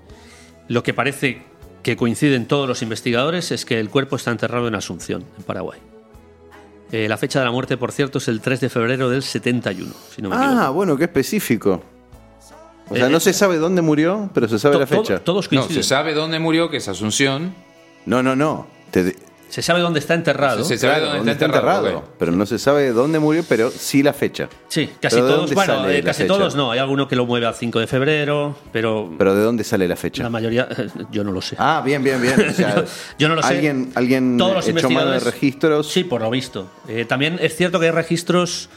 Lo 0.69 0.83
que 0.83 0.95
parece 0.95 1.43
que 1.83 1.97
coinciden 1.97 2.47
todos 2.47 2.69
los 2.69 2.83
investigadores 2.83 3.51
es 3.53 3.65
que 3.65 3.81
el 3.81 3.89
cuerpo 3.91 4.17
está 4.17 4.31
enterrado 4.31 4.69
en 4.69 4.75
Asunción, 4.75 5.25
en 5.39 5.43
Paraguay. 5.45 5.79
Eh, 6.93 7.09
la 7.09 7.17
fecha 7.17 7.39
de 7.39 7.45
la 7.45 7.53
muerte, 7.53 7.77
por 7.77 7.93
cierto, 7.93 8.19
es 8.19 8.29
el 8.29 8.41
3 8.41 8.61
de 8.61 8.69
febrero 8.69 9.09
del 9.09 9.23
71, 9.23 9.93
si 10.15 10.23
no 10.23 10.29
me 10.31 10.37
equivoco. 10.37 10.59
Ah, 10.61 10.71
bueno, 10.71 10.97
qué 10.97 11.05
específico. 11.05 11.83
O 12.89 12.97
sea, 12.97 13.07
Eh, 13.07 13.11
no 13.11 13.21
se 13.21 13.33
sabe 13.33 13.59
dónde 13.59 13.81
murió, 13.83 14.29
pero 14.35 14.49
se 14.49 14.59
sabe 14.59 14.75
to- 14.75 14.81
la 14.81 14.87
fecha. 14.87 15.21
todos 15.21 15.47
No, 15.53 15.61
coinciden. 15.61 15.83
se 15.85 15.89
sabe 15.89 16.13
dónde 16.15 16.41
murió, 16.41 16.69
que 16.69 16.79
es 16.79 16.89
Asunción. 16.89 17.55
No, 18.07 18.23
no, 18.23 18.35
no. 18.35 18.67
Te- 18.91 19.17
Se 19.51 19.61
sabe 19.63 19.81
dónde 19.81 19.99
está 20.01 20.15
enterrado. 20.15 20.65
Se 20.65 20.79
sabe 20.79 20.93
claro, 20.95 21.05
dónde 21.07 21.19
dónde 21.19 21.33
está 21.33 21.45
está 21.45 21.57
enterrado, 21.59 21.87
enterrado. 21.89 22.07
ok. 22.09 22.15
Pero 22.19 22.33
no 22.33 22.47
se 22.47 22.59
sabe 22.59 22.93
dónde 22.93 23.19
murió, 23.19 23.45
pero 23.49 23.71
sí 23.71 24.03
la 24.03 24.13
fecha. 24.15 24.49
Sí, 24.69 24.89
casi 25.01 25.17
¿Pero 25.17 25.27
de 25.27 25.35
todos. 25.35 25.55
Bueno, 25.55 25.89
eh, 25.91 26.03
casi 26.03 26.23
fecha? 26.23 26.33
todos 26.35 26.55
no. 26.55 26.71
Hay 26.71 26.79
alguno 26.79 27.07
que 27.09 27.17
lo 27.17 27.27
mueve 27.27 27.47
al 27.47 27.55
5 27.55 27.81
de 27.81 27.87
febrero, 27.87 28.57
pero, 28.73 29.13
Pero 29.19 29.35
¿de 29.35 29.43
dónde 29.43 29.65
sale 29.65 29.87
la 29.89 29.97
fecha? 29.97 30.23
la 30.23 30.31
mayoría, 30.31 30.69
yo 31.11 31.25
no 31.25 31.33
lo 31.33 31.43
sé. 31.43 31.57
Ah, 31.59 31.83
bien, 31.85 32.03
bien, 32.03 32.23
bien. 32.23 32.49
O 32.49 32.53
sea, 32.53 32.85
Yo 33.19 33.29
no 33.29 33.35
lo 33.35 33.43
sé. 33.43 33.49
Alguien, 33.55 33.93
alguien 33.97 34.39
Todos 34.39 34.55
los 34.55 34.69
echó 34.69 34.89
mano 34.89 35.11
de 35.11 35.17
investigadores- 35.19 35.25
registros. 35.25 35.87
Sí, 35.93 36.05
por 36.05 36.21
lo 36.23 36.31
visto. 36.31 36.71
Eh, 36.89 37.05
también 37.05 37.37
es 37.41 37.57
cierto 37.57 37.79
que 37.81 37.87
hay 37.87 37.93
registros. 37.93 38.69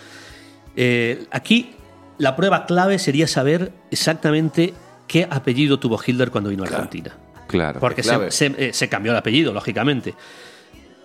eh, 0.75 1.25
aquí 1.31 1.75
la 2.17 2.35
prueba 2.35 2.65
clave 2.65 2.99
sería 2.99 3.27
saber 3.27 3.71
exactamente 3.91 4.73
qué 5.07 5.27
apellido 5.29 5.79
tuvo 5.79 5.99
Hitler 6.03 6.31
cuando 6.31 6.49
vino 6.49 6.63
a 6.63 6.67
Argentina. 6.67 7.15
Claro. 7.47 7.79
Porque 7.79 8.01
clave. 8.01 8.31
se, 8.31 8.49
se- 8.51 8.69
eh, 8.69 8.73
se 8.73 8.89
cambió 8.89 9.11
el 9.11 9.17
apellido, 9.17 9.53
lógicamente. 9.53 10.15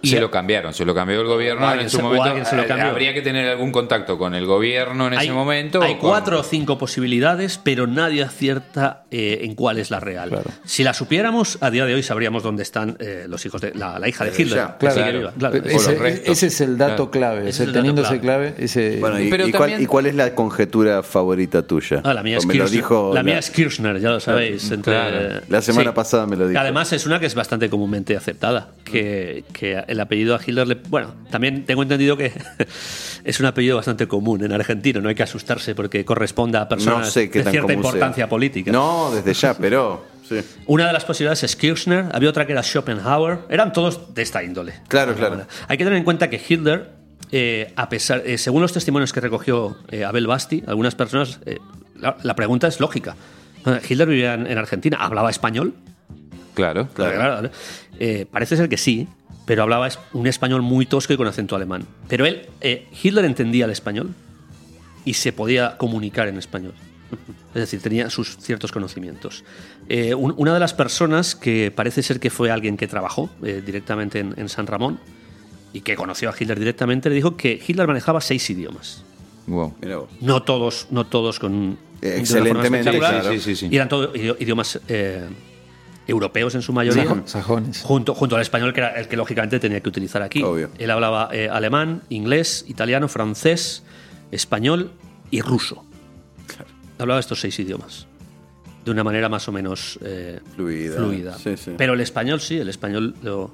Y 0.01 0.09
se 0.09 0.21
lo 0.21 0.31
cambiaron, 0.31 0.73
se 0.73 0.85
lo 0.85 0.95
cambió 0.95 1.21
el 1.21 1.27
gobierno 1.27 1.73
en 1.75 1.91
su 1.91 1.97
se- 1.97 2.03
momento. 2.03 2.25
alguien 2.25 2.47
se 2.47 2.55
lo 2.57 2.63
eh, 2.63 2.67
cambió. 2.67 2.87
Habría 2.87 3.13
que 3.15 3.21
tener 3.23 3.49
algún 3.49 3.73
contacto 3.73 4.17
con 4.17 4.35
el 4.35 4.47
gobierno 4.47 5.09
en 5.09 5.15
ese 5.15 5.33
momento. 5.33 5.83
Hay 5.83 5.95
o 5.95 5.99
con- 5.99 6.11
cuatro 6.11 6.39
o 6.41 6.43
cinco 6.45 6.79
posibilidades, 6.79 7.59
pero 7.63 7.87
nadie 7.87 8.23
acierta 8.23 9.03
eh, 9.11 9.41
en 9.43 9.55
cuál 9.57 9.79
es 9.79 9.91
la 9.91 9.99
real. 10.01 10.29
Claro. 10.29 10.51
Si 10.65 10.85
la 10.85 10.95
supiéramos, 10.95 11.59
a 11.61 11.71
día 11.71 11.85
de 11.85 11.95
hoy 11.95 12.03
sabríamos 12.03 12.43
dónde 12.45 12.63
están 12.63 12.97
eh, 13.01 13.25
los 13.29 13.45
hijos 13.47 13.61
de 13.61 13.75
la, 13.75 13.99
la 13.99 14.09
hija 14.09 14.25
de 14.25 14.31
Hitler. 14.31 14.49
ya, 14.57 14.77
claro. 14.79 15.33
claro. 15.37 15.57
Ese, 15.65 16.47
es 16.47 16.61
el 16.61 16.79
dato 16.79 17.11
Claro. 17.11 17.35
clave. 17.41 17.49
Ese 17.49 17.49
o 17.49 17.53
sea, 17.53 17.63
es 17.65 17.69
el 17.69 17.73
dato 17.73 17.79
teniendo 17.79 18.03
clave. 18.03 18.15
ese 18.17 18.21
clave, 18.21 18.55
ese. 18.59 18.97
Bueno, 19.01 19.21
¿y, 19.21 19.31
Pero 19.31 19.49
y 19.49 19.53
cuál, 19.53 19.83
y 19.83 19.87
cuál 19.87 20.07
es 20.07 20.15
la 20.15 20.35
conjetura 20.35 21.03
favorita 21.03 21.63
tuya? 21.67 22.03
Ah, 22.05 22.15
la 22.15 22.23
mía 22.23 22.39
es 22.39 22.45
Kirchner. 22.47 22.71
dijo 22.71 23.11
la 23.15 23.23
mía 23.23 23.39
es 23.39 23.51
Kirchner, 23.51 23.99
ya 24.01 24.11
lo 24.11 24.21
sabéis. 24.21 24.71
entre- 24.71 24.93
Claro. 24.95 25.41
La 25.49 25.61
semana 25.63 25.91
Sí. 25.91 25.97
pasada 25.97 26.27
me 26.27 26.37
lo 26.37 26.47
dijo. 26.47 26.61
además 26.61 26.93
es 26.93 27.05
una 27.07 27.19
que 27.19 27.27
es 27.27 27.35
bastante 27.35 27.69
comúnmente 27.69 28.17
aceptada. 28.17 28.69
Que, 28.85 29.45
que 29.53 29.77
el 29.89 30.01
apellido 30.01 30.35
a 30.35 30.41
Hitler 30.45 30.67
le. 30.69 30.75
Bueno, 30.75 31.15
también 31.31 31.65
tengo 31.65 31.83
entendido 31.83 32.17
que 32.17 32.33
es 33.25 33.41
un 33.41 33.47
apellido 33.47 33.77
bastante 33.77 34.07
común 34.07 34.45
en 34.45 34.53
Argentina. 34.53 35.01
No 35.01 35.09
hay 35.09 35.15
que 35.15 35.23
asustarse 35.23 35.75
porque 35.75 36.05
corresponde 36.05 36.59
a 36.59 36.69
personas 36.69 37.07
no 37.07 37.11
sé 37.11 37.31
qué 37.31 37.43
de 37.43 37.51
cierta 37.51 37.69
sea. 37.69 37.77
importancia 37.77 38.29
política. 38.29 38.71
No, 38.71 39.11
desde 39.13 39.35
ya, 39.35 39.55
pero. 39.55 40.07
sí. 40.29 40.37
Una 40.67 40.87
de 40.87 40.93
las 40.93 41.05
posibilidades 41.05 41.43
es 41.45 41.57
Kirchner, 41.57 42.07
había 42.13 42.31
otra 42.31 42.47
que 42.47 42.53
era 42.53 42.63
Schopenhauer, 42.63 43.41
eran 43.49 43.73
todos 43.73 44.15
de 44.15 44.23
esta 44.23 44.43
índole. 44.43 44.75
Claro, 44.89 45.15
claro. 45.15 45.47
Hay 45.67 45.79
que 45.79 45.85
tener 45.85 45.99
en 45.99 46.05
cuenta 46.05 46.29
que 46.31 46.41
Hitler, 46.47 46.91
eh, 47.33 47.73
a 47.77 47.89
pesar, 47.89 48.23
eh, 48.25 48.39
según 48.39 48.63
los 48.63 48.73
testimonios 48.73 49.13
que 49.13 49.21
recogió 49.21 49.77
eh, 49.91 50.05
Abel 50.05 50.27
Basti, 50.27 50.63
algunas 50.67 50.95
personas, 50.95 51.41
eh, 51.47 51.59
la, 51.97 52.17
la 52.23 52.35
pregunta 52.37 52.69
es 52.69 52.79
lógica. 52.81 53.17
Hitler 53.89 54.09
vivía 54.09 54.35
en, 54.35 54.47
en 54.47 54.57
Argentina, 54.57 54.99
¿hablaba 55.01 55.31
español? 55.31 55.75
Claro, 56.55 56.89
Claro, 56.95 57.15
claro. 57.17 57.51
Eh, 58.01 58.27
parece 58.31 58.57
ser 58.57 58.69
que 58.69 58.77
sí, 58.77 59.07
pero 59.49 59.63
hablaba 59.63 59.89
un 60.13 60.27
español 60.27 60.61
muy 60.63 60.85
tosco 60.87 61.15
y 61.15 61.17
con 61.17 61.27
acento 61.27 61.57
alemán. 61.57 61.87
Pero 62.07 62.27
él, 62.27 62.47
eh, 62.61 62.87
Hitler 63.03 63.25
entendía 63.25 63.65
el 63.65 63.71
español 63.73 64.15
y 65.07 65.15
se 65.15 65.33
podía 65.33 65.77
comunicar 65.79 66.29
en 66.29 66.37
español. 66.39 66.75
Es 67.55 67.63
decir, 67.63 67.81
tenía 67.81 68.11
sus 68.11 68.37
ciertos 68.37 68.71
conocimientos. 68.71 69.43
Eh, 69.89 70.15
un- 70.15 70.35
una 70.37 70.53
de 70.53 70.61
las 70.61 70.75
personas 70.75 71.35
que 71.35 71.73
parece 71.75 72.03
ser 72.03 72.21
que 72.21 72.29
fue 72.29 72.51
alguien 72.51 72.77
que 72.77 72.87
trabajó 72.87 73.31
eh, 73.43 73.63
directamente 73.65 74.19
en, 74.21 74.35
en 74.37 74.49
San 74.51 74.67
Ramón 74.67 75.01
y 75.73 75.81
que 75.81 75.97
conoció 75.97 76.29
a 76.29 76.35
Hitler 76.39 76.59
directamente, 76.59 77.09
le 77.09 77.15
dijo 77.15 77.37
que 77.39 77.61
Hitler 77.67 77.87
manejaba 77.89 78.21
seis 78.21 78.49
idiomas. 78.51 79.03
Wow. 79.47 79.75
No 80.21 80.43
todos, 80.43 80.89
no 80.91 81.07
todos 81.07 81.39
con 81.39 81.79
forma 82.01 82.19
Excelentemente, 82.19 82.99
claro. 82.99 83.33
Sí, 83.33 83.41
sí, 83.41 83.57
sí. 83.57 83.69
Y 83.71 83.77
eran 83.77 83.89
todos 83.89 84.13
idi- 84.15 84.37
idiomas 84.39 84.79
eh, 84.89 85.25
europeos 86.09 86.55
en 86.57 86.63
su 86.63 86.73
mayoría. 86.73 87.05
Sajo- 87.05 87.23
sajones. 87.27 87.83
Junto, 87.83 88.15
junto 88.15 88.35
al 88.35 88.43
español, 88.43 88.73
que 88.73 88.81
era 88.81 88.99
el 88.99 89.07
que 89.07 89.17
lógicamente 89.17 89.61
tenía 89.61 89.81
que 89.81 89.89
utilizar 89.89 90.23
aquí. 90.23 90.43
Obvio. 90.43 90.71
Él 90.79 90.91
hablaba 90.91 91.29
eh, 91.33 91.49
alemán, 91.49 92.03
inglés, 92.09 92.65
italiano, 92.67 93.07
francés, 93.09 93.83
español 94.33 94.91
y 95.31 95.41
ruso. 95.43 95.85
Hablaba 96.99 97.21
estos 97.21 97.41
seis 97.41 97.59
idiomas. 97.61 98.07
De 98.85 98.91
una 98.91 99.05
manera 99.05 99.29
más 99.29 99.47
o 99.49 99.53
menos 99.53 99.99
eh, 100.03 100.41
Fluida. 100.57 101.37
Sí, 101.39 101.57
sí. 101.57 101.73
Pero 101.77 101.93
el 101.93 102.01
español 102.01 102.41
sí, 102.41 102.57
el 102.59 102.69
español 102.69 103.15
lo. 103.23 103.51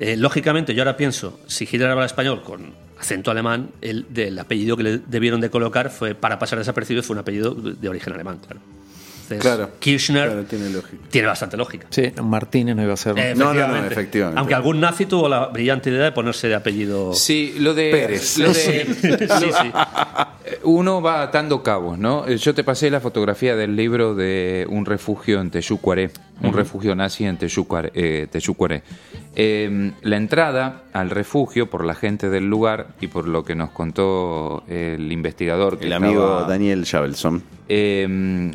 eh, 0.00 0.16
lógicamente, 0.16 0.74
yo 0.74 0.82
ahora 0.82 0.96
pienso, 0.96 1.38
si 1.46 1.64
Hitler 1.64 1.88
habla 1.90 2.06
español 2.06 2.42
con 2.42 2.72
acento 2.98 3.30
alemán, 3.30 3.70
el 3.80 4.06
del 4.12 4.38
apellido 4.38 4.76
que 4.76 4.82
le 4.82 4.98
debieron 4.98 5.40
de 5.40 5.48
colocar 5.50 5.90
fue, 5.90 6.14
para 6.14 6.38
pasar 6.38 6.58
desapercibido, 6.58 7.02
fue 7.04 7.14
un 7.14 7.20
apellido 7.20 7.54
de 7.54 7.88
origen 7.88 8.12
alemán, 8.14 8.38
claro. 8.44 8.60
Entonces, 9.24 9.40
Claro. 9.40 9.70
Kirchner 9.78 10.26
Claro, 10.28 10.44
tiene 10.44 10.70
lógica. 10.70 11.02
tiene 11.10 11.26
bastante 11.28 11.56
lógica. 11.56 11.86
Sí, 11.90 12.12
Martínez 12.22 12.76
no 12.76 12.82
iba 12.82 12.92
a 12.94 12.96
ser. 12.96 13.18
Eh, 13.18 13.34
No, 13.34 13.52
no, 13.54 13.66
no, 13.68 13.76
efectivamente. 13.84 14.38
Aunque 14.38 14.54
algún 14.54 14.80
nazi 14.80 15.06
tuvo 15.06 15.28
la 15.28 15.46
brillante 15.46 15.90
idea 15.90 16.04
de 16.04 16.12
ponerse 16.12 16.48
de 16.48 16.54
apellido. 16.54 17.12
Sí, 17.14 17.54
lo 17.58 17.74
de. 17.74 17.90
Pérez. 17.90 18.38
lo 18.38 18.48
de- 18.48 18.54
sí, 18.54 19.46
sí. 19.52 19.72
Uno 20.64 21.00
va 21.02 21.22
atando 21.22 21.62
cabos, 21.62 21.98
¿no? 21.98 22.26
Eh, 22.26 22.36
Yo 22.36 22.54
te 22.54 22.64
pasé 22.64 22.90
la 22.90 23.00
fotografía 23.00 23.56
del 23.56 23.76
libro 23.76 24.14
de 24.14 24.66
un 24.68 24.84
refugio 24.86 25.40
en 25.40 25.50
Teyucuaré, 25.50 26.10
un 26.42 26.52
refugio 26.52 26.94
nazi 26.94 27.24
en 27.24 27.36
Teyucuaré. 27.38 27.90
eh. 27.94 28.28
Eh, 29.36 29.92
la 30.02 30.16
entrada 30.16 30.82
al 30.92 31.10
refugio 31.10 31.68
por 31.68 31.84
la 31.84 31.94
gente 31.94 32.28
del 32.30 32.44
lugar 32.48 32.88
y 33.00 33.08
por 33.08 33.26
lo 33.26 33.42
que 33.44 33.54
nos 33.56 33.70
contó 33.70 34.62
el 34.68 35.10
investigador, 35.10 35.78
que 35.78 35.86
El 35.86 35.92
amigo 35.92 36.44
Daniel 36.48 36.84
Javelson. 36.86 37.42
eh, 37.68 38.52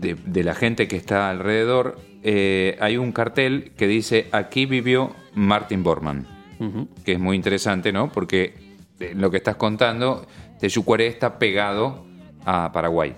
de, 0.00 0.16
de 0.24 0.44
la 0.44 0.54
gente 0.54 0.88
que 0.88 0.96
está 0.96 1.30
alrededor, 1.30 1.98
eh, 2.22 2.76
hay 2.80 2.96
un 2.96 3.12
cartel 3.12 3.72
que 3.76 3.86
dice 3.86 4.26
aquí 4.32 4.66
vivió 4.66 5.14
Martin 5.34 5.82
Bormann, 5.82 6.26
que 7.04 7.12
es 7.12 7.18
muy 7.20 7.36
interesante, 7.36 7.92
¿no? 7.92 8.10
Porque 8.10 8.54
eh, 9.00 9.12
lo 9.14 9.30
que 9.30 9.36
estás 9.36 9.56
contando, 9.56 10.26
Teyucuaré 10.60 11.06
está 11.06 11.38
pegado 11.38 12.04
a 12.44 12.72
Paraguay. 12.72 13.14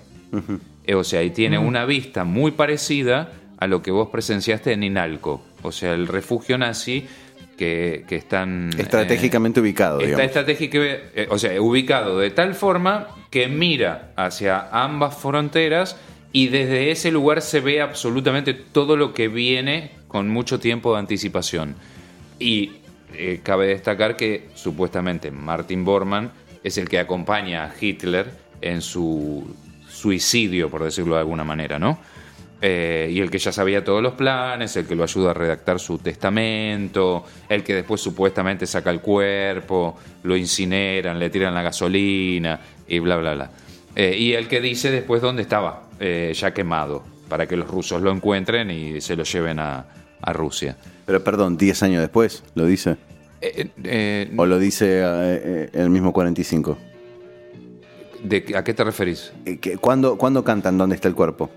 Eh, 0.84 0.94
o 0.94 1.04
sea, 1.04 1.22
y 1.22 1.30
tiene 1.30 1.58
una 1.58 1.84
vista 1.84 2.24
muy 2.24 2.50
parecida 2.52 3.32
a 3.58 3.66
lo 3.66 3.82
que 3.82 3.90
vos 3.90 4.08
presenciaste 4.10 4.72
en 4.72 4.82
Inalco, 4.82 5.42
o 5.62 5.72
sea, 5.72 5.92
el 5.92 6.06
refugio 6.06 6.56
nazi 6.58 7.06
que, 7.56 8.04
que 8.08 8.16
están... 8.16 8.70
Estratégicamente 8.78 9.60
ubicado, 9.60 9.98
Está 9.98 10.06
digamos. 10.06 10.26
estratégico, 10.26 10.78
eh, 10.80 11.26
o 11.30 11.38
sea, 11.38 11.60
ubicado 11.60 12.18
de 12.18 12.30
tal 12.30 12.54
forma 12.54 13.08
que 13.30 13.48
mira 13.48 14.12
hacia 14.16 14.68
ambas 14.72 15.16
fronteras 15.18 15.96
y 16.32 16.48
desde 16.48 16.90
ese 16.90 17.10
lugar 17.10 17.42
se 17.42 17.60
ve 17.60 17.80
absolutamente 17.80 18.54
todo 18.54 18.96
lo 18.96 19.12
que 19.12 19.28
viene 19.28 19.92
con 20.08 20.28
mucho 20.28 20.60
tiempo 20.60 20.92
de 20.92 21.00
anticipación. 21.00 21.74
Y 22.38 22.72
eh, 23.14 23.40
cabe 23.42 23.66
destacar 23.66 24.16
que 24.16 24.48
supuestamente 24.54 25.30
Martin 25.30 25.84
Bormann 25.84 26.30
es 26.62 26.78
el 26.78 26.88
que 26.88 26.98
acompaña 26.98 27.64
a 27.64 27.74
Hitler 27.78 28.30
en 28.60 28.80
su 28.82 29.54
suicidio, 29.88 30.70
por 30.70 30.84
decirlo 30.84 31.14
de 31.14 31.20
alguna 31.20 31.44
manera, 31.44 31.78
¿no? 31.78 31.98
Eh, 32.62 33.08
y 33.10 33.20
el 33.20 33.30
que 33.30 33.38
ya 33.38 33.52
sabía 33.52 33.82
todos 33.82 34.02
los 34.02 34.12
planes, 34.12 34.76
el 34.76 34.86
que 34.86 34.94
lo 34.94 35.02
ayuda 35.02 35.30
a 35.30 35.34
redactar 35.34 35.80
su 35.80 35.98
testamento, 35.98 37.24
el 37.48 37.64
que 37.64 37.74
después 37.74 38.02
supuestamente 38.02 38.66
saca 38.66 38.90
el 38.90 39.00
cuerpo, 39.00 39.98
lo 40.22 40.36
incineran, 40.36 41.18
le 41.18 41.30
tiran 41.30 41.54
la 41.54 41.62
gasolina 41.62 42.60
y 42.86 42.98
bla, 42.98 43.16
bla, 43.16 43.34
bla. 43.34 43.50
Eh, 43.96 44.14
y 44.16 44.34
el 44.34 44.46
que 44.46 44.60
dice 44.60 44.90
después 44.90 45.22
dónde 45.22 45.42
estaba, 45.42 45.89
eh, 46.00 46.32
ya 46.34 46.52
quemado, 46.52 47.04
para 47.28 47.46
que 47.46 47.56
los 47.56 47.68
rusos 47.68 48.02
lo 48.02 48.10
encuentren 48.10 48.70
y 48.70 49.00
se 49.00 49.14
lo 49.14 49.22
lleven 49.24 49.58
a, 49.60 49.86
a 50.20 50.32
Rusia. 50.32 50.76
Pero 51.06 51.22
perdón, 51.22 51.56
10 51.56 51.82
años 51.84 52.00
después, 52.00 52.42
¿lo 52.54 52.64
dice? 52.66 52.96
Eh, 53.40 53.68
eh, 53.84 54.32
¿O 54.36 54.44
lo 54.46 54.58
dice 54.58 55.68
el 55.72 55.90
mismo 55.90 56.12
45? 56.12 56.76
¿de 58.22 58.44
qué- 58.44 58.56
¿A 58.56 58.64
qué 58.64 58.74
te 58.74 58.84
referís? 58.84 59.32
¿Cuándo, 59.80 60.16
¿Cuándo 60.18 60.44
cantan 60.44 60.76
¿Dónde 60.78 60.94
está 60.96 61.08
el 61.08 61.14
cuerpo? 61.14 61.50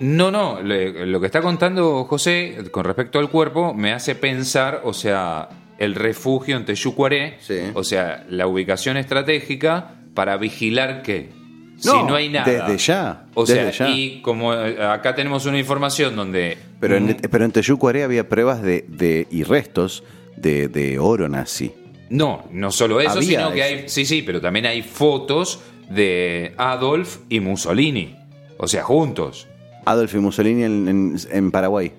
No, 0.00 0.30
no, 0.30 0.62
le- 0.62 1.06
lo 1.06 1.20
que 1.20 1.26
está 1.26 1.40
contando 1.40 2.04
José 2.04 2.56
con 2.70 2.84
respecto 2.84 3.18
al 3.18 3.30
cuerpo 3.30 3.74
me 3.74 3.92
hace 3.92 4.14
pensar, 4.14 4.82
o 4.84 4.92
sea, 4.92 5.48
el 5.78 5.94
refugio 5.94 6.56
en 6.56 6.64
Teyucuaré, 6.64 7.36
Sí. 7.40 7.58
o 7.74 7.82
sea, 7.84 8.24
la 8.28 8.46
ubicación 8.46 8.96
estratégica 8.96 9.94
para 10.14 10.36
vigilar 10.36 11.02
que 11.02 11.30
si 11.78 11.88
No, 11.88 12.08
no 12.08 12.14
hay 12.14 12.28
nada. 12.28 12.50
desde 12.68 12.76
ya, 12.78 13.24
O 13.34 13.44
desde 13.46 13.72
sea, 13.72 13.88
ya. 13.88 13.94
y 13.94 14.20
como 14.20 14.52
eh, 14.54 14.82
acá 14.84 15.14
tenemos 15.14 15.46
una 15.46 15.58
información 15.58 16.14
donde. 16.16 16.58
Pero 16.80 16.96
en, 16.96 17.06
Mm, 17.06 17.16
pero 17.30 17.44
en 17.44 17.52
Teyucuaré 17.52 18.02
había 18.04 18.28
pruebas 18.28 18.60
de, 18.62 18.84
de- 18.88 19.26
y 19.30 19.42
restos 19.44 20.02
de, 20.36 20.68
de 20.68 20.98
oro 20.98 21.28
nazi. 21.28 21.72
No, 22.10 22.44
no 22.52 22.70
solo 22.70 23.00
eso, 23.00 23.18
Había 23.18 23.22
sino 23.40 23.52
que 23.52 23.60
eso. 23.60 23.80
hay. 23.82 23.88
Sí, 23.88 24.04
sí, 24.04 24.22
pero 24.22 24.40
también 24.40 24.66
hay 24.66 24.82
fotos 24.82 25.60
de 25.90 26.54
Adolf 26.56 27.18
y 27.28 27.40
Mussolini. 27.40 28.16
O 28.56 28.66
sea, 28.68 28.82
juntos. 28.82 29.46
Adolf 29.84 30.14
y 30.14 30.18
Mussolini 30.18 30.64
en, 30.64 30.88
en- 30.88 31.16
en 31.30 31.50
Paraguay. 31.50 31.92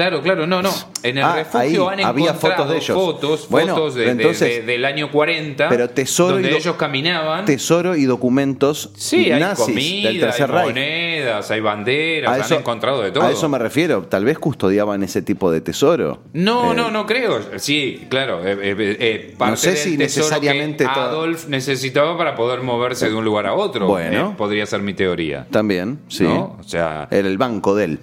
Claro, 0.00 0.22
claro, 0.22 0.46
no, 0.46 0.62
no. 0.62 0.70
En 1.02 1.18
el 1.18 1.24
Ah, 1.24 1.34
refugio 1.36 1.90
ahí 1.90 2.00
han 2.00 2.06
había 2.06 2.30
encontrado 2.30 2.56
fotos 2.56 2.70
de 2.70 2.76
ellos. 2.78 2.96
fotos, 2.96 3.46
Bueno, 3.50 3.74
fotos 3.74 3.94
de- 3.96 4.08
entonces- 4.10 4.56
de- 4.66 4.72
del 4.72 4.84
año 4.86 5.10
40, 5.10 5.68
pero 5.68 5.90
tesoro 5.90 6.30
y 6.30 6.42
donde 6.42 6.50
do- 6.50 6.56
ellos 6.56 6.76
caminaban. 6.76 7.44
Tesoro 7.44 7.96
y 7.96 8.04
documentos 8.06 8.90
Sí, 8.96 9.30
hay 9.30 9.40
nazis 9.40 9.66
comida, 9.66 10.08
del 10.08 10.20
Tercer 10.20 10.50
hay 10.50 10.56
Reich. 10.56 10.66
monedas, 10.68 11.50
hay 11.50 11.60
banderas, 11.60 12.30
A 12.30 12.34
han 12.36 12.40
eso- 12.40 12.58
encontrado 12.58 13.02
de 13.02 13.10
todo. 13.12 13.24
A 13.24 13.30
eso 13.30 13.48
me 13.50 13.58
refiero. 13.58 14.02
Tal 14.08 14.24
vez 14.24 14.38
custodiaban 14.38 15.02
ese 15.02 15.20
tipo 15.22 15.50
de 15.50 15.60
tesoro. 15.60 16.22
No, 16.32 16.72
Eh, 16.72 16.76
no, 16.76 16.90
no 16.90 17.04
creo. 17.06 17.40
Sí, 17.58 18.06
claro. 18.08 18.40
eh, 18.46 18.56
eh, 18.62 18.96
eh, 19.00 19.34
parte 19.36 19.50
No 19.50 19.56
sé 19.56 19.68
del 19.70 19.78
si 19.78 19.96
necesariamente 19.98 20.84
que 20.84 20.90
Adolf 20.90 21.46
necesitaba 21.48 22.16
para 22.16 22.34
poder 22.36 22.62
moverse 22.62 23.08
de 23.10 23.14
un 23.14 23.24
lugar 23.24 23.46
a 23.46 23.54
otro. 23.54 23.86
Bueno. 23.86 24.30
eh, 24.30 24.34
podría 24.38 24.64
ser 24.66 24.80
mi 24.80 24.94
teoría. 24.94 25.46
También, 25.50 25.98
sí. 26.08 26.24
¿No? 26.24 26.56
O 26.58 26.62
sea, 26.64 27.06
Era 27.10 27.28
el 27.28 27.36
banco 27.38 27.74
de 27.74 27.84
él. 27.84 27.98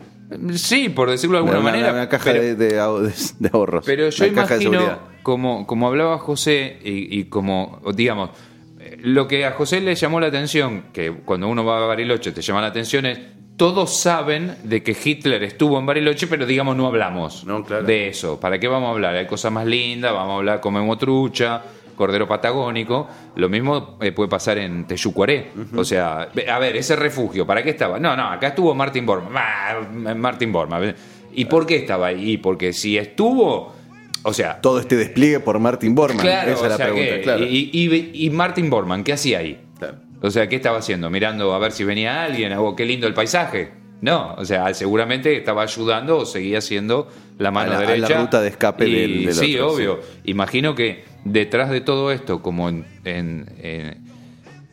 Sí, 0.56 0.90
por 0.90 1.10
decirlo 1.10 1.38
de 1.38 1.40
alguna 1.40 1.60
Una, 1.60 1.72
manera. 1.72 1.94
una 1.94 2.10
caja 2.10 2.32
pero- 2.32 2.42
de, 2.44 2.56
de 2.56 2.80
ahor- 2.80 3.12
de 3.40 3.50
ahorros. 3.54 3.84
Pero 3.86 4.10
yo 4.10 4.26
Una 4.26 4.34
caja 4.42 4.58
de 4.58 4.64
imagino, 4.64 4.82
seguridad. 4.82 5.02
como, 5.24 5.68
como 5.68 5.88
hablaba 5.88 6.18
José, 6.20 6.80
y, 6.84 7.20
y 7.20 7.24
como, 7.26 7.82
digamos, 7.96 8.32
lo 9.00 9.28
que 9.28 9.46
a 9.46 9.52
José 9.52 9.82
le 9.82 9.96
llamó 9.96 10.20
la 10.20 10.28
atención, 10.28 10.86
que 10.94 11.12
cuando 11.12 11.48
uno 11.48 11.66
va 11.66 11.84
a 11.84 11.88
Bariloche 11.88 12.32
te 12.32 12.42
llama 12.42 12.62
la 12.62 12.68
atención, 12.68 13.06
es 13.06 13.20
todos 13.58 13.98
saben 14.00 14.56
de 14.64 14.84
que 14.84 14.96
Hitler 15.04 15.42
estuvo 15.44 15.80
en 15.80 15.86
Bariloche, 15.88 16.28
pero 16.28 16.46
digamos 16.46 16.78
no 16.78 16.86
hablamos 16.88 17.44
No, 17.44 17.64
claro. 17.66 17.84
de 17.86 18.08
eso. 18.10 18.40
¿Para 18.40 18.60
qué 18.60 18.68
vamos 18.68 18.88
a 18.90 18.92
hablar? 18.92 19.16
Hay 19.16 19.26
cosas 19.26 19.52
más 19.52 19.66
lindas, 19.66 20.14
vamos 20.14 20.34
a 20.34 20.38
hablar, 20.38 20.60
comemos 20.62 20.98
trucha, 21.00 21.64
cordero 21.98 22.26
patagónico. 22.28 23.10
Lo 23.36 23.50
mismo 23.50 23.98
eh, 24.00 24.14
puede 24.14 24.30
pasar 24.30 24.58
en 24.60 24.86
Teyucuaré. 24.88 25.52
O 25.76 25.84
sea, 25.84 26.30
a 26.50 26.60
ver, 26.60 26.78
ese 26.78 26.96
refugio, 26.96 27.46
¿para 27.46 27.62
qué 27.64 27.72
estaba? 27.72 28.00
No, 28.00 28.16
no, 28.16 28.28
acá 28.32 28.48
estuvo 28.50 28.74
Martin 28.74 29.06
Bormann. 29.06 29.34
Ah, 29.36 29.76
Martin 30.16 30.52
Bormann. 30.54 30.96
¿Y 31.34 31.46
por 31.46 31.66
qué 31.66 31.76
estaba 31.76 32.08
ahí? 32.08 32.38
Porque 32.38 32.72
si 32.72 32.98
estuvo... 32.98 33.76
O 34.24 34.34
sea, 34.34 34.60
Todo 34.62 34.80
este 34.80 34.96
despliegue 34.96 35.40
por 35.40 35.60
Martin 35.60 35.94
Bormann. 35.96 36.20
Claro, 36.22 36.52
Esa 36.52 36.64
es 36.66 36.70
la 36.72 36.78
sea 36.78 36.86
pregunta, 36.88 37.16
que- 37.16 37.22
claro. 37.22 37.44
y, 37.46 37.70
y- 37.74 38.26
y 38.26 38.30
Martin 38.30 38.70
Bormann, 38.70 39.04
¿qué 39.04 39.14
hacía 39.14 39.40
ahí? 39.40 39.60
Claro. 39.78 39.96
O 40.22 40.30
sea, 40.32 40.50
¿qué 40.50 40.56
estaba 40.56 40.80
haciendo? 40.80 41.10
Mirando 41.10 41.54
a 41.54 41.60
ver 41.60 41.72
si 41.72 41.84
venía 41.84 42.24
alguien, 42.24 42.52
o 42.54 42.76
qué 42.76 42.86
lindo 42.86 43.08
el 43.08 43.14
paisaje. 43.14 43.72
No, 44.02 44.34
o 44.38 44.44
sea, 44.46 44.74
seguramente 44.74 45.36
estaba 45.38 45.62
ayudando 45.64 46.18
o 46.18 46.26
seguía 46.26 46.60
siendo 46.62 47.08
la 47.38 47.52
mano 47.52 47.72
A 47.72 47.74
la- 47.74 47.80
a 47.80 47.82
la 47.84 47.88
derecha. 47.92 48.20
ruta 48.20 48.42
de 48.42 48.50
escape 48.50 48.88
Y 48.88 48.94
del- 48.96 49.26
del 49.28 49.34
Sí, 49.36 49.56
otro, 49.58 49.74
obvio. 49.76 50.00
Imagino 50.26 50.76
que 50.76 51.06
detrás 51.26 51.70
de 51.70 51.82
todo 51.82 52.12
esto, 52.12 52.42
como 52.42 52.70
en, 52.70 52.86
en- 53.06 53.46
en- 53.62 53.98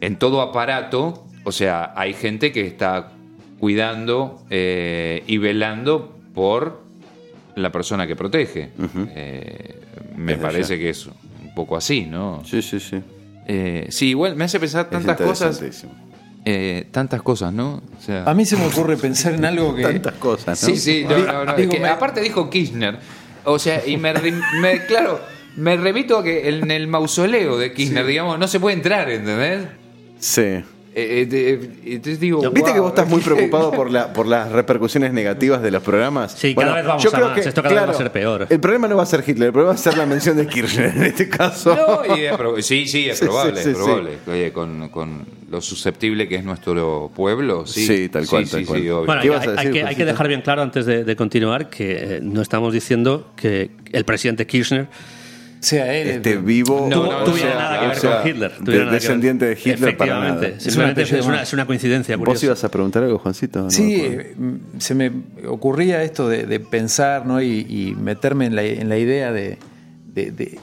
en 0.01 0.17
todo 0.17 0.41
aparato, 0.43 1.25
o 1.45 1.53
sea, 1.53 1.93
hay 1.97 2.13
gente 2.15 2.53
que 2.53 2.67
está 2.67 3.13
cuidando 3.59 4.43
eh, 4.51 5.23
y 5.27 5.39
velando 5.39 6.17
por 6.35 6.83
la 7.57 7.71
persona 7.73 8.07
que 8.07 8.17
protege. 8.17 8.71
Eh, 9.15 9.81
me 10.17 10.33
Desde 10.33 10.43
parece 10.43 10.77
ya. 10.77 10.83
que 10.83 10.91
es 10.91 11.07
un 11.07 11.55
poco 11.55 11.77
así, 11.77 12.03
¿no? 12.07 12.43
Sí, 12.45 12.61
sí, 12.63 12.81
sí. 12.81 13.01
Eh, 13.47 13.87
sí, 13.91 14.09
igual 14.11 14.37
me 14.37 14.45
hace 14.45 14.59
pensar 14.59 14.87
Es 14.87 14.91
tantas 14.91 15.17
cosas. 15.21 15.63
eh, 16.45 16.87
tantas 16.91 17.23
cosas, 17.23 17.53
¿no? 17.53 17.83
O 17.99 18.01
sea, 18.03 18.25
A 18.25 18.35
mí 18.35 18.45
se 18.45 18.57
me 18.57 18.67
ocurre 18.67 18.97
pensar 18.97 19.35
en 19.35 19.45
algo 19.45 19.75
que. 19.75 19.83
Tantas 19.83 20.15
cosas, 20.15 20.63
¿no? 20.63 20.69
Sí, 20.69 20.77
sí, 20.77 21.05
no, 21.09 21.17
no, 21.19 21.45
no, 21.45 21.55
Digo, 21.55 21.73
es 21.73 21.77
que 21.79 21.83
me- 21.83 21.89
aparte 21.89 22.21
dijo 22.21 22.51
Kirchner. 22.51 22.99
O 23.45 23.59
sea, 23.59 23.87
y 23.87 23.97
me- 23.97 24.13
claro, 24.89 25.21
me 25.57 25.77
remito 25.77 26.19
a 26.19 26.25
que 26.25 26.49
en 26.49 26.71
el 26.71 26.87
mausoleo 26.89 27.57
de 27.59 27.73
Kirchner, 27.73 28.07
digamos, 28.07 28.39
no 28.39 28.49
se 28.49 28.61
puede 28.61 28.77
entrar, 28.77 29.11
¿entendés? 29.11 29.63
Sí. 30.19 30.63
Eh, 30.97 31.23
eh, 31.23 31.27
de- 31.27 31.71
entonces 31.95 32.21
digo, 32.21 32.39
Viste 32.53 32.73
que 32.73 32.79
wow, 32.79 32.83
vos 32.83 32.91
estás 32.91 33.09
muy 33.09 33.21
preocupado 33.21 33.73
por, 33.73 33.91
la, 33.91 34.13
por 34.13 34.27
las 34.29 34.53
repercusiones 34.53 35.13
negativas 35.13 35.61
de 35.61 35.73
los 35.73 35.83
programas. 35.83 36.33
Sí, 36.39 36.55
cada 36.55 36.77
vez 36.77 36.85
vamos 36.87 37.15
a 37.15 37.19
más. 37.19 37.39
Esto 37.45 37.63
cada 37.65 37.75
vez 37.75 37.89
va 37.89 37.91
a 37.91 37.97
ser 37.97 38.13
peor. 38.13 38.47
El 38.49 38.61
problema 38.61 38.87
no 38.87 38.97
va 38.97 39.03
a 39.03 39.07
ser 39.07 39.25
Hitler, 39.27 39.47
el 39.49 39.53
problema 39.53 39.71
va 39.71 39.75
a 39.75 39.79
ser 39.83 39.97
la 39.99 40.07
mención 40.07 40.37
de 40.37 40.47
Kirchner 40.47 40.93
en 40.97 41.03
este 41.03 41.29
caso. 41.29 41.75
No, 41.75 42.17
y 42.17 42.21
es 42.27 42.65
sí, 42.65 42.87
sí, 42.87 43.09
es 43.09 43.19
Sí, 43.19 43.25
probable, 43.25 43.61
sí, 43.61 43.71
es 43.71 43.77
sí, 43.77 43.83
probable. 43.83 44.11
Oye, 44.29 44.53
con, 44.53 44.89
con 44.91 45.27
lo 45.51 45.61
susceptible 45.61 46.29
que 46.29 46.37
es 46.37 46.45
nuestro 46.45 47.11
pueblo, 47.15 47.67
sí. 47.67 47.87
Sí, 47.89 48.09
tal 48.09 48.29
cual, 48.29 48.45
Sí, 48.47 48.53
tal 48.53 48.61
sí, 48.61 48.67
cual. 48.67 48.81
sí. 48.81 48.89
Bueno, 48.89 49.21
¿Qué 49.21 49.51
hay, 49.59 49.71
que, 49.73 49.83
hay 49.85 49.97
que 49.97 50.05
dejar 50.05 50.29
bien 50.29 50.43
claro 50.43 50.63
antes 50.63 50.87
de, 50.87 51.03
de 51.03 51.17
continuar 51.17 51.71
que 51.71 51.93
eh, 52.19 52.21
no 52.23 52.41
estamos 52.41 52.73
diciendo 52.73 53.33
que 53.35 53.73
el 53.91 54.05
presidente 54.05 54.47
Kirchner 54.47 54.87
sea 55.65 55.93
él. 55.95 56.09
Este 56.09 56.37
vivo 56.37 56.87
No, 56.91 57.03
tu- 57.03 57.11
no, 57.11 57.25
tuviera 57.25 57.55
nada 57.55 57.81
que 57.81 57.87
o 57.87 57.89
ver 57.89 57.99
sea, 57.99 58.21
con 58.21 58.29
Hitler. 58.31 58.59
de- 58.61 58.85
descendiente 58.87 59.45
de 59.47 59.53
Hitler 59.53 59.97
para 59.97 60.12
nada. 60.15 60.27
Efectivamente. 60.29 60.57
Es 60.59 60.62
Simplemente 60.65 61.03
es 61.03 61.27
una, 61.27 61.43
es 61.43 61.53
una 61.53 61.67
coincidencia 61.67 62.17
¿Vos 62.17 62.25
curiosa. 62.27 62.47
ibas 62.47 62.65
a 62.65 62.71
preguntar 62.71 63.03
algo, 63.03 63.19
Juancito? 63.19 63.62
No 63.62 63.71
Sí, 63.71 63.97
eh, 63.97 64.35
mm, 64.39 64.79
se 64.79 64.95
me 64.95 65.11
ocurría 65.49 66.03
esto 66.03 66.29
de, 66.29 66.47
de 66.47 66.61
pensar 66.61 67.27
¿no? 67.27 67.43
y, 67.43 67.67
y 67.69 67.95
meterme 68.01 68.47
en 68.47 68.55
la, 68.57 68.62
en 68.62 68.89
la 68.89 68.99
idea 68.99 69.33
de, 69.33 69.59
de- 70.15 70.31
de 70.31 70.59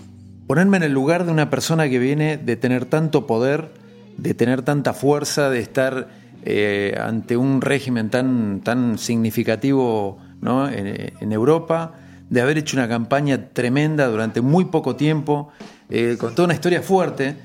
ponerme 0.47 0.78
en 0.78 0.84
el 0.84 0.91
lugar 0.93 1.26
de 1.26 1.32
una 1.32 1.49
persona 1.49 1.89
que 1.89 1.97
viene 1.99 2.38
de 2.38 2.56
tener 2.56 2.86
tanto 2.86 3.26
poder, 3.28 3.70
de 4.18 4.34
tener 4.34 4.62
tanta 4.64 4.93
fuerza, 4.93 5.49
de 5.49 5.60
estar 5.60 6.10
eh, 6.43 6.97
ante 6.99 7.38
un 7.38 7.62
régimen 7.62 8.10
tan, 8.10 8.62
tan 8.62 8.97
significativo 8.97 10.20
¿no? 10.41 10.68
en, 10.70 11.14
en 11.20 11.32
Europa, 11.32 11.93
de 12.32 12.42
haber 12.42 12.58
hecho 12.58 12.76
una 12.78 12.88
campaña 12.88 13.50
tremenda 13.54 14.08
durante 14.08 14.42
muy 14.42 14.66
poco 14.66 14.96
tiempo, 14.96 15.50
eh, 15.90 16.16
con 16.20 16.34
toda 16.34 16.46
una 16.46 16.54
historia 16.56 16.82
fuerte, 16.82 17.36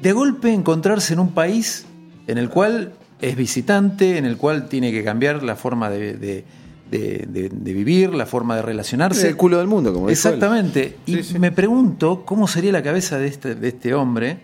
de 0.00 0.12
golpe 0.12 0.52
encontrarse 0.54 1.12
en 1.12 1.18
un 1.20 1.32
país 1.32 1.84
en 2.28 2.38
el 2.38 2.48
cual 2.48 2.92
es 3.20 3.34
visitante, 3.36 4.16
en 4.16 4.24
el 4.24 4.36
cual 4.36 4.68
tiene 4.68 4.92
que 4.92 5.02
cambiar 5.02 5.42
la 5.42 5.56
forma 5.56 5.90
de, 5.90 6.16
de- 6.16 6.44
de- 6.90 7.72
vivir, 7.74 8.14
la 8.14 8.24
forma 8.26 8.54
de 8.56 8.62
relacionarse. 8.62 9.28
El 9.28 9.36
culo 9.36 9.58
del 9.58 9.66
mundo, 9.66 9.92
como 9.92 10.08
dijo 10.08 10.28
él. 10.28 10.34
Exactamente. 10.34 10.96
Y 11.04 11.22
Sí, 11.22 11.38
me 11.38 11.50
pregunto 11.52 12.22
cómo 12.24 12.46
sería 12.48 12.70
la 12.72 12.82
cabeza 12.82 13.18
de 13.18 13.26
este, 13.26 13.54
de 13.56 13.68
este 13.68 13.92
hombre, 13.92 14.38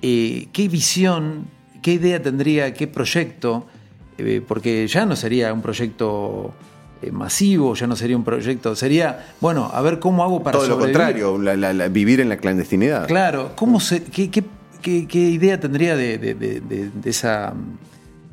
eh, 0.00 0.46
qué 0.52 0.68
visión, 0.68 1.46
qué 1.82 1.94
idea 1.94 2.22
tendría, 2.22 2.72
qué 2.72 2.86
proyecto, 2.86 3.66
eh, 4.16 4.40
porque 4.46 4.86
ya 4.86 5.04
no 5.06 5.14
sería 5.16 5.52
un 5.52 5.60
proyecto 5.60 6.54
eh, 7.02 7.10
masivo, 7.12 7.74
ya 7.74 7.86
no 7.86 7.94
sería 7.96 8.16
un 8.16 8.24
proyecto, 8.24 8.74
sería, 8.74 9.26
bueno, 9.40 9.70
a 9.72 9.80
ver 9.82 9.98
cómo 10.00 10.22
hago 10.24 10.42
para 10.42 10.58
Todo 10.58 10.66
lo 10.68 10.74
sobrevivir. 10.74 10.96
contrario, 11.00 11.38
la- 11.38 11.56
la- 11.56 11.72
la- 11.72 11.88
vivir 11.88 12.20
en 12.20 12.28
la 12.28 12.36
clandestinidad. 12.38 13.06
Claro, 13.06 13.52
¿cómo 13.56 13.78
se, 13.80 14.02
qué, 14.04 14.30
qué- 14.30 14.44
qué- 14.82 15.06
qué 15.06 15.18
idea 15.18 15.60
tendría 15.60 15.96
de, 15.96 16.18
de- 16.18 16.34
de- 16.34 16.60
de- 16.60 16.90
de 16.90 17.10
esa, 17.10 17.54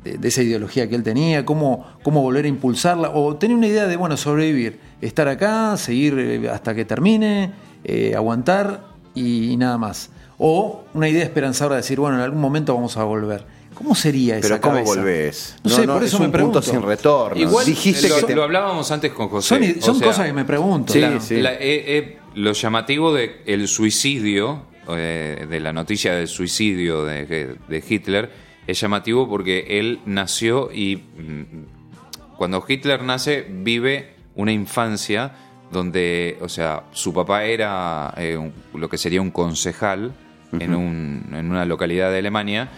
de, 0.04 0.28
esa 0.28 0.42
ideología 0.42 0.88
que 0.88 0.94
él 0.96 1.02
tenía? 1.02 1.44
¿Cómo, 1.44 1.86
¿Cómo 2.02 2.22
volver 2.22 2.44
a 2.44 2.48
impulsarla? 2.48 3.10
¿O 3.10 3.36
tenía 3.36 3.56
una 3.56 3.66
idea 3.68 3.86
de, 3.86 3.96
bueno, 3.96 4.16
sobrevivir, 4.16 4.78
estar 5.00 5.28
acá, 5.28 5.76
seguir 5.76 6.16
eh, 6.18 6.48
hasta 6.50 6.74
que 6.74 6.84
termine, 6.84 7.52
eh, 7.84 8.14
aguantar 8.16 8.82
y, 9.14 9.50
y 9.50 9.56
nada 9.56 9.78
más? 9.78 10.10
¿O 10.38 10.82
una 10.92 11.08
idea 11.08 11.24
esperanzadora 11.24 11.76
de 11.76 11.82
decir, 11.82 11.98
bueno, 11.98 12.16
en 12.16 12.22
algún 12.22 12.40
momento 12.40 12.74
vamos 12.74 12.96
a 12.96 13.04
volver? 13.04 13.44
¿Cómo 13.76 13.94
sería 13.94 14.38
esa 14.38 14.48
Pero 14.48 14.60
¿cómo 14.60 14.74
cabeza? 14.76 14.94
volvés? 14.94 15.56
No, 15.62 15.70
sé, 15.70 15.86
por 15.86 16.02
es 16.02 16.08
eso 16.08 16.16
un 16.18 16.22
me 16.24 16.28
pregunto. 16.30 16.60
punto 16.60 16.72
sin 16.72 16.82
retorno. 16.82 17.40
Igual 17.40 17.66
Dijiste 17.66 18.08
lo, 18.08 18.16
que 18.16 18.22
te- 18.24 18.34
lo 18.34 18.42
hablábamos 18.42 18.90
antes 18.90 19.12
con 19.12 19.28
José. 19.28 19.48
Son, 19.48 19.62
o 19.78 19.82
son 19.84 19.98
sea, 19.98 20.06
cosas 20.08 20.26
que 20.26 20.32
me 20.32 20.44
pregunto. 20.44 20.92
Sí, 20.92 20.98
claro. 21.00 21.20
sí. 21.20 21.36
La- 21.40 21.52
eh, 21.54 21.58
eh, 21.60 22.18
lo 22.34 22.52
llamativo 22.52 23.12
de 23.14 23.42
el 23.46 23.68
suicidio, 23.68 24.62
eh, 24.88 25.46
de 25.48 25.60
la 25.60 25.72
noticia 25.72 26.14
del 26.14 26.26
suicidio 26.28 27.04
de, 27.04 27.56
de 27.68 27.84
Hitler, 27.88 28.30
es 28.66 28.80
llamativo 28.80 29.28
porque 29.28 29.78
él 29.78 30.00
nació 30.06 30.70
y 30.72 30.96
mm, 30.96 32.36
cuando 32.36 32.64
Hitler 32.66 33.02
nace 33.04 33.46
vive 33.48 34.14
una 34.34 34.52
infancia 34.52 35.32
donde, 35.70 36.38
o 36.40 36.48
sea, 36.48 36.84
su 36.92 37.12
papá 37.12 37.44
era 37.44 38.12
eh, 38.16 38.36
un- 38.36 38.52
lo 38.80 38.88
que 38.88 38.96
sería 38.98 39.20
un 39.20 39.30
concejal 39.30 40.12
en, 40.58 40.74
un- 40.74 41.26
en 41.32 41.50
una 41.50 41.64
localidad 41.64 42.10
de 42.10 42.18
Alemania 42.18 42.68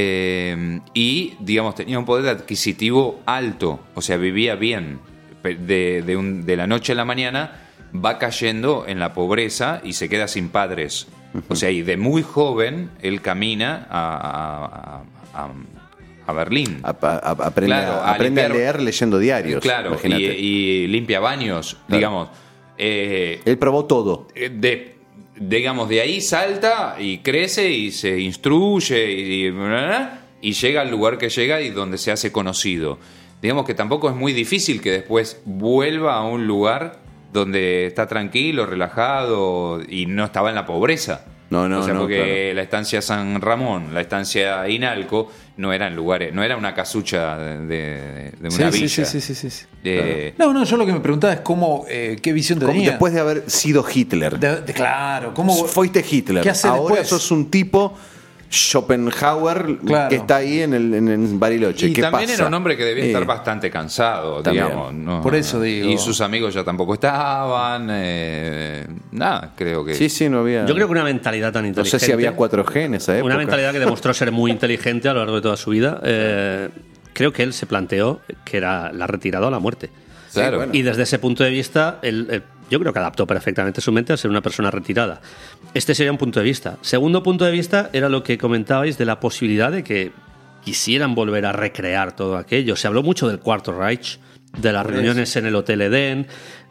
eh, 0.00 0.80
y, 0.94 1.34
digamos, 1.40 1.74
tenía 1.74 1.98
un 1.98 2.04
poder 2.04 2.28
adquisitivo 2.28 3.20
alto, 3.26 3.80
o 3.94 4.00
sea, 4.02 4.16
vivía 4.16 4.54
bien. 4.54 5.00
De, 5.42 6.02
de 6.02 6.16
un- 6.16 6.44
de 6.44 6.56
la 6.56 6.66
noche 6.66 6.92
a 6.92 6.94
la 6.94 7.04
mañana 7.06 7.52
va 7.94 8.18
cayendo 8.18 8.84
en 8.86 8.98
la 8.98 9.14
pobreza 9.14 9.80
y 9.82 9.94
se 9.94 10.08
queda 10.08 10.28
sin 10.28 10.50
padres. 10.50 11.06
O 11.48 11.56
sea, 11.56 11.70
y 11.70 11.80
de 11.82 11.96
muy 11.96 12.22
joven 12.22 12.90
él 13.00 13.22
camina 13.22 13.86
a, 13.88 15.02
a- 15.34 15.42
a- 15.44 15.52
a 16.26 16.32
Berlín. 16.34 16.80
aprende, 16.82 17.66
Claro, 17.66 18.02
a, 18.04 18.18
leer 18.18 18.82
leyendo 18.82 19.18
diarios. 19.18 19.62
Claro, 19.62 19.96
y 20.04 20.86
limpia 20.88 21.18
baños, 21.20 21.78
digamos. 21.88 22.28
Eh, 22.76 23.40
Él 23.46 23.56
probó 23.58 23.86
todo. 23.86 24.28
eh, 24.34 24.50
de, 24.52 24.97
digamos, 25.40 25.88
de 25.88 26.00
ahí 26.00 26.20
salta 26.20 26.96
y 26.98 27.18
crece 27.18 27.70
y 27.70 27.90
se 27.90 28.18
instruye 28.20 29.12
y, 29.12 29.46
y, 29.48 29.54
y 30.40 30.52
llega 30.52 30.80
al 30.82 30.90
lugar 30.90 31.18
que 31.18 31.28
llega 31.28 31.60
y 31.60 31.70
donde 31.70 31.98
se 31.98 32.10
hace 32.10 32.32
conocido. 32.32 32.98
Digamos 33.40 33.64
que 33.64 33.74
tampoco 33.74 34.08
es 34.08 34.16
muy 34.16 34.32
difícil 34.32 34.80
que 34.80 34.90
después 34.90 35.40
vuelva 35.44 36.16
a 36.16 36.24
un 36.24 36.46
lugar 36.46 37.00
donde 37.32 37.86
está 37.86 38.06
tranquilo, 38.06 38.66
relajado 38.66 39.80
y 39.86 40.06
no 40.06 40.24
estaba 40.24 40.48
en 40.48 40.54
la 40.54 40.66
pobreza. 40.66 41.24
No, 41.50 41.68
no, 41.68 41.80
O 41.80 41.82
sea, 41.82 41.94
no, 41.94 42.00
porque 42.00 42.16
claro. 42.16 42.54
la 42.54 42.62
estancia 42.62 43.00
San 43.00 43.40
Ramón, 43.40 43.94
la 43.94 44.00
estancia 44.02 44.68
Inalco, 44.68 45.30
no 45.58 45.72
eran 45.72 45.94
lugares, 45.94 46.32
no 46.32 46.42
era 46.42 46.56
una 46.56 46.72
casucha 46.72 47.36
de, 47.36 48.30
de- 48.30 48.32
una 48.40 48.50
sí, 48.72 48.80
villa. 48.80 48.88
sí, 48.88 49.04
sí, 49.04 49.20
sí, 49.20 49.34
sí, 49.34 49.50
sí. 49.50 49.66
Eh, 49.84 50.32
No, 50.38 50.52
no, 50.52 50.64
yo 50.64 50.76
lo 50.76 50.86
que 50.86 50.92
me 50.92 51.00
preguntaba 51.00 51.32
es 51.34 51.40
cómo, 51.40 51.84
eh, 51.88 52.16
qué 52.22 52.32
visión 52.32 52.58
tenía. 52.58 52.90
después 52.90 53.12
de 53.12 53.20
haber 53.20 53.50
sido 53.50 53.84
Hitler. 53.92 54.38
De- 54.38 54.62
de- 54.62 54.72
claro, 54.72 55.34
cómo 55.34 55.52
Fuiste 55.66 56.04
Hitler. 56.08 56.42
¿Qué 56.42 56.50
hace 56.50 56.68
Ahora 56.68 56.94
después? 57.02 57.08
sos 57.08 57.30
un 57.32 57.50
tipo 57.50 57.94
Schopenhauer 58.50 59.78
Claro. 59.84 60.08
que 60.08 60.16
está 60.16 60.36
ahí 60.36 60.60
en, 60.62 60.72
el, 60.74 60.94
en, 60.94 61.08
en 61.08 61.38
Bariloche. 61.40 61.86
Y 61.88 61.92
¿Qué 61.92 62.02
también 62.02 62.24
pasa? 62.30 62.34
era 62.42 62.46
un 62.48 62.54
hombre 62.54 62.76
que 62.76 62.84
debía 62.84 63.04
Eh, 63.04 63.08
estar 63.08 63.24
bastante 63.26 63.70
cansado, 63.70 64.42
también. 64.42 64.66
digamos. 64.66 64.94
¿no? 64.94 65.22
Por 65.22 65.34
eso 65.34 65.60
digo. 65.60 65.88
Y 65.88 65.98
sus 65.98 66.20
amigos 66.20 66.54
ya 66.54 66.64
tampoco 66.64 66.94
estaban. 66.94 67.88
eh, 67.90 68.86
nada, 69.12 69.52
creo 69.56 69.84
que. 69.84 69.94
Sí, 69.94 70.08
sí, 70.08 70.28
no 70.28 70.40
había. 70.40 70.64
Yo 70.66 70.74
creo 70.74 70.86
que 70.86 70.92
una 70.92 71.04
mentalidad 71.04 71.52
tan 71.52 71.62
No 71.62 71.68
inteligente. 71.68 71.98
sé 71.98 72.06
si 72.06 72.12
había 72.12 72.34
4G 72.36 72.76
en 72.86 72.94
esa 72.94 73.14
época. 73.16 73.26
Una 73.26 73.36
mentalidad 73.36 73.72
que 73.72 73.78
demostró 73.80 74.14
ser 74.14 74.32
muy 74.32 74.50
inteligente 74.50 75.08
a 75.08 75.12
lo 75.12 75.20
largo 75.20 75.36
de 75.36 75.42
toda 75.42 75.56
su 75.56 75.70
vida. 75.70 76.00
Eh, 76.04 76.68
creo 77.12 77.32
que 77.32 77.42
él 77.42 77.52
se 77.52 77.66
planteó 77.66 78.20
que 78.44 78.56
era 78.56 78.92
la 78.92 79.06
retirada 79.06 79.46
o 79.46 79.50
la 79.50 79.58
muerte. 79.58 79.90
Claro. 80.32 80.58
bueno. 80.58 80.72
Y 80.74 80.82
desde 80.82 81.02
ese 81.04 81.18
punto 81.18 81.42
de 81.42 81.50
vista, 81.50 81.98
él, 82.02 82.28
él- 82.30 82.42
yo 82.70 82.78
creo 82.80 82.92
que 82.92 82.98
adaptó 82.98 83.26
perfectamente 83.26 83.80
su 83.80 83.92
mente 83.92 84.12
a 84.12 84.16
ser 84.16 84.30
una 84.30 84.42
persona 84.42 84.70
retirada. 84.70 85.20
Este 85.74 85.94
sería 85.94 86.12
un 86.12 86.18
punto 86.18 86.40
de 86.40 86.44
vista. 86.44 86.78
Segundo 86.80 87.22
punto 87.22 87.44
de 87.44 87.50
vista 87.50 87.90
era 87.92 88.08
lo 88.08 88.22
que 88.22 88.38
comentabais 88.38 88.98
de 88.98 89.04
la 89.04 89.20
posibilidad 89.20 89.72
de 89.72 89.82
que 89.84 90.12
quisieran 90.64 91.14
volver 91.14 91.46
a 91.46 91.52
recrear 91.52 92.14
todo 92.14 92.36
aquello. 92.36 92.76
Se 92.76 92.86
habló 92.86 93.02
mucho 93.02 93.28
del 93.28 93.38
Cuarto 93.38 93.72
Reich, 93.72 94.18
de 94.60 94.72
las 94.72 94.86
reuniones 94.86 95.34
en 95.36 95.46
el 95.46 95.54
Hotel 95.54 95.82
Edén. 95.82 96.26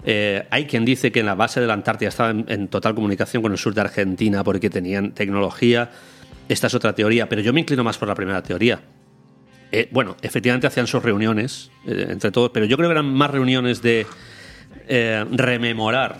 Eh, 0.05 0.45
hay 0.51 0.65
quien 0.65 0.85
dice 0.85 1.11
que 1.11 1.19
en 1.19 1.25
la 1.25 1.35
base 1.35 1.59
de 1.59 1.67
la 1.67 1.73
Antártida 1.73 2.09
estaba 2.09 2.29
en, 2.29 2.45
en 2.47 2.67
total 2.67 2.95
comunicación 2.95 3.41
con 3.41 3.51
el 3.51 3.57
sur 3.57 3.73
de 3.73 3.81
Argentina 3.81 4.43
porque 4.43 4.69
tenían 4.69 5.13
tecnología. 5.13 5.91
Esta 6.49 6.67
es 6.67 6.73
otra 6.73 6.93
teoría, 6.93 7.27
pero 7.27 7.41
yo 7.41 7.53
me 7.53 7.59
inclino 7.59 7.83
más 7.83 7.97
por 7.97 8.07
la 8.07 8.15
primera 8.15 8.41
teoría. 8.41 8.79
Eh, 9.71 9.89
bueno, 9.91 10.15
efectivamente 10.21 10.67
hacían 10.67 10.87
sus 10.87 11.03
reuniones 11.03 11.71
eh, 11.85 12.07
entre 12.09 12.31
todos, 12.31 12.51
pero 12.53 12.65
yo 12.65 12.77
creo 12.77 12.89
que 12.89 12.93
eran 12.93 13.13
más 13.13 13.31
reuniones 13.31 13.81
de 13.81 14.07
eh, 14.87 15.25
rememorar 15.31 16.19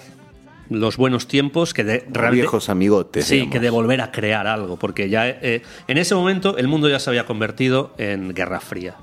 los 0.70 0.98
buenos 0.98 1.28
tiempos 1.28 1.74
que 1.74 1.84
de 1.84 2.06
realmente- 2.10 2.42
viejos 2.42 2.70
amigotes, 2.70 3.26
Sí, 3.26 3.36
digamos. 3.36 3.54
que 3.54 3.60
de 3.62 3.70
volver 3.70 4.02
a 4.02 4.12
crear 4.12 4.48
algo, 4.48 4.78
porque 4.78 5.10
ya 5.10 5.28
eh, 5.30 5.62
en 5.88 5.98
ese 5.98 6.14
momento 6.16 6.58
el 6.58 6.68
mundo 6.68 6.90
ya 6.90 7.00
se 7.00 7.10
había 7.10 7.26
convertido 7.26 7.94
en 7.98 8.34
Guerra 8.34 8.60
Fría, 8.60 8.96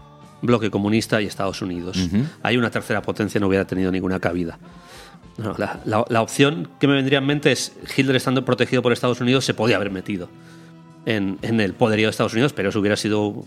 bloque 0.42 0.70
comunista 0.70 1.22
y 1.22 1.26
Estados 1.26 1.62
Unidos. 1.62 1.98
Hay 2.42 2.58
una 2.58 2.70
tercera 2.70 3.00
potencia 3.00 3.40
no 3.40 3.46
hubiera 3.48 3.64
tenido 3.66 3.90
ninguna 3.90 4.20
cabida. 4.20 4.58
No, 5.38 5.54
la, 5.58 5.80
la- 5.86 6.04
la 6.08 6.20
opción 6.22 6.68
que 6.78 6.86
me 6.86 6.94
vendría 6.94 7.18
en 7.18 7.26
mente 7.26 7.50
es 7.50 7.72
Hitler 7.96 8.14
estando 8.16 8.44
protegido 8.44 8.82
por 8.82 8.92
Estados 8.92 9.20
Unidos 9.22 9.44
se 9.46 9.54
podía 9.54 9.76
haber 9.76 9.90
metido 9.90 10.28
en, 11.06 11.38
en 11.42 11.60
el 11.60 11.72
poderío 11.72 12.06
de 12.06 12.10
Estados 12.10 12.34
Unidos, 12.34 12.52
pero 12.52 12.68
eso 12.68 12.78
hubiera 12.78 12.96
sido 12.96 13.42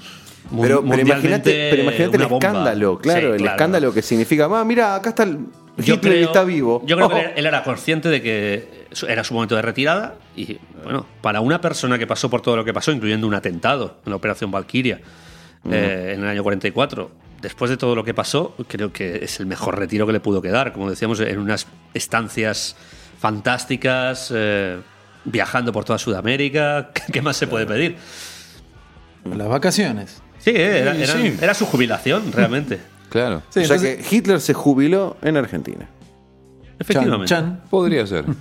Pero, 0.60 0.84
pero 0.84 1.02
imagínate, 1.02 1.68
pero 1.69 1.84
imagínate 1.84 2.18
el 2.18 2.23
bomba. 2.23 2.48
escándalo, 2.48 2.98
claro, 2.98 3.19
Sí, 3.19 3.26
el 3.27 3.38
claro. 3.38 3.52
escándalo 3.56 3.94
que 3.94 4.02
significa, 4.02 4.49
ah, 4.52 4.65
mira, 4.65 4.95
acá 4.95 5.10
está 5.10 5.23
el 5.23 5.39
Yo 5.78 5.95
Hitler 5.95 6.14
creo- 6.14 6.26
está 6.28 6.44
vivo. 6.44 6.82
Yo 6.86 6.95
creo 6.95 7.08
Oh. 7.08 7.10
que 7.12 7.34
él 7.36 7.45
era 7.45 7.64
consciente 7.64 8.10
de 8.10 8.22
que 8.22 8.88
era 9.08 9.24
su 9.24 9.34
momento 9.34 9.56
de 9.56 9.62
retirada 9.62 10.16
y, 10.36 10.58
bueno, 10.84 11.06
para 11.22 11.40
una 11.41 11.62
persona 11.62 11.98
que 11.99 12.08
pasó 12.08 12.30
por 12.30 12.41
todo 12.41 12.56
lo 12.56 12.66
que 12.66 12.74
pasó, 12.74 12.91
incluyendo 12.91 13.28
un 13.28 13.34
atentado 13.36 13.98
en 14.06 14.10
la 14.12 14.16
Operación 14.16 14.49
Valkyria 14.52 14.99
eh, 15.70 16.14
en 16.16 16.24
el 16.24 16.30
año 16.30 16.44
44, 16.44 17.12
después 17.41 17.70
de 17.70 17.78
todo 17.78 17.94
lo 17.94 18.04
que 18.04 18.14
pasó, 18.14 18.56
creo 18.68 18.91
que 18.94 19.24
es 19.24 19.40
el 19.40 19.45
mejor 19.45 19.78
retiro 19.78 20.08
que 20.08 20.14
le 20.14 20.20
pudo 20.20 20.41
quedar. 20.41 20.72
Como 20.74 20.90
decíamos, 20.90 21.20
en 21.20 21.38
unas 21.38 21.68
estancias 21.94 22.76
fantásticas, 23.20 24.32
eh, 24.34 24.78
viajando 25.26 25.72
por 25.74 25.84
toda 25.86 25.99
Sudamérica. 25.99 26.90
¿Qué 27.12 27.22
más 27.22 27.38
se 27.38 27.45
puede 27.48 27.66
pedir? 27.66 27.98
Las 29.26 29.48
vacaciones. 29.48 30.22
Sí, 30.40 30.52
era, 30.56 30.95
Sí, 30.95 31.04
era- 31.04 31.14
sí. 31.14 31.38
era 31.41 31.54
su 31.54 31.66
jubilación, 31.66 32.32
realmente. 32.32 32.80
Claro. 33.10 33.42
Sí, 33.50 33.62
o 33.62 33.66
sea 33.66 33.76
entonces- 33.78 34.08
que 34.08 34.16
Hitler 34.16 34.42
se 34.42 34.54
jubiló 34.54 35.18
en 35.22 35.38
Argentina. 35.38 35.88
Efectivamente. 36.80 37.26
Chan, 37.28 37.46
chan. 37.60 37.64
Podría 37.70 38.06
ser. 38.08 38.26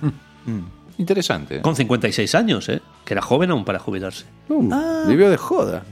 Mm, 0.47 0.61
Interesante. 0.99 1.61
Con 1.61 1.75
56 1.75 2.33
años, 2.35 2.69
¿eh? 2.69 2.81
que 3.03 3.13
era 3.13 3.21
joven 3.21 3.51
aún 3.51 3.65
para 3.65 3.79
jubilarse. 3.79 4.23
Um, 4.47 4.71
Ah. 4.71 5.03
Vivió 5.05 5.29
de 5.29 5.35
joda. 5.35 5.83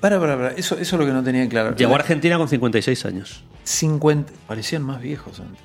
Para, 0.00 0.18
para, 0.18 0.36
para. 0.36 0.48
Eso, 0.50 0.74
eso 0.76 0.96
es 0.96 1.00
lo 1.00 1.06
que 1.06 1.12
no 1.12 1.22
tenía 1.22 1.48
claro. 1.48 1.76
Llegó 1.76 1.92
a 1.92 1.96
Argentina 1.98 2.36
con 2.36 2.48
56 2.48 3.06
años. 3.06 3.44
50. 3.62 4.32
Parecían 4.48 4.82
más 4.82 5.00
viejos 5.00 5.38
antes. 5.38 5.62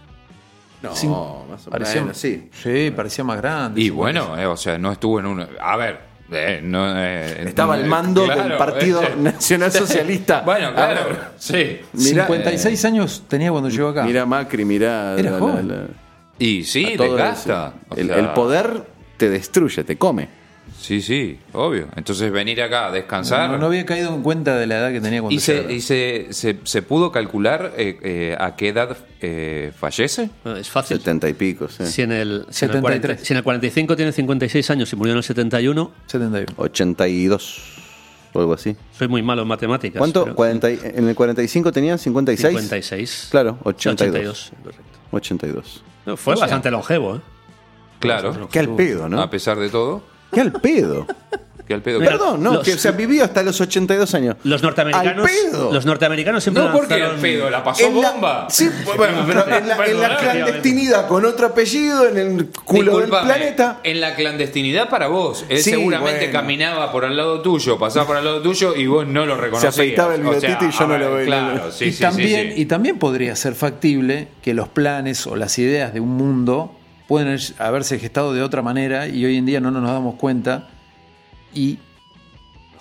No, 0.84 0.92
Cin- 0.94 1.50
más 1.50 1.66
o 1.66 1.72
parecía- 1.72 2.02
menos, 2.02 2.18
sí. 2.18 2.50
Sí, 2.62 2.92
parecía 2.96 3.24
más 3.24 3.38
grande. 3.38 3.82
Y 3.82 3.86
50. 3.86 4.22
bueno, 4.28 4.40
eh, 4.40 4.46
o 4.46 4.56
sea, 4.58 4.78
no 4.78 4.92
estuvo 4.92 5.20
en 5.20 5.26
un. 5.26 5.48
A 5.60 5.76
ver. 5.78 6.00
Eh, 6.32 6.60
no, 6.64 6.86
eh, 6.98 7.44
Estaba 7.48 7.78
eh, 7.78 7.82
al 7.82 7.86
mando 7.88 8.26
claro, 8.26 8.44
del 8.44 8.58
Partido 8.58 9.02
eh, 9.04 9.16
Nacional 9.18 9.72
Socialista. 9.72 10.42
Bueno, 10.42 10.74
claro. 10.74 11.02
A 11.02 11.06
ver, 11.06 11.18
Sí. 11.38 11.80
Mirá, 11.94 12.26
56 12.26 12.86
años 12.86 13.24
tenía 13.28 13.52
cuando 13.52 13.70
llegó 13.70 13.90
acá. 13.90 14.04
Mira 14.04 14.26
Macri, 14.26 14.66
mira. 14.66 15.16
Era 15.18 15.38
joven. 15.40 15.88
Y 16.40 16.64
sí, 16.64 16.94
a 16.94 16.98
todo 16.98 17.16
desgasta. 17.16 17.74
ese- 17.92 17.94
O 17.94 17.96
El, 18.02 18.08
sea, 18.08 18.18
el 18.18 18.28
poder 18.34 18.84
te 19.18 19.30
destruye, 19.30 19.84
te 19.84 19.98
come. 19.98 20.28
Sí, 20.86 21.02
sí, 21.02 21.40
obvio. 21.54 21.88
Entonces 21.96 22.32
venir 22.32 22.62
acá 22.62 22.86
a 22.86 22.92
descansar. 22.92 23.50
No, 23.50 23.58
no 23.58 23.66
había 23.66 23.88
caído 23.88 24.14
en 24.14 24.22
cuenta 24.22 24.56
de 24.56 24.68
la 24.68 24.78
edad 24.78 24.92
que 24.92 25.02
tenía 25.02 25.20
cuando 25.20 25.36
¿Y, 25.36 25.40
se, 25.40 25.74
y 25.74 25.82
se, 25.82 26.28
se, 26.30 26.60
se 26.64 26.82
pudo 26.84 27.12
calcular 27.12 27.74
eh, 27.76 27.98
eh, 28.04 28.38
a 28.40 28.56
qué 28.56 28.68
edad 28.70 28.96
eh, 29.20 29.72
fallece? 29.76 30.30
Bueno, 30.44 30.60
Es 30.60 30.70
fácil. 30.70 30.98
Setenta 31.00 31.28
y 31.28 31.34
pico, 31.34 31.68
sí. 31.70 31.88
Si 31.88 32.04
en, 32.04 32.12
el, 32.12 32.46
si, 32.52 32.66
en 32.66 32.72
el 32.72 32.78
73. 32.78 32.82
40 32.82 33.26
si 33.26 33.34
en 33.34 33.38
el 33.38 33.44
45 33.44 33.96
tiene 33.96 34.12
56 34.12 34.70
años 34.70 34.94
y 34.94 34.96
murió 34.96 35.14
en 35.14 35.18
el 35.18 35.24
71, 35.24 35.92
71. 36.06 36.46
82 36.58 37.62
o 38.34 38.40
algo 38.42 38.54
así. 38.54 38.76
soy 38.96 39.08
muy 39.08 39.24
malo 39.24 39.42
en 39.42 39.48
matemáticas. 39.48 39.98
¿Cuánto? 39.98 40.24
pero 40.26 40.36
40 40.36 40.70
y- 40.72 40.80
en 40.84 41.08
el 41.10 41.16
45 41.16 41.72
tenían 41.72 41.98
56. 41.98 42.48
56. 42.54 43.28
Claro, 43.32 43.58
82. 43.64 44.52
correcto. 44.62 44.84
82. 45.10 45.84
No, 46.06 46.16
fue 46.16 46.36
bastante 46.36 46.70
longevo, 46.70 47.16
¿eh? 47.16 47.22
Claro. 48.00 48.48
Qué 48.52 48.60
al 48.60 48.76
pedo, 48.76 49.10
¿no? 49.10 49.20
A 49.20 49.32
pesar 49.32 49.58
de 49.58 49.70
todo. 49.70 50.14
Qué 50.32 50.42
al 50.42 50.52
pedo. 50.52 51.06
Que 51.68 51.74
al 51.74 51.82
pedo. 51.82 51.98
Perdón, 51.98 52.44
no, 52.44 52.54
los- 52.54 52.64
que 52.64 52.78
se 52.78 52.92
vivió 52.92 53.24
hasta 53.24 53.42
los 53.42 53.60
82 53.60 54.14
años. 54.14 54.36
Los 54.44 54.62
norteamericanos, 54.62 55.26
¡Al 55.28 55.32
pedo! 55.50 55.74
los 55.74 55.84
norteamericanos 55.84 56.44
siempre 56.44 56.64
No, 56.64 56.72
porque 56.72 56.94
al 57.02 57.16
pedo 57.16 57.50
la 57.50 57.64
pasó 57.64 57.88
En 57.88 58.00
la- 58.00 58.12
bomba. 58.12 58.48
sí, 58.52 58.70
bueno, 58.96 59.24
pero 59.26 59.44
en 59.46 59.50
la, 59.50 59.58
en 59.58 59.68
la 59.70 59.78
Perdóname, 59.78 60.16
clandestinidad 60.20 61.08
con 61.08 61.26
otro 61.26 61.48
apellido 61.48 62.08
en 62.08 62.18
el 62.20 62.50
culo 62.64 62.98
Disculpame, 63.00 63.02
del 63.02 63.10
planeta. 63.40 63.80
En 63.84 64.00
la 64.00 64.14
clandestinidad 64.14 64.90
para 64.90 65.08
vos. 65.08 65.44
Él 65.50 65.58
Sí, 65.58 65.72
seguramente 65.72 66.26
bueno. 66.28 66.34
caminaba 66.34 66.92
por 66.92 67.04
al 67.04 67.18
lado 67.18 67.42
tuyo, 67.42 67.80
pasaba 67.80 68.06
por 68.06 68.18
al 68.18 68.26
lado 68.26 68.42
tuyo 68.44 68.76
y 68.76 68.86
vos 68.86 69.08
no 69.08 69.26
lo 69.26 69.36
reconocías. 69.36 69.74
afeitaba 69.74 70.14
el 70.14 70.22
O 70.24 70.40
sea, 70.40 70.50
bigotito 70.50 70.66
y 70.70 70.72
yo 70.72 70.82
no 70.86 70.88
ver, 70.90 71.00
lo 71.02 71.14
veía. 71.16 71.26
Claro, 71.26 71.72
sí, 71.72 71.86
y, 71.86 71.92
sí, 71.94 72.02
también, 72.04 72.48
sí, 72.50 72.54
sí. 72.58 72.62
y 72.62 72.66
también 72.66 73.00
podría 73.00 73.36
ser 73.36 73.56
factible 73.56 74.28
que 74.44 74.54
los 74.54 74.68
planes 74.68 75.26
o 75.26 75.36
las 75.36 75.58
ideas 75.58 75.96
de 75.96 76.00
un 76.00 76.10
mundo 76.10 76.76
pueden 77.08 77.38
haberse 77.60 78.00
gestado 78.00 78.34
de 78.34 78.42
otra 78.42 78.62
manera 78.62 79.08
y 79.08 79.24
hoy 79.26 79.38
en 79.38 79.46
día 79.46 79.60
no 79.60 79.72
nos 79.72 79.84
damos 79.90 80.16
cuenta 80.16 80.68
y, 81.54 81.80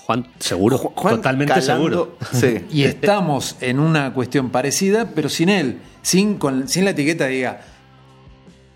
Juan, 0.06 0.26
seguro, 0.38 0.78
Ju- 0.78 0.92
Juan 0.94 1.16
totalmente 1.16 1.54
calando- 1.54 1.74
seguro. 1.74 2.18
Sí. 2.32 2.64
y 2.70 2.84
estamos 2.84 3.56
en 3.60 3.78
una 3.80 4.12
cuestión 4.14 4.50
parecida, 4.50 5.10
pero 5.14 5.28
sin 5.28 5.48
él, 5.48 5.78
sin, 6.02 6.36
con, 6.38 6.68
sin 6.68 6.84
la 6.84 6.90
etiqueta 6.90 7.26
diga, 7.26 7.60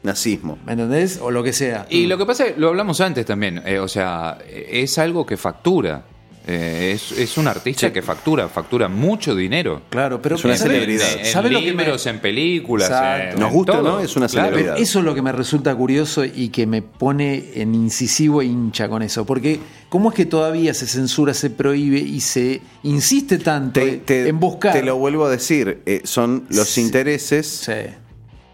Nazismo. 0.03 0.59
¿me 0.65 0.73
entendés? 0.73 1.19
O 1.21 1.31
lo 1.31 1.43
que 1.43 1.53
sea. 1.53 1.87
Y 1.91 2.07
lo 2.07 2.17
que 2.19 2.25
pasa 2.27 2.47
es, 2.47 2.57
lo 2.59 2.69
hablamos 2.69 3.01
antes 3.01 3.27
también, 3.27 3.63
eh, 3.67 3.79
o 3.81 3.89
sea, 3.89 4.39
es 4.49 4.97
algo 4.99 5.27
que 5.27 5.37
factura. 5.37 6.05
Eh, 6.51 6.93
es, 6.95 7.13
es 7.13 7.37
un 7.37 7.47
artista 7.47 7.93
que 7.93 8.01
factura, 8.01 8.49
factura 8.49 8.89
mucho 8.89 9.35
dinero. 9.35 9.83
Claro, 9.91 10.23
pero 10.23 10.37
Es 10.37 10.45
una 10.47 10.57
¿sabe- 10.57 10.71
celebridad. 10.77 11.07
En, 11.19 11.27
¿sabe 11.27 11.51
lo 11.51 11.61
que 11.61 11.75
me- 11.75 11.85
en 11.85 12.21
películas. 12.21 12.91
En- 13.35 13.39
Nos 13.39 13.53
gusta 13.53 13.73
todo. 13.75 13.83
no, 13.83 14.01
es 14.01 14.17
una 14.17 14.29
Claro. 14.29 14.49
celebridad. 14.49 14.73
Pero 14.77 14.83
eso 14.83 14.99
es 15.01 15.05
lo 15.05 15.15
que 15.15 15.21
me 15.21 15.33
resulta 15.33 15.75
curioso 15.75 16.25
y 16.25 16.49
que 16.49 16.67
me 16.67 16.81
pone 16.81 17.51
en 17.57 17.75
incisivo 17.75 18.41
e 18.41 18.47
hincha 18.47 18.89
con 18.89 19.03
eso. 19.03 19.27
Porque, 19.27 19.61
¿cómo 19.91 20.09
es 20.09 20.15
que 20.15 20.25
todavía 20.25 20.73
se 20.73 20.87
censura, 20.87 21.35
se 21.35 21.51
prohíbe 21.51 21.99
y 21.99 22.21
se 22.21 22.63
insiste 22.83 23.37
tanto 23.37 23.81
Te, 23.81 23.99
te- 23.99 24.29
en 24.29 24.41
buscar? 24.41 24.73
te 24.73 24.83
lo 24.83 24.97
vuelvo 24.97 25.27
a 25.27 25.31
decir, 25.31 25.83
eh, 25.85 26.01
son 26.05 26.47
los 26.49 26.67
Sí. 26.69 26.81
intereses, 26.81 27.47
Sí. 27.47 27.73
eh, 27.73 27.95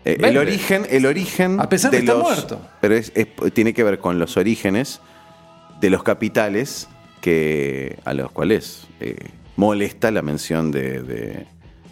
el 0.04 0.36
origen, 0.36 0.84
el 0.90 1.06
origen 1.06 1.60
A 1.60 1.68
pesar 1.68 1.92
de 1.92 1.98
que 1.98 2.02
está 2.02 2.14
los- 2.14 2.22
muerto. 2.24 2.60
Pero 2.80 2.96
es- 2.96 3.12
es- 3.14 3.28
tiene 3.52 3.72
que 3.72 3.84
ver 3.84 4.00
con 4.00 4.18
los 4.18 4.36
orígenes 4.36 5.00
de 5.80 5.90
los 5.90 6.02
capitales 6.02 6.88
que 7.24 7.98
a 8.04 8.12
los 8.12 8.30
cuales 8.30 8.86
eh, 9.00 9.16
molesta 9.56 10.10
la 10.10 10.20
mención 10.20 10.70
de, 10.70 11.02
de- 11.02 11.46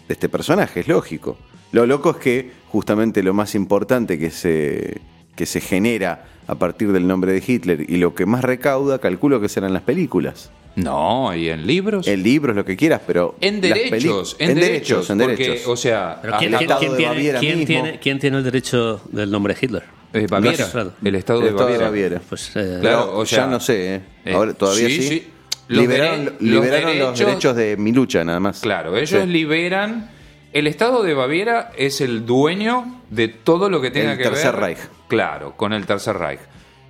de 0.07 0.13
este 0.13 0.29
personaje, 0.29 0.81
es 0.81 0.87
lógico. 0.87 1.37
Lo 1.71 1.87
loco 1.87 2.11
es 2.11 2.17
que 2.17 2.51
justamente 2.67 3.23
lo 3.23 3.33
más 3.33 3.55
importante 3.55 4.19
que 4.19 4.29
se 4.29 5.01
que 5.35 5.47
se 5.47 5.59
genera 5.59 6.25
a 6.45 6.53
partir 6.55 6.91
del 6.91 7.07
nombre 7.07 7.31
de 7.33 7.41
Hitler 7.45 7.89
y 7.89 7.97
lo 7.97 8.13
que 8.13 8.27
más 8.27 8.43
recauda, 8.43 8.99
calculo 8.99 9.41
que 9.41 9.49
serán 9.49 9.73
las 9.73 9.81
películas. 9.81 10.51
No, 10.75 11.35
y 11.35 11.49
en 11.49 11.67
libros. 11.67 12.07
El 12.07 12.23
libro 12.23 12.51
es 12.51 12.55
lo 12.55 12.65
que 12.65 12.75
quieras, 12.75 13.01
pero. 13.05 13.35
en 13.41 13.61
derechos, 13.61 14.33
peli- 14.35 14.51
en, 14.51 14.59
derechos, 14.59 15.09
en 15.09 15.19
porque, 15.19 15.35
derechos. 15.43 15.67
o 15.67 15.75
sea, 15.77 16.19
¿quién, 16.39 16.55
habla- 16.55 16.57
quién- 16.57 16.79
quién 16.79 16.91
de 16.91 16.97
tiene, 16.97 17.13
Baviera 17.13 17.39
quién 17.39 17.59
mismo. 17.59 17.67
tiene- 17.67 17.99
quién 17.99 18.19
tiene 18.19 18.37
el 18.37 18.43
derecho 18.43 19.01
del 19.11 19.29
nombre 19.29 19.55
Hitler? 19.59 19.83
eh, 20.13 20.27
Baviera, 20.29 20.55
el 20.55 20.61
estado 20.63 20.93
El 21.03 21.11
de 21.13 21.17
Estado 21.19 21.39
de 21.41 21.51
Baviera. 21.51 21.85
Baviera. 21.85 22.21
Pues, 22.27 22.51
eh, 22.55 22.77
Claro, 22.81 23.17
o 23.17 23.25
sea, 23.25 23.39
ya 23.39 23.47
no 23.47 23.59
sé, 23.59 23.95
¿eh? 23.95 24.01
eh, 24.25 24.33
Ahora 24.33 24.53
todavía 24.53 24.87
sí. 24.87 25.01
sí, 25.01 25.07
sí. 25.07 25.27
Los 25.69 25.81
Liberaron, 25.81 26.25
dere- 26.25 26.31
los 26.31 26.41
liberaron 26.41 26.99
los 26.99 27.17
derechos- 27.19 27.25
derechos 27.27 27.55
de 27.55 27.77
Milucha, 27.77 28.23
nada 28.23 28.39
más. 28.39 28.59
Claro, 28.61 28.97
ellos 28.97 29.09
Sí. 29.23 29.27
liberan. 29.27 30.09
El 30.51 30.67
Estado 30.67 31.01
de 31.03 31.13
Baviera 31.15 31.71
es 31.77 31.99
el 32.01 32.25
dueño 32.27 33.01
de 33.09 33.27
todo 33.27 33.69
lo 33.69 33.81
que 33.81 33.89
tenga 33.89 34.11
El 34.11 34.17
que 34.19 34.23
Tercer 34.25 34.51
ver. 34.53 34.61
Reich. 34.61 34.77
Claro, 35.07 35.55
con 35.57 35.73
el 35.73 35.85
Tercer 35.87 36.15
Reich. 36.17 36.41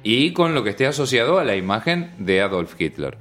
Y 0.03 0.33
con 0.33 0.53
lo 0.53 0.63
que 0.65 0.71
esté 0.71 0.85
asociado 0.85 1.39
a 1.39 1.45
la 1.45 1.55
imagen 1.55 2.11
de 2.17 2.41
Adolf 2.41 2.73
Hitler. 2.77 3.17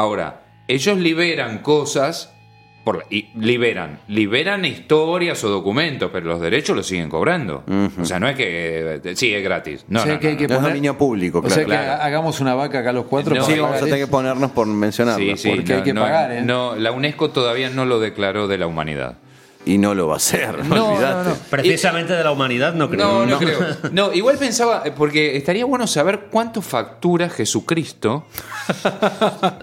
Ahora, 0.00 0.42
ellos 0.68 0.98
liberan 0.98 1.58
cosas. 1.58 2.34
Por, 2.82 2.96
la- 2.96 3.04
y 3.10 3.28
liberan, 3.34 4.00
liberan 4.08 4.64
historias 4.64 5.44
o 5.44 5.50
documentos, 5.50 6.08
pero 6.10 6.24
los 6.28 6.40
derechos 6.40 6.74
los 6.74 6.86
siguen 6.86 7.10
cobrando. 7.10 7.62
O 8.00 8.04
sea, 8.06 8.18
no 8.18 8.26
es 8.26 8.34
que 8.36 9.00
eh, 9.04 9.16
sí 9.16 9.34
es 9.34 9.44
gratis. 9.44 9.84
No, 9.88 10.00
O 10.00 10.02
sea 10.02 10.14
no, 10.14 10.18
que 10.20 10.28
hay 10.28 10.32
no, 10.32 10.38
que 10.38 10.48
No 10.48 10.54
es 10.54 10.60
poner- 10.60 10.70
dominio 10.70 10.96
público, 10.96 11.42
O 11.44 11.50
sea 11.50 11.62
claro. 11.64 11.82
que 11.82 11.86
Claro. 11.88 12.02
hagamos 12.02 12.40
una 12.40 12.54
vaca 12.54 12.78
acá 12.78 12.92
los 12.94 13.04
cuatro. 13.04 13.34
Sí, 13.44 13.58
vamos 13.58 13.76
a 13.76 13.84
tener 13.84 13.98
que 14.00 14.06
ponernos 14.06 14.50
por 14.52 14.66
mencionarlo. 14.66 15.22
Sí, 15.22 15.36
sí, 15.36 15.50
porque 15.56 15.74
hay 15.74 15.82
que 15.82 15.92
no, 15.92 16.00
pagar, 16.00 16.32
¿eh? 16.32 16.40
no, 16.42 16.74
la 16.74 16.90
UNESCO 16.92 17.28
todavía 17.28 17.68
no 17.68 17.84
lo 17.84 18.00
declaró 18.00 18.48
de 18.48 18.56
la 18.56 18.66
humanidad. 18.66 19.18
Y 19.66 19.76
no 19.76 19.94
lo 19.94 20.06
va 20.08 20.14
a 20.14 20.16
hacer, 20.16 20.64
no, 20.64 20.88
olvidate. 20.94 21.30
precisamente 21.50 22.14
de 22.14 22.24
la 22.24 22.32
humanidad 22.32 22.72
no 22.74 22.88
creo. 22.88 23.06
No, 23.06 23.26
no, 23.26 23.38
creo. 23.38 23.58
No, 23.92 24.12
igual 24.12 24.38
pensaba, 24.38 24.82
eh, 24.86 24.92
porque 24.96 25.36
estaría 25.36 25.64
bueno 25.66 25.86
saber 25.86 26.28
cuánto 26.30 26.62
factura 26.62 27.28
Jesucristo 27.28 28.24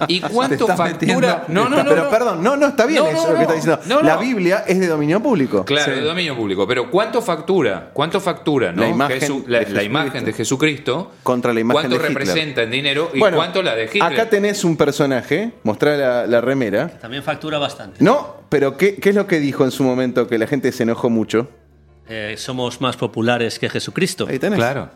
y 0.08 0.22
cuánto 0.22 0.68
factura. 0.68 0.88
metiendo- 0.92 1.42
No, 1.48 1.68
no, 1.70 1.84
no. 1.84 1.90
pero 1.90 2.04
no. 2.06 2.10
perdón, 2.10 2.44
no, 2.44 2.56
no 2.58 2.68
está 2.68 2.86
bien 2.86 3.04
No, 3.04 3.10
eso 3.10 3.28
no, 3.28 3.34
lo 3.34 3.34
que 3.34 3.34
no. 3.36 3.42
está 3.42 3.54
diciendo. 3.54 3.82
No, 3.88 4.02
La 4.02 4.16
no. 4.16 4.22
Biblia 4.22 4.64
es 4.68 4.80
de 4.80 4.88
dominio 4.88 5.22
público. 5.22 5.66
Claro, 5.66 5.94
de 5.96 6.02
dominio 6.02 6.36
público. 6.36 6.68
Pero 6.68 6.90
¿cuánto 6.92 7.22
factura? 7.22 7.90
¿Cuánto 7.94 8.20
factura, 8.22 8.72
no? 8.72 8.82
La 8.84 8.90
imagen 8.90 9.20
Jesu- 9.20 9.44
de 9.46 9.52
la, 9.52 9.58
la 9.60 9.66
Jesucristo. 9.66 9.84
imagen 9.86 10.26
de 10.26 10.34
Jesucristo. 10.34 11.12
Contra 11.24 11.54
la 11.54 11.60
imagen 11.60 11.82
¿Cuánto 11.82 11.98
de 11.98 12.10
Hitler. 12.10 12.18
representa 12.28 12.62
en 12.64 12.72
dinero 12.72 13.10
y 13.14 13.20
Bueno, 13.20 13.38
cuánto 13.38 13.62
la 13.64 13.76
de 13.76 13.86
Hitler? 13.86 14.04
Acá 14.04 14.30
tenés 14.30 14.64
un 14.64 14.78
personaje, 14.78 15.54
mostrá 15.64 15.98
la, 15.98 16.28
la 16.28 16.42
remera. 16.42 16.88
También 17.00 17.24
factura 17.24 17.58
bastante. 17.58 18.04
No, 18.04 18.38
pero 18.50 18.78
¿qué, 18.78 18.96
¿qué 18.96 19.10
es 19.10 19.16
lo 19.16 19.26
que 19.28 19.40
dijo 19.40 19.64
en 19.66 19.72
su 19.72 19.84
momento 19.88 20.28
que 20.28 20.38
la 20.38 20.48
gente 20.48 20.72
se 20.72 20.84
enojó 20.84 21.10
mucho? 21.10 21.50
Eh, 22.10 22.36
somos 22.38 22.80
más 22.82 22.96
populares 22.98 23.60
que 23.60 23.70
Jesucristo. 23.70 24.28
Ahí 24.30 24.40
tenés. 24.40 24.58
Claro. 24.60 24.90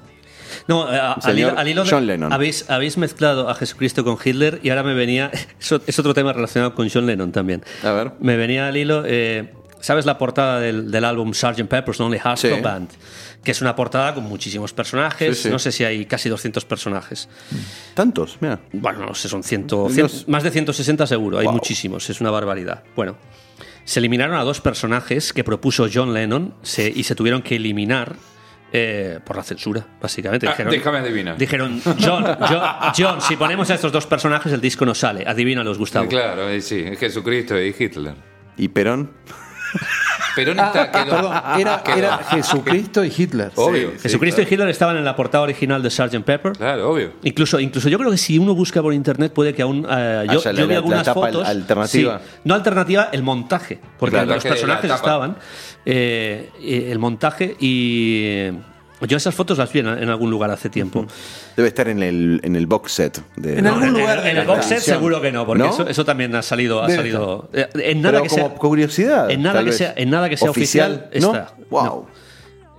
No, 0.68 0.84
a- 0.84 1.14
al, 1.14 1.58
al 1.58 1.68
hilo 1.68 1.84
de- 1.84 1.90
John 1.90 2.06
Lennon. 2.08 2.32
Habéis, 2.32 2.70
habéis 2.70 2.98
mezclado 2.98 3.50
a 3.50 3.56
Jesucristo 3.56 4.04
con 4.04 4.18
Hitler 4.24 4.60
y 4.64 4.70
ahora 4.70 4.84
me 4.84 4.94
venía. 4.94 5.32
es 5.88 6.00
otro 6.00 6.14
tema 6.14 6.34
relacionado 6.34 6.76
con 6.76 6.90
John 6.90 7.06
Lennon 7.06 7.32
también. 7.32 7.64
A 7.84 7.92
ver. 7.92 8.12
Me 8.20 8.38
venía 8.38 8.68
al 8.68 8.78
hilo. 8.78 9.04
eh, 9.06 9.54
¿Sabes 9.80 10.06
la 10.06 10.18
portada 10.20 10.60
del, 10.60 10.92
del 10.92 11.04
álbum 11.06 11.34
Sgt. 11.34 11.64
Pepper's 11.68 11.98
Lonely 12.00 12.20
Hearts 12.20 12.42
Sí. 12.42 12.50
Club 12.50 12.62
Band? 12.62 12.90
Que 13.44 13.50
es 13.52 13.62
una 13.62 13.76
portada 13.76 14.14
con 14.14 14.24
muchísimos 14.26 14.72
personajes. 14.74 15.38
Sí, 15.38 15.44
sí. 15.46 15.50
No 15.50 15.58
sé 15.58 15.72
si 15.72 15.84
hay 15.84 16.06
casi 16.06 16.30
200 16.30 16.64
personajes. 16.66 17.28
Tantos, 17.96 18.38
mira. 18.42 18.60
Bueno, 18.74 19.00
no 19.08 19.16
sé, 19.16 19.28
son 19.28 19.42
100, 19.44 19.66
Los- 19.72 19.94
100 19.94 20.08
más 20.28 20.44
de 20.44 20.52
160 20.52 21.08
seguro. 21.08 21.40
Hay 21.40 21.46
Wow. 21.46 21.54
muchísimos, 21.56 22.08
es 22.12 22.22
una 22.22 22.30
barbaridad. 22.30 22.84
Bueno, 22.96 23.18
se 23.84 23.99
eliminaron 23.99 24.36
a 24.38 24.44
dos 24.44 24.62
personajes 24.62 25.34
que 25.34 25.44
propuso 25.44 25.88
John 25.94 26.14
Lennon 26.14 26.53
se- 26.62 26.90
y 26.94 27.03
se 27.03 27.16
tuvieron 27.16 27.41
que 27.41 27.56
eliminar 27.58 28.16
eh, 28.74 29.20
por 29.26 29.36
la 29.36 29.44
censura, 29.44 29.86
básicamente. 30.02 30.48
Ah, 30.48 30.52
Dijeron, 30.52 30.72
déjame 30.72 30.98
adivinar. 30.99 31.38
Dijeron, 31.38 31.82
John, 32.02 32.24
John, 32.40 32.62
John, 32.98 33.22
si 33.22 33.36
ponemos 33.36 33.70
a 33.70 33.76
estos 33.76 33.91
dos 33.91 34.06
personajes, 34.06 34.52
el 34.53 34.62
disco 34.62 34.86
no 34.86 34.95
sale. 34.95 35.26
Adivínalos, 35.28 35.78
Gustavo. 35.78 36.08
Claro, 36.08 36.48
sí, 36.62 36.86
Jesucristo 36.98 37.60
y 37.62 37.76
Hitler. 37.78 38.16
¿Y 38.58 38.70
Perón? 38.70 39.12
Pero 40.35 40.53
no 40.56 40.64
está, 40.64 40.84
Ah, 40.84 40.91
quedó- 40.91 41.15
perdón, 41.15 41.34
era, 41.60 41.84
quedó. 41.84 41.98
era 41.98 42.18
Jesucristo 42.19 43.03
y 43.03 43.14
Hitler. 43.15 43.52
Obvio. 43.56 43.91
Jesucristo 44.02 44.41
y 44.41 44.45
Hitler 44.45 44.69
estaban 44.69 44.95
en 44.98 45.03
la 45.03 45.15
portada 45.15 45.43
original 45.43 45.84
de 45.84 45.89
Sgt. 45.89 46.23
Pepper. 46.23 46.53
Claro, 46.53 46.91
obvio. 46.91 47.14
Incluso, 47.23 47.60
incluso 47.60 47.89
yo 47.89 47.98
creo 47.98 48.11
que 48.11 48.18
si 48.18 48.38
uno 48.38 48.56
busca 48.56 48.81
por 48.81 48.93
internet 48.93 49.34
puede 49.34 49.53
que 49.53 49.61
aún 49.61 49.85
eh, 49.89 50.26
yo, 50.31 50.41
la- 50.45 50.52
yo 50.53 50.68
vi 50.68 50.76
algunas 50.76 51.06
la 51.06 51.14
fotos 51.14 51.48
alternativa. 51.48 52.19
sí. 52.19 52.26
no 52.45 52.53
alternativa 52.56 53.10
el 53.11 53.23
montaje 53.23 53.80
porque 53.99 54.15
Claro, 54.15 54.35
los 54.35 54.43
personajes 54.43 54.89
estaban 54.91 55.35
eh, 55.85 56.49
eh, 56.61 56.89
el 56.91 56.99
montaje 56.99 57.56
y 57.60 58.22
eh, 58.26 58.53
yo 59.07 59.18
esas 59.18 59.34
fotos 59.36 59.57
las 59.57 59.72
vi 59.72 59.80
en, 59.80 59.88
en 59.88 60.10
algún 60.10 60.30
lugar 60.30 60.52
hace 60.52 60.69
tiempo 60.69 61.06
Debe 61.56 61.68
estar 61.68 61.88
en 61.88 62.02
el, 62.03 62.40
en 62.44 62.56
el 62.56 62.68
box 62.68 62.91
set. 62.91 63.22
De, 63.36 63.60
En 63.60 63.68
algún 63.68 63.84
en, 63.86 63.94
lugar 63.94 64.18
en 64.19 64.23
de 64.23 64.32
el 64.32 64.38
la 64.48 64.53
box 64.53 64.65
set 64.65 64.80
seguro 64.80 65.22
que 65.22 65.32
no 65.32 65.45
porque 65.45 65.64
¿No? 65.64 65.69
Eso, 65.69 65.88
eso 65.88 66.06
también 66.06 66.34
ha 66.36 66.41
salido 66.41 66.84
ha 66.84 66.90
salido 66.90 67.49
eh, 67.53 67.68
en 67.76 68.02
nada 68.02 68.19
Pero 68.19 68.23
que 68.23 68.30
como 68.30 68.48
sea 68.49 68.56
curiosidad. 68.57 69.32
en 69.32 69.41
nada 69.41 69.60
que 69.60 69.65
vez. 69.65 69.78
sea 69.78 69.94
en 69.95 70.10
nada 70.10 70.30
que 70.30 70.38
sea 70.38 70.49
oficial, 70.52 71.10
¿no? 71.19 71.34
está 71.36 71.53
Wow. 71.69 71.84
No. 71.86 72.07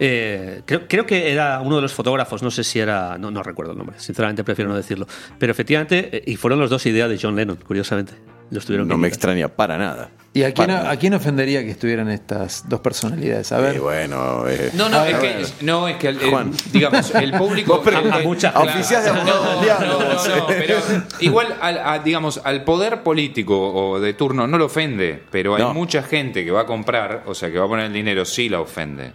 Eh, 0.04 0.62
creo, 0.64 0.88
creo 0.88 1.06
que 1.06 1.30
era 1.30 1.60
uno 1.60 1.76
de 1.76 1.82
los 1.82 1.92
fotógrafos, 1.92 2.42
no 2.42 2.50
sé 2.50 2.64
si 2.64 2.80
era, 2.80 3.18
no, 3.18 3.30
no 3.30 3.42
recuerdo 3.42 3.72
el 3.72 3.78
nombre, 3.78 3.94
sinceramente 4.00 4.42
prefiero 4.42 4.68
no 4.70 4.76
decirlo, 4.76 5.06
pero 5.38 5.52
efectivamente, 5.52 6.08
eh, 6.12 6.22
y 6.26 6.36
fueron 6.36 6.58
los 6.58 6.70
dos 6.70 6.84
ideas 6.86 7.08
de 7.08 7.18
John 7.22 7.36
Lennon, 7.36 7.56
curiosamente, 7.64 8.14
los 8.52 8.64
tuvieron 8.64 8.86
No 8.88 8.94
que 8.94 9.00
me 9.00 9.08
quitar. 9.08 9.16
extraña 9.16 9.48
para 9.48 9.76
nada. 9.78 10.10
¿Y 10.34 10.44
a 10.44 10.54
quién, 10.54 10.70
a 10.70 10.96
quién 10.96 11.12
ofendería 11.12 11.62
que 11.62 11.72
estuvieran 11.72 12.08
estas 12.08 12.66
dos 12.66 12.80
personalidades? 12.80 13.52
A 13.52 13.58
ver. 13.58 13.78
Bueno, 13.80 14.48
eh, 14.48 14.70
No, 14.72 14.88
no, 14.88 14.96
A 15.00 15.08
es 15.10 15.18
que, 15.18 15.64
no, 15.64 15.86
es 15.88 15.96
que 15.96 16.08
el- 16.08 16.18
Juan. 16.20 16.52
digamos, 16.72 17.14
el 17.14 17.32
público. 17.38 17.82
A 17.84 18.18
mucha- 18.20 18.50
claro. 18.50 18.70
oficial 18.70 19.04
de 19.04 19.10
no, 19.12 19.16
abogados 19.20 19.44
del 19.46 19.56
no, 19.56 19.62
diablo, 19.62 19.88
no, 20.00 20.14
vos, 20.14 20.28
no, 20.28 20.46
pero 20.46 20.76
igual, 21.20 21.54
al, 21.60 21.78
a, 21.78 21.98
digamos, 21.98 22.40
al 22.44 22.64
poder 22.64 23.02
político 23.02 23.58
o 23.74 24.00
de 24.00 24.14
turno 24.14 24.46
no 24.46 24.56
lo 24.56 24.64
ofende, 24.66 25.22
pero 25.30 25.54
hay 25.56 25.62
No. 25.64 25.74
mucha 25.74 26.02
gente 26.02 26.46
que 26.46 26.50
va 26.50 26.62
a 26.62 26.66
comprar, 26.66 27.24
o 27.26 27.34
sea, 27.34 27.50
que 27.52 27.58
va 27.58 27.66
a 27.66 27.68
poner 27.68 27.86
el 27.86 27.92
dinero, 27.92 28.24
sí 28.24 28.48
la 28.48 28.60
ofende. 28.60 29.12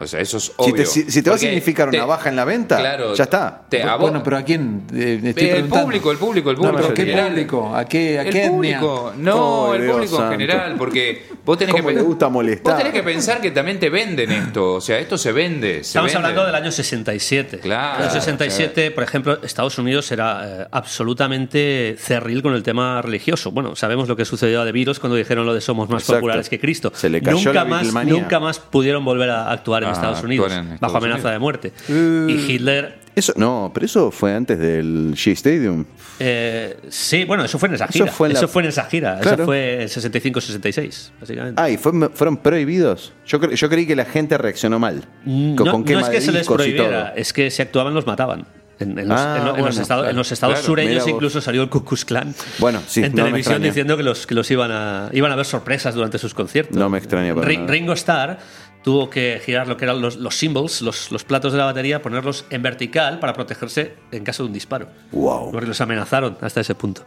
O 0.00 0.06
sea, 0.06 0.18
eso 0.20 0.38
es 0.38 0.44
si 0.44 0.52
obvio. 0.56 0.74
te, 0.76 0.86
si- 0.86 1.10
si 1.10 1.22
te 1.22 1.28
va 1.30 1.36
a 1.36 1.38
significar 1.38 1.88
una 1.88 1.98
te- 1.98 2.04
baja 2.04 2.28
en 2.30 2.36
la 2.36 2.44
venta, 2.46 2.78
Claro, 2.78 3.14
ya 3.14 3.24
está. 3.24 3.62
te- 3.68 3.82
a 3.82 3.92
vos- 3.96 4.00
Bueno, 4.10 4.22
pero 4.24 4.38
¿a 4.38 4.42
quién? 4.42 4.84
Eh, 4.94 5.20
estoy 5.22 5.44
el 5.44 5.50
preguntando. 5.52 5.84
público, 5.84 6.10
el 6.12 6.18
público, 6.18 6.50
el 6.50 6.56
No, 6.56 6.62
público. 6.62 6.80
pero 6.82 6.94
¿qué 6.94 7.22
público? 7.22 7.76
¿A 7.76 7.84
qué, 7.84 8.18
a 8.18 8.22
el 8.22 8.30
qué 8.30 8.44
etnia? 8.46 8.50
público, 8.80 9.12
no, 9.18 9.72
Ay, 9.72 9.76
el 9.78 9.82
Dios 9.84 9.94
público 9.96 10.16
santo. 10.16 10.32
en 10.32 10.40
general, 10.40 10.74
porque 10.78 11.26
vos 11.44 11.58
tenés 11.58 11.74
que 11.74 11.82
¿Cómo 11.82 11.92
le 11.94 12.02
gusta 12.02 12.28
molestar? 12.30 12.72
Vos 12.72 12.78
tenés 12.82 12.92
que 12.94 13.02
pensar 13.02 13.40
que 13.42 13.50
también 13.50 13.78
te 13.78 13.90
venden 13.90 14.30
esto, 14.32 14.74
o 14.74 14.80
sea, 14.80 14.98
esto 14.98 15.18
se 15.18 15.32
vende. 15.32 15.74
se 15.74 15.80
Estamos 15.80 16.12
vende. 16.12 16.28
hablando 16.28 16.46
del 16.46 16.54
año 16.54 16.72
67. 16.72 17.58
Claro, 17.58 17.96
En 17.96 18.02
el 18.04 18.08
año 18.10 18.20
67, 18.20 18.90
por 18.92 19.04
ejemplo, 19.04 19.38
Estados 19.42 19.78
Unidos 19.78 20.10
era 20.12 20.62
eh, 20.62 20.66
absolutamente 21.14 21.96
cerril 21.98 22.42
con 22.42 22.54
el 22.54 22.62
tema 22.62 23.02
religioso. 23.02 23.50
Bueno, 23.50 23.76
sabemos 23.76 24.08
lo 24.08 24.16
que 24.16 24.24
sucedió 24.24 24.62
a 24.62 24.64
The 24.64 24.72
Beatles 24.72 24.98
cuando 25.00 25.16
dijeron 25.16 25.44
lo 25.46 25.54
de 25.54 25.60
somos 25.60 25.88
más 25.88 26.02
Exacto. 26.02 26.20
populares 26.20 26.48
que 26.48 26.58
Cristo. 26.58 26.92
Se 26.94 27.08
le 27.10 27.20
cayó 27.20 27.36
nunca 27.36 27.52
la 27.52 27.64
más, 27.64 27.92
nunca 28.06 28.40
más 28.40 28.58
pudieron 28.58 29.04
volver 29.04 29.30
a 29.30 29.50
actuar 29.50 29.82
en 29.84 29.89
Ah, 29.90 29.94
Estados 29.94 30.16
actuar 30.18 30.26
Unidos 30.26 30.52
en 30.52 30.58
Estados 30.60 30.80
bajo 30.80 30.96
amenaza 30.96 31.28
Unidos. 31.28 31.32
de 31.32 31.38
muerte. 31.38 31.72
y 31.88 32.52
Hitler 32.52 32.98
Eso, 33.14 33.32
no, 33.36 33.70
pero 33.74 33.86
eso 33.86 34.10
fue 34.10 34.34
antes 34.34 34.58
del 34.58 35.12
Shea 35.14 35.34
Stadium. 35.34 35.84
Eh, 36.18 36.76
sí, 36.88 37.24
bueno, 37.24 37.44
eso 37.44 37.58
fue 37.58 37.68
en 37.68 37.74
esa 37.74 37.86
Eso 37.86 37.92
gira. 38.04 38.12
fue 38.12 38.28
en 38.28 38.32
la- 38.34 38.38
Eso 38.38 38.48
fue 38.48 38.62
en 38.62 38.68
esa 38.68 38.84
gira. 38.84 39.18
Claro. 39.20 39.36
Eso 39.36 39.44
fue 39.46 39.82
en 39.82 39.88
65-66, 39.88 41.12
básicamente. 41.20 41.60
Ah, 41.60 41.68
y 41.70 41.76
fue- 41.76 42.10
fueron 42.14 42.36
prohibidos. 42.36 43.12
Yo, 43.26 43.40
cre- 43.40 43.54
yo 43.54 43.68
creí 43.68 43.86
que 43.86 43.96
la 43.96 44.04
gente 44.04 44.36
reaccionó 44.38 44.78
mal. 44.78 45.04
Mm, 45.24 45.54
Con, 45.56 45.66
no, 45.66 45.72
con 45.72 45.84
no 45.84 46.00
es 46.00 46.08
que 46.08 46.20
se 46.20 46.32
les 46.32 46.46
prohibiera, 46.46 47.12
es 47.16 47.32
que 47.32 47.50
si 47.50 47.62
actuaban 47.62 47.94
los 47.94 48.06
mataban. 48.06 48.46
En, 48.78 48.98
en 48.98 49.08
los, 49.08 49.20
Ah, 49.20 49.36
en 49.36 49.44
lo- 49.44 49.50
en 49.50 49.56
los 49.56 49.66
bueno, 49.74 49.82
estados, 49.82 50.08
en 50.08 50.16
los 50.16 50.32
estados 50.32 50.54
claro, 50.54 50.66
sureños 50.66 51.06
incluso 51.06 51.42
salió 51.42 51.62
el 51.62 51.68
Ku 51.68 51.84
Klux 51.84 52.06
Klan 52.06 52.34
Bueno, 52.58 52.80
sí, 52.86 53.00
en 53.00 53.10
no 53.12 53.16
me 53.16 53.22
televisión 53.24 53.38
extraña. 53.56 53.66
diciendo 53.66 53.96
que 53.98 54.02
los, 54.02 54.26
que 54.26 54.34
los 54.34 54.50
iban, 54.50 54.70
a, 54.72 55.10
iban 55.12 55.30
a 55.30 55.36
ver 55.36 55.44
sorpresas 55.44 55.94
durante 55.94 56.16
sus 56.16 56.32
conciertos. 56.32 56.78
No 56.78 56.88
me 56.88 56.96
extraña 56.96 57.34
para 57.34 57.46
Ri- 57.46 57.56
nada. 57.58 57.66
Ringo 57.72 57.92
Starr 57.92 58.38
tuvo 58.82 59.10
que 59.10 59.40
girar 59.44 59.68
lo 59.68 59.76
que 59.76 59.84
eran 59.84 60.00
los, 60.00 60.16
los 60.16 60.36
cymbals, 60.36 60.80
los, 60.82 61.10
los 61.12 61.24
platos 61.24 61.52
de 61.52 61.58
la 61.58 61.64
batería, 61.66 62.00
ponerlos 62.02 62.44
en 62.50 62.62
vertical 62.62 63.18
para 63.20 63.32
protegerse 63.34 63.94
en 64.10 64.24
caso 64.24 64.42
de 64.42 64.48
un 64.48 64.52
disparo. 64.52 64.88
Wow. 65.12 65.50
Porque 65.52 65.66
los 65.66 65.80
amenazaron 65.80 66.38
hasta 66.40 66.60
ese 66.60 66.74
punto. 66.74 67.02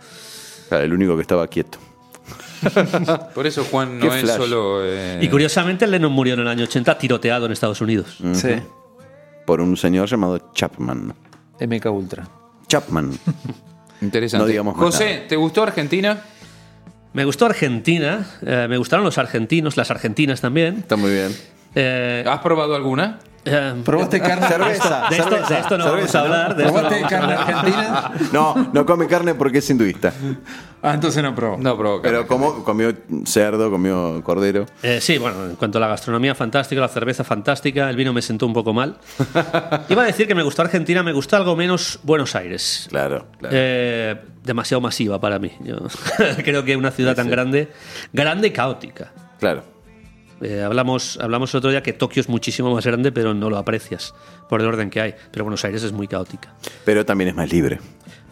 Claro, 0.69 0.83
el 0.85 0.93
único 0.93 1.15
que 1.15 1.21
estaba 1.23 1.47
quieto. 1.47 1.77
Por 3.35 3.45
eso 3.47 3.65
Juan 3.65 3.99
Qué 3.99 4.07
no 4.07 4.13
es 4.13 4.21
flash. 4.21 4.37
solo. 4.37 4.81
eh, 4.85 5.19
Y 5.21 5.27
curiosamente 5.29 5.85
Lennon 5.87 6.11
murió 6.11 6.35
en 6.35 6.41
el 6.41 6.47
año 6.47 6.63
80 6.63 6.97
tiroteado 6.97 7.45
en 7.45 7.51
Estados 7.51 7.81
Unidos. 7.81 8.17
Sí. 8.33 8.49
Por 9.45 9.59
un 9.59 9.75
señor 9.75 10.07
llamado 10.07 10.51
Chapman. 10.53 11.13
MK 11.59 11.85
Ultra. 11.91 12.27
Chapman. 12.67 13.11
Interesante. 14.01 14.43
No 14.43 14.47
digamos 14.47 14.77
José, 14.77 15.15
nada. 15.15 15.27
¿te 15.27 15.35
gustó 15.35 15.63
Argentina? 15.63 16.21
Me 17.13 17.25
gustó 17.25 17.45
Argentina, 17.45 18.25
eh, 18.45 18.65
me 18.69 18.77
gustaron 18.77 19.05
los 19.05 19.17
argentinos, 19.19 19.77
las 19.77 19.91
argentinas 19.91 20.41
también. 20.41 20.77
Está 20.79 20.95
muy 20.95 21.11
bien. 21.11 21.35
Eh, 21.75 22.23
¿Has 22.27 22.39
probado 22.39 22.75
alguna? 22.75 23.19
Eh, 23.45 23.73
¿Probaste 23.83 24.21
carne? 24.21 24.47
Cerveza. 24.47 25.07
de, 25.09 25.17
esto, 25.17 25.29
de 25.29 25.35
cerveza, 25.35 25.59
esto 25.59 25.77
no 25.77 25.83
vamos 25.85 25.99
cerveza, 25.99 26.19
a 26.19 26.21
hablar. 26.21 26.55
De 26.55 26.63
no 26.63 26.71
¿Probaste 26.71 26.95
vamos 27.01 27.11
a 27.11 27.15
carne 27.19 27.33
hablar. 27.33 27.55
argentina? 27.55 28.11
No, 28.31 28.69
no 28.71 28.85
come 28.85 29.07
carne 29.07 29.35
porque 29.35 29.57
es 29.57 29.69
hinduista. 29.69 30.13
Ah, 30.81 30.93
entonces 30.93 31.21
no 31.23 31.33
probó. 31.35 31.57
No 31.57 31.77
provoca. 31.77 32.03
Pero 32.09 32.25
como, 32.27 32.63
comió 32.63 32.93
cerdo, 33.25 33.69
comió 33.69 34.21
cordero. 34.23 34.65
Eh, 34.81 34.99
sí, 35.01 35.17
bueno, 35.17 35.45
en 35.45 35.55
cuanto 35.57 35.77
a 35.77 35.81
la 35.81 35.87
gastronomía 35.87 36.35
fantástica, 36.35 36.79
la 36.79 36.87
cerveza 36.87 37.23
fantástica, 37.25 37.89
el 37.89 37.95
vino 37.97 38.13
me 38.13 38.21
sentó 38.21 38.45
un 38.45 38.53
poco 38.53 38.73
mal. 38.73 38.97
Iba 39.89 40.03
a 40.03 40.05
decir 40.05 40.25
que 40.27 40.35
me 40.35 40.43
gustó 40.43 40.61
Argentina, 40.61 41.03
me 41.03 41.11
gustó 41.11 41.35
algo 41.35 41.55
menos 41.57 41.99
Buenos 42.03 42.35
Aires. 42.35 42.87
Claro, 42.89 43.27
claro. 43.39 43.55
Eh, 43.57 44.21
demasiado 44.43 44.79
masiva 44.79 45.19
para 45.19 45.37
mí. 45.39 45.51
Yo 45.61 45.75
creo 46.45 46.63
que 46.63 46.77
una 46.77 46.91
ciudad 46.91 47.13
tan 47.15 47.29
grande, 47.29 47.71
grande 48.13 48.47
y 48.47 48.51
caótica. 48.51 49.11
claro. 49.39 49.72
Eh, 50.43 50.61
hablamos, 50.61 51.17
hablamos 51.21 51.55
otro 51.55 51.69
día 51.71 51.81
que 51.81 51.93
Tokio 51.93 52.21
es 52.21 52.29
muchísimo 52.29 52.73
más 52.73 52.85
grande, 52.85 53.11
pero 53.11 53.33
no 53.33 53.49
lo 53.49 53.57
aprecias 53.57 54.13
por 54.49 54.61
el 54.61 54.67
orden 54.67 54.89
que 54.89 55.01
hay. 55.01 55.15
Pero 55.31 55.45
Buenos 55.45 55.63
Aires 55.65 55.83
es 55.83 55.91
muy 55.91 56.07
caótica. 56.07 56.53
Pero 56.85 57.05
también 57.05 57.29
es 57.29 57.35
más 57.35 57.51
libre. 57.51 57.79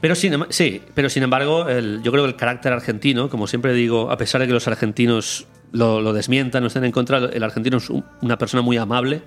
Pero 0.01 0.15
sin, 0.15 0.33
em- 0.33 0.45
sí, 0.49 0.81
pero 0.93 1.09
sin 1.09 1.23
embargo, 1.23 1.69
el- 1.69 2.01
yo 2.03 2.11
creo 2.11 2.23
que 2.23 2.29
el 2.31 2.35
carácter 2.35 2.73
argentino, 2.73 3.29
como 3.29 3.47
siempre 3.47 3.73
digo, 3.73 4.11
a 4.11 4.17
pesar 4.17 4.41
de 4.41 4.47
que 4.47 4.53
los 4.53 4.67
argentinos 4.67 5.45
lo, 5.71 6.01
lo 6.01 6.11
desmientan, 6.11 6.61
no 6.63 6.67
estén 6.67 6.83
en 6.83 6.91
contra, 6.91 7.17
el 7.19 7.43
argentino 7.43 7.77
es 7.77 7.89
un- 7.89 8.03
una 8.21 8.37
persona 8.37 8.61
muy 8.61 8.77
amable 8.77 9.21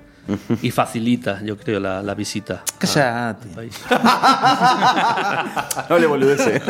y 0.62 0.70
facilita, 0.70 1.40
yo 1.44 1.56
creo, 1.56 1.78
la, 1.81 2.02
la 2.02 2.15
visita. 2.15 2.65
Cállate. 2.78 3.48
No 5.89 5.98
le 5.98 6.06
boludece. 6.06 6.61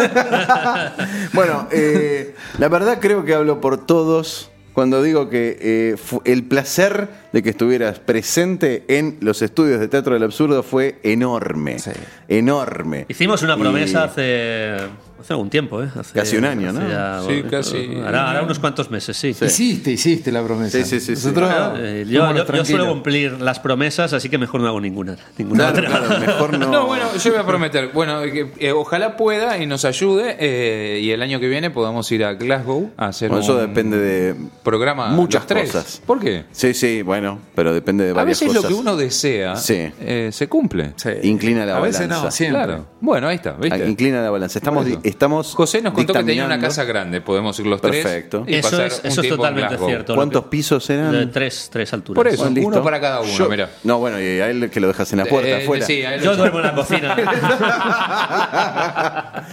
bueno, 1.32 1.68
eh, 1.70 2.34
la 2.58 2.68
verdad 2.68 2.98
creo 3.00 3.24
que 3.24 3.34
hablo 3.34 3.60
por 3.60 3.86
todos 3.86 4.50
cuando 4.74 5.02
digo 5.02 5.30
que 5.30 5.56
eh, 5.60 5.96
el 6.24 6.42
placer 6.42 7.08
de 7.34 7.42
que 7.42 7.50
estuvieras 7.50 7.98
presente 7.98 8.84
en 8.86 9.18
los 9.20 9.42
estudios 9.42 9.80
de 9.80 9.88
Teatro 9.88 10.14
del 10.14 10.22
Absurdo 10.22 10.62
fue 10.62 11.00
enorme. 11.02 11.80
Sí. 11.80 11.90
Enorme. 12.28 13.06
Hicimos 13.08 13.42
una 13.42 13.56
Y- 13.56 13.58
promesa 13.60 14.04
hace, 14.04 14.74
hace 15.20 15.32
algún 15.32 15.50
tiempo, 15.50 15.82
¿eh? 15.82 15.88
Hace- 15.98 16.12
Casi 16.14 16.36
un 16.36 16.44
año, 16.44 16.72
¿no? 16.72 16.88
ya- 16.88 17.20
Sí, 17.26 17.42
casi. 17.50 17.96
Hará, 18.06 18.30
hará 18.30 18.42
unos 18.42 18.58
cuantos 18.58 18.90
meses, 18.90 19.16
sí. 19.16 19.28
Hiciste, 19.28 19.90
hiciste 19.90 20.30
la 20.32 20.42
promesa. 20.44 20.78
Sí, 20.78 20.84
sí, 20.84 21.00
sí, 21.00 21.16
sí. 21.16 21.26
Nosotros 21.26 21.48
Bueno, 21.50 21.84
eh, 21.84 22.04
yo, 22.08 22.32
los 22.32 22.46
yo- 22.46 22.54
yo 22.54 22.64
suelo 22.64 22.88
cumplir 22.88 23.32
las 23.40 23.58
promesas, 23.60 24.12
así 24.12 24.28
que 24.28 24.38
mejor 24.38 24.60
no 24.60 24.68
hago 24.68 24.80
ninguna. 24.80 25.16
ninguna 25.38 25.72
Claro, 25.72 25.88
otra. 25.88 26.06
claro, 26.06 26.20
mejor 26.20 26.58
no. 26.58 26.70
No, 26.70 26.86
bueno, 26.86 27.06
yo 27.16 27.30
voy 27.32 27.40
a 27.40 27.46
prometer. 27.46 27.90
Bueno, 27.92 28.22
que, 28.22 28.52
eh, 28.58 28.72
ojalá 28.72 29.16
pueda 29.16 29.58
y 29.58 29.66
nos 29.66 29.84
ayude 29.84 30.36
eh, 30.38 31.00
y 31.02 31.10
el 31.10 31.20
año 31.22 31.40
que 31.40 31.48
viene 31.48 31.70
podamos 31.70 32.10
ir 32.12 32.24
a 32.24 32.34
Glasgow 32.34 32.90
a 32.96 33.08
hacer 33.08 33.28
Bueno, 33.30 33.42
eso 33.42 33.54
un 33.54 33.60
depende 33.60 33.98
de 33.98 34.34
programa 34.62 35.08
muchas 35.08 35.46
tres. 35.46 35.72
cosas. 35.72 36.02
¿Por 36.06 36.20
qué? 36.20 36.44
Sí, 36.52 36.74
sí, 36.74 37.02
bueno, 37.02 37.23
pero 37.54 37.74
depende 37.74 38.04
de 38.04 38.10
A 38.10 38.14
varias 38.14 38.40
veces 38.40 38.48
cosas. 38.54 38.62
lo 38.62 38.68
que 38.68 38.74
uno 38.80 38.96
desea 38.96 39.56
Sí. 39.56 39.90
eh, 40.00 40.30
se 40.32 40.48
cumple. 40.48 40.92
Sí. 40.96 41.10
Inclina 41.22 41.64
la 41.66 41.76
A 41.76 41.80
veces 41.80 42.00
balanza. 42.08 42.24
no, 42.24 42.30
siempre. 42.30 42.64
Claro. 42.64 42.86
Bueno, 43.00 43.28
ahí 43.28 43.36
está, 43.36 43.52
¿viste? 43.52 43.82
Ah, 43.82 43.86
Inclina 43.86 44.22
la 44.22 44.30
balanza. 44.30 44.58
Estamos, 44.58 44.86
estamos 45.02 45.54
José 45.54 45.82
nos 45.82 45.92
contó 45.94 46.12
que 46.12 46.24
tenía 46.24 46.44
una 46.46 46.58
casa 46.58 46.84
grande. 46.84 47.20
Podemos 47.20 47.58
ir 47.60 47.66
los 47.66 47.80
Perfecto. 47.80 48.42
tres. 48.44 48.56
y 48.56 48.58
Eso 48.58 48.70
pasar 48.70 48.86
es, 48.86 49.00
un 49.04 49.10
eso 49.10 49.20
es 49.22 49.28
totalmente 49.28 49.78
cierto. 49.78 50.14
¿Cuántos 50.14 50.44
que- 50.44 50.48
pisos 50.50 50.90
eran? 50.90 51.12
de 51.12 51.26
tres, 51.26 51.68
tres 51.72 51.92
alturas. 51.92 52.16
Por 52.16 52.28
eso, 52.28 52.44
Bueno, 52.50 52.66
uno 52.68 52.82
para 52.82 53.00
cada 53.00 53.20
uno, 53.20 53.30
Yo- 53.32 53.48
mira. 53.48 53.70
No, 53.84 53.98
bueno, 53.98 54.20
y 54.20 54.40
a 54.40 54.50
él 54.50 54.70
que 54.70 54.80
lo 54.80 54.88
dejas 54.88 55.12
en 55.12 55.18
la 55.20 55.26
puerta, 55.26 55.48
Eh, 55.50 55.62
afuera. 55.62 55.86
sí, 55.86 56.04
a 56.04 56.16
Yo 56.16 56.36
duermo 56.36 56.58
en 56.60 56.66
la 56.66 56.74
cocina. 56.74 57.16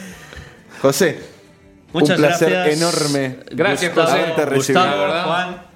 José, 0.82 1.20
Muchas 1.94 2.18
un 2.18 2.26
placer 2.26 2.50
gracias. 2.50 2.78
enorme. 2.82 3.36
Gracias, 3.52 3.94
Gustavo, 3.94 4.24
José. 4.36 4.56
Gustavo, 4.56 4.86
La 4.86 4.96
verdad. 5.02 5.26
Juan. 5.26 5.71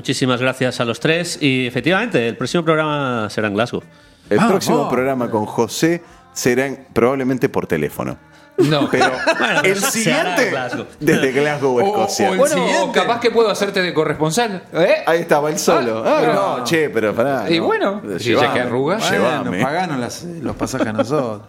Muchísimas 0.00 0.42
gracias 0.42 0.78
a 0.78 0.84
los 0.84 1.00
tres. 1.00 1.38
Y 1.40 1.66
efectivamente, 1.66 2.28
el 2.28 2.36
próximo 2.36 2.62
programa 2.62 3.28
será 3.30 3.48
en 3.48 3.54
Glasgow. 3.54 3.82
El 4.28 4.38
Ah, 4.38 4.46
próximo 4.46 4.82
oh. 4.82 4.90
programa 4.90 5.30
con 5.30 5.46
José 5.46 6.02
será 6.34 6.66
en- 6.66 6.86
probablemente 6.92 7.48
por 7.48 7.66
teléfono. 7.66 8.18
No. 8.58 8.90
Pero 8.90 9.06
Bueno, 9.38 9.60
el 9.62 9.76
siguiente 9.82 10.50
Glasgow. 10.50 10.84
desde 11.00 11.32
Glasgow, 11.32 11.78
O- 11.78 12.04
o- 12.04 12.08
el- 12.18 12.36
Bueno, 12.38 12.54
siguiente. 12.54 12.92
capaz 12.92 13.20
que 13.20 13.30
puedo 13.30 13.48
hacerte 13.50 13.80
de 13.80 13.94
corresponsal. 13.94 14.64
¿Eh? 14.74 14.96
Ahí 15.06 15.20
estaba 15.20 15.48
el 15.48 15.58
solo. 15.58 16.02
Ah, 16.06 16.18
Ah, 16.18 16.26
no. 16.26 16.58
no, 16.58 16.64
che, 16.64 16.90
pero 16.90 17.14
pará. 17.14 17.50
Y 17.50 17.58
no. 17.58 17.64
bueno, 17.64 18.02
si 18.18 18.24
Llevame, 18.30 18.48
ya 18.48 18.52
que 18.52 18.60
arrugas. 18.60 19.10
Bueno, 19.10 19.50
paganos 19.62 19.98
las- 19.98 20.24
los 20.24 20.56
pasajes 20.56 20.88
a 20.88 20.92
nosotros. 20.92 21.40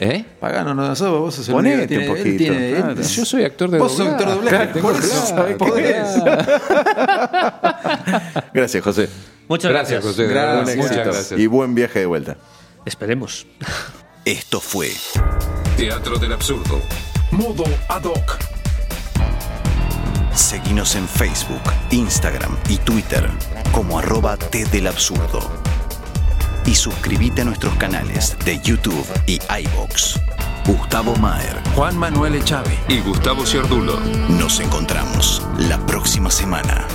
¿Eh? 0.00 0.24
Paganos 0.40 0.74
nosotros, 0.74 1.20
vos 1.20 1.34
sos 1.34 1.48
el 1.48 1.54
Ponete 1.54 1.76
único 1.76 1.88
que 1.88 1.96
tiene- 1.96 2.04
un 2.10 2.16
él 2.16 2.18
poquito, 2.22 2.38
tiene- 2.38 2.68
él- 2.70 2.76
claro. 2.82 3.02
Yo 3.02 3.24
soy 3.24 3.44
actor 3.44 3.70
de 3.70 3.78
Vos 3.78 3.92
sos 3.96 4.06
actor 4.08 4.26
de 4.28 4.34
doblaje, 4.34 4.66
Tengo 4.68 4.88
por 4.92 5.04
eso 5.04 5.34
claro, 5.34 5.56
claro. 5.56 5.74
Gracias, 8.54 8.82
José. 8.84 9.08
Muchas 9.48 9.70
Gracias, 9.70 10.02
gracias. 10.02 10.04
José. 10.04 10.26
Gracias. 10.26 10.76
Muchas 10.76 10.96
gracias. 11.06 11.40
Y 11.40 11.46
buen 11.46 11.74
viaje 11.74 12.00
de 12.00 12.06
vuelta. 12.06 12.36
Esperemos. 12.84 13.46
Esto 14.24 14.60
fue 14.60 14.90
Teatro 15.76 16.18
del 16.18 16.32
absurdo. 16.32 16.80
Modo 17.30 17.64
ad 17.88 18.04
hoc. 18.04 18.38
Seguinos 20.34 20.94
en 20.96 21.06
Facebook, 21.06 21.60
Instagram 21.90 22.56
y 22.68 22.78
Twitter 22.78 23.28
como 23.72 23.98
arroba 23.98 24.36
T 24.36 24.64
del 24.66 24.86
Absurdo. 24.88 25.40
Y 26.66 26.74
suscríbete 26.74 27.42
a 27.42 27.44
nuestros 27.44 27.74
canales 27.76 28.36
de 28.44 28.60
YouTube 28.60 29.06
y 29.26 29.38
iBox. 29.64 30.20
Gustavo 30.66 31.14
Maher. 31.16 31.60
Juan 31.74 31.96
Manuel 31.98 32.36
Echave. 32.36 32.78
Y 32.88 33.00
Gustavo 33.00 33.44
Ciardulo. 33.44 33.98
Nos 34.28 34.60
encontramos 34.60 35.46
la 35.58 35.78
próxima 35.86 36.30
semana. 36.30 36.86